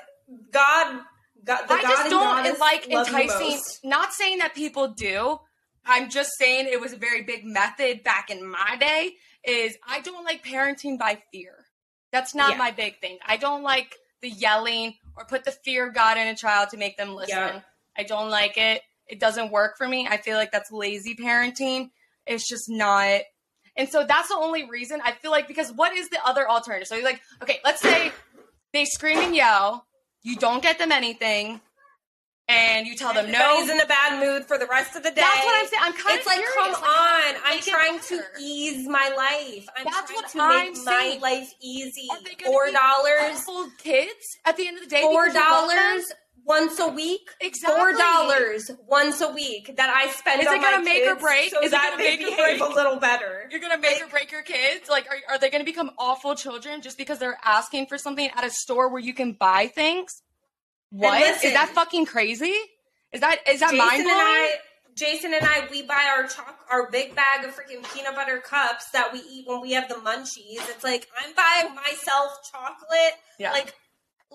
God, 0.51 1.01
God. 1.45 1.61
The 1.67 1.73
I 1.73 1.81
God 1.81 1.89
just 1.89 2.09
don't 2.09 2.59
like 2.59 2.89
enticing. 2.89 3.59
Not 3.83 4.11
saying 4.13 4.39
that 4.39 4.53
people 4.55 4.89
do. 4.89 5.39
I'm 5.85 6.09
just 6.09 6.31
saying 6.37 6.67
it 6.67 6.81
was 6.81 6.93
a 6.93 6.97
very 6.97 7.21
big 7.21 7.45
method 7.45 8.03
back 8.03 8.29
in 8.29 8.45
my 8.45 8.75
day. 8.79 9.13
Is 9.47 9.77
I 9.87 10.01
don't 10.01 10.25
like 10.25 10.43
parenting 10.43 10.97
by 10.97 11.21
fear. 11.31 11.53
That's 12.11 12.33
not 12.33 12.51
Yeah. 12.51 12.57
my 12.57 12.71
big 12.71 12.99
thing. 12.99 13.19
I 13.25 13.37
don't 13.37 13.61
like 13.63 13.95
the 14.21 14.29
yelling 14.29 14.95
or 15.15 15.25
put 15.25 15.43
the 15.45 15.51
fear 15.51 15.87
of 15.87 15.93
God 15.93 16.17
in 16.17 16.27
a 16.27 16.35
child 16.35 16.69
to 16.69 16.77
make 16.77 16.97
them 16.97 17.13
listen. 17.13 17.37
Yeah. 17.37 17.61
I 17.97 18.03
don't 18.03 18.29
like 18.29 18.57
it. 18.57 18.81
It 19.07 19.19
doesn't 19.19 19.51
work 19.51 19.77
for 19.77 19.87
me. 19.87 20.07
I 20.09 20.17
feel 20.17 20.35
like 20.37 20.51
that's 20.51 20.71
lazy 20.71 21.15
parenting. 21.15 21.91
It's 22.27 22.47
just 22.47 22.69
not. 22.69 23.21
And 23.77 23.89
so 23.89 24.05
that's 24.07 24.29
the 24.29 24.35
only 24.35 24.69
reason 24.69 25.01
I 25.03 25.11
feel 25.11 25.31
like 25.31 25.47
because 25.47 25.71
what 25.73 25.93
is 25.95 26.09
the 26.09 26.19
other 26.25 26.49
alternative? 26.49 26.87
So 26.87 26.95
you're 26.95 27.03
like, 27.03 27.21
okay, 27.43 27.59
let's 27.65 27.81
say 27.81 28.11
they 28.73 28.85
scream 28.85 29.17
and 29.17 29.35
yell, 29.35 29.85
you 30.23 30.35
don't 30.37 30.63
get 30.63 30.79
them 30.79 30.91
anything, 30.91 31.59
and 32.47 32.85
you 32.87 32.95
tell 32.95 33.13
them 33.13 33.31
no. 33.31 33.59
He's 33.59 33.69
in 33.69 33.79
a 33.81 33.85
bad 33.85 34.19
mood 34.23 34.45
for 34.45 34.57
the 34.57 34.67
rest 34.67 34.95
of 34.95 35.03
the 35.03 35.09
day. 35.09 35.15
That's 35.21 35.45
what 35.45 35.61
I'm 35.61 35.67
saying. 35.67 35.81
I'm 35.83 35.93
kind 35.93 36.17
It's 36.19 36.25
of 36.27 36.31
like, 36.33 36.45
come 36.53 36.73
curious. 36.75 36.77
on! 36.77 37.41
I'm 37.45 37.61
trying 37.61 37.99
to 37.99 38.21
ease 38.41 38.87
my 38.87 39.11
life. 39.17 39.67
I'm 39.75 39.83
That's 39.85 40.11
trying 40.11 40.15
what 40.15 40.29
to 40.29 40.39
I'm 40.41 40.73
make 40.73 40.85
my 40.85 41.19
life 41.21 41.49
easy. 41.61 42.07
Four 42.45 42.71
dollars, 42.71 43.45
kids 43.79 44.37
at 44.45 44.55
the 44.57 44.67
end 44.67 44.77
of 44.77 44.83
the 44.83 44.89
day. 44.89 45.01
four 45.01 45.25
because 45.25 45.35
you 45.35 45.41
love 45.41 45.69
them? 45.69 45.77
dollars 45.77 46.13
once 46.45 46.79
a 46.79 46.87
week. 46.87 47.29
Exactly. 47.41 47.75
Four 47.77 47.93
dollars 47.93 48.71
once 48.87 49.19
a 49.21 49.29
week 49.31 49.75
that 49.77 49.89
I 49.89 50.11
spend. 50.11 50.41
Is 50.41 50.47
it 50.47 50.61
gonna 50.61 50.83
make 50.83 51.05
or 51.07 51.15
break? 51.15 51.49
So 51.51 51.61
Is 51.61 51.71
that 51.71 51.91
gonna 51.97 52.03
make 52.03 52.21
or 52.21 52.35
break? 52.35 52.61
a 52.61 52.73
little 52.73 52.97
better. 52.97 53.47
You're 53.51 53.59
gonna 53.61 53.77
make 53.79 54.01
or 54.01 54.07
break 54.07 54.31
your 54.31 54.43
kids. 54.43 54.87
Like, 54.89 55.07
are, 55.07 55.33
are 55.33 55.37
they 55.39 55.49
gonna 55.49 55.63
become 55.63 55.91
awful 55.97 56.35
children 56.35 56.81
just 56.81 56.97
because 56.97 57.19
they're 57.19 57.37
asking 57.43 57.87
for 57.87 57.97
something 57.97 58.29
at 58.35 58.43
a 58.45 58.49
store 58.49 58.89
where 58.89 59.01
you 59.01 59.13
can 59.13 59.33
buy 59.33 59.67
things? 59.67 60.21
What 60.91 61.21
is 61.21 61.29
listen- 61.37 61.53
that 61.53 61.69
fucking 61.69 62.05
crazy? 62.05 62.53
Is 63.11 63.21
that 63.21 63.39
is 63.49 63.59
that 63.61 63.73
mind 63.73 64.01
and 64.01 64.03
blowing? 64.03 64.19
I, 64.19 64.55
Jason 64.95 65.33
and 65.33 65.45
I, 65.45 65.67
we 65.69 65.81
buy 65.81 66.09
our 66.15 66.25
choc, 66.27 66.57
our 66.71 66.89
big 66.89 67.15
bag 67.15 67.43
of 67.43 67.51
freaking 67.51 67.83
peanut 67.93 68.15
butter 68.15 68.39
cups 68.39 68.91
that 68.91 69.11
we 69.11 69.19
eat 69.19 69.45
when 69.45 69.59
we 69.61 69.73
have 69.73 69.89
the 69.89 69.95
munchies. 69.95 70.59
It's 70.69 70.83
like 70.85 71.07
I'm 71.21 71.33
buying 71.35 71.75
myself 71.75 72.31
chocolate. 72.49 73.13
Yeah. 73.37 73.51
Like, 73.51 73.73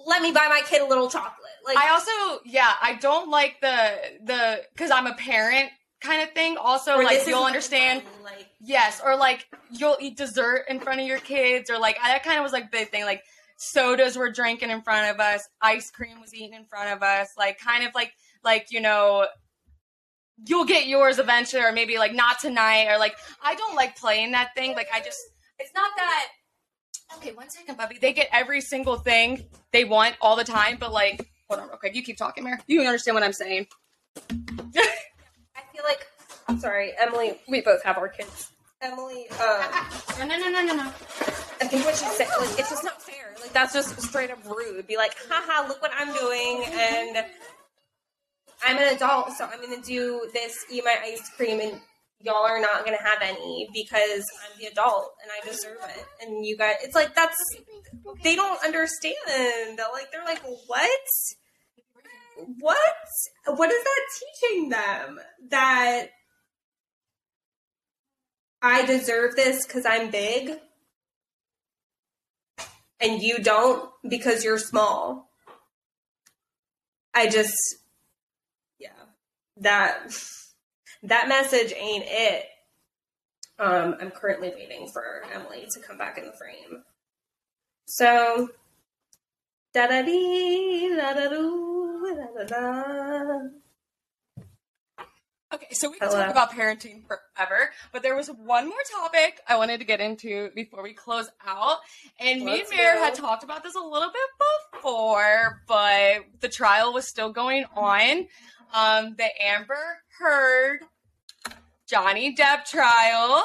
let 0.06 0.22
me 0.22 0.32
buy 0.32 0.46
my 0.48 0.62
kid 0.66 0.82
a 0.82 0.86
little 0.86 1.08
chocolate. 1.08 1.34
Like, 1.64 1.76
I 1.76 1.90
also, 1.90 2.42
yeah, 2.44 2.72
I 2.80 2.94
don't 2.94 3.30
like 3.30 3.56
the 3.60 3.94
the 4.24 4.62
because 4.72 4.90
I'm 4.90 5.06
a 5.06 5.14
parent 5.14 5.70
kind 6.00 6.22
of 6.22 6.32
thing. 6.32 6.56
Also, 6.56 6.96
like 6.98 7.26
you'll 7.26 7.44
understand. 7.44 8.02
Like, 8.24 8.48
Yes, 8.60 9.00
or 9.04 9.16
like 9.16 9.46
you'll 9.70 9.96
eat 10.00 10.16
dessert 10.16 10.64
in 10.68 10.80
front 10.80 11.00
of 11.00 11.06
your 11.06 11.18
kids, 11.18 11.70
or 11.70 11.78
like 11.78 11.96
that 12.02 12.22
kind 12.22 12.38
of 12.38 12.42
was 12.42 12.52
like 12.52 12.70
big 12.70 12.90
thing. 12.90 13.04
Like 13.04 13.22
sodas 13.56 14.16
were 14.16 14.30
drinking 14.30 14.70
in 14.70 14.82
front 14.82 15.10
of 15.14 15.20
us, 15.20 15.46
ice 15.60 15.90
cream 15.90 16.20
was 16.20 16.34
eaten 16.34 16.54
in 16.54 16.64
front 16.64 16.90
of 16.90 17.02
us, 17.02 17.30
like 17.36 17.58
kind 17.58 17.86
of 17.86 17.94
like 17.94 18.12
like 18.42 18.66
you 18.70 18.80
know 18.80 19.26
you'll 20.46 20.64
get 20.64 20.86
yours 20.86 21.18
eventually, 21.18 21.62
or 21.62 21.72
maybe 21.72 21.98
like 21.98 22.14
not 22.14 22.38
tonight, 22.38 22.88
or 22.90 22.98
like 22.98 23.16
I 23.42 23.54
don't 23.54 23.76
like 23.76 23.98
playing 23.98 24.32
that 24.32 24.54
thing. 24.54 24.74
Like 24.74 24.88
I 24.92 25.00
just 25.00 25.20
it's 25.58 25.72
not 25.74 25.90
that. 25.96 26.26
Okay, 27.16 27.32
one 27.32 27.50
second, 27.50 27.76
Bubby. 27.76 27.98
They 28.00 28.12
get 28.12 28.28
every 28.32 28.60
single 28.60 28.96
thing 28.96 29.44
they 29.72 29.84
want 29.84 30.16
all 30.20 30.36
the 30.36 30.44
time, 30.44 30.76
but 30.78 30.92
like, 30.92 31.30
hold 31.48 31.60
on 31.60 31.68
real 31.68 31.76
quick. 31.76 31.94
You 31.94 32.02
keep 32.02 32.16
talking, 32.16 32.44
Mary. 32.44 32.58
You 32.66 32.82
understand 32.82 33.14
what 33.14 33.22
I'm 33.24 33.32
saying? 33.32 33.66
I 34.16 35.62
feel 35.72 35.82
like 35.84 36.06
I'm 36.48 36.58
sorry, 36.58 36.92
Emily. 36.98 37.34
We 37.48 37.60
both 37.60 37.82
have 37.82 37.98
our 37.98 38.08
kids. 38.08 38.50
Emily, 38.82 39.26
uh, 39.38 39.86
no, 40.18 40.26
no, 40.26 40.38
no, 40.38 40.50
no, 40.50 40.62
no, 40.62 40.74
no. 40.74 40.82
I 41.60 41.66
think 41.66 41.84
what 41.84 41.94
she 41.94 42.06
said, 42.06 42.28
like, 42.38 42.58
it's 42.58 42.70
just 42.70 42.82
not 42.82 43.02
fair. 43.02 43.34
Like, 43.40 43.52
that's 43.52 43.74
just 43.74 44.00
straight 44.00 44.30
up 44.30 44.38
rude. 44.46 44.86
Be 44.86 44.96
like, 44.96 45.14
haha, 45.28 45.68
look 45.68 45.82
what 45.82 45.90
I'm 45.94 46.14
doing, 46.14 46.64
and 46.66 47.24
I'm 48.64 48.78
an 48.78 48.94
adult, 48.94 49.32
so 49.32 49.44
I'm 49.44 49.60
gonna 49.60 49.82
do 49.82 50.28
this, 50.32 50.64
eat 50.70 50.82
my 50.84 50.96
ice 51.04 51.28
cream, 51.36 51.60
and 51.60 51.80
y'all 52.20 52.46
are 52.46 52.60
not 52.60 52.84
gonna 52.84 53.02
have 53.02 53.22
any 53.22 53.68
because 53.72 54.24
I'm 54.44 54.58
the 54.58 54.66
adult 54.66 55.14
and 55.22 55.30
I 55.30 55.46
deserve 55.48 55.78
it. 55.96 56.04
And 56.20 56.44
you 56.44 56.56
guys, 56.56 56.76
it's 56.82 56.94
like 56.94 57.14
that's 57.14 57.36
they 58.22 58.36
don't 58.36 58.62
understand. 58.64 59.78
Like, 59.92 60.12
they're 60.12 60.24
like, 60.24 60.42
what? 60.66 61.00
What? 62.58 62.78
What 63.46 63.70
is 63.70 63.84
that 63.84 64.00
teaching 64.18 64.68
them? 64.70 65.20
That 65.50 66.06
I 68.62 68.84
deserve 68.84 69.36
this 69.36 69.66
because 69.66 69.86
I'm 69.86 70.10
big 70.10 70.58
and 73.00 73.22
you 73.22 73.38
don't 73.38 73.90
because 74.06 74.44
you're 74.44 74.58
small. 74.58 75.30
I 77.14 77.28
just, 77.28 77.56
yeah, 78.78 78.90
that 79.58 80.06
that 81.02 81.28
message 81.28 81.72
ain't 81.76 82.04
it. 82.06 82.44
Um, 83.58 83.96
I'm 84.00 84.10
currently 84.10 84.50
waiting 84.50 84.88
for 84.88 85.22
Emily 85.32 85.66
to 85.74 85.80
come 85.80 85.98
back 85.98 86.16
in 86.18 86.24
the 86.24 86.32
frame. 86.32 86.82
So, 87.86 88.48
da 89.74 89.86
da 89.86 90.02
dee, 90.02 90.94
da 90.96 91.12
da 91.12 91.28
doo, 91.28 92.16
da 92.16 92.44
da 92.44 92.46
da. 92.46 93.38
Okay, 95.52 95.66
so 95.72 95.90
we 95.90 95.98
can 95.98 96.08
Hello. 96.08 96.22
talk 96.22 96.30
about 96.30 96.52
parenting 96.52 97.02
forever, 97.08 97.70
but 97.92 98.02
there 98.04 98.14
was 98.14 98.28
one 98.28 98.68
more 98.68 98.78
topic 98.88 99.40
I 99.48 99.56
wanted 99.56 99.80
to 99.80 99.84
get 99.84 100.00
into 100.00 100.50
before 100.54 100.80
we 100.80 100.94
close 100.94 101.28
out. 101.44 101.78
And 102.20 102.44
me 102.44 102.52
Let's 102.58 102.70
and 102.70 102.78
Mayor 102.78 102.92
had 102.92 103.16
talked 103.16 103.42
about 103.42 103.64
this 103.64 103.74
a 103.74 103.80
little 103.80 104.10
bit 104.10 104.72
before, 104.72 105.60
but 105.66 106.20
the 106.38 106.48
trial 106.48 106.92
was 106.92 107.08
still 107.08 107.32
going 107.32 107.64
on. 107.74 108.28
Um, 108.72 109.16
the 109.18 109.28
Amber 109.44 109.98
Heard 110.20 110.82
Johnny 111.90 112.34
Depp 112.34 112.64
trial. 112.64 113.44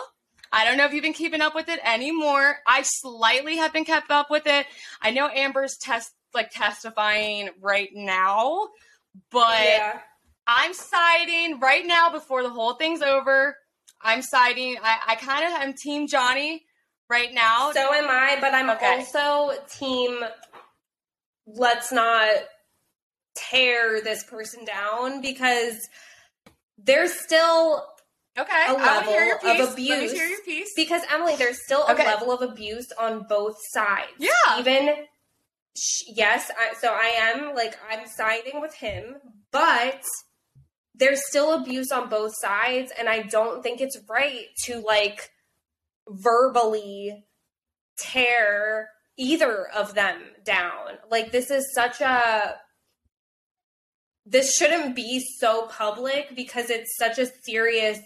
I 0.51 0.63
don't 0.65 0.77
know 0.77 0.85
if 0.85 0.93
you've 0.93 1.03
been 1.03 1.13
keeping 1.13 1.41
up 1.41 1.55
with 1.55 1.67
it 1.67 1.79
anymore. 1.83 2.57
I 2.67 2.83
slightly 2.83 3.57
have 3.57 3.73
been 3.73 3.85
kept 3.85 4.11
up 4.11 4.29
with 4.29 4.45
it. 4.45 4.67
I 5.01 5.11
know 5.11 5.27
Amber's 5.27 5.77
test 5.77 6.11
like 6.33 6.51
testifying 6.51 7.49
right 7.61 7.89
now, 7.93 8.67
but 9.31 9.57
yeah. 9.63 9.99
I'm 10.47 10.73
siding 10.73 11.59
right 11.59 11.85
now 11.85 12.09
before 12.11 12.43
the 12.43 12.49
whole 12.49 12.75
thing's 12.75 13.01
over. 13.01 13.57
I'm 14.01 14.21
siding. 14.21 14.77
I, 14.83 14.97
I 15.07 15.15
kind 15.15 15.45
of 15.45 15.51
am 15.61 15.73
Team 15.73 16.07
Johnny 16.07 16.63
right 17.09 17.33
now. 17.33 17.71
So 17.71 17.93
am 17.93 18.07
I, 18.09 18.37
but 18.39 18.53
I'm 18.53 18.69
Okay. 18.69 18.97
also 18.99 19.57
team. 19.79 20.19
Let's 21.47 21.91
not 21.91 22.29
tear 23.35 24.01
this 24.01 24.23
person 24.23 24.65
down 24.65 25.21
because 25.21 25.77
there's 26.77 27.13
still 27.13 27.83
okay, 28.37 28.65
a 28.67 28.69
I 28.69 28.73
want 28.73 29.05
to 29.05 29.11
hear 29.11 29.23
your 29.25 29.39
level 29.43 29.67
of 29.67 29.75
piece. 29.75 29.89
Let 29.89 29.99
me 29.99 30.05
abuse. 30.05 30.11
hear 30.13 30.27
your 30.27 30.41
piece. 30.43 30.73
because 30.75 31.01
Emily, 31.11 31.35
there's 31.35 31.63
still 31.65 31.83
a 31.87 31.91
Okay. 31.93 32.05
level 32.05 32.31
of 32.31 32.41
abuse 32.41 32.87
on 32.99 33.23
both 33.27 33.55
sides. 33.71 34.11
Yeah. 34.19 34.29
Even 34.59 34.95
sh- 35.77 36.03
yes, 36.15 36.51
I, 36.57 36.73
so 36.79 36.89
I 36.93 37.13
am 37.33 37.53
like 37.55 37.77
I'm 37.89 38.07
siding 38.07 38.61
with 38.61 38.73
him, 38.75 39.15
but 39.51 40.01
there's 40.93 41.27
still 41.27 41.53
abuse 41.53 41.91
on 41.91 42.07
both 42.09 42.33
sides, 42.39 42.91
and 42.97 43.09
I 43.09 43.23
don't 43.23 43.61
think 43.61 43.81
it's 43.81 43.97
right 44.09 44.45
to 44.65 44.79
like 44.79 45.29
verbally 46.07 47.25
tear 47.97 48.89
either 49.17 49.67
of 49.69 49.93
them 49.93 50.21
down. 50.43 50.97
Like 51.09 51.31
this 51.31 51.49
is 51.51 51.73
such 51.73 52.01
a 52.01 52.55
this 54.25 54.55
shouldn't 54.55 54.95
be 54.95 55.23
so 55.39 55.67
public 55.67 56.35
because 56.35 56.69
it's 56.69 56.95
such 56.97 57.19
a 57.19 57.27
serious 57.43 57.99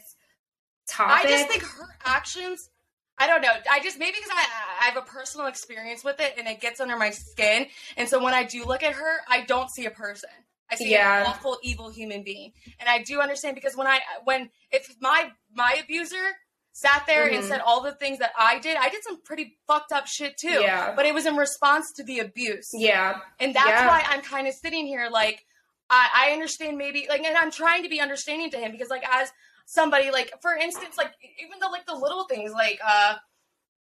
I 0.98 1.24
just 1.28 1.48
think 1.48 1.64
her 1.64 1.88
actions. 2.06 2.70
I 3.18 3.28
don't 3.28 3.42
know. 3.42 3.52
I 3.70 3.80
just 3.82 4.00
maybe 4.00 4.14
because 4.18 4.32
I 4.34 4.46
I 4.82 4.86
have 4.86 4.98
a 4.98 5.02
personal 5.06 5.48
experience 5.48 6.04
with 6.04 6.20
it 6.20 6.36
and 6.38 6.48
it 6.48 6.62
gets 6.62 6.80
under 6.80 6.98
my 6.98 7.10
skin, 7.10 7.68
and 7.98 8.08
so 8.08 8.24
when 8.24 8.34
I 8.34 8.44
do 8.44 8.64
look 8.66 8.82
at 8.84 8.94
her, 8.94 9.18
I 9.28 9.42
don't 9.42 9.70
see 9.70 9.86
a 9.86 9.92
person. 9.92 10.30
I 10.72 10.76
see 10.76 10.92
Yeah. 10.92 11.22
an 11.22 11.26
awful, 11.28 11.58
evil 11.64 11.90
human 11.90 12.24
being, 12.24 12.54
and 12.80 12.88
I 12.88 13.02
do 13.04 13.20
understand 13.20 13.56
because 13.56 13.76
when 13.76 13.88
I 13.88 14.00
when 14.24 14.50
if 14.72 14.96
my 15.02 15.32
my 15.54 15.78
abuser 15.84 16.38
sat 16.72 17.06
there 17.08 17.26
and 17.28 17.44
Mhm. 17.44 17.48
said 17.50 17.60
all 17.60 17.82
the 17.82 17.92
things 17.92 18.20
that 18.20 18.32
I 18.38 18.60
did, 18.60 18.78
I 18.78 18.88
did 18.88 19.04
some 19.04 19.22
pretty 19.22 19.58
fucked 19.68 19.92
up 19.92 20.08
shit 20.08 20.38
too. 20.38 20.62
Yeah. 20.62 20.94
But 20.96 21.06
it 21.06 21.14
was 21.14 21.26
in 21.26 21.36
response 21.36 21.92
to 21.94 22.04
the 22.04 22.20
abuse. 22.20 22.70
yeah. 22.74 23.20
And 23.40 23.54
that's 23.54 23.68
Yeah. 23.68 23.88
why 23.88 24.06
I'm 24.08 24.22
kind 24.22 24.48
of 24.48 24.54
sitting 24.54 24.88
here 24.88 25.10
like 25.12 25.46
I, 25.90 26.10
I 26.30 26.32
understand 26.34 26.78
maybe 26.78 27.08
like 27.10 27.24
and 27.24 27.36
I'm 27.36 27.52
trying 27.52 27.84
to 27.84 27.90
be 27.90 28.00
understanding 28.00 28.50
to 28.52 28.58
him 28.60 28.72
because 28.72 28.90
like 28.90 29.04
as 29.12 29.32
somebody 29.72 30.10
like 30.10 30.34
for 30.42 30.56
instance 30.56 30.98
like 30.98 31.12
even 31.40 31.60
the 31.60 31.68
like 31.68 31.86
the 31.86 31.94
little 31.94 32.26
things 32.26 32.52
like 32.52 32.80
uh 32.84 33.14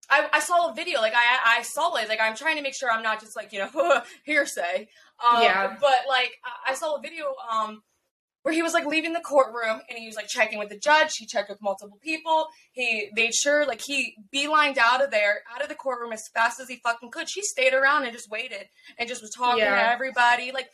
I, 0.10 0.28
I 0.34 0.40
saw 0.42 0.70
a 0.70 0.74
video 0.74 1.00
like 1.00 1.14
I 1.16 1.60
I 1.60 1.62
saw 1.64 1.96
it 1.96 2.10
like 2.10 2.20
I'm 2.22 2.36
trying 2.36 2.58
to 2.58 2.62
make 2.62 2.76
sure 2.76 2.92
I'm 2.92 3.04
not 3.04 3.22
just 3.22 3.38
like 3.38 3.54
you 3.54 3.60
know 3.60 4.02
hearsay 4.26 4.90
um 5.26 5.42
Yeah. 5.44 5.78
but 5.80 5.96
like 6.10 6.32
I, 6.44 6.72
I 6.72 6.76
saw 6.76 6.96
a 6.96 7.02
video 7.02 7.26
um 7.50 7.82
where 8.44 8.54
he 8.54 8.62
was 8.62 8.74
like 8.74 8.86
leaving 8.86 9.14
the 9.14 9.22
courtroom 9.22 9.80
and 9.90 9.98
he 9.98 10.08
was 10.08 10.16
like 10.18 10.28
checking 10.28 10.60
with 10.60 10.68
the 10.70 10.78
judge 10.80 11.16
he 11.16 11.26
checked 11.26 11.50
with 11.50 11.62
multiple 11.62 11.98
people 12.04 12.48
he 12.74 13.10
made 13.16 13.34
sure 13.34 13.66
like 13.66 13.82
he 13.82 14.14
beelined 14.34 14.78
out 14.78 15.02
of 15.04 15.10
there 15.10 15.40
out 15.54 15.62
of 15.62 15.70
the 15.70 15.76
courtroom 15.76 16.12
as 16.12 16.28
fast 16.34 16.60
as 16.60 16.68
he 16.68 16.78
fucking 16.84 17.12
could 17.12 17.30
she 17.30 17.42
stayed 17.42 17.74
around 17.74 18.04
and 18.04 18.12
just 18.14 18.30
waited 18.30 18.66
and 18.98 19.08
just 19.08 19.22
was 19.22 19.32
talking 19.32 19.60
Yeah. 19.64 19.76
to 19.76 19.90
everybody 19.90 20.52
like 20.52 20.70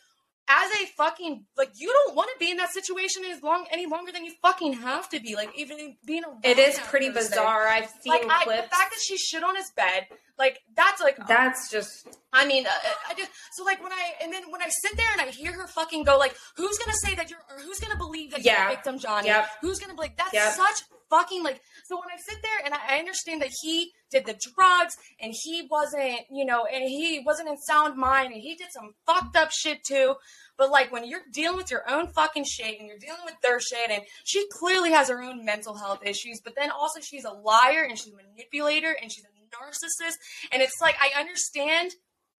as 0.48 0.70
a 0.82 0.86
fucking 0.96 1.44
like 1.56 1.70
you 1.76 1.90
don't 2.06 2.14
want 2.16 2.28
to 2.32 2.38
be 2.38 2.50
in 2.50 2.58
that 2.58 2.70
situation 2.70 3.22
as 3.24 3.42
long 3.42 3.66
any 3.70 3.86
longer 3.86 4.12
than 4.12 4.24
you 4.24 4.32
fucking 4.42 4.74
have 4.74 5.08
to 5.08 5.18
be 5.20 5.34
like 5.34 5.50
even 5.56 5.96
being 6.04 6.22
around 6.24 6.44
It 6.44 6.58
is 6.58 6.78
pretty 6.80 7.10
person. 7.10 7.30
bizarre. 7.30 7.66
I've 7.66 7.88
seen 8.02 8.12
like 8.12 8.26
I, 8.28 8.44
the 8.44 8.62
fact 8.68 8.90
that 8.90 9.00
she 9.02 9.16
shit 9.16 9.42
on 9.42 9.56
his 9.56 9.70
bed 9.74 10.06
like 10.38 10.60
that's 10.76 11.00
like 11.00 11.16
That's 11.28 11.70
just 11.70 12.08
I 12.32 12.46
mean, 12.46 12.66
uh, 12.66 12.70
I 13.08 13.14
just 13.14 13.30
so 13.52 13.64
like 13.64 13.82
when 13.82 13.92
I 13.92 14.12
and 14.22 14.32
then 14.32 14.50
when 14.50 14.60
I 14.60 14.68
sit 14.68 14.96
there 14.96 15.06
and 15.12 15.20
I 15.20 15.26
hear 15.30 15.52
her 15.52 15.66
fucking 15.68 16.02
go 16.02 16.18
like, 16.18 16.34
who's 16.56 16.76
gonna 16.78 16.96
say 16.96 17.14
that 17.14 17.30
you're 17.30 17.38
or 17.48 17.60
who's 17.60 17.78
gonna 17.78 17.96
believe 17.96 18.32
that 18.32 18.44
you're 18.44 18.54
a 18.54 18.68
victim, 18.68 18.98
Johnny? 18.98 19.28
Yep. 19.28 19.48
Who's 19.60 19.78
gonna 19.78 19.94
be 19.94 20.00
like 20.00 20.16
that's 20.16 20.32
Yep. 20.34 20.52
such 20.54 20.82
fucking 21.10 21.42
like 21.42 21.60
so 21.84 21.96
when 21.96 22.08
I 22.12 22.20
sit 22.20 22.42
there 22.42 22.64
and 22.64 22.74
I, 22.74 22.98
understand 22.98 23.42
that 23.42 23.50
he 23.62 23.92
did 24.10 24.24
the 24.24 24.38
drugs 24.54 24.96
and 25.20 25.34
he 25.42 25.66
wasn't 25.70 26.20
you 26.30 26.44
know 26.44 26.64
and 26.64 26.84
he 26.84 27.22
wasn't 27.24 27.48
in 27.48 27.58
sound 27.58 27.96
mind 27.96 28.32
and 28.32 28.40
he 28.40 28.54
did 28.54 28.68
some 28.72 28.94
fucked 29.06 29.36
up 29.36 29.50
shit 29.50 29.84
too. 29.84 30.14
But 30.56 30.70
like 30.70 30.92
when 30.92 31.06
you're 31.06 31.22
dealing 31.32 31.56
with 31.56 31.70
your 31.70 31.88
own 31.90 32.08
fucking 32.08 32.44
shit 32.44 32.78
and 32.78 32.86
you're 32.86 32.98
dealing 32.98 33.24
with 33.24 33.34
their 33.42 33.60
shit 33.60 33.90
and 33.90 34.02
she 34.24 34.46
clearly 34.60 34.92
has 34.92 35.08
her 35.08 35.22
own 35.22 35.44
mental 35.44 35.76
health 35.76 36.00
issues, 36.04 36.40
but 36.44 36.54
then 36.56 36.70
also 36.70 37.00
she's 37.00 37.24
a 37.24 37.32
liar 37.32 37.84
and 37.88 37.98
she's 37.98 38.12
a 38.12 38.16
manipulator 38.16 38.96
and 39.00 39.12
she's 39.12 39.24
a 39.24 39.28
narcissist 39.54 40.14
and 40.52 40.62
it's 40.62 40.80
like 40.80 40.96
I 41.00 41.18
understand 41.20 41.92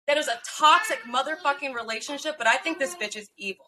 that 0.06 0.16
is 0.16 0.28
a 0.28 0.38
toxic 0.58 1.00
motherfucking 1.04 1.74
relationship, 1.74 2.36
but 2.38 2.46
I 2.46 2.56
think 2.56 2.78
this 2.78 2.94
bitch 2.94 3.16
is 3.16 3.28
evil. 3.38 3.66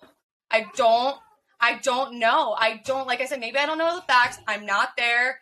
I 0.51 0.67
don't 0.77 1.17
I 1.61 1.79
don't 1.83 2.19
know. 2.19 2.55
I 2.59 2.81
don't 2.85 3.07
like 3.07 3.21
I 3.21 3.27
said, 3.27 3.41
maybe 3.41 3.59
I 3.59 3.67
don't 3.67 3.79
know 3.79 3.97
the 3.97 4.03
facts. 4.03 4.39
I'm 4.47 4.67
not 4.67 4.91
there. 4.97 5.39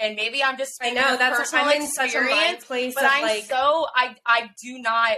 And 0.00 0.16
maybe 0.16 0.42
I'm 0.42 0.58
just 0.58 0.82
I 0.82 0.90
know 0.90 1.16
that's 1.16 1.38
personal 1.38 1.66
I'm 1.66 1.82
in 1.82 1.86
such 1.86 2.14
a 2.14 2.20
mind 2.20 2.60
place 2.60 2.94
but 2.94 3.04
of 3.04 3.10
I'm 3.12 3.22
like 3.22 3.44
so 3.44 3.86
I 3.94 4.16
I 4.26 4.50
do 4.62 4.78
not 4.78 5.16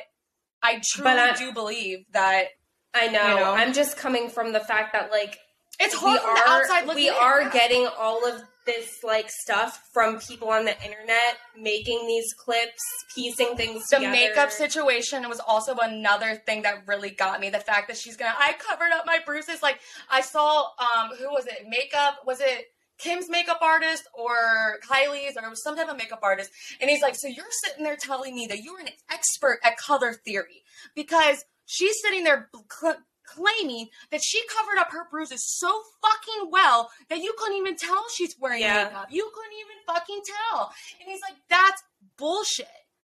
I 0.62 0.82
truly 0.92 1.10
I- 1.10 1.34
do 1.34 1.52
believe 1.52 2.04
that 2.12 2.48
I 2.94 3.08
know. 3.08 3.28
you 3.28 3.36
know. 3.40 3.52
I'm 3.52 3.72
just 3.72 3.96
coming 3.98 4.28
from 4.28 4.52
the 4.52 4.60
fact 4.60 4.92
that 4.92 5.10
like 5.10 5.38
it's 5.80 5.94
we 5.94 6.00
hard 6.16 6.20
from 6.20 6.34
the 6.34 6.40
are 6.40 6.60
outside 6.60 6.86
looking 6.86 7.02
we 7.04 7.08
in. 7.08 7.14
are 7.14 7.48
getting 7.50 7.86
all 7.98 8.26
of 8.26 8.42
this 8.66 9.02
like 9.02 9.30
stuff 9.30 9.88
from 9.92 10.18
people 10.18 10.50
on 10.50 10.64
the 10.64 10.76
internet 10.84 11.38
making 11.58 12.06
these 12.06 12.32
clips, 12.36 12.82
piecing 13.14 13.56
things 13.56 13.84
together. 13.88 14.10
the 14.10 14.10
together. 14.10 14.10
makeup 14.10 14.50
situation 14.50 15.28
was 15.28 15.40
also 15.40 15.76
another 15.76 16.34
thing 16.46 16.62
that 16.62 16.86
really 16.86 17.10
got 17.10 17.40
me. 17.40 17.48
The 17.50 17.58
fact 17.58 17.88
that 17.88 17.96
she's 17.96 18.16
gonna, 18.16 18.34
I 18.38 18.54
covered 18.58 18.90
up 18.92 19.06
my 19.06 19.20
bruises. 19.24 19.62
Like 19.62 19.78
I 20.10 20.20
saw, 20.20 20.64
um, 20.78 21.10
who 21.18 21.30
was 21.30 21.46
it? 21.46 21.66
Makeup 21.68 22.18
was 22.26 22.40
it 22.40 22.66
Kim's 22.98 23.28
makeup 23.28 23.58
artist 23.62 24.04
or 24.14 24.78
Kylie's 24.88 25.36
or 25.36 25.54
some 25.54 25.76
type 25.76 25.88
of 25.88 25.96
makeup 25.96 26.20
artist? 26.22 26.50
And 26.80 26.90
he's 26.90 27.02
like, 27.02 27.14
so 27.14 27.28
you're 27.28 27.44
sitting 27.64 27.84
there 27.84 27.96
telling 27.96 28.34
me 28.34 28.46
that 28.48 28.62
you're 28.62 28.80
an 28.80 28.88
expert 29.10 29.60
at 29.62 29.76
color 29.76 30.12
theory 30.12 30.62
because 30.94 31.44
she's 31.66 31.94
sitting 32.02 32.24
there. 32.24 32.50
Cl- 32.80 32.98
claiming 33.36 33.88
that 34.10 34.20
she 34.24 34.40
covered 34.56 34.78
up 34.80 34.90
her 34.92 35.06
bruises 35.10 35.44
so 35.58 35.82
fucking 36.02 36.50
well 36.50 36.90
that 37.10 37.18
you 37.18 37.34
couldn't 37.38 37.58
even 37.58 37.76
tell 37.76 38.04
she's 38.14 38.34
wearing 38.40 38.60
Yeah. 38.62 38.84
makeup. 38.84 39.06
You 39.10 39.30
couldn't 39.34 39.52
even 39.60 39.76
fucking 39.86 40.20
tell. 40.24 40.72
And 41.00 41.08
he's 41.10 41.20
like, 41.22 41.36
that's 41.50 41.82
bullshit. 42.16 42.68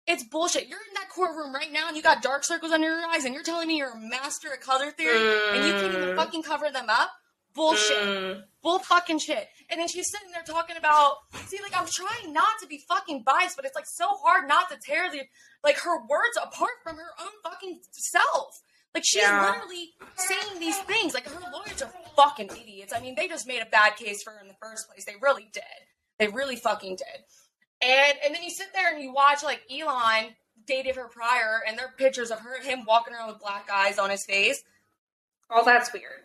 It's 0.05 0.24
bullshit. 0.24 0.67
You're 0.67 0.80
in 0.80 0.93
that 0.95 1.09
courtroom 1.09 1.53
right 1.55 1.71
now 1.71 1.88
and 1.88 1.95
you 1.95 2.03
got 2.03 2.21
dark 2.21 2.43
circles 2.43 2.71
under 2.71 2.88
your 2.88 3.05
eyes 3.07 3.24
and 3.26 3.34
you're 3.34 3.43
telling 3.43 3.67
me 3.67 3.78
you're 3.78 3.91
a 3.93 3.97
master 3.99 4.51
at 4.51 4.61
color 4.61 4.91
theory 4.91 5.17
and 5.53 5.65
you 5.65 5.71
can't 5.74 5.93
even 5.95 6.09
Mm. 6.09 6.15
fucking 6.17 6.43
cover 6.43 6.69
them 6.71 6.89
up? 6.89 7.11
Bullshit. 7.53 8.01
Mm. 8.01 8.43
Bull 8.63 8.80
fucking 8.80 9.19
shit. 9.19 9.47
And 9.69 9.80
then 9.80 9.88
she's 9.88 10.09
sitting 10.09 10.32
there 10.32 10.41
talking 10.43 10.76
about 10.76 11.17
see, 11.45 11.59
like 11.61 11.76
I'm 11.80 11.88
trying 11.88 12.34
not 12.34 12.59
to 12.61 12.67
be 12.67 12.84
fucking 12.89 13.24
biased, 13.24 13.55
but 13.55 13.63
it's 13.65 13.76
like 13.76 13.86
so 13.88 14.07
hard 14.24 14.47
not 14.47 14.69
to 14.71 14.78
tear 14.78 15.09
the 15.11 15.21
like 15.63 15.78
her 15.78 15.97
words 16.07 16.36
apart 16.41 16.71
from 16.84 16.97
her 16.97 17.11
own 17.21 17.32
fucking 17.43 17.80
self. 17.91 18.61
Like 18.94 19.04
she's 19.06 19.22
Yeah. 19.24 19.52
literally 19.52 19.89
saying 20.16 20.60
these 20.60 20.78
things. 20.80 21.14
Like 21.14 21.28
her 21.28 21.52
lawyers 21.52 21.82
are 21.82 21.91
fucking 22.16 22.50
idiots. 22.52 22.94
I 22.96 23.00
mean, 23.00 23.16
they 23.16 23.28
just 23.28 23.48
made 23.48 23.62
a 23.62 23.66
bad 23.66 23.96
case 23.96 24.22
for 24.24 24.32
her 24.32 24.39
in 24.41 24.48
the 24.48 24.54
first 24.62 24.88
place. 24.88 25.06
They 25.06 25.16
really 25.22 25.50
did. 25.54 25.64
They 26.20 26.28
really 26.28 26.56
fucking 26.56 26.98
did. 26.98 27.24
And 27.82 28.18
and 28.24 28.36
then 28.36 28.44
you 28.44 28.50
sit 28.52 28.68
there 28.74 28.94
and 28.94 29.04
you 29.04 29.12
watch 29.14 29.44
like 29.44 29.62
Elon 29.72 30.36
dated 30.66 30.96
her 30.96 31.08
prior, 31.10 31.62
and 31.68 31.78
there 31.78 31.88
are 31.88 31.94
pictures 31.98 32.32
of 32.32 32.39
her 32.39 32.62
him 32.62 32.86
walking 32.88 33.14
around 33.14 33.30
with 33.30 33.39
black 33.39 33.68
eyes 33.72 33.98
on 34.00 34.10
his 34.10 34.24
face. 34.26 34.64
All 35.50 35.66
that's 35.66 35.91
weird. 35.91 36.22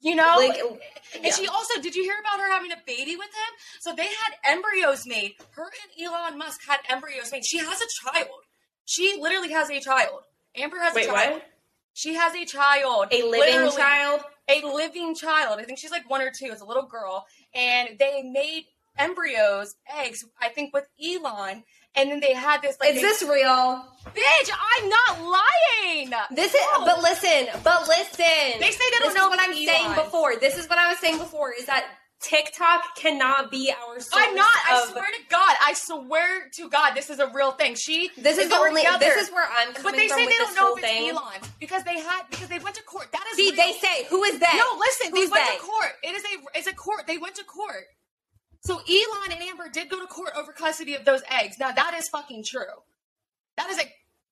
You 0.00 0.14
know, 0.14 0.34
Like, 0.36 0.58
and 0.58 1.24
yeah. 1.24 1.30
she 1.32 1.46
also 1.48 1.80
did 1.80 1.94
you 1.94 2.02
hear 2.02 2.16
about 2.20 2.38
her 2.38 2.50
having 2.50 2.70
a 2.72 2.76
baby 2.86 3.16
with 3.16 3.26
him? 3.28 3.54
So 3.80 3.94
they 3.94 4.04
had 4.06 4.34
embryos 4.44 5.06
made. 5.06 5.34
Her 5.52 5.64
and 5.64 6.06
Elon 6.06 6.38
Musk 6.38 6.60
had 6.66 6.80
embryos 6.90 7.32
made. 7.32 7.44
She 7.44 7.56
has 7.58 7.80
a 7.80 7.86
child. 8.12 8.28
She 8.84 9.18
literally 9.20 9.50
has 9.52 9.70
a 9.70 9.80
child. 9.80 10.20
Amber 10.56 10.78
has 10.78 10.94
Wait, 10.94 11.06
a 11.06 11.12
child. 11.12 11.32
what? 11.34 11.46
She 11.94 12.14
has 12.14 12.34
a 12.34 12.44
child. 12.44 13.06
A 13.12 13.22
living 13.22 13.70
child? 13.76 14.20
A 14.48 14.62
living 14.62 15.14
child. 15.14 15.58
I 15.60 15.64
think 15.64 15.78
she's 15.78 15.90
like 15.90 16.08
one 16.10 16.20
or 16.20 16.30
two. 16.30 16.46
It's 16.52 16.60
a 16.60 16.64
little 16.66 16.86
girl. 16.86 17.24
And 17.54 17.90
they 17.98 18.22
made 18.22 18.64
embryos, 18.98 19.74
eggs, 19.98 20.24
I 20.40 20.48
think 20.48 20.74
with 20.74 20.86
Elon. 21.02 21.62
And 21.96 22.10
then 22.10 22.20
they 22.20 22.34
had 22.34 22.60
this 22.62 22.76
like 22.80 22.94
Is 22.96 23.00
this 23.02 23.22
real? 23.22 23.86
bitch, 24.12 24.50
I'm 24.50 24.88
not 24.88 25.22
lying. 25.22 26.10
This 26.34 26.52
is, 26.54 26.60
No. 26.78 26.84
but 26.84 27.00
listen, 27.02 27.46
but 27.62 27.86
listen. 27.86 28.58
They 28.60 28.70
say 28.72 28.84
they 28.90 28.98
don't 28.98 29.08
This 29.08 29.14
know 29.14 29.28
what 29.28 29.38
I'm 29.40 29.50
about 29.50 29.64
saying 29.64 29.94
before. 29.94 30.36
This 30.36 30.58
is 30.58 30.68
what 30.68 30.78
I 30.78 30.88
was 30.88 30.98
saying 30.98 31.18
before. 31.18 31.52
Is 31.52 31.66
that 31.66 31.84
TikTok 32.24 32.96
cannot 32.96 33.50
be 33.50 33.70
our 33.70 34.00
source. 34.00 34.10
I'm 34.14 34.34
not. 34.34 34.50
I 34.68 34.82
of- 34.82 34.88
swear 34.90 35.04
to 35.04 35.22
God. 35.28 35.56
I 35.62 35.74
swear 35.74 36.48
to 36.54 36.68
God, 36.70 36.94
this 36.94 37.10
is 37.10 37.18
a 37.18 37.28
real 37.34 37.52
thing. 37.52 37.74
She. 37.74 38.10
This 38.16 38.38
is 38.38 38.44
they 38.44 38.48
the 38.48 38.56
only. 38.56 38.82
together. 38.82 38.98
This 39.04 39.28
is 39.28 39.32
where 39.32 39.46
I'm 39.46 39.74
coming 39.74 39.82
But 39.82 39.96
they 39.96 40.08
say 40.08 40.26
they 40.26 40.32
don't 40.32 40.56
know 40.56 40.74
if 40.74 40.82
it's 40.82 40.88
thing. 40.88 41.10
Elon 41.10 41.40
because 41.60 41.84
they 41.84 42.00
had 42.00 42.22
because 42.30 42.48
they 42.48 42.58
went 42.58 42.76
to 42.76 42.82
court. 42.82 43.08
That 43.12 43.24
is 43.30 43.36
See, 43.36 43.50
real. 43.50 43.56
they 43.56 43.72
say 43.72 44.04
who 44.08 44.24
is 44.24 44.38
that? 44.40 44.54
No, 44.56 44.78
listen. 44.78 45.10
Who's 45.14 45.28
they 45.28 45.32
went 45.32 45.46
they? 45.46 45.56
to 45.56 45.62
court. 45.62 45.92
It 46.02 46.14
is 46.16 46.22
a 46.24 46.58
it's 46.58 46.66
a 46.66 46.74
court. 46.74 47.06
They 47.06 47.18
went 47.18 47.34
to 47.36 47.44
court. 47.44 47.84
So 48.60 48.76
Elon 48.76 49.32
and 49.32 49.42
Amber 49.42 49.68
did 49.70 49.90
go 49.90 50.00
to 50.00 50.06
court 50.06 50.32
over 50.36 50.52
custody 50.52 50.94
of 50.94 51.04
those 51.04 51.20
eggs. 51.30 51.58
Now 51.58 51.72
that 51.72 51.94
is 51.98 52.08
fucking 52.08 52.44
true. 52.46 52.62
That 53.58 53.68
is 53.70 53.78
a 53.78 53.84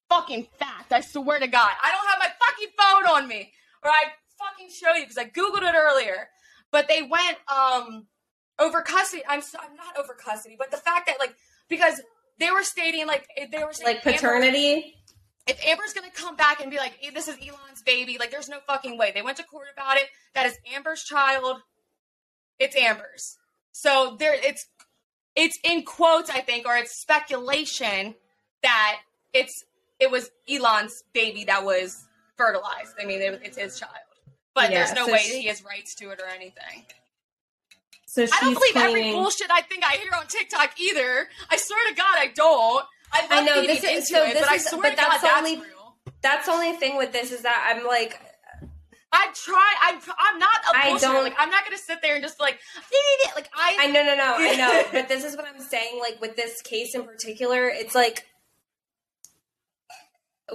fucking 0.08 0.48
fact. 0.58 0.92
I 0.92 1.00
swear 1.02 1.38
to 1.38 1.46
God. 1.46 1.70
I 1.82 1.90
don't 1.90 2.06
have 2.08 2.18
my 2.18 2.30
fucking 2.40 2.68
phone 2.78 3.16
on 3.16 3.28
me, 3.28 3.52
or 3.84 3.90
I 3.90 4.04
fucking 4.38 4.70
show 4.70 4.94
you 4.94 5.04
because 5.04 5.18
I 5.18 5.24
googled 5.26 5.62
it 5.68 5.74
earlier. 5.76 6.28
But 6.72 6.88
they 6.88 7.02
went 7.02 7.36
um 7.48 8.06
over 8.58 8.80
custody. 8.82 9.22
I'm 9.28 9.42
so, 9.42 9.58
I'm 9.62 9.76
not 9.76 9.96
over 9.98 10.14
custody, 10.14 10.56
but 10.58 10.70
the 10.72 10.76
fact 10.78 11.06
that 11.06 11.18
like 11.20 11.34
because 11.68 12.00
they 12.38 12.50
were 12.50 12.62
stating 12.64 13.06
like 13.06 13.26
they 13.36 13.62
were 13.62 13.72
saying 13.72 13.86
Like 13.96 14.06
Amber- 14.06 14.18
paternity. 14.18 14.94
if 15.46 15.64
Amber's 15.64 15.92
gonna 15.92 16.10
come 16.14 16.34
back 16.36 16.60
and 16.60 16.70
be 16.70 16.78
like, 16.78 16.98
"Eh, 17.02 17.10
"This 17.14 17.28
is 17.28 17.36
Elon's 17.36 17.82
baby," 17.84 18.16
like, 18.18 18.30
there's 18.30 18.48
no 18.48 18.58
fucking 18.66 18.96
way. 18.98 19.12
They 19.14 19.22
went 19.22 19.36
to 19.36 19.44
court 19.44 19.68
about 19.72 19.96
it. 19.98 20.04
That 20.34 20.46
is 20.46 20.56
Amber's 20.74 21.04
child. 21.04 21.60
It's 22.58 22.74
Amber's. 22.76 23.36
So 23.72 24.16
there, 24.18 24.34
it's 24.34 24.66
it's 25.34 25.58
in 25.64 25.84
quotes, 25.84 26.30
I 26.30 26.40
think, 26.40 26.66
or 26.66 26.76
it's 26.76 27.00
speculation 27.00 28.14
that 28.62 29.00
it's 29.32 29.64
it 29.98 30.10
was 30.10 30.30
Elon's 30.50 31.02
baby 31.12 31.44
that 31.44 31.64
was 31.64 32.06
fertilized. 32.36 32.94
I 33.00 33.04
mean, 33.04 33.20
it, 33.20 33.40
it's 33.44 33.56
his 33.58 33.78
child, 33.78 33.92
but 34.54 34.70
Yeah, 34.70 34.78
there's 34.84 34.92
no 34.94 35.06
so 35.06 35.12
way 35.12 35.18
she- 35.18 35.42
he 35.42 35.48
has 35.48 35.64
rights 35.64 35.94
to 35.96 36.10
it 36.10 36.20
or 36.20 36.26
anything. 36.28 36.86
So 38.06 38.26
she's 38.26 38.32
I 38.34 38.40
don't 38.44 38.54
believe 38.54 38.76
every 38.76 39.12
bullshit 39.12 39.50
I 39.50 39.62
think 39.62 39.84
I 39.84 39.92
hear 39.92 40.10
on 40.14 40.26
TikTok 40.26 40.78
either. 40.78 41.28
I 41.50 41.56
swear 41.56 41.88
to 41.88 41.94
God, 41.94 42.14
I 42.18 42.26
don't. 42.34 42.84
I, 43.12 43.26
I 43.30 43.44
know, 43.44 43.62
this 43.62 43.82
is- 43.84 44.08
so 44.08 44.22
it, 44.24 44.34
this 44.34 44.42
but 44.42 44.50
I 44.50 44.58
swear 44.58 44.82
but 44.82 44.90
to 44.90 44.96
God, 44.96 45.08
that's 45.10 45.22
that's 45.22 45.38
only- 45.38 45.56
real. 45.56 45.96
That's 46.20 46.46
the 46.46 46.52
only 46.52 46.72
thing 46.74 46.96
with 46.96 47.12
this 47.12 47.32
is 47.32 47.42
that 47.42 47.74
I'm 47.74 47.86
like, 47.86 48.20
I 49.14 49.28
try. 49.34 49.74
I'm. 49.82 49.96
I'm 50.18 50.38
not 50.38 50.56
a 50.72 50.76
I 50.76 50.98
don't- 50.98 51.24
Like 51.24 51.34
I'm 51.38 51.50
not 51.50 51.64
gonna 51.64 51.76
sit 51.78 52.00
there 52.00 52.14
and 52.14 52.22
just 52.22 52.38
like, 52.40 52.58
like 53.34 53.48
I. 53.54 53.76
I 53.80 53.86
know, 53.88 54.02
no, 54.04 54.14
no, 54.16 54.34
I 54.38 54.56
know, 54.56 54.84
but 54.92 55.08
this 55.08 55.24
is 55.24 55.36
what 55.36 55.46
I'm 55.46 55.60
saying. 55.60 55.98
Like 56.00 56.20
with 56.20 56.34
this 56.36 56.62
case 56.62 56.94
in 56.94 57.04
particular, 57.04 57.68
it's 57.68 57.94
like 57.94 58.26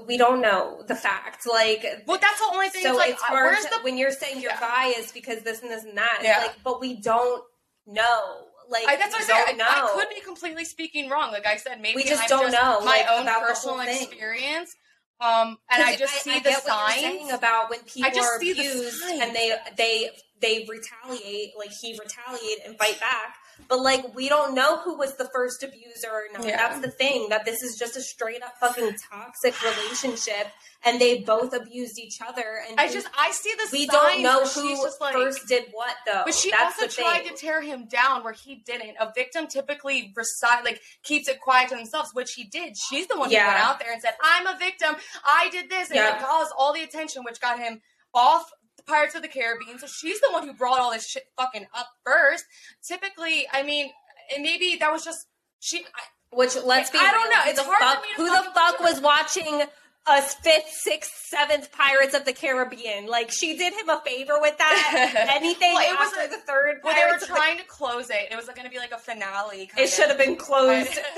we 0.06 0.18
don't 0.18 0.42
know 0.42 0.84
the 0.88 0.96
facts. 0.96 1.46
Like, 1.46 1.86
well, 2.06 2.18
that's 2.20 2.40
the 2.40 2.48
only 2.54 2.70
thing. 2.70 2.84
so 2.84 2.90
it's 2.92 2.98
like, 3.00 3.10
it's 3.12 3.22
hard 3.22 3.52
where's 3.54 3.64
to- 3.66 3.70
the? 3.78 3.84
when 3.84 3.98
you're 3.98 4.12
saying 4.12 4.42
you're 4.42 4.52
Yeah. 4.52 4.60
biased 4.60 5.14
because 5.14 5.42
this 5.44 5.62
and 5.62 5.72
this 5.72 5.84
and 5.84 5.98
that. 5.98 6.20
Yeah. 6.24 6.40
Like, 6.40 6.56
but 6.64 6.80
we 6.82 6.96
don't 6.96 7.44
know. 7.86 8.44
Like, 8.70 8.86
I, 8.88 8.98
that's 8.98 9.14
what 9.14 9.24
I 9.24 9.28
don't 9.28 9.48
said. 9.48 9.54
I, 9.54 9.58
know. 9.58 9.66
I 9.66 9.96
could 9.96 10.10
be 10.14 10.20
completely 10.22 10.66
speaking 10.66 11.10
wrong. 11.10 11.32
Like 11.32 11.48
I 11.48 11.56
said, 11.56 11.80
maybe 11.82 11.96
We 11.96 12.04
just 12.04 12.24
I'm 12.24 12.28
don't 12.30 12.52
know, 12.52 12.82
my 12.82 12.98
like, 12.98 13.06
own 13.10 13.26
personal 13.44 13.80
experience. 13.80 14.76
Um, 15.20 15.58
and 15.72 15.82
I 15.82 15.96
just 15.96 16.14
see 16.22 16.32
I 16.34 16.40
the 16.42 16.52
you're 16.52 16.60
signs. 16.60 16.94
saying 17.00 17.32
about 17.32 17.70
when 17.72 17.80
people 17.80 18.12
I 18.12 18.14
just 18.14 18.30
are 18.32 18.38
abused 18.38 19.02
and 19.04 19.36
they 19.36 19.56
they 19.76 20.10
they 20.40 20.68
retaliate, 20.70 21.54
like 21.58 21.72
he 21.72 21.98
retaliate 21.98 22.60
and 22.68 22.78
fight 22.78 23.00
back. 23.00 23.36
But 23.68 23.82
like 23.82 24.16
we 24.16 24.30
don't 24.30 24.54
know 24.56 24.78
who 24.80 24.98
was 24.98 25.16
the 25.18 25.30
first 25.34 25.64
abuser 25.64 26.10
or 26.12 26.24
not. 26.34 26.46
Yeah. 26.46 26.58
That's 26.58 26.82
the 26.82 26.92
thing. 26.92 27.28
That 27.30 27.46
this 27.46 27.62
is 27.62 27.78
just 27.78 27.98
a 27.98 28.02
straight 28.02 28.42
up 28.44 28.54
fucking 28.60 28.96
toxic 29.12 29.56
relationship, 29.64 30.48
and 30.86 31.02
they 31.02 31.20
both 31.20 31.54
abused 31.54 32.00
each 32.00 32.20
other. 32.26 32.62
And 32.70 32.80
I 32.80 32.92
just 32.92 33.08
I 33.18 33.32
see 33.32 33.54
this. 33.58 33.72
we 33.72 33.88
don't 33.88 34.22
know 34.22 34.46
who 34.46 34.88
like, 35.02 35.14
first 35.14 35.48
did 35.48 35.66
what 35.72 35.96
though. 36.06 36.22
But 36.26 36.34
she 36.34 36.52
That's 36.52 36.82
also 36.82 37.02
tried 37.02 37.24
thing. 37.24 37.36
to 37.36 37.38
tear 37.38 37.62
him 37.62 37.88
down 37.88 38.24
where 38.24 38.34
he 38.34 38.56
didn't. 38.66 38.96
A 39.00 39.12
victim 39.14 39.48
typically 39.48 40.14
recite 40.16 40.64
like 40.64 40.82
keeps 41.04 41.28
it 41.28 41.42
quiet 41.42 41.70
to 41.70 41.76
themselves, 41.76 42.12
which 42.14 42.34
he 42.34 42.46
did. 42.46 42.76
She's 42.90 43.08
the 43.08 43.18
one 43.18 43.30
who 43.30 43.36
Yeah. 43.36 43.48
went 43.48 43.60
out 43.60 43.80
there 43.80 43.92
and 43.92 44.02
said, 44.02 44.16
"I'm 44.24 44.48
a 44.48 44.58
victim. 44.58 44.96
I 45.26 45.50
did 45.50 45.70
this," 45.70 45.88
and 45.90 45.96
Yeah. 45.98 46.16
it 46.18 46.22
caused 46.24 46.52
all 46.58 46.74
the 46.74 46.84
attention, 46.84 47.24
which 47.24 47.42
got 47.42 47.60
him 47.60 47.82
off 48.14 48.50
Pirates 48.88 49.16
of 49.16 49.22
the 49.22 49.28
Caribbean. 49.28 49.80
So 49.80 49.88
she's 49.88 50.20
the 50.22 50.30
one 50.32 50.48
who 50.48 50.54
brought 50.54 50.80
all 50.80 50.92
this 50.92 51.08
shit 51.08 51.24
fucking 51.38 51.68
up 51.76 51.88
first. 52.06 52.46
Typically, 52.82 53.48
I 53.54 53.64
mean, 53.64 53.90
and 54.34 54.44
maybe 54.44 54.78
that 54.80 54.92
was 54.92 55.04
just 55.04 55.28
she. 55.60 55.80
I, 55.80 56.36
Which 56.36 56.56
let's 56.64 56.90
be 56.90 56.98
I 57.00 57.12
don't 57.12 57.30
know. 57.30 57.42
Who 57.44 57.50
It's 57.50 57.60
the 57.60 57.66
hard 57.66 57.78
for 57.78 57.86
fuck, 57.86 58.02
me 58.04 58.10
to 58.16 58.22
who 58.22 58.30
the 58.30 58.52
fuck 58.54 58.80
was 58.80 59.02
watching 59.02 59.64
us 60.10 60.36
fifth, 60.36 60.70
sixth, 60.70 61.12
seventh 61.28 61.72
Pirates 61.72 62.14
of 62.16 62.26
the 62.26 62.34
Caribbean? 62.34 63.08
Like 63.08 63.32
she 63.32 63.58
did 63.58 63.74
him 63.74 63.90
a 63.90 64.02
favor 64.06 64.40
with 64.40 64.58
that. 64.58 65.28
Anything 65.36 65.74
Well, 65.74 65.94
it 65.94 65.98
was 66.00 66.14
after 66.14 66.26
a- 66.28 66.38
the 66.38 66.42
third 66.44 66.80
well, 66.84 66.94
they 66.96 67.02
were 67.02 67.08
Pirates 67.08 67.24
of 67.24 67.30
the- 67.30 67.36
trying 67.36 67.58
to 67.58 67.64
close 67.66 68.10
it. 68.10 68.28
It 68.32 68.36
was 68.36 68.46
going 68.46 68.64
to 68.64 68.70
be 68.70 68.78
like 68.78 68.92
a 68.92 68.98
finale. 68.98 69.70
It 69.78 69.90
should 69.90 70.08
have 70.10 70.18
been 70.18 70.36
closed. 70.36 70.98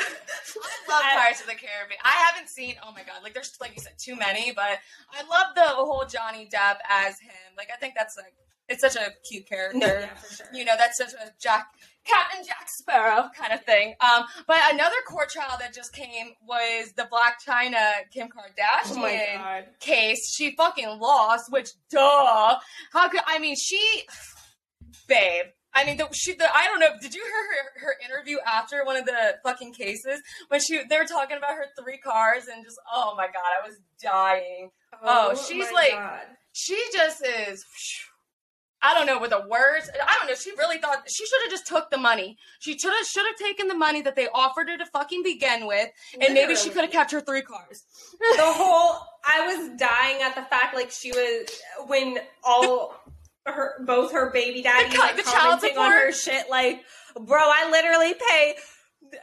I 0.89 0.91
love 0.91 1.03
Pirates 1.13 1.41
of 1.41 1.47
the 1.47 1.53
Caribbean. 1.55 1.99
I 2.03 2.29
haven't 2.31 2.49
seen. 2.49 2.75
Oh 2.85 2.91
my 2.91 3.03
god! 3.03 3.21
Like 3.23 3.33
there's 3.33 3.55
like 3.61 3.75
you 3.75 3.81
said, 3.81 3.93
too 3.99 4.15
many. 4.15 4.51
But 4.51 4.79
I 5.11 5.21
love 5.29 5.53
the 5.55 5.61
whole 5.61 6.05
Johnny 6.09 6.49
Depp 6.51 6.77
as 6.89 7.19
him. 7.19 7.53
Like 7.57 7.69
I 7.73 7.77
think 7.77 7.93
that's 7.95 8.17
like 8.17 8.33
it's 8.67 8.81
such 8.81 8.95
a 8.95 9.11
cute 9.27 9.47
character. 9.47 9.79
yeah, 9.79 10.09
sure. 10.35 10.45
You 10.53 10.65
know, 10.65 10.73
that's 10.77 10.97
such 10.97 11.13
a 11.13 11.31
Jack 11.41 11.67
Captain 12.09 12.45
Jack 12.45 12.67
Sparrow 12.67 13.29
kind 13.37 13.53
of 13.53 13.63
thing. 13.63 13.93
Um, 14.01 14.23
but 14.47 14.57
another 14.71 14.95
court 15.07 15.29
trial 15.29 15.57
that 15.59 15.73
just 15.73 15.93
came 15.93 16.31
was 16.47 16.91
the 16.95 17.03
Blac 17.03 17.33
Chyna 17.47 18.09
Kim 18.13 18.27
Kardashian 18.27 19.37
Oh 19.39 19.61
case. 19.79 20.33
She 20.33 20.55
fucking 20.55 20.99
lost, 20.99 21.51
which 21.51 21.69
duh. 21.89 22.55
How 22.91 23.09
could 23.09 23.21
I 23.27 23.39
mean 23.39 23.55
she 23.55 24.03
babe. 25.07 25.45
I 25.73 25.85
mean, 25.85 25.97
the, 25.97 26.09
she. 26.13 26.33
The, 26.33 26.45
I 26.51 26.65
don't 26.65 26.79
know. 26.79 26.89
Did 26.99 27.13
you 27.13 27.21
hear 27.21 27.31
her, 27.31 27.87
her 27.87 27.95
interview 28.03 28.37
after 28.45 28.83
one 28.83 28.95
of 28.97 29.05
the 29.05 29.35
fucking 29.43 29.73
cases 29.73 30.19
when 30.47 30.59
she 30.61 30.81
they 30.89 30.97
were 30.97 31.05
talking 31.05 31.37
about 31.37 31.51
her 31.51 31.65
three 31.79 31.99
cars 31.99 32.47
and 32.51 32.63
just 32.65 32.79
oh 32.91 33.13
my 33.15 33.27
god, 33.27 33.43
I 33.63 33.67
was 33.67 33.77
dying. 34.01 34.71
Oh, 35.03 35.35
she's 35.35 35.67
my 35.71 35.81
like- 35.81 35.91
God. 35.91 36.21
She 36.51 36.81
just 36.91 37.23
is. 37.23 37.63
I 38.81 38.93
don't 38.93 39.05
know 39.05 39.19
with 39.19 39.31
the 39.31 39.41
words. 39.49 39.89
I 39.93 40.15
don't 40.19 40.27
know. 40.29 40.35
She 40.35 40.51
really 40.51 40.77
thought 40.77 41.03
she 41.09 41.25
should 41.25 41.41
have 41.43 41.51
just 41.51 41.67
took 41.67 41.89
the 41.91 41.97
money. 41.97 42.37
She 42.59 42.77
should 42.77 42.93
have 42.97 43.05
should 43.05 43.25
have 43.25 43.35
taken 43.35 43.67
the 43.67 43.75
money 43.75 44.01
that 44.03 44.15
they 44.15 44.27
offered 44.33 44.69
her 44.69 44.77
to 44.77 44.85
fucking 44.85 45.21
begin 45.23 45.67
with, 45.67 45.89
and 46.21 46.33
maybe 46.33 46.55
she 46.55 46.69
could 46.69 46.83
have 46.83 46.91
kept 46.91 47.11
her 47.11 47.21
three 47.21 47.41
cars. 47.41 47.83
the 48.19 48.37
whole 48.43 48.99
I 49.25 49.45
was 49.47 49.77
dying 49.77 50.21
at 50.21 50.35
the 50.35 50.43
fact 50.43 50.75
like 50.75 50.91
she 50.91 51.11
was 51.11 51.49
when 51.87 52.19
all 52.43 52.95
her 53.45 53.83
both 53.85 54.11
her 54.13 54.29
baby 54.31 54.61
daddies 54.61 54.93
The 54.93 55.01
are 55.01 55.15
the 55.15 55.23
child 55.23 55.35
commenting 55.61 55.77
on 55.77 55.91
support? 55.91 55.93
her 56.05 56.11
shit 56.11 56.49
like 56.49 56.83
bro 57.19 57.39
I 57.39 57.69
literally 57.71 58.13
pay 58.13 58.55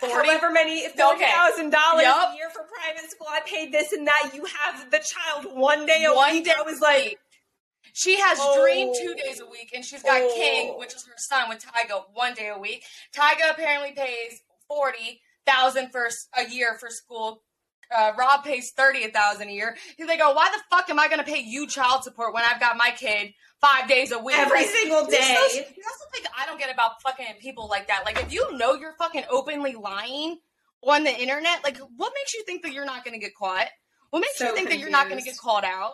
40? 0.01 0.13
however 0.15 0.51
many 0.51 0.89
forty 0.89 1.25
thousand 1.25 1.71
dollars 1.71 2.03
a 2.07 2.35
year 2.35 2.51
for 2.51 2.65
private 2.65 3.09
school 3.11 3.29
I 3.31 3.41
paid 3.47 3.73
this 3.73 3.93
and 3.93 4.07
that 4.09 4.33
you 4.35 4.45
have 4.47 4.91
the 4.91 4.99
child 4.99 5.55
one 5.57 5.87
day 5.87 6.05
a 6.09 6.13
One 6.15 6.33
week 6.33 6.47
day 6.47 6.53
I 6.59 6.63
was 6.63 6.81
like 6.81 7.19
She 7.97 8.21
has 8.21 8.37
Oh. 8.39 8.61
Dream 8.61 8.93
two 8.95 9.15
days 9.15 9.41
a 9.41 9.47
week, 9.47 9.71
and 9.75 9.83
she's 9.83 10.03
got 10.03 10.21
Oh. 10.21 10.35
King, 10.35 10.79
which 10.79 10.95
is 10.95 11.07
her 11.07 11.15
son, 11.17 11.49
with 11.49 11.65
Tyga 11.65 12.05
one 12.13 12.35
day 12.35 12.49
a 12.49 12.59
week. 12.59 12.85
Tyga 13.15 13.51
apparently 13.51 13.93
pays 13.93 14.43
forty 14.69 15.23
thousand 15.47 15.91
for 15.93 16.11
a 16.35 16.47
year 16.47 16.77
for 16.79 16.91
school. 16.91 17.43
Uh, 17.91 18.13
Rob 18.19 18.45
pays 18.45 18.73
thirty 18.73 19.07
thousand 19.09 19.49
a 19.49 19.53
year. 19.53 19.79
He's 19.97 20.07
like, 20.09 20.21
"Oh, 20.23 20.35
why 20.35 20.51
the 20.51 20.63
fuck 20.69 20.91
am 20.91 21.01
I 21.01 21.09
going 21.09 21.21
to 21.21 21.25
pay 21.25 21.41
you 21.41 21.67
child 21.67 22.05
support 22.05 22.35
when 22.35 22.45
I've 22.45 22.61
got 22.61 22.77
my 22.77 22.91
kid 22.91 23.33
five 23.63 23.89
days 23.89 24.13
a 24.13 24.19
week 24.19 24.37
every 24.37 24.59
Like, 24.59 24.67
single 24.67 25.07
day 25.07 25.17
That's 25.19 25.55
the 25.55 26.07
thing 26.13 26.25
I 26.37 26.45
don't 26.45 26.59
get 26.59 26.71
about 26.71 27.01
fucking 27.01 27.37
people 27.41 27.67
like 27.67 27.89
that. 27.89 28.03
Like, 28.05 28.21
if 28.21 28.31
you 28.31 28.59
know 28.59 28.75
you're 28.75 28.93
fucking 28.99 29.25
openly 29.31 29.75
lying 29.75 30.37
on 30.83 31.03
the 31.05 31.19
internet, 31.19 31.65
like, 31.65 31.79
what 31.97 32.13
makes 32.15 32.35
you 32.35 32.45
think 32.45 32.63
that 32.65 32.75
you're 32.75 32.85
not 32.85 33.07
going 33.07 33.19
to 33.19 33.25
get 33.25 33.35
caught? 33.35 33.69
What 34.11 34.21
makes 34.21 34.37
So 34.37 34.49
you 34.49 34.55
think 34.55 34.69
that 34.69 34.79
you're 34.79 34.91
not 34.91 35.09
going 35.09 35.19
to 35.19 35.25
get 35.25 35.39
called 35.39 35.65
out? 35.65 35.93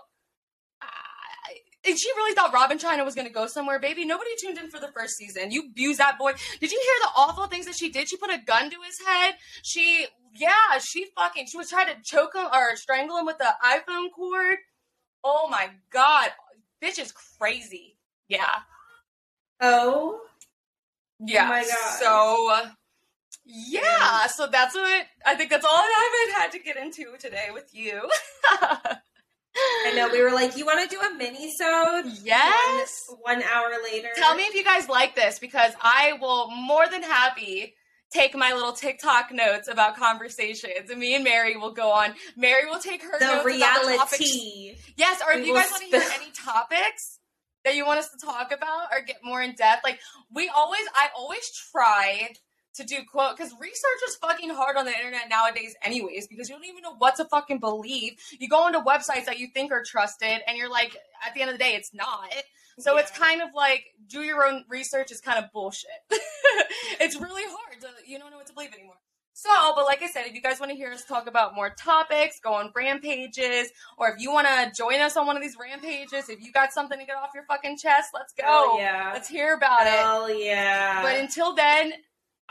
And 1.85 1.99
she 1.99 2.09
really 2.17 2.35
thought 2.35 2.53
Rob 2.53 2.71
& 2.71 2.73
Chyna 2.73 3.05
was 3.05 3.15
going 3.17 3.27
to 3.27 3.33
go 3.33 3.47
somewhere, 3.47 3.81
baby. 3.81 4.05
Nobody 4.05 4.31
tuned 4.39 4.57
in 4.59 4.71
for 4.71 4.79
the 4.79 4.93
first 4.95 5.17
season. 5.17 5.51
You 5.51 5.65
abused 5.71 5.99
that 5.99 6.17
boy. 6.19 6.33
Did 6.61 6.71
you 6.71 6.81
hear 6.81 7.01
the 7.09 7.11
awful 7.21 7.47
things 7.49 7.67
that 7.67 7.75
she 7.75 7.89
did? 7.91 8.09
She 8.09 8.17
put 8.17 8.31
a 8.33 8.39
gun 8.39 8.71
to 8.71 8.77
his 8.87 9.01
head. 9.05 9.35
She, 9.63 10.07
yeah, 10.35 10.79
she 10.81 11.07
fucking, 11.17 11.47
she 11.47 11.57
was 11.57 11.71
trying 11.71 11.89
to 11.89 12.01
choke 12.05 12.35
him 12.37 12.47
or 12.53 12.77
strangle 12.77 13.17
him 13.19 13.27
with 13.27 13.39
the 13.39 13.53
iPhone 13.65 14.13
cord. 14.15 14.59
Oh 15.25 15.49
my 15.51 15.71
god, 15.91 16.31
bitch 16.83 16.99
is 17.01 17.13
crazy. 17.13 17.97
Yeah. 18.29 18.61
oh 19.61 20.21
Yeah. 21.21 21.49
my 21.49 21.63
God. 21.63 21.99
So 22.01 22.71
yeah, 23.45 24.27
so 24.29 24.47
that's 24.47 24.75
what 24.75 25.07
I 25.27 25.35
think 25.35 25.51
that's 25.51 25.65
all 25.65 25.71
I 25.77 26.29
haven't 26.31 26.43
had 26.43 26.53
to 26.53 26.59
get 26.65 26.77
into 26.77 27.17
today 27.19 27.49
with 27.53 27.71
you. 27.73 28.09
I 29.57 29.93
know 29.95 30.09
we 30.11 30.23
were 30.23 30.33
like 30.33 30.57
you 30.57 30.65
want 30.65 30.89
to 30.89 30.97
do 30.97 31.01
a 31.01 31.15
mini 31.15 31.51
sode 31.55 32.07
yes. 32.23 33.05
one, 33.09 33.39
one 33.39 33.43
hour 33.43 33.71
later 33.85 34.09
Tell 34.17 34.35
me 34.35 34.45
if 34.45 34.55
you 34.55 34.65
guys 34.65 34.89
like 34.89 35.15
this 35.15 35.39
because 35.39 35.73
I 35.81 36.15
will 36.21 36.51
more 36.51 36.89
than 36.89 37.03
happy 37.03 37.75
take 38.11 38.35
my 38.35 38.53
little 38.53 38.73
TikTok 38.73 39.33
notes 39.33 39.69
about 39.69 39.97
conversations 39.97 40.91
and 40.91 41.01
me 41.01 41.15
and 41.15 41.25
Mary 41.25 41.57
will 41.57 41.73
go 41.73 41.91
on. 41.91 42.15
Mary 42.37 42.69
will 42.69 42.79
take 42.79 43.03
her 43.03 43.19
the 43.19 43.25
notes 43.25 43.57
about 43.57 43.85
the 43.85 43.97
topics. 43.97 44.37
Yes, 44.97 45.23
or 45.27 45.33
if 45.33 45.41
We 45.41 45.49
you 45.49 45.55
guys 45.55 45.71
want 45.71 45.91
to 45.91 45.99
hear 45.99 46.11
any 46.15 46.31
topics, 46.33 47.19
that 47.65 47.77
you 47.77 47.87
want 47.87 47.99
us 47.99 48.11
to 48.11 48.19
talk 48.19 48.53
about 48.53 48.89
or 48.93 49.03
get 49.03 49.19
more 49.23 49.43
in 49.43 49.55
depth? 49.55 49.85
Like 49.85 50.01
we 50.35 50.49
always, 50.49 50.83
I 50.95 51.09
always 51.17 51.51
try 51.73 52.35
to 52.75 52.85
do 52.85 52.97
quote 53.11 53.37
because 53.37 53.53
research 53.61 54.01
is 54.09 54.17
fucking 54.17 54.51
hard 54.51 54.77
on 54.77 54.85
the 54.85 54.93
internet 54.93 55.29
nowadays 55.29 55.75
anyways 55.83 56.27
because 56.27 56.49
you 56.49 56.55
don't 56.55 56.65
even 56.65 56.83
know 56.83 56.95
what 56.97 57.17
to 57.17 57.25
fucking 57.27 57.59
believe. 57.59 58.15
You 58.39 58.49
go 58.49 58.67
into 58.67 58.81
websites 58.81 59.27
that 59.27 59.39
you 59.39 59.49
think 59.49 59.73
are 59.73 59.83
trusted 59.85 60.41
and 60.47 60.57
you're 60.57 60.71
like 60.71 60.97
at 61.27 61.35
the 61.35 61.43
end 61.43 61.51
of 61.51 61.59
the 61.59 61.63
day 61.63 61.75
it's 61.75 61.93
not. 61.95 62.33
So 62.79 62.97
it's 62.97 63.11
kind 63.11 63.43
of 63.43 63.51
like 63.55 63.85
do 64.09 64.21
your 64.21 64.47
own 64.47 64.65
research 64.69 65.13
is 65.13 65.21
kind 65.21 65.39
of 65.43 65.51
bullshit. 65.53 65.91
It's 67.01 67.19
really 67.21 67.43
hard 67.47 67.81
to 67.81 67.89
you 68.07 68.19
don't 68.19 68.31
know 68.31 68.37
what 68.37 68.47
to 68.47 68.53
believe 68.53 68.73
anymore. 68.73 68.95
So 69.35 69.51
but 69.75 69.87
like 69.87 70.03
i 70.03 70.07
said 70.07 70.27
if 70.27 70.35
you 70.35 70.43
guys 70.43 70.61
want 70.61 70.71
to 70.71 70.77
hear 70.77 70.93
us 70.93 71.05
talk 71.05 71.27
about 71.27 71.55
more 71.55 71.71
topics 71.71 72.39
go 72.39 72.53
on 72.53 72.71
rampages 72.77 73.71
or 73.97 74.11
if 74.11 74.21
you 74.21 74.31
want 74.31 74.47
to 74.47 74.71
join 74.77 75.01
us 75.01 75.17
on 75.17 75.27
one 75.27 75.37
of 75.37 75.43
these 75.43 75.57
rampages 75.59 76.29
if 76.29 76.41
you 76.43 76.53
got 76.53 76.73
something 76.73 76.99
to 76.99 77.07
get 77.07 77.17
off 77.17 77.31
your 77.35 77.45
fucking 77.45 77.79
chest 77.79 78.11
let's 78.15 78.33
go. 78.35 78.45
Hell 78.45 78.79
yeah. 78.79 79.11
let's 79.15 79.29
hear 79.29 79.55
about 79.55 79.87
it. 79.87 79.95
Hell 79.95 80.31
yeah. 80.31 81.03
but 81.03 81.19
until 81.19 81.55
then, 81.55 81.95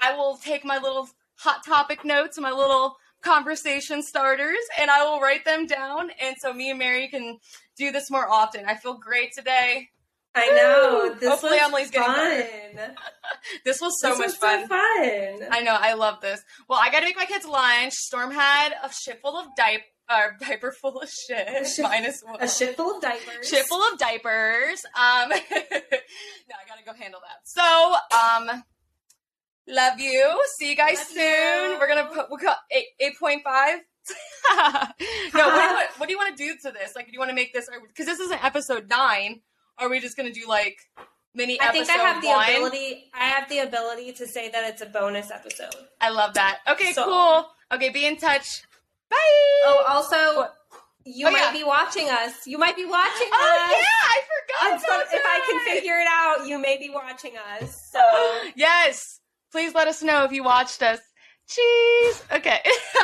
I 0.01 0.15
will 0.15 0.37
take 0.37 0.65
my 0.65 0.77
little 0.77 1.09
hot 1.35 1.65
topic 1.65 2.03
notes, 2.05 2.39
my 2.39 2.51
little 2.51 2.95
conversation 3.21 4.01
starters, 4.03 4.57
and 4.79 4.89
I 4.89 5.03
will 5.03 5.19
write 5.21 5.45
them 5.45 5.67
down. 5.67 6.09
And 6.21 6.35
so 6.39 6.53
me 6.53 6.69
and 6.71 6.79
Mary 6.79 7.07
can 7.07 7.37
do 7.77 7.91
this 7.91 8.09
more 8.09 8.27
often. 8.29 8.65
I 8.65 8.75
feel 8.75 8.95
great 8.95 9.31
today. 9.33 9.89
I 10.33 10.47
know. 10.49 11.13
This 11.19 11.29
Hopefully 11.29 11.53
was 11.53 11.61
Emily's 11.61 11.91
getting 11.91 12.77
fun. 12.77 12.95
This 13.65 13.81
was 13.81 13.99
so 13.99 14.09
this 14.09 14.17
much 14.17 14.27
was 14.27 14.35
fun. 14.37 14.61
So 14.61 14.67
fun. 14.67 15.47
I 15.51 15.61
know. 15.63 15.75
I 15.79 15.93
love 15.93 16.21
this. 16.21 16.41
Well, 16.69 16.79
I 16.81 16.89
got 16.89 16.99
to 16.99 17.05
make 17.05 17.17
my 17.17 17.25
kids 17.25 17.45
lunch. 17.45 17.93
Storm 17.93 18.31
had 18.31 18.73
a 18.83 18.89
shit 18.93 19.19
full 19.21 19.35
of 19.37 19.47
diaper, 19.57 19.83
uh, 20.07 20.27
diaper 20.39 20.71
full 20.71 21.01
of 21.01 21.09
shit. 21.09 21.67
shit- 21.67 21.83
minus 21.83 22.21
one. 22.23 22.37
a 22.41 22.47
shit 22.47 22.77
full 22.77 22.95
of 22.95 23.01
diapers. 23.01 23.47
shit 23.47 23.65
full 23.65 23.81
of 23.91 23.99
diapers. 23.99 24.83
Um, 24.95 25.29
no, 25.29 25.35
I 25.35 26.63
gotta 26.67 26.83
go 26.85 26.93
handle 26.93 27.19
that. 27.21 27.41
So, 27.43 27.95
um, 28.17 28.63
love 29.71 29.99
you. 29.99 30.39
See 30.57 30.69
you 30.69 30.75
guys 30.75 30.97
Love 30.97 31.07
soon. 31.07 31.17
you. 31.71 31.77
We're 31.79 31.87
gonna 31.87 32.09
put 32.13 32.29
we'll 32.29 32.39
cut 32.39 32.57
eight 32.71 32.85
eight 32.99 33.17
point 33.19 33.43
five. 33.43 33.79
no, 34.55 34.57
what 34.57 34.97
do, 34.97 35.37
you 35.39 35.43
want, 35.45 35.87
what 35.97 36.07
do 36.07 36.11
you 36.13 36.17
want 36.17 36.35
to 36.35 36.43
do 36.43 36.55
to 36.63 36.71
this? 36.71 36.95
Like, 36.95 37.05
do 37.07 37.11
you 37.13 37.19
want 37.19 37.29
to 37.29 37.35
make 37.35 37.53
this 37.53 37.69
because 37.87 38.05
this 38.05 38.19
isn't 38.19 38.43
episode 38.43 38.89
nine? 38.89 39.41
Are 39.77 39.89
we 39.89 39.99
just 39.99 40.17
gonna 40.17 40.31
do 40.33 40.47
like 40.47 40.77
mini? 41.33 41.59
I 41.61 41.71
think 41.71 41.89
I 41.89 41.93
have 41.93 42.21
the 42.21 42.27
one? 42.27 42.49
ability. 42.49 43.09
I 43.13 43.25
have 43.29 43.49
the 43.49 43.59
ability 43.59 44.13
to 44.13 44.27
say 44.27 44.49
that 44.49 44.69
it's 44.69 44.81
a 44.81 44.85
bonus 44.87 45.31
episode. 45.31 45.73
I 45.99 46.09
love 46.09 46.33
that. 46.35 46.59
Okay, 46.69 46.93
So- 46.93 47.05
cool. 47.05 47.47
Okay, 47.73 47.89
be 47.89 48.05
in 48.05 48.17
touch. 48.17 48.63
Bye. 49.09 49.17
Oh, 49.65 49.83
also, 49.87 50.37
What? 50.41 50.53
you 51.05 51.27
Oh, 51.27 51.31
might 51.31 51.39
yeah. 51.39 51.53
be 51.53 51.63
watching 51.63 52.09
us. 52.09 52.45
You 52.45 52.57
might 52.57 52.75
be 52.75 52.85
watching 52.85 53.29
Oh 53.31 53.69
us. 53.71 53.77
yeah, 53.77 54.09
I 54.09 54.21
forgot. 54.27 54.81
Some- 54.81 55.19
if 55.19 55.21
I 55.25 55.39
can 55.49 55.73
figure 55.75 55.97
it 55.99 56.07
out, 56.09 56.47
you 56.47 56.59
may 56.59 56.77
be 56.77 56.89
watching 56.89 57.33
us. 57.37 57.77
So 57.91 58.01
yes. 58.55 59.19
Please 59.51 59.73
let 59.73 59.87
us 59.87 60.01
know 60.01 60.23
if 60.23 60.31
you 60.31 60.43
watched 60.43 60.81
us. 60.81 60.99
Cheese. 61.49 62.23
Okay. 62.31 62.59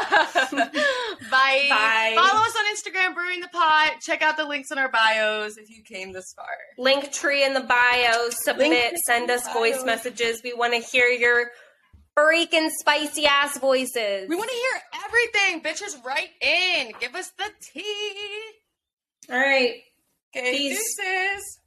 Bye. 0.51 1.65
Bye. 1.69 2.13
Follow 2.15 2.41
us 2.43 2.55
on 2.55 2.65
Instagram, 2.75 3.13
Brewing 3.13 3.41
the 3.41 3.49
Pot. 3.49 3.95
Check 4.01 4.21
out 4.21 4.37
the 4.37 4.45
links 4.45 4.71
in 4.71 4.77
our 4.77 4.89
bios 4.89 5.57
if 5.57 5.69
you 5.69 5.83
came 5.83 6.13
this 6.13 6.33
far. 6.35 6.45
link 6.77 7.11
tree 7.11 7.43
in 7.43 7.53
the 7.53 7.59
bio. 7.61 8.29
Submit. 8.29 8.69
Link 8.69 8.95
Send 9.05 9.29
us 9.29 9.51
voice 9.51 9.77
bio. 9.77 9.85
messages. 9.85 10.41
We 10.43 10.53
want 10.53 10.73
to 10.73 10.79
hear 10.79 11.07
your 11.07 11.47
freaking 12.17 12.69
spicy 12.79 13.25
ass 13.25 13.57
voices. 13.57 14.29
We 14.29 14.35
want 14.35 14.49
to 14.49 14.55
hear 14.55 14.81
everything. 15.05 15.61
Bitches, 15.61 16.03
write 16.05 16.29
in. 16.41 16.93
Give 17.01 17.13
us 17.15 17.29
the 17.37 17.49
tea. 17.73 18.13
All 19.29 19.37
right. 19.37 19.75
Okay, 20.35 20.51
Peace. 20.55 20.77
deuces. 20.97 21.59